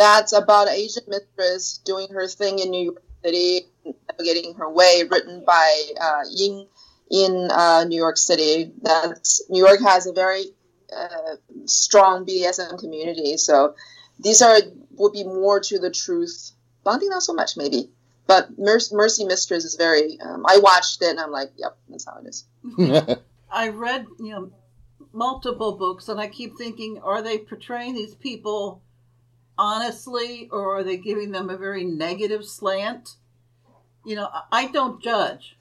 That's 0.00 0.32
about 0.32 0.68
an 0.68 0.76
Asian 0.76 1.02
mistress 1.08 1.78
doing 1.84 2.08
her 2.08 2.26
thing 2.26 2.58
in 2.58 2.70
New 2.70 2.84
York 2.84 3.02
City, 3.22 3.66
navigating 3.84 4.54
her 4.54 4.70
way, 4.70 5.02
written 5.02 5.44
by 5.46 5.84
uh, 6.00 6.22
Ying 6.30 6.68
in 7.10 7.50
uh, 7.50 7.84
New 7.84 7.98
York 7.98 8.16
City. 8.16 8.72
That's 8.80 9.42
New 9.50 9.62
York 9.62 9.78
has 9.82 10.06
a 10.06 10.14
very 10.14 10.44
uh, 10.90 11.36
strong 11.66 12.24
BDSM 12.24 12.78
community, 12.78 13.36
so 13.36 13.74
these 14.18 14.40
are 14.40 14.56
would 14.92 15.12
be 15.12 15.24
more 15.24 15.60
to 15.60 15.78
the 15.78 15.90
truth. 15.90 16.52
Bonding 16.82 17.10
not 17.10 17.22
so 17.22 17.34
much 17.34 17.58
maybe, 17.58 17.90
but 18.26 18.58
Mer- 18.58 18.80
Mercy 18.92 19.26
Mistress 19.26 19.66
is 19.66 19.74
very. 19.74 20.18
Um, 20.18 20.46
I 20.48 20.60
watched 20.60 21.02
it 21.02 21.10
and 21.10 21.20
I'm 21.20 21.30
like, 21.30 21.50
yep, 21.58 21.76
that's 21.90 22.06
how 22.06 22.22
it 22.24 22.26
is. 22.26 22.46
I 23.52 23.68
read, 23.68 24.06
you 24.18 24.32
know, 24.32 24.50
multiple 25.12 25.72
books, 25.72 26.08
and 26.08 26.18
I 26.18 26.28
keep 26.28 26.56
thinking, 26.56 27.02
are 27.04 27.20
they 27.20 27.36
portraying 27.36 27.94
these 27.94 28.14
people 28.14 28.80
honestly, 29.60 30.48
or 30.50 30.76
are 30.78 30.82
they 30.82 30.96
giving 30.96 31.30
them 31.32 31.50
a 31.50 31.56
very 31.58 31.84
negative 31.84 32.46
slant? 32.46 33.16
You 34.06 34.16
know, 34.16 34.28
I- 34.32 34.44
I 34.50 34.66
don't 34.68 35.02
judge. 35.02 35.56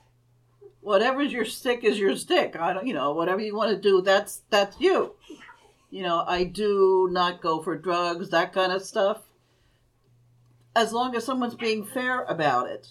Whatever's 0.82 1.34
your 1.34 1.44
stick 1.44 1.84
is 1.84 2.00
your 2.00 2.16
stick. 2.16 2.56
I 2.56 2.72
don't, 2.74 2.88
you 2.88 2.94
know, 2.94 3.12
whatever 3.14 3.42
you 3.42 3.54
want 3.56 3.72
to 3.72 3.78
do, 3.78 4.02
that's 4.02 4.42
that's 4.50 4.80
you. 4.80 5.12
You 5.92 6.04
know, 6.04 6.24
I 6.26 6.46
do 6.46 7.10
not 7.12 7.42
go 7.42 7.62
for 7.62 7.76
drugs, 7.78 8.30
that 8.30 8.54
kind 8.54 8.72
of 8.72 8.82
stuff. 8.84 9.18
As 10.76 10.94
long 10.94 11.16
as 11.16 11.26
someone's 11.26 11.56
being 11.56 11.84
fair 11.86 12.24
about 12.24 12.70
it. 12.70 12.88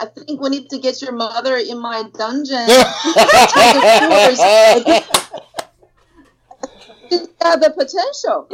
I 0.00 0.06
think 0.06 0.40
we 0.40 0.48
need 0.50 0.70
to 0.70 0.78
get 0.78 1.02
your 1.02 1.12
mother 1.12 1.56
in 1.56 1.78
my 1.78 2.04
dungeon. 2.16 2.66
She's 7.44 7.52
got 7.52 7.60
the 7.60 7.70
potential. 7.70 8.48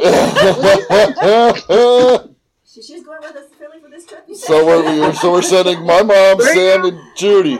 She, 2.73 2.81
she's 2.81 3.03
going 3.03 3.19
with 3.21 3.35
us 3.35 3.49
to 3.49 3.55
Philly 3.57 3.81
for 3.81 3.89
this 3.89 4.05
trip. 4.05 4.25
So 4.33 4.65
we're 4.65 5.13
so 5.13 5.33
we're 5.33 5.41
sending 5.41 5.85
my 5.85 6.03
mom, 6.03 6.39
Sam, 6.39 6.85
and 6.85 6.97
Judy. 7.17 7.59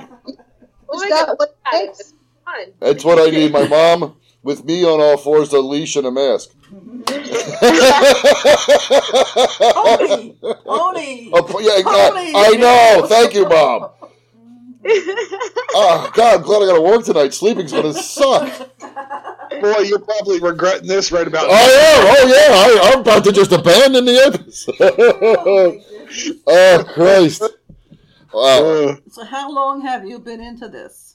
Oh 0.88 1.10
got 1.10 1.38
what 1.38 1.58
takes. 1.70 2.14
That's 2.80 3.04
what 3.04 3.20
I 3.20 3.30
need. 3.30 3.52
My 3.52 3.68
mom 3.68 4.16
with 4.42 4.64
me 4.64 4.86
on 4.86 5.02
all 5.02 5.18
fours, 5.18 5.52
a 5.52 5.60
leash 5.60 5.98
and 5.98 6.08
a 6.08 6.12
mask. 6.12 6.52
Oni! 9.76 10.38
Oni! 10.66 11.30
Oh, 11.34 11.60
yeah, 11.60 11.82
Pony. 11.84 12.32
I 12.34 12.56
know. 12.58 13.06
Thank 13.06 13.34
you, 13.34 13.50
mom. 13.50 13.90
Oh 15.74 16.10
God, 16.16 16.40
I'm 16.40 16.42
glad 16.42 16.64
I 16.64 16.68
got 16.68 16.76
to 16.76 16.82
work 16.82 17.04
tonight. 17.04 17.34
Sleeping's 17.34 17.74
gonna 17.74 17.94
suck. 17.94 18.70
Boy, 19.60 19.80
you're 19.80 20.00
probably 20.00 20.40
regretting 20.40 20.88
this 20.88 21.12
right 21.12 21.28
about 21.28 21.48
now. 21.48 21.54
I 21.54 21.62
am. 21.62 22.06
Oh 22.08 22.28
yeah, 22.28 22.56
I, 22.56 22.92
I'm 22.94 23.00
about 23.02 23.24
to 23.26 23.32
just 23.32 23.52
abandon 23.52 24.06
the 24.06 24.16
episode. 24.18 25.82
oh 26.48 26.84
Christ! 26.94 27.44
Wow. 28.34 28.64
Uh, 28.66 28.96
So, 29.10 29.26
how 29.26 29.52
long 29.52 29.82
have 29.82 30.06
you 30.06 30.20
been 30.20 30.42
into 30.42 30.70
this? 30.70 31.11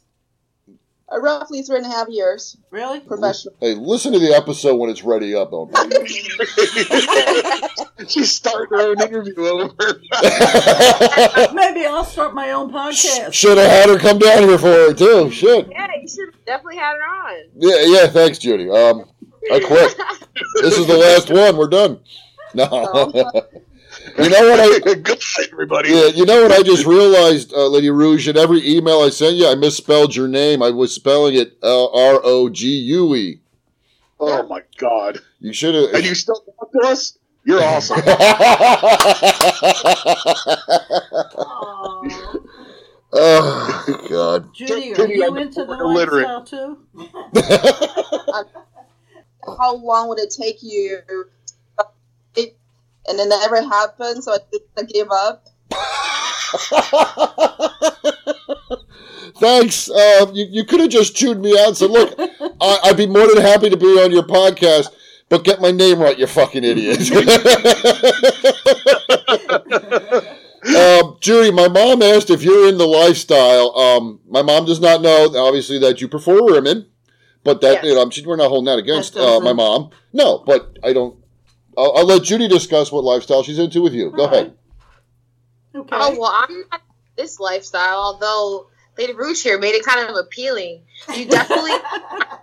Uh, 1.12 1.20
roughly 1.20 1.62
three 1.62 1.76
and 1.76 1.86
a 1.86 1.88
half 1.88 2.08
years 2.08 2.56
Really? 2.70 2.98
professional. 2.98 3.54
Hey, 3.60 3.74
listen 3.74 4.12
to 4.12 4.18
the 4.18 4.34
episode 4.34 4.74
when 4.76 4.90
it's 4.90 5.04
ready 5.04 5.36
up. 5.36 5.52
Don't 5.52 5.70
she's 8.08 8.34
starting 8.34 8.76
her 8.76 8.88
own 8.90 9.00
interview 9.00 9.46
over. 9.46 9.72
Maybe 11.54 11.86
I'll 11.86 12.04
start 12.04 12.34
my 12.34 12.50
own 12.50 12.72
podcast. 12.72 13.32
Should 13.32 13.56
have 13.58 13.70
had 13.70 13.88
her 13.88 13.98
come 13.98 14.18
down 14.18 14.48
here 14.48 14.58
for 14.58 14.90
it 14.90 14.98
too. 14.98 15.30
Shit. 15.30 15.68
Yeah, 15.70 15.86
you 16.00 16.08
should 16.08 16.34
have 16.34 16.44
definitely 16.44 16.76
had 16.78 16.96
her 16.96 17.02
on. 17.02 17.34
Yeah, 17.56 17.84
yeah. 17.86 18.06
Thanks, 18.08 18.38
Judy. 18.38 18.68
Um, 18.68 19.04
I 19.52 19.60
quit. 19.60 19.94
This 20.60 20.76
is 20.76 20.86
the 20.86 20.96
last 20.96 21.30
one. 21.30 21.56
We're 21.56 21.68
done. 21.68 22.00
No. 22.52 22.66
You 24.18 24.30
know 24.30 24.50
what 24.50 24.60
I? 24.60 24.78
Good 24.94 25.08
night, 25.08 25.48
everybody. 25.52 25.90
Yeah, 25.90 26.06
you 26.06 26.24
know 26.24 26.42
what 26.42 26.52
I 26.52 26.62
just 26.62 26.86
realized, 26.86 27.52
uh, 27.52 27.66
Lady 27.68 27.90
Rouge. 27.90 28.28
In 28.28 28.36
every 28.36 28.66
email 28.68 29.00
I 29.00 29.10
sent 29.10 29.36
you, 29.36 29.48
I 29.48 29.54
misspelled 29.54 30.14
your 30.14 30.28
name. 30.28 30.62
I 30.62 30.70
was 30.70 30.94
spelling 30.94 31.34
it 31.34 31.56
uh, 31.62 31.90
R 31.90 32.20
O 32.22 32.48
G 32.48 32.68
U 32.68 33.14
E. 33.14 33.40
Oh 34.18 34.46
my 34.48 34.62
God! 34.78 35.18
You 35.40 35.52
should 35.52 35.74
have. 35.74 35.84
And 35.84 35.96
have. 35.96 36.04
you 36.04 36.14
still 36.14 36.42
talk 36.58 36.72
to 36.72 36.88
us? 36.88 37.18
You're 37.44 37.62
awesome. 37.62 38.00
Oh 43.18 44.06
God. 44.10 44.54
Judy, 44.54 44.94
are 44.94 45.06
you 45.06 45.36
into 45.36 45.64
the 45.64 45.72
illiterate. 45.72 46.26
lifestyle 46.26 46.44
too? 46.44 46.78
How 49.58 49.76
long 49.76 50.08
would 50.08 50.18
it 50.18 50.34
take 50.36 50.62
you? 50.62 50.98
And 53.08 53.20
it 53.20 53.28
never 53.28 53.62
happened, 53.62 54.24
so 54.24 54.32
I 54.32 54.38
just 54.52 54.92
gave 54.92 55.10
up. 55.10 55.46
Thanks. 59.38 59.90
Uh, 59.90 60.26
you 60.32 60.46
you 60.50 60.64
could 60.64 60.80
have 60.80 60.88
just 60.90 61.14
chewed 61.14 61.40
me 61.40 61.52
out 61.58 61.68
and 61.68 61.76
said, 61.76 61.90
"Look, 61.90 62.14
I, 62.18 62.78
I'd 62.84 62.96
be 62.96 63.06
more 63.06 63.26
than 63.26 63.42
happy 63.42 63.68
to 63.70 63.76
be 63.76 63.86
on 64.02 64.10
your 64.10 64.22
podcast, 64.22 64.88
but 65.28 65.44
get 65.44 65.60
my 65.60 65.70
name 65.70 66.00
right, 66.00 66.18
you 66.18 66.26
fucking 66.26 66.64
idiot." 66.64 67.00
um, 70.76 71.16
Judy, 71.20 71.50
my 71.52 71.68
mom 71.68 72.02
asked 72.02 72.30
if 72.30 72.42
you're 72.42 72.68
in 72.68 72.78
the 72.78 72.86
lifestyle. 72.86 73.76
Um, 73.76 74.20
my 74.28 74.42
mom 74.42 74.64
does 74.64 74.80
not 74.80 75.02
know, 75.02 75.30
obviously, 75.36 75.78
that 75.80 76.00
you 76.00 76.08
prefer 76.08 76.42
women, 76.42 76.86
but 77.44 77.60
that 77.60 77.74
Yes. 77.74 77.84
you 77.84 77.94
know, 77.94 78.10
she- 78.10 78.24
we're 78.24 78.36
not 78.36 78.48
holding 78.48 78.66
that 78.66 78.78
against 78.78 79.16
uh, 79.16 79.40
my 79.40 79.52
mom. 79.52 79.90
No, 80.12 80.42
but 80.46 80.78
I 80.82 80.92
don't. 80.92 81.16
I'll, 81.76 81.92
I'll 81.96 82.06
let 82.06 82.22
Judy 82.22 82.48
discuss 82.48 82.90
what 82.90 83.04
lifestyle 83.04 83.42
she's 83.42 83.58
into 83.58 83.82
with 83.82 83.92
you. 83.92 84.10
Go 84.10 84.26
All 84.26 84.32
ahead. 84.32 84.54
Okay. 85.74 85.88
Oh 85.92 86.16
well, 86.18 86.30
I'm 86.32 86.64
not 86.70 86.80
this 87.16 87.38
lifestyle. 87.38 87.98
Although 87.98 88.68
Lady 88.96 89.12
Rouge 89.12 89.42
here 89.42 89.58
made 89.58 89.74
it 89.74 89.84
kind 89.84 90.08
of 90.08 90.16
appealing. 90.16 90.82
You 91.14 91.26
definitely 91.26 91.72
a 91.72 92.38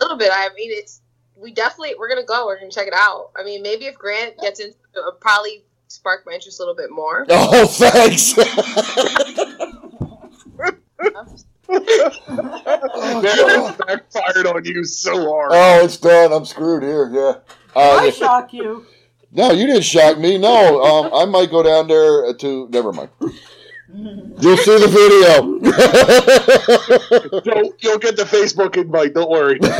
little 0.00 0.16
bit. 0.16 0.30
I 0.32 0.48
mean, 0.56 0.70
it's 0.72 1.02
we 1.36 1.52
definitely 1.52 1.96
we're 1.98 2.08
gonna 2.08 2.24
go. 2.24 2.46
We're 2.46 2.58
gonna 2.58 2.70
check 2.70 2.86
it 2.86 2.94
out. 2.94 3.30
I 3.36 3.44
mean, 3.44 3.62
maybe 3.62 3.86
if 3.86 3.96
Grant 3.96 4.38
gets 4.38 4.60
into 4.60 4.72
it, 4.72 4.98
it'll 4.98 5.12
probably 5.12 5.64
spark 5.88 6.24
my 6.24 6.32
interest 6.32 6.60
a 6.60 6.62
little 6.62 6.76
bit 6.76 6.90
more. 6.90 7.26
Oh, 7.30 7.66
thanks. 7.66 8.34
That 11.70 13.76
backfired 13.86 14.46
on 14.46 14.64
you 14.64 14.84
so 14.84 15.30
hard. 15.30 15.50
oh, 15.52 15.84
it's 15.84 15.96
done. 15.98 16.32
I'm 16.32 16.44
screwed 16.44 16.82
here. 16.82 17.08
Yeah. 17.12 17.34
I 17.76 18.08
Uh, 18.08 18.10
shock 18.10 18.52
you. 18.52 18.84
no, 19.32 19.50
you 19.52 19.66
didn't 19.66 19.82
shock 19.84 20.18
me. 20.18 20.38
No, 20.38 20.82
um, 20.82 21.10
I 21.14 21.24
might 21.24 21.50
go 21.50 21.62
down 21.62 21.86
there 21.88 22.32
to. 22.34 22.68
Never 22.70 22.92
mind. 22.92 23.10
You'll 23.92 24.56
see 24.56 24.78
the 24.78 24.86
video. 24.86 25.58
You'll, 27.44 27.74
you'll 27.80 27.98
get 27.98 28.16
the 28.16 28.22
Facebook 28.22 28.76
invite. 28.76 29.14
Don't 29.14 29.28
worry. 29.28 29.58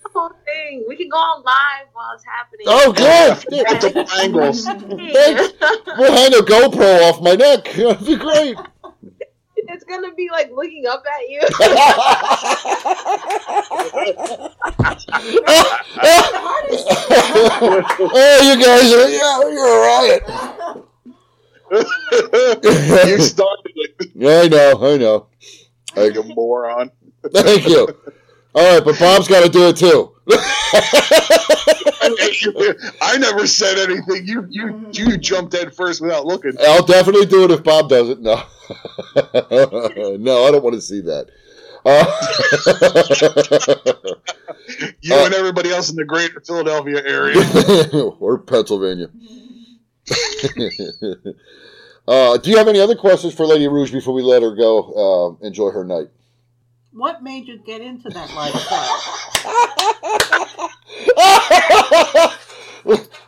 The 0.00 0.10
whole 0.14 0.30
thing. 0.44 0.84
We 0.88 0.96
can 0.96 1.08
go 1.10 1.16
on 1.18 1.42
live 1.44 1.86
while 1.92 2.12
it's 2.14 2.24
happening. 2.24 2.64
oh, 2.66 2.92
good. 2.92 3.36
Multiple 3.68 4.06
angles. 4.18 4.64
Thanks. 5.12 5.52
We'll 5.98 6.12
hang 6.12 6.32
a 6.34 6.38
GoPro 6.42 7.02
off 7.08 7.20
my 7.20 7.34
neck. 7.34 7.64
That'd 7.74 8.06
be 8.06 8.16
great. 8.16 8.56
It's 9.70 9.84
gonna 9.84 10.14
be 10.14 10.30
like 10.30 10.50
looking 10.50 10.86
up 10.86 11.04
at 11.06 11.28
you. 11.28 11.40
oh, 18.00 18.40
you 18.42 18.56
guys 18.64 18.92
are 18.94 19.08
yeah, 19.10 19.40
you're 19.50 19.68
a 19.68 19.80
riot. 19.86 20.22
you 22.64 23.20
started 23.20 23.72
it. 23.76 23.92
I 24.16 24.48
know, 24.48 24.70
I 24.82 24.96
know. 24.96 25.26
Like 25.94 26.16
a 26.16 26.22
moron. 26.22 26.90
Thank 27.30 27.68
you. 27.68 27.88
All 28.58 28.74
right, 28.74 28.84
but 28.84 28.98
Bob's 28.98 29.28
got 29.28 29.44
to 29.44 29.48
do 29.48 29.68
it 29.68 29.76
too. 29.76 30.12
I 33.00 33.16
never 33.18 33.46
said 33.46 33.78
anything. 33.78 34.26
You 34.26 34.46
you 34.50 34.88
you 34.92 35.16
jumped 35.16 35.54
in 35.54 35.70
first 35.70 36.00
without 36.00 36.26
looking. 36.26 36.54
I'll 36.60 36.84
definitely 36.84 37.26
do 37.26 37.44
it 37.44 37.52
if 37.52 37.62
Bob 37.62 37.88
does 37.88 38.08
it. 38.08 38.20
No, 38.20 38.34
no, 40.18 40.44
I 40.44 40.50
don't 40.50 40.64
want 40.64 40.74
to 40.74 40.80
see 40.80 41.02
that. 41.02 41.28
Uh, 41.84 42.04
You 45.00 45.14
Uh, 45.14 45.24
and 45.26 45.34
everybody 45.34 45.70
else 45.70 45.90
in 45.90 45.96
the 45.96 46.04
greater 46.04 46.40
Philadelphia 46.40 47.00
area. 47.06 47.36
or 48.20 48.38
Pennsylvania. 48.38 49.08
uh, 52.08 52.36
do 52.38 52.50
you 52.50 52.56
have 52.56 52.66
any 52.66 52.80
other 52.80 52.96
questions 52.96 53.34
for 53.34 53.46
Lady 53.46 53.68
Rouge 53.68 53.92
before 53.92 54.14
we 54.14 54.22
let 54.22 54.42
her 54.42 54.56
go 54.56 55.36
uh, 55.40 55.46
enjoy 55.46 55.70
her 55.70 55.84
night? 55.84 56.08
What 56.92 57.22
made 57.22 57.46
you 57.46 57.58
get 57.58 57.80
into 57.80 58.08
that 58.10 58.32
lifestyle? 58.34 58.98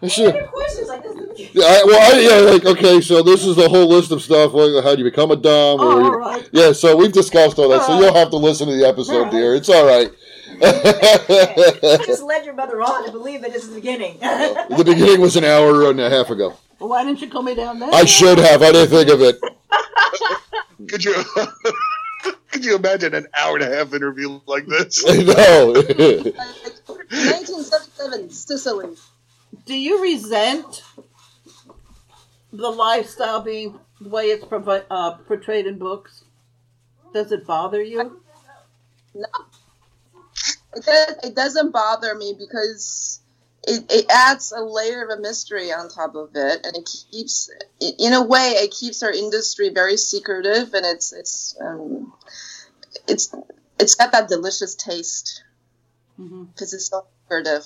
She- 0.09 0.31
questions 0.33 0.89
like 0.89 1.03
this. 1.03 1.15
I, 1.57 1.83
well, 1.85 2.15
I, 2.15 2.21
yeah, 2.21 2.51
like 2.53 2.65
okay, 2.65 3.01
so 3.03 3.23
this 3.23 3.45
is 3.45 3.57
the 3.57 3.69
whole 3.69 3.87
list 3.87 4.11
of 4.13 4.23
stuff. 4.23 4.55
Like, 4.55 4.83
how 4.83 4.95
do 4.95 5.03
you 5.03 5.11
become 5.11 5.31
a 5.31 5.37
dom? 5.37 5.81
or 5.81 5.85
Oh, 5.85 6.05
all 6.05 6.11
right. 6.19 6.49
Yeah, 6.53 6.73
so 6.73 6.97
we've 6.97 7.13
discussed 7.13 7.59
all 7.59 7.69
that. 7.69 7.83
So 7.83 7.93
All 7.93 8.01
you'll 8.03 8.15
have 8.15 8.31
to 8.31 8.37
listen 8.37 8.69
to 8.69 8.75
the 8.77 8.87
episode, 8.89 9.15
All 9.17 9.23
right. 9.25 9.31
dear. 9.31 9.55
It's 9.55 9.69
all 9.69 9.85
right. 9.85 10.11
You 10.49 12.07
just 12.07 12.23
led 12.23 12.47
your 12.47 12.55
mother 12.55 12.81
on 12.81 13.05
to 13.05 13.13
believe 13.13 13.43
that 13.43 13.53
this 13.53 13.65
is 13.65 13.71
the 13.71 13.75
beginning. 13.77 14.19
the 14.21 14.83
beginning 14.87 15.21
was 15.21 15.37
an 15.37 15.45
hour 15.45 15.91
and 15.91 16.01
a 16.01 16.09
half 16.09 16.31
ago. 16.31 16.57
Well, 16.79 16.89
why 16.91 17.05
didn't 17.05 17.21
you 17.21 17.29
call 17.29 17.43
me 17.43 17.55
down 17.55 17.79
there? 17.79 17.91
I 17.93 18.05
should 18.07 18.39
have. 18.39 18.63
I 18.63 18.73
didn't 18.73 18.89
think 18.89 19.11
of 19.11 19.21
it. 19.21 19.39
Could 20.89 21.05
you 21.05 21.15
could 22.51 22.65
you 22.65 22.77
imagine 22.77 23.15
an 23.15 23.27
hour 23.35 23.57
and 23.57 23.65
a 23.65 23.77
half 23.77 23.93
interview 23.95 24.41
like 24.47 24.67
this? 24.67 25.05
I 25.09 25.23
know. 25.23 25.73
1977, 25.73 28.31
Sicily. 28.31 28.97
Do 29.67 29.75
you 29.75 30.01
resent 30.03 30.83
the 32.53 32.71
lifestyle 32.71 33.43
being 33.43 33.79
the 34.01 34.09
way 34.09 34.27
it's 34.27 34.45
provi- 34.45 34.87
uh, 34.91 35.13
portrayed 35.27 35.67
in 35.67 35.79
books? 35.79 36.25
Does 37.13 37.33
it 37.33 37.45
bother 37.47 37.83
you? 37.83 38.23
No, 39.15 39.27
it, 40.75 40.85
does, 40.85 41.15
it 41.25 41.35
doesn't 41.35 41.73
bother 41.73 42.15
me 42.15 42.35
because 42.39 43.20
it, 43.65 43.85
it 43.91 44.07
adds 44.11 44.53
a 44.53 44.61
layer 44.63 45.05
of 45.05 45.19
a 45.19 45.21
mystery 45.21 45.73
on 45.73 45.89
top 45.89 46.15
of 46.15 46.31
it, 46.35 46.65
and 46.65 46.77
it 46.77 46.89
keeps, 47.11 47.51
in 47.81 48.13
a 48.13 48.25
way, 48.25 48.53
it 48.57 48.71
keeps 48.71 49.03
our 49.03 49.13
industry 49.13 49.69
very 49.69 49.97
secretive, 49.97 50.73
and 50.75 50.87
it's 50.87 51.13
it's 51.13 51.57
um, 51.61 52.13
it's 53.07 53.35
it's 53.79 53.95
got 53.95 54.13
that 54.13 54.29
delicious 54.29 54.75
taste 54.75 55.43
because 56.17 56.73
it's 56.75 56.87
so 56.89 57.07
secretive. 57.25 57.65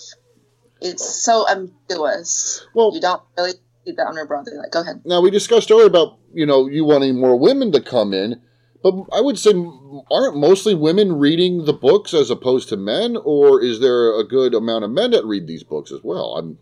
It's 0.81 1.25
so 1.25 1.49
ambiguous. 1.49 2.67
Well- 2.75 2.93
you 2.95 3.01
don't 3.01 3.23
really 3.37 3.53
see 3.85 3.93
that 3.93 4.07
on 4.07 4.15
your 4.17 4.27
brother. 4.27 4.53
Like, 4.57 4.73
go 4.73 4.81
ahead. 4.81 5.03
now 5.05 5.21
we 5.21 5.31
discussed 5.31 5.71
earlier 5.71 5.87
about 5.87 6.19
you 6.33 6.47
know 6.47 6.67
you 6.67 6.85
wanting 6.85 7.19
more 7.19 7.39
women 7.39 7.71
to 7.73 7.81
come 7.81 8.13
in, 8.13 8.41
but 8.85 8.95
I 9.17 9.23
would 9.23 9.39
say 9.39 9.55
aren't 10.11 10.37
mostly 10.37 10.75
women 10.75 11.19
reading 11.19 11.65
the 11.65 11.73
books 11.73 12.13
as 12.13 12.31
opposed 12.31 12.69
to 12.69 12.77
men, 12.77 13.17
or 13.17 13.63
is 13.63 13.81
there 13.81 14.15
a 14.21 14.23
good 14.25 14.53
amount 14.55 14.85
of 14.85 14.91
men 14.91 15.13
that 15.13 15.25
read 15.25 15.47
these 15.47 15.63
books 15.63 15.91
as 15.91 16.01
well? 16.05 16.37
I'm 16.37 16.59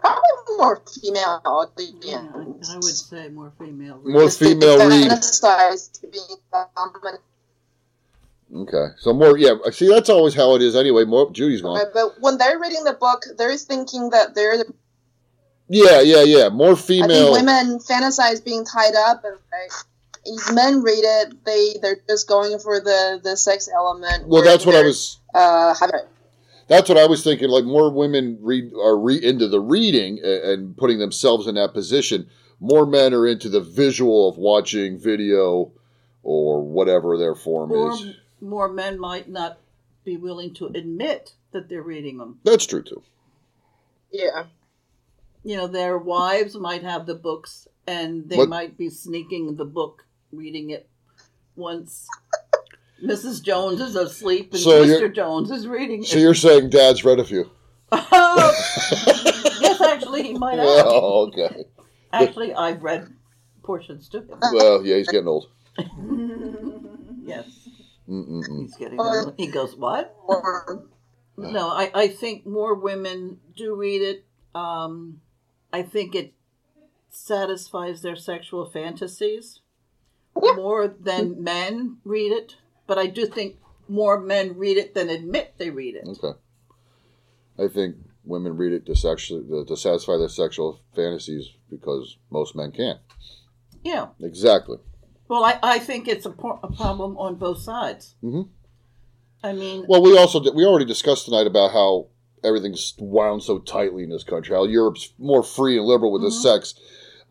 Probably 0.00 0.56
more 0.58 0.82
female 1.02 1.40
audience. 1.44 2.04
Yeah, 2.04 2.26
I, 2.34 2.40
I 2.40 2.74
would 2.74 2.84
say 2.84 3.28
more 3.28 3.52
female. 3.56 4.00
more 4.02 4.22
Because 4.22 4.36
female 4.38 4.78
read. 4.88 5.10
to 5.10 6.06
be 6.10 6.18
dominant. 6.52 7.20
Okay, 8.54 8.86
so 8.98 9.12
more 9.12 9.38
yeah. 9.38 9.54
See, 9.70 9.88
that's 9.88 10.08
always 10.10 10.34
how 10.34 10.56
it 10.56 10.62
is 10.62 10.74
anyway. 10.74 11.04
More 11.04 11.30
Judy's 11.30 11.62
gone. 11.62 11.76
Right, 11.78 11.86
but 11.94 12.20
when 12.20 12.36
they're 12.38 12.58
reading 12.58 12.82
the 12.82 12.94
book, 12.94 13.22
they're 13.38 13.56
thinking 13.56 14.10
that 14.10 14.34
they're 14.34 14.58
the 14.58 14.74
Yeah, 15.68 16.00
yeah, 16.00 16.22
yeah. 16.22 16.48
More 16.48 16.72
I 16.72 16.74
think 16.74 17.04
female. 17.06 17.30
women 17.32 17.78
fantasize 17.78 18.44
being 18.44 18.64
tied 18.64 18.94
up, 18.96 19.24
and 19.24 19.34
like, 19.52 19.70
if 19.70 19.84
men 20.52 20.82
read 20.82 21.02
it, 21.04 21.44
they 21.44 21.74
they're 21.82 21.98
just 22.08 22.28
going 22.28 22.58
for 22.58 22.80
the 22.80 23.20
the 23.22 23.36
sex 23.36 23.68
element. 23.72 24.26
Well, 24.28 24.42
that's 24.42 24.66
what 24.66 24.74
I 24.74 24.82
was. 24.82 25.18
Uh, 25.34 25.74
have 25.74 25.90
it. 25.90 26.08
That's 26.68 26.88
what 26.88 26.98
I 26.98 27.06
was 27.06 27.22
thinking. 27.22 27.48
Like 27.48 27.64
more 27.64 27.90
women 27.92 28.38
read 28.40 28.72
are 28.74 28.96
re- 28.98 29.22
into 29.22 29.46
the 29.48 29.60
reading 29.60 30.18
and, 30.18 30.42
and 30.42 30.76
putting 30.76 30.98
themselves 30.98 31.46
in 31.46 31.54
that 31.56 31.74
position. 31.74 32.28
More 32.58 32.86
men 32.86 33.12
are 33.14 33.26
into 33.26 33.48
the 33.48 33.60
visual 33.60 34.28
of 34.28 34.38
watching 34.38 34.98
video 34.98 35.72
or 36.22 36.62
whatever 36.62 37.16
their 37.18 37.34
form 37.34 37.70
Or 37.70 37.92
is. 37.92 38.16
more 38.40 38.68
men 38.68 38.98
might 38.98 39.28
not 39.28 39.58
be 40.04 40.16
willing 40.16 40.54
to 40.54 40.66
admit 40.66 41.34
that 41.52 41.68
they're 41.68 41.82
reading 41.82 42.16
them. 42.18 42.40
That's 42.44 42.66
true 42.66 42.82
too. 42.82 43.02
yeah. 44.10 44.44
You 45.44 45.56
know, 45.56 45.68
their 45.68 45.96
wives 45.98 46.56
might 46.56 46.82
have 46.82 47.06
the 47.06 47.14
books 47.14 47.68
and 47.86 48.28
they 48.28 48.38
What- 48.38 48.48
might 48.48 48.76
be 48.76 48.88
sneaking 48.90 49.54
the 49.56 49.64
book, 49.64 50.05
reading 50.32 50.70
it 50.70 50.88
once 51.54 52.06
Mrs. 53.02 53.42
Jones 53.42 53.80
is 53.80 53.94
asleep 53.96 54.52
and 54.52 54.60
So 54.60 54.84
Mr. 54.84 55.14
Jones 55.14 55.50
is 55.50 55.66
reading 55.66 56.02
So 56.04 56.16
it. 56.16 56.20
you're 56.20 56.34
saying 56.34 56.70
Dad's 56.70 57.04
read 57.04 57.18
a 57.20 57.24
few? 57.24 57.50
yes, 57.92 59.80
actually, 59.80 60.22
he 60.24 60.34
might 60.34 60.58
have. 60.58 60.66
Oh, 60.86 61.28
okay. 61.28 61.64
Actually, 62.12 62.54
I've 62.54 62.82
read 62.82 63.08
portions 63.62 64.08
to 64.10 64.18
him. 64.20 64.38
Well, 64.52 64.84
yeah, 64.84 64.96
he's 64.96 65.08
getting 65.08 65.28
old. 65.28 65.48
Yes, 67.24 67.68
Mm-mm-mm. 68.08 68.62
he's 68.62 68.76
getting 68.76 69.00
old. 69.00 69.34
He 69.36 69.48
goes, 69.48 69.74
What? 69.74 70.14
Or, 70.28 70.86
No, 71.36 71.68
I, 71.70 71.90
I 71.92 72.06
think 72.08 72.46
more 72.46 72.74
women 72.74 73.40
do 73.56 73.74
read 73.74 74.00
it. 74.00 74.24
Um, 74.54 75.20
I 75.72 75.82
think 75.82 76.14
it 76.14 76.32
satisfies 77.10 78.02
their 78.02 78.14
sexual 78.14 78.64
fantasies 78.64 79.60
more 80.36 80.88
than 80.88 81.42
men 81.42 81.98
read 82.04 82.32
it. 82.32 82.56
But 82.86 82.98
I 82.98 83.06
do 83.06 83.26
think 83.26 83.56
more 83.88 84.20
men 84.20 84.56
read 84.56 84.76
it 84.76 84.94
than 84.94 85.10
admit 85.10 85.54
they 85.58 85.70
read 85.70 85.94
it. 85.96 86.06
Okay. 86.06 86.38
I 87.58 87.68
think 87.68 87.96
women 88.24 88.56
read 88.56 88.72
it 88.72 88.86
to 88.86 88.94
sexually 88.96 89.64
to, 89.66 89.76
satisfy 89.76 90.16
their 90.16 90.28
sexual 90.28 90.80
fantasies 90.94 91.48
because 91.70 92.18
most 92.30 92.54
men 92.54 92.72
can't. 92.72 92.98
Yeah. 93.82 94.08
Exactly. 94.20 94.78
Well, 95.28 95.44
I, 95.44 95.58
I 95.62 95.78
think 95.78 96.06
it's 96.08 96.26
a, 96.26 96.30
pro- 96.30 96.60
a 96.62 96.72
problem 96.72 97.16
on 97.16 97.36
both 97.36 97.58
sides. 97.60 98.14
Mhm. 98.22 98.48
I 99.42 99.52
mean, 99.52 99.84
Well, 99.88 100.02
we 100.02 100.16
also 100.16 100.40
we 100.52 100.64
already 100.64 100.84
discussed 100.86 101.24
tonight 101.26 101.46
about 101.46 101.72
how 101.72 102.08
everything's 102.42 102.94
wound 102.98 103.42
so 103.42 103.58
tightly 103.58 104.02
in 104.02 104.10
this 104.10 104.24
country. 104.24 104.54
How 104.54 104.64
Europe's 104.64 105.12
more 105.18 105.42
free 105.42 105.76
and 105.76 105.86
liberal 105.86 106.12
with 106.12 106.22
the 106.22 106.30
sex. 106.30 106.74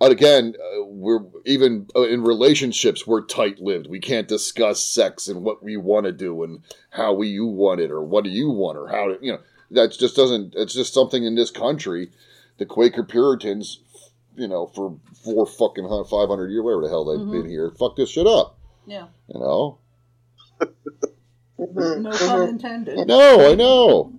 And 0.02 0.12
again, 0.12 0.56
uh, 0.60 0.84
we're 0.86 1.22
even 1.46 1.88
uh, 1.96 2.02
in 2.08 2.22
relationships 2.22 3.08
we're 3.08 3.26
tight-lived. 3.26 3.88
We 3.88 4.00
can't 4.00 4.28
discuss 4.28 4.84
sex 4.84 5.28
and 5.28 5.42
what 5.44 5.64
we 5.64 5.78
want 5.78 6.06
to 6.06 6.12
do 6.12 6.44
and 6.44 6.62
how 6.90 7.14
we 7.14 7.30
you 7.30 7.46
want 7.46 7.80
it 7.80 7.92
or 7.92 8.02
what 8.04 8.24
do 8.26 8.30
you 8.30 8.50
want 8.50 8.78
or 8.78 8.88
how 8.90 9.08
to, 9.08 9.18
you 9.22 9.32
know 9.32 9.40
that 9.72 9.94
just 9.98 10.16
doesn't. 10.16 10.54
It's 10.56 10.74
just 10.74 10.94
something 10.94 11.24
in 11.24 11.36
this 11.36 11.50
country. 11.50 12.12
The 12.58 12.66
Quaker 12.66 13.04
Puritans, 13.04 13.80
you 14.36 14.48
know, 14.48 14.68
for 14.68 14.98
four 15.24 15.46
fucking 15.46 15.88
five 16.10 16.30
hundred 16.30 16.52
years, 16.52 16.64
whatever 16.64 16.82
the 16.84 16.90
hell 16.90 17.06
they've 17.06 17.26
Mhm. 17.26 17.32
been 17.32 17.50
here, 17.50 17.72
fuck 17.72 17.96
this 17.96 18.10
shit 18.10 18.28
up. 18.28 18.58
Yeah. 18.86 19.08
You 19.28 19.40
know. 19.40 19.78
No 21.58 22.12
pun 22.12 22.50
intended. 22.50 23.08
No, 23.08 23.50
I 23.52 23.56
know. 23.56 24.14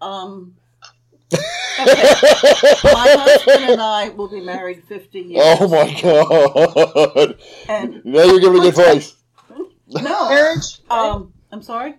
Um. 0.00 0.54
Okay. 1.88 2.02
My 2.84 3.08
husband 3.18 3.70
and 3.72 3.80
I 3.80 4.08
will 4.10 4.28
be 4.28 4.40
married 4.40 4.84
50 4.84 5.18
years. 5.20 5.42
oh 5.60 5.68
my 5.68 6.00
god! 6.00 7.36
And 7.68 8.04
Now 8.04 8.24
you're 8.24 8.40
giving 8.40 8.64
advice. 8.64 9.14
no, 9.88 10.28
Marriage? 10.28 10.80
um, 10.90 11.32
I'm 11.52 11.62
sorry. 11.62 11.94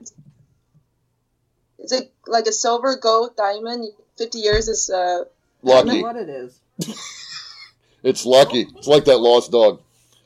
Is 1.79 1.91
it 1.91 2.11
like 2.27 2.45
a 2.47 2.51
silver, 2.51 2.95
gold, 2.97 3.35
diamond? 3.35 3.87
Fifty 4.17 4.39
years 4.39 4.67
is 4.67 4.89
uh. 4.89 5.23
I 5.63 5.67
don't 5.67 5.85
Lucky. 5.87 6.01
know 6.01 6.07
what 6.07 6.15
it 6.15 6.29
is. 6.29 6.59
It's 8.03 8.25
lucky. 8.25 8.61
It's 8.77 8.87
like 8.87 9.05
that 9.05 9.17
lost 9.19 9.51
dog. 9.51 9.79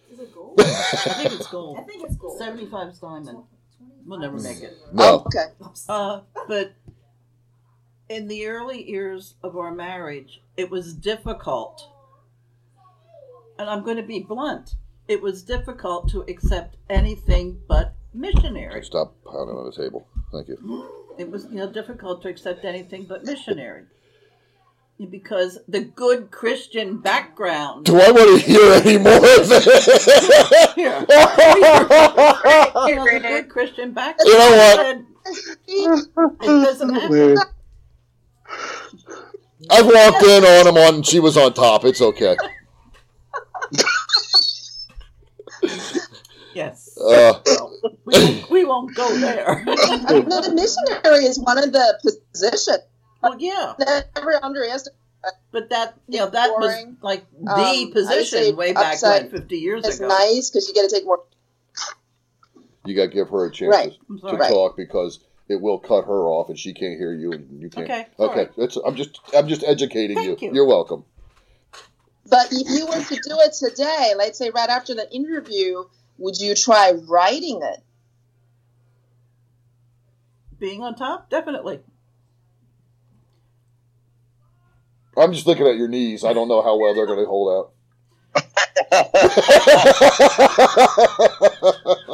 Is 0.09 0.19
it 0.21 0.33
gold? 0.33 0.55
I 0.61 0.63
think 0.63 1.33
it's 1.33 1.47
gold. 1.47 1.77
I 1.77 1.81
think 1.83 2.05
it's 2.05 2.15
gold. 2.15 2.37
75 2.37 2.87
is 2.87 2.99
diamond. 2.99 3.39
We'll 4.05 4.19
never 4.19 4.37
make 4.39 4.61
it. 4.61 4.77
Oh, 4.81 4.93
No. 4.93 5.23
okay. 5.27 5.47
Uh, 5.89 6.21
but 6.47 6.71
in 8.09 8.27
the 8.27 8.47
early 8.47 8.87
years 8.87 9.35
of 9.43 9.57
our 9.57 9.73
marriage, 9.73 10.41
it 10.57 10.69
was 10.69 10.93
difficult. 10.93 11.89
And 13.57 13.69
I'm 13.69 13.83
going 13.83 13.97
to 13.97 14.03
be 14.03 14.19
blunt. 14.19 14.75
It 15.07 15.21
was 15.21 15.43
difficult 15.43 16.09
to 16.09 16.21
accept 16.21 16.77
anything 16.89 17.61
but 17.67 17.93
missionary. 18.13 18.83
Stop 18.83 19.15
pounding 19.25 19.55
on 19.55 19.65
the 19.65 19.71
table. 19.71 20.07
Thank 20.31 20.47
you. 20.47 20.89
It 21.17 21.29
was 21.29 21.45
you 21.45 21.57
know 21.57 21.71
difficult 21.71 22.21
to 22.23 22.27
accept 22.29 22.65
anything 22.65 23.05
but 23.05 23.23
missionary. 23.23 23.83
Because 25.09 25.59
the 25.67 25.81
good 25.81 26.31
Christian 26.31 26.99
background. 26.99 27.85
Do 27.85 27.99
I 27.99 28.11
want 28.11 28.41
to 28.41 28.47
hear 28.47 28.71
any 28.73 28.97
more 28.97 29.17
of 29.17 29.51
it? 29.51 30.75
Here. 30.75 31.05
you 32.85 32.89
You 32.89 32.95
know, 32.95 33.05
the 33.05 33.19
good 33.19 33.49
Christian 33.49 33.91
background. 33.91 34.31
know 34.37 34.51
what? 34.55 34.75
said, 34.77 35.05
It 35.67 36.65
doesn't 36.65 36.93
happen. 36.93 37.37
I've 39.75 39.85
walked 39.85 40.23
in 40.23 40.43
on 40.45 40.67
him 40.67 40.77
on. 40.77 41.03
She 41.03 41.19
was 41.19 41.35
on 41.37 41.53
top. 41.53 41.83
It's 41.85 42.01
okay. 42.01 42.35
Yes. 46.53 46.97
Uh, 46.97 47.39
We 48.05 48.13
won't, 48.13 48.49
we 48.49 48.65
won't 48.65 48.95
go 48.95 49.17
there. 49.17 49.63
the 49.65 50.51
missionary 50.55 51.25
is 51.25 51.37
one 51.39 51.57
of 51.57 51.73
the 51.73 51.99
positions. 52.01 52.77
well, 53.21 53.35
yeah. 53.39 53.73
Never 54.15 54.43
underestimate. 54.43 54.95
But 55.51 55.69
that, 55.71 55.95
you 56.07 56.19
know, 56.19 56.29
that 56.29 56.51
was 56.51 56.85
like 57.01 57.25
the 57.41 57.51
Um, 57.51 57.91
position 57.91 58.55
way 58.55 58.73
back 58.73 59.01
when, 59.01 59.29
50 59.29 59.57
years 59.57 59.83
It's 59.85 59.97
ago. 59.97 60.07
nice 60.07 60.49
because 60.49 60.67
you 60.67 60.73
get 60.75 60.87
to 60.87 60.95
take 60.95 61.03
more. 61.05 61.23
you 62.85 62.95
got 62.95 63.03
to 63.03 63.07
give 63.09 63.29
her 63.29 63.45
a 63.47 63.51
chance 63.51 63.71
Right. 63.75 63.93
I'm 64.09 64.19
to. 64.19 64.37
Right. 64.37 64.49
talk 64.51 64.77
because 64.77 65.19
it 65.47 65.61
will 65.61 65.79
cut 65.79 66.05
her 66.05 66.27
off 66.27 66.49
and 66.49 66.57
she 66.57 66.73
can't 66.73 66.97
hear 66.97 67.13
you 67.13 67.31
and 67.33 67.61
you 67.61 67.69
can't. 67.69 67.89
Okay, 67.89 68.07
Okay. 68.19 68.33
sorry. 68.35 68.49
That's, 68.57 68.77
I'm 68.77 68.95
just. 68.95 69.19
I'm 69.35 69.47
just 69.47 69.63
educating 69.63 70.17
Thank 70.17 70.41
you. 70.41 70.51
You're 70.53 70.67
welcome. 70.67 71.05
But 72.27 72.47
if 72.51 72.67
you 72.67 72.87
were 72.87 73.03
to 73.03 73.15
do 73.15 73.37
it 73.41 73.53
today, 73.53 74.13
let's 74.17 74.39
say 74.39 74.49
right 74.49 74.69
after 74.69 74.95
the 74.95 75.07
interview, 75.13 75.83
would 76.17 76.39
you 76.39 76.55
try 76.55 76.93
writing 77.07 77.61
it? 77.61 77.83
Being 80.57 80.81
on 80.81 80.95
top? 80.95 81.29
Definitely. 81.29 81.81
I'm 85.17 85.33
just 85.33 85.45
looking 85.45 85.67
at 85.67 85.77
your 85.77 85.87
knees. 85.87 86.25
I 86.25 86.33
don't 86.33 86.47
know 86.47 86.63
how 86.63 86.77
well 86.77 86.95
they're 86.95 87.05
going 87.05 87.19
to 87.19 87.25
hold 87.25 87.51
out. 87.51 87.71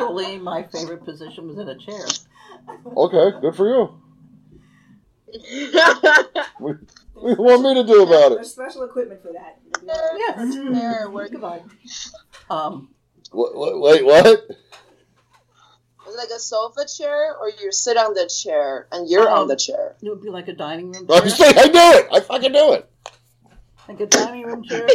Actually, 0.00 0.38
my 0.38 0.62
favorite 0.64 1.04
position 1.04 1.46
was 1.48 1.58
in 1.58 1.68
a 1.68 1.76
chair. 1.78 2.04
okay, 2.96 3.40
good 3.40 3.54
for 3.54 3.68
you. 3.68 4.00
What 6.58 7.36
do 7.36 7.42
you 7.42 7.42
want 7.44 7.62
me 7.62 7.74
to 7.74 7.84
do 7.84 8.02
about 8.02 8.32
it? 8.32 8.36
There's 8.36 8.50
special 8.50 8.82
equipment 8.84 9.20
for 9.20 9.30
that. 9.32 9.58
Yes. 9.84 10.54
There, 10.54 11.10
where 11.10 11.28
Goodbye. 11.28 11.60
Um, 12.48 12.88
Wait, 13.32 13.78
wait, 13.78 14.04
what? 14.06 14.26
It's 14.26 16.16
like 16.16 16.30
a 16.34 16.38
sofa 16.40 16.86
chair, 16.86 17.36
or 17.36 17.50
you 17.50 17.70
sit 17.72 17.96
on 17.98 18.14
the 18.14 18.26
chair 18.26 18.88
and 18.90 19.08
you're 19.08 19.28
Um, 19.28 19.40
on 19.40 19.48
the 19.48 19.56
chair. 19.56 19.96
it 20.02 20.08
would 20.08 20.22
be 20.22 20.30
like 20.30 20.48
a 20.48 20.54
dining 20.54 20.92
room 20.92 21.06
I'm 21.10 21.22
chair. 21.22 21.30
saying 21.30 21.58
I 21.58 21.66
do 21.68 21.98
it. 21.98 22.08
I 22.10 22.20
fucking 22.20 22.52
do 22.52 22.72
it. 22.72 22.89
Like 23.90 24.00
a 24.02 24.06
dining 24.06 24.46
room 24.46 24.62
chair. 24.62 24.86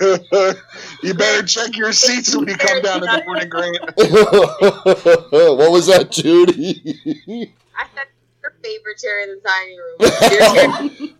you 1.02 1.14
better 1.14 1.46
check 1.46 1.74
your 1.78 1.94
seats 1.94 2.36
when 2.36 2.46
you 2.46 2.56
come 2.56 2.82
down 2.82 3.02
in 3.02 3.08
the 3.08 3.22
morning, 3.24 3.48
Grant. 3.48 3.78
what 5.58 5.72
was 5.72 5.86
that, 5.86 6.10
Judy? 6.10 7.54
I 7.74 7.86
said 7.94 8.08
your 8.42 8.52
favorite 8.62 8.98
chair 8.98 9.22
in 9.22 9.30
the 9.30 9.40
dining 9.42 9.78
room. 9.78 10.00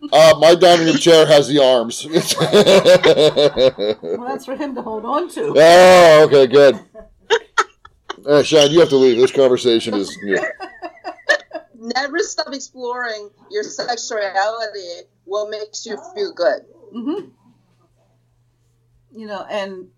Uh, 0.11 0.33
my 0.39 0.55
dining 0.55 0.87
room 0.87 0.97
chair 0.97 1.27
has 1.27 1.47
the 1.47 1.59
arms. 1.59 2.03
Well, 2.03 2.13
that's 4.27 4.45
for 4.45 4.55
him 4.55 4.73
to 4.73 4.81
hold 4.81 5.05
on 5.05 5.29
to. 5.29 5.53
oh, 5.55 6.23
okay, 6.25 6.47
good. 6.47 6.79
Uh, 8.25 8.41
Sean, 8.41 8.71
you 8.71 8.79
have 8.79 8.89
to 8.89 8.95
leave. 8.95 9.17
This 9.17 9.31
conversation 9.31 9.93
is. 9.93 10.17
Yeah. 10.23 10.43
Never 11.75 12.17
stop 12.19 12.51
exploring 12.53 13.29
your 13.51 13.61
sexuality. 13.63 15.03
What 15.25 15.51
makes 15.51 15.85
you 15.85 15.99
feel 16.15 16.33
good? 16.33 16.65
Hmm 16.91 17.29
You 19.11 19.27
know, 19.27 19.45
and 19.49 19.89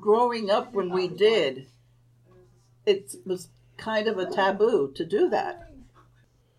growing 0.00 0.50
up 0.50 0.72
when 0.72 0.90
we 0.90 1.08
did, 1.08 1.66
it 2.86 3.14
was 3.24 3.48
kind 3.76 4.08
of 4.08 4.18
a 4.18 4.26
taboo 4.26 4.92
to 4.94 5.04
do 5.04 5.28
that. 5.30 5.70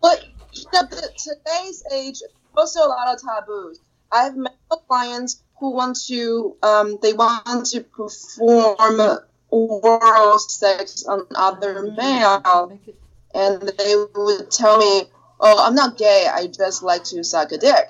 But 0.00 0.24
today's 0.62 1.82
age, 1.92 2.22
also 2.56 2.80
a 2.80 2.88
lot 2.88 3.14
of 3.14 3.20
taboos. 3.20 3.80
I 4.12 4.24
have 4.24 4.36
male 4.36 4.84
clients 4.86 5.42
who 5.58 5.72
want 5.72 5.98
to, 6.06 6.56
um, 6.62 6.98
they 7.02 7.12
want 7.12 7.66
to 7.66 7.80
perform 7.80 9.18
oral 9.50 10.38
sex 10.38 11.04
on 11.04 11.26
other 11.34 11.82
male, 11.96 12.78
and 13.34 13.62
they 13.62 13.94
would 14.14 14.50
tell 14.50 14.78
me, 14.78 15.10
"Oh, 15.40 15.64
I'm 15.64 15.74
not 15.74 15.96
gay. 15.96 16.28
I 16.32 16.46
just 16.46 16.82
like 16.82 17.04
to 17.04 17.24
suck 17.24 17.52
a 17.52 17.58
dick." 17.58 17.88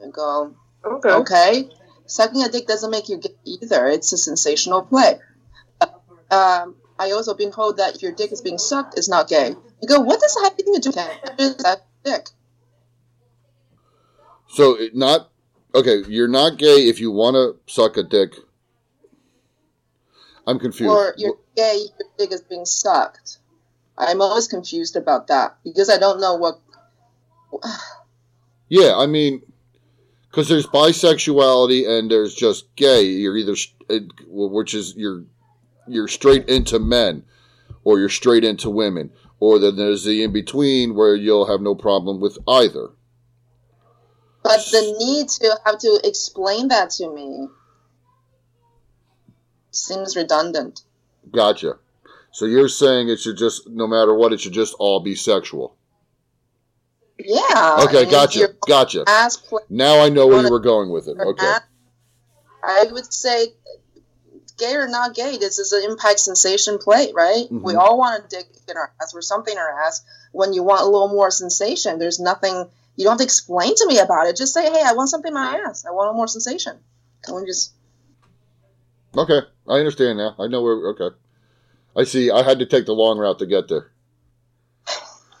And 0.00 0.12
go, 0.12 0.54
Okay. 0.84 1.10
okay, 1.10 1.70
sucking 2.06 2.42
a 2.42 2.48
dick 2.48 2.66
doesn't 2.66 2.90
make 2.90 3.08
you 3.08 3.18
gay 3.18 3.34
either. 3.44 3.86
It's 3.88 4.12
a 4.12 4.18
sensational 4.18 4.82
play. 4.82 5.18
Um, 6.30 6.76
I 6.98 7.12
also 7.12 7.34
been 7.34 7.52
told 7.52 7.78
that 7.78 7.96
if 7.96 8.02
your 8.02 8.12
dick 8.12 8.32
is 8.32 8.40
being 8.40 8.58
sucked, 8.58 8.98
it's 8.98 9.08
not 9.08 9.28
gay. 9.28 9.54
You 9.80 9.88
go, 9.88 10.00
what 10.00 10.20
does 10.20 10.34
that 10.34 10.44
have 10.44 10.52
anything 10.54 10.80
to 10.80 10.90
do 10.90 11.44
with 11.44 11.58
that 11.58 11.86
dick. 12.06 12.28
So, 14.48 14.74
it 14.80 14.94
not. 14.94 15.30
Okay, 15.74 16.04
you're 16.08 16.28
not 16.28 16.56
gay 16.56 16.88
if 16.88 17.00
you 17.00 17.10
want 17.10 17.34
to 17.34 17.56
suck 17.70 17.98
a 17.98 18.02
dick. 18.02 18.34
I'm 20.46 20.58
confused. 20.58 20.90
Or 20.90 21.12
you're 21.18 21.36
gay 21.56 21.84
if 21.84 21.90
your 21.98 22.08
dick 22.16 22.32
is 22.32 22.40
being 22.40 22.64
sucked. 22.64 23.38
I'm 23.98 24.22
always 24.22 24.48
confused 24.48 24.96
about 24.96 25.26
that 25.26 25.58
because 25.64 25.90
I 25.90 25.98
don't 25.98 26.20
know 26.20 26.36
what. 26.36 26.60
Yeah, 28.68 28.96
I 28.96 29.06
mean, 29.06 29.42
because 30.36 30.50
there's 30.50 30.66
bisexuality 30.66 31.88
and 31.88 32.10
there's 32.10 32.34
just 32.34 32.66
gay. 32.76 33.04
You're 33.04 33.38
either, 33.38 33.54
uh, 33.88 34.00
which 34.28 34.74
is 34.74 34.94
you're 34.94 35.24
you're 35.88 36.08
straight 36.08 36.46
into 36.46 36.78
men, 36.78 37.24
or 37.84 37.98
you're 37.98 38.10
straight 38.10 38.44
into 38.44 38.68
women, 38.68 39.10
or 39.40 39.58
then 39.58 39.76
there's 39.76 40.04
the 40.04 40.22
in 40.22 40.34
between 40.34 40.94
where 40.94 41.14
you'll 41.14 41.46
have 41.46 41.62
no 41.62 41.74
problem 41.74 42.20
with 42.20 42.36
either. 42.46 42.90
But 44.42 44.60
the 44.70 44.94
need 44.98 45.30
to 45.40 45.58
have 45.64 45.78
to 45.78 46.00
explain 46.04 46.68
that 46.68 46.90
to 46.90 47.10
me 47.10 47.48
seems 49.70 50.16
redundant. 50.16 50.82
Gotcha. 51.32 51.78
So 52.30 52.44
you're 52.44 52.68
saying 52.68 53.08
it 53.08 53.20
should 53.20 53.38
just, 53.38 53.70
no 53.70 53.86
matter 53.86 54.14
what, 54.14 54.34
it 54.34 54.40
should 54.40 54.52
just 54.52 54.74
all 54.78 55.00
be 55.00 55.14
sexual. 55.14 55.76
Yeah. 57.18 57.78
Okay, 57.88 58.02
and 58.02 58.10
gotcha, 58.10 58.48
gotcha. 58.66 59.04
Now 59.70 60.00
I 60.00 60.08
know 60.10 60.26
where 60.26 60.42
you 60.42 60.50
were 60.50 60.60
going 60.60 60.90
with 60.90 61.08
it. 61.08 61.16
Okay. 61.18 61.54
I 62.62 62.86
would 62.90 63.12
say 63.12 63.54
gay 64.58 64.74
or 64.74 64.88
not 64.88 65.14
gay, 65.14 65.36
this 65.36 65.58
is 65.58 65.72
an 65.72 65.84
impact 65.90 66.20
sensation 66.20 66.78
play, 66.78 67.12
right? 67.12 67.46
We 67.50 67.74
Mhm. 67.74 67.78
all 67.78 67.98
want 67.98 68.22
to 68.28 68.36
dig 68.36 68.46
in 68.68 68.76
our 68.76 68.92
ass 69.00 69.14
or 69.14 69.22
something 69.22 69.52
in 69.52 69.58
our 69.58 69.82
ass. 69.82 70.02
When 70.32 70.52
you 70.52 70.62
want 70.62 70.82
a 70.82 70.84
little 70.86 71.08
more 71.08 71.30
sensation, 71.30 71.98
there's 71.98 72.18
nothing. 72.18 72.70
You 72.96 73.04
don't 73.04 73.12
have 73.12 73.18
to 73.18 73.24
explain 73.24 73.74
to 73.74 73.86
me 73.86 73.98
about 73.98 74.26
it. 74.26 74.36
Just 74.36 74.54
say, 74.54 74.70
"Hey, 74.70 74.82
I 74.82 74.92
want 74.92 75.10
something 75.10 75.28
in 75.28 75.34
my 75.34 75.62
ass. 75.66 75.84
I 75.86 75.90
want 75.90 76.10
a 76.10 76.12
more 76.14 76.28
sensation." 76.28 76.78
Can 77.22 77.34
we 77.34 77.44
just? 77.46 77.72
Okay, 79.16 79.40
I 79.68 79.74
understand 79.74 80.18
now. 80.18 80.34
I 80.38 80.46
know 80.46 80.62
where. 80.62 80.88
Okay, 80.88 81.10
I 81.94 82.04
see. 82.04 82.30
I 82.30 82.42
had 82.42 82.58
to 82.58 82.66
take 82.66 82.86
the 82.86 82.94
long 82.94 83.18
route 83.18 83.38
to 83.38 83.46
get 83.46 83.68
there. 83.68 83.90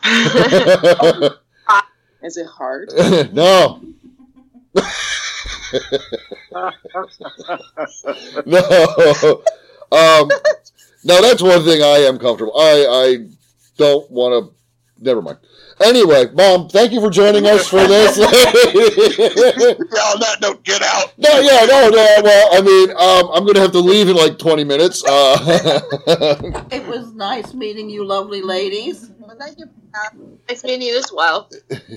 Is 2.22 2.36
it 2.36 2.46
hard? 2.46 2.92
no. 3.32 3.82
no. 8.46 9.42
Um, 9.92 10.30
now 11.04 11.20
that's 11.20 11.42
one 11.42 11.64
thing 11.64 11.82
I 11.82 12.04
am 12.06 12.18
comfortable. 12.18 12.56
I 12.56 12.86
I 12.88 13.28
don't 13.76 14.10
want 14.10 14.44
to. 14.44 14.52
Never 14.98 15.20
mind. 15.20 15.38
Anyway, 15.84 16.26
mom, 16.32 16.68
thank 16.70 16.90
you 16.92 17.00
for 17.02 17.10
joining 17.10 17.46
us 17.46 17.68
for 17.68 17.86
this. 17.86 18.16
Yeah, 18.16 20.00
on 20.12 20.20
that 20.20 20.38
note, 20.40 20.62
get 20.64 20.82
out. 20.82 21.12
no, 21.18 21.38
yeah, 21.40 21.64
no, 21.66 21.88
no. 21.90 22.20
Well, 22.22 22.48
I 22.52 22.60
mean, 22.62 22.90
um, 22.90 23.30
I'm 23.34 23.46
gonna 23.46 23.60
have 23.60 23.72
to 23.72 23.80
leave 23.80 24.08
in 24.08 24.16
like 24.16 24.38
20 24.38 24.64
minutes. 24.64 25.04
Uh, 25.04 25.80
It 26.70 26.86
was 26.86 27.12
nice 27.14 27.52
meeting 27.54 27.90
you, 27.90 28.04
lovely 28.04 28.42
ladies. 28.42 29.10
Well, 29.18 29.36
thank 29.38 29.58
you. 29.58 29.66
For 29.66 29.98
having, 30.02 30.38
Nice 30.48 30.64
meeting 30.64 30.82
you 30.88 30.96
as 30.98 31.12
well. 31.12 31.48
thank 31.68 31.92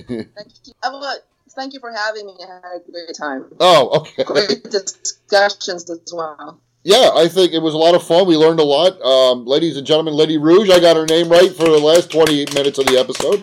you. 0.64 0.72
Uh, 0.82 0.90
well, 0.92 1.18
thank 1.56 1.72
you 1.72 1.80
for 1.80 1.92
having 1.92 2.26
me. 2.26 2.34
I 2.42 2.54
had 2.54 2.82
a 2.86 2.90
great 2.90 3.14
time. 3.16 3.46
oh, 3.60 4.00
okay. 4.00 4.24
Great 4.24 4.64
discussions 4.64 5.88
as 5.90 6.00
well. 6.12 6.60
Yeah, 6.82 7.10
I 7.14 7.28
think 7.28 7.52
it 7.52 7.58
was 7.60 7.74
a 7.74 7.78
lot 7.78 7.94
of 7.94 8.02
fun. 8.02 8.26
We 8.26 8.36
learned 8.36 8.58
a 8.60 8.64
lot. 8.64 9.00
Um, 9.02 9.44
ladies 9.44 9.76
and 9.76 9.86
gentlemen, 9.86 10.14
Lady 10.14 10.38
Rouge, 10.38 10.70
I 10.70 10.80
got 10.80 10.96
her 10.96 11.04
name 11.06 11.28
right 11.28 11.50
for 11.54 11.64
the 11.64 11.78
last 11.78 12.10
28 12.10 12.54
minutes 12.54 12.78
of 12.78 12.86
the 12.86 12.98
episode. 12.98 13.40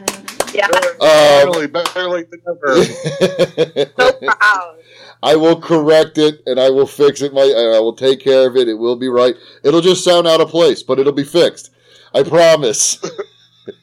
Yeah, 0.56 0.66
Um, 1.00 1.52
Really, 1.52 1.68
better 1.68 2.10
late 2.10 2.32
than 2.32 2.42
never. 2.48 2.84
so 2.84 4.12
proud. 4.22 4.78
I 5.22 5.36
will 5.36 5.60
correct 5.60 6.18
it 6.18 6.42
and 6.48 6.60
I 6.60 6.70
will 6.72 6.88
fix 6.88 7.22
it. 7.22 7.32
My, 7.34 7.42
I 7.42 7.80
will 7.80 7.94
take 7.96 8.22
care 8.22 8.48
of 8.48 8.56
it. 8.56 8.68
It 8.68 8.74
will 8.76 8.96
be 8.96 9.08
right. 9.10 9.36
It'll 9.64 9.82
just 9.82 10.04
sound 10.04 10.26
out 10.28 10.42
of 10.42 10.50
place, 10.50 10.82
but 10.82 10.98
it'll 11.00 11.14
be 11.14 11.24
fixed. 11.24 11.72
I 12.16 12.24
promise. 12.24 12.98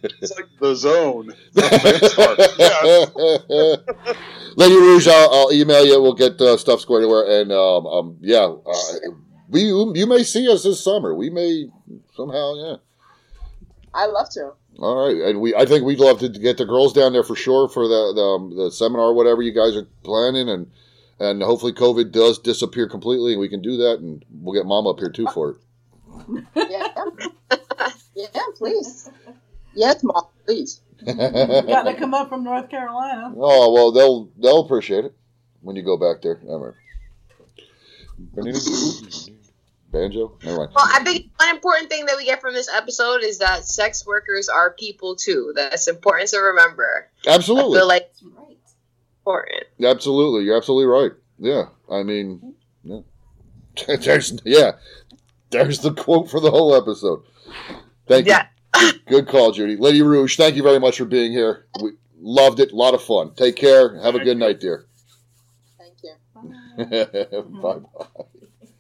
It's 0.03 0.35
like 0.35 0.49
the 0.61 0.75
zone. 0.75 1.35
It's 1.55 2.15
hard. 2.15 2.39
Yeah. 2.59 4.15
Lady 4.57 4.77
Rouge, 4.77 5.07
I'll, 5.07 5.31
I'll 5.31 5.53
email 5.53 5.85
you. 5.85 6.01
We'll 6.01 6.15
get 6.15 6.41
uh, 6.41 6.57
stuff 6.57 6.81
squared 6.81 7.05
away. 7.05 7.43
And 7.43 7.53
um, 7.53 7.87
um, 7.87 8.17
yeah, 8.23 8.45
uh, 8.47 8.73
we 9.49 9.63
you 9.63 10.07
may 10.07 10.23
see 10.23 10.51
us 10.51 10.63
this 10.63 10.83
summer. 10.83 11.15
We 11.15 11.31
may 11.31 11.69
somehow, 12.15 12.55
yeah. 12.55 12.77
I 13.93 14.07
love 14.07 14.29
to. 14.31 14.53
All 14.79 15.07
right, 15.07 15.17
and 15.17 15.41
we 15.41 15.55
I 15.55 15.67
think 15.67 15.85
we'd 15.85 16.01
love 16.01 16.19
to 16.21 16.29
get 16.29 16.59
the 16.59 16.65
girls 16.65 16.93
down 16.93 17.13
there 17.13 17.23
for 17.23 17.37
sure 17.37 17.69
for 17.69 17.87
the 17.87 18.13
the, 18.15 18.21
um, 18.21 18.57
the 18.57 18.71
seminar, 18.73 19.13
whatever 19.13 19.41
you 19.41 19.53
guys 19.53 19.77
are 19.77 19.87
planning, 20.03 20.49
and 20.49 20.71
and 21.21 21.43
hopefully 21.43 21.73
COVID 21.73 22.11
does 22.11 22.39
disappear 22.41 22.89
completely, 22.89 23.33
and 23.33 23.41
we 23.41 23.49
can 23.49 23.63
do 23.63 23.77
that, 23.77 24.01
and 24.01 24.25
we'll 24.33 24.55
get 24.55 24.67
Mom 24.67 24.87
up 24.87 24.99
here 24.99 25.11
too 25.11 25.27
for 25.33 25.51
it. 25.51 25.57
Yeah. 26.57 26.89
yeah, 28.15 28.41
please. 28.57 29.11
Yes, 29.75 30.03
mom, 30.03 30.27
please. 30.47 30.81
Got 31.05 31.83
to 31.83 31.95
come 31.99 32.15
up 32.15 32.29
from 32.29 32.45
North 32.45 32.69
Carolina. 32.71 33.33
oh 33.37 33.73
well, 33.73 33.93
they'll 33.93 34.31
they'll 34.39 34.65
appreciate 34.65 35.05
it 35.05 35.15
when 35.61 35.77
you 35.77 35.83
go 35.83 35.97
back 35.97 36.23
there. 36.23 36.41
All 36.49 36.59
right. 36.59 36.75
Banjo, 39.95 40.37
never 40.43 40.59
mind. 40.59 40.71
Well, 40.75 40.87
I 40.93 41.03
think 41.05 41.31
one 41.37 41.51
important 41.55 41.89
thing 41.89 42.07
that 42.07 42.17
we 42.17 42.25
get 42.25 42.41
from 42.41 42.53
this 42.53 42.69
episode 42.69 43.23
is 43.23 43.39
that 43.39 43.65
sex 43.65 44.05
workers 44.07 44.49
are 44.49 44.73
people 44.73 45.17
too. 45.17 45.53
That's 45.55 45.89
important 45.89 46.29
to 46.31 46.39
remember. 46.39 47.09
I 47.27 47.35
Absolutely, 47.35 47.79
feel 47.79 47.89
like 47.89 48.11
That's 48.13 48.23
right. 48.25 48.57
important. 49.21 49.65
absolutely, 49.83 50.45
you're 50.45 50.57
absolutely 50.57 50.87
right. 50.87 51.13
Yeah, 51.39 51.65
I 51.91 52.03
mean, 52.03 52.55
yeah. 52.83 53.01
there's 54.01 54.37
yeah, 54.45 54.73
there's 55.51 55.81
the 55.81 55.93
quote 55.93 56.31
for 56.31 56.41
the 56.41 56.51
whole 56.51 56.75
episode. 56.75 57.23
Thank 58.07 58.27
you. 58.27 58.33
Yeah. 58.33 58.47
Good 59.09 59.29
call, 59.29 59.53
Judy. 59.53 59.77
Lady 59.77 60.03
Rouge, 60.03 60.37
thank 60.37 60.57
you 60.57 60.63
very 60.65 60.81
much 60.81 60.99
for 60.99 61.05
being 61.05 61.31
here. 61.33 61.67
We 61.81 61.93
loved 62.21 62.59
it. 62.59 62.73
A 62.73 62.77
lot 62.77 62.95
of 62.95 63.03
fun. 63.03 63.33
Take 63.35 63.55
care. 63.55 64.01
Have 64.01 64.17
a 64.17 64.25
good 64.25 64.37
night, 64.37 64.59
dear. 64.59 64.87
Thank 65.79 65.95
you. 66.03 67.43
bye 67.63 67.79
bye. 67.79 68.25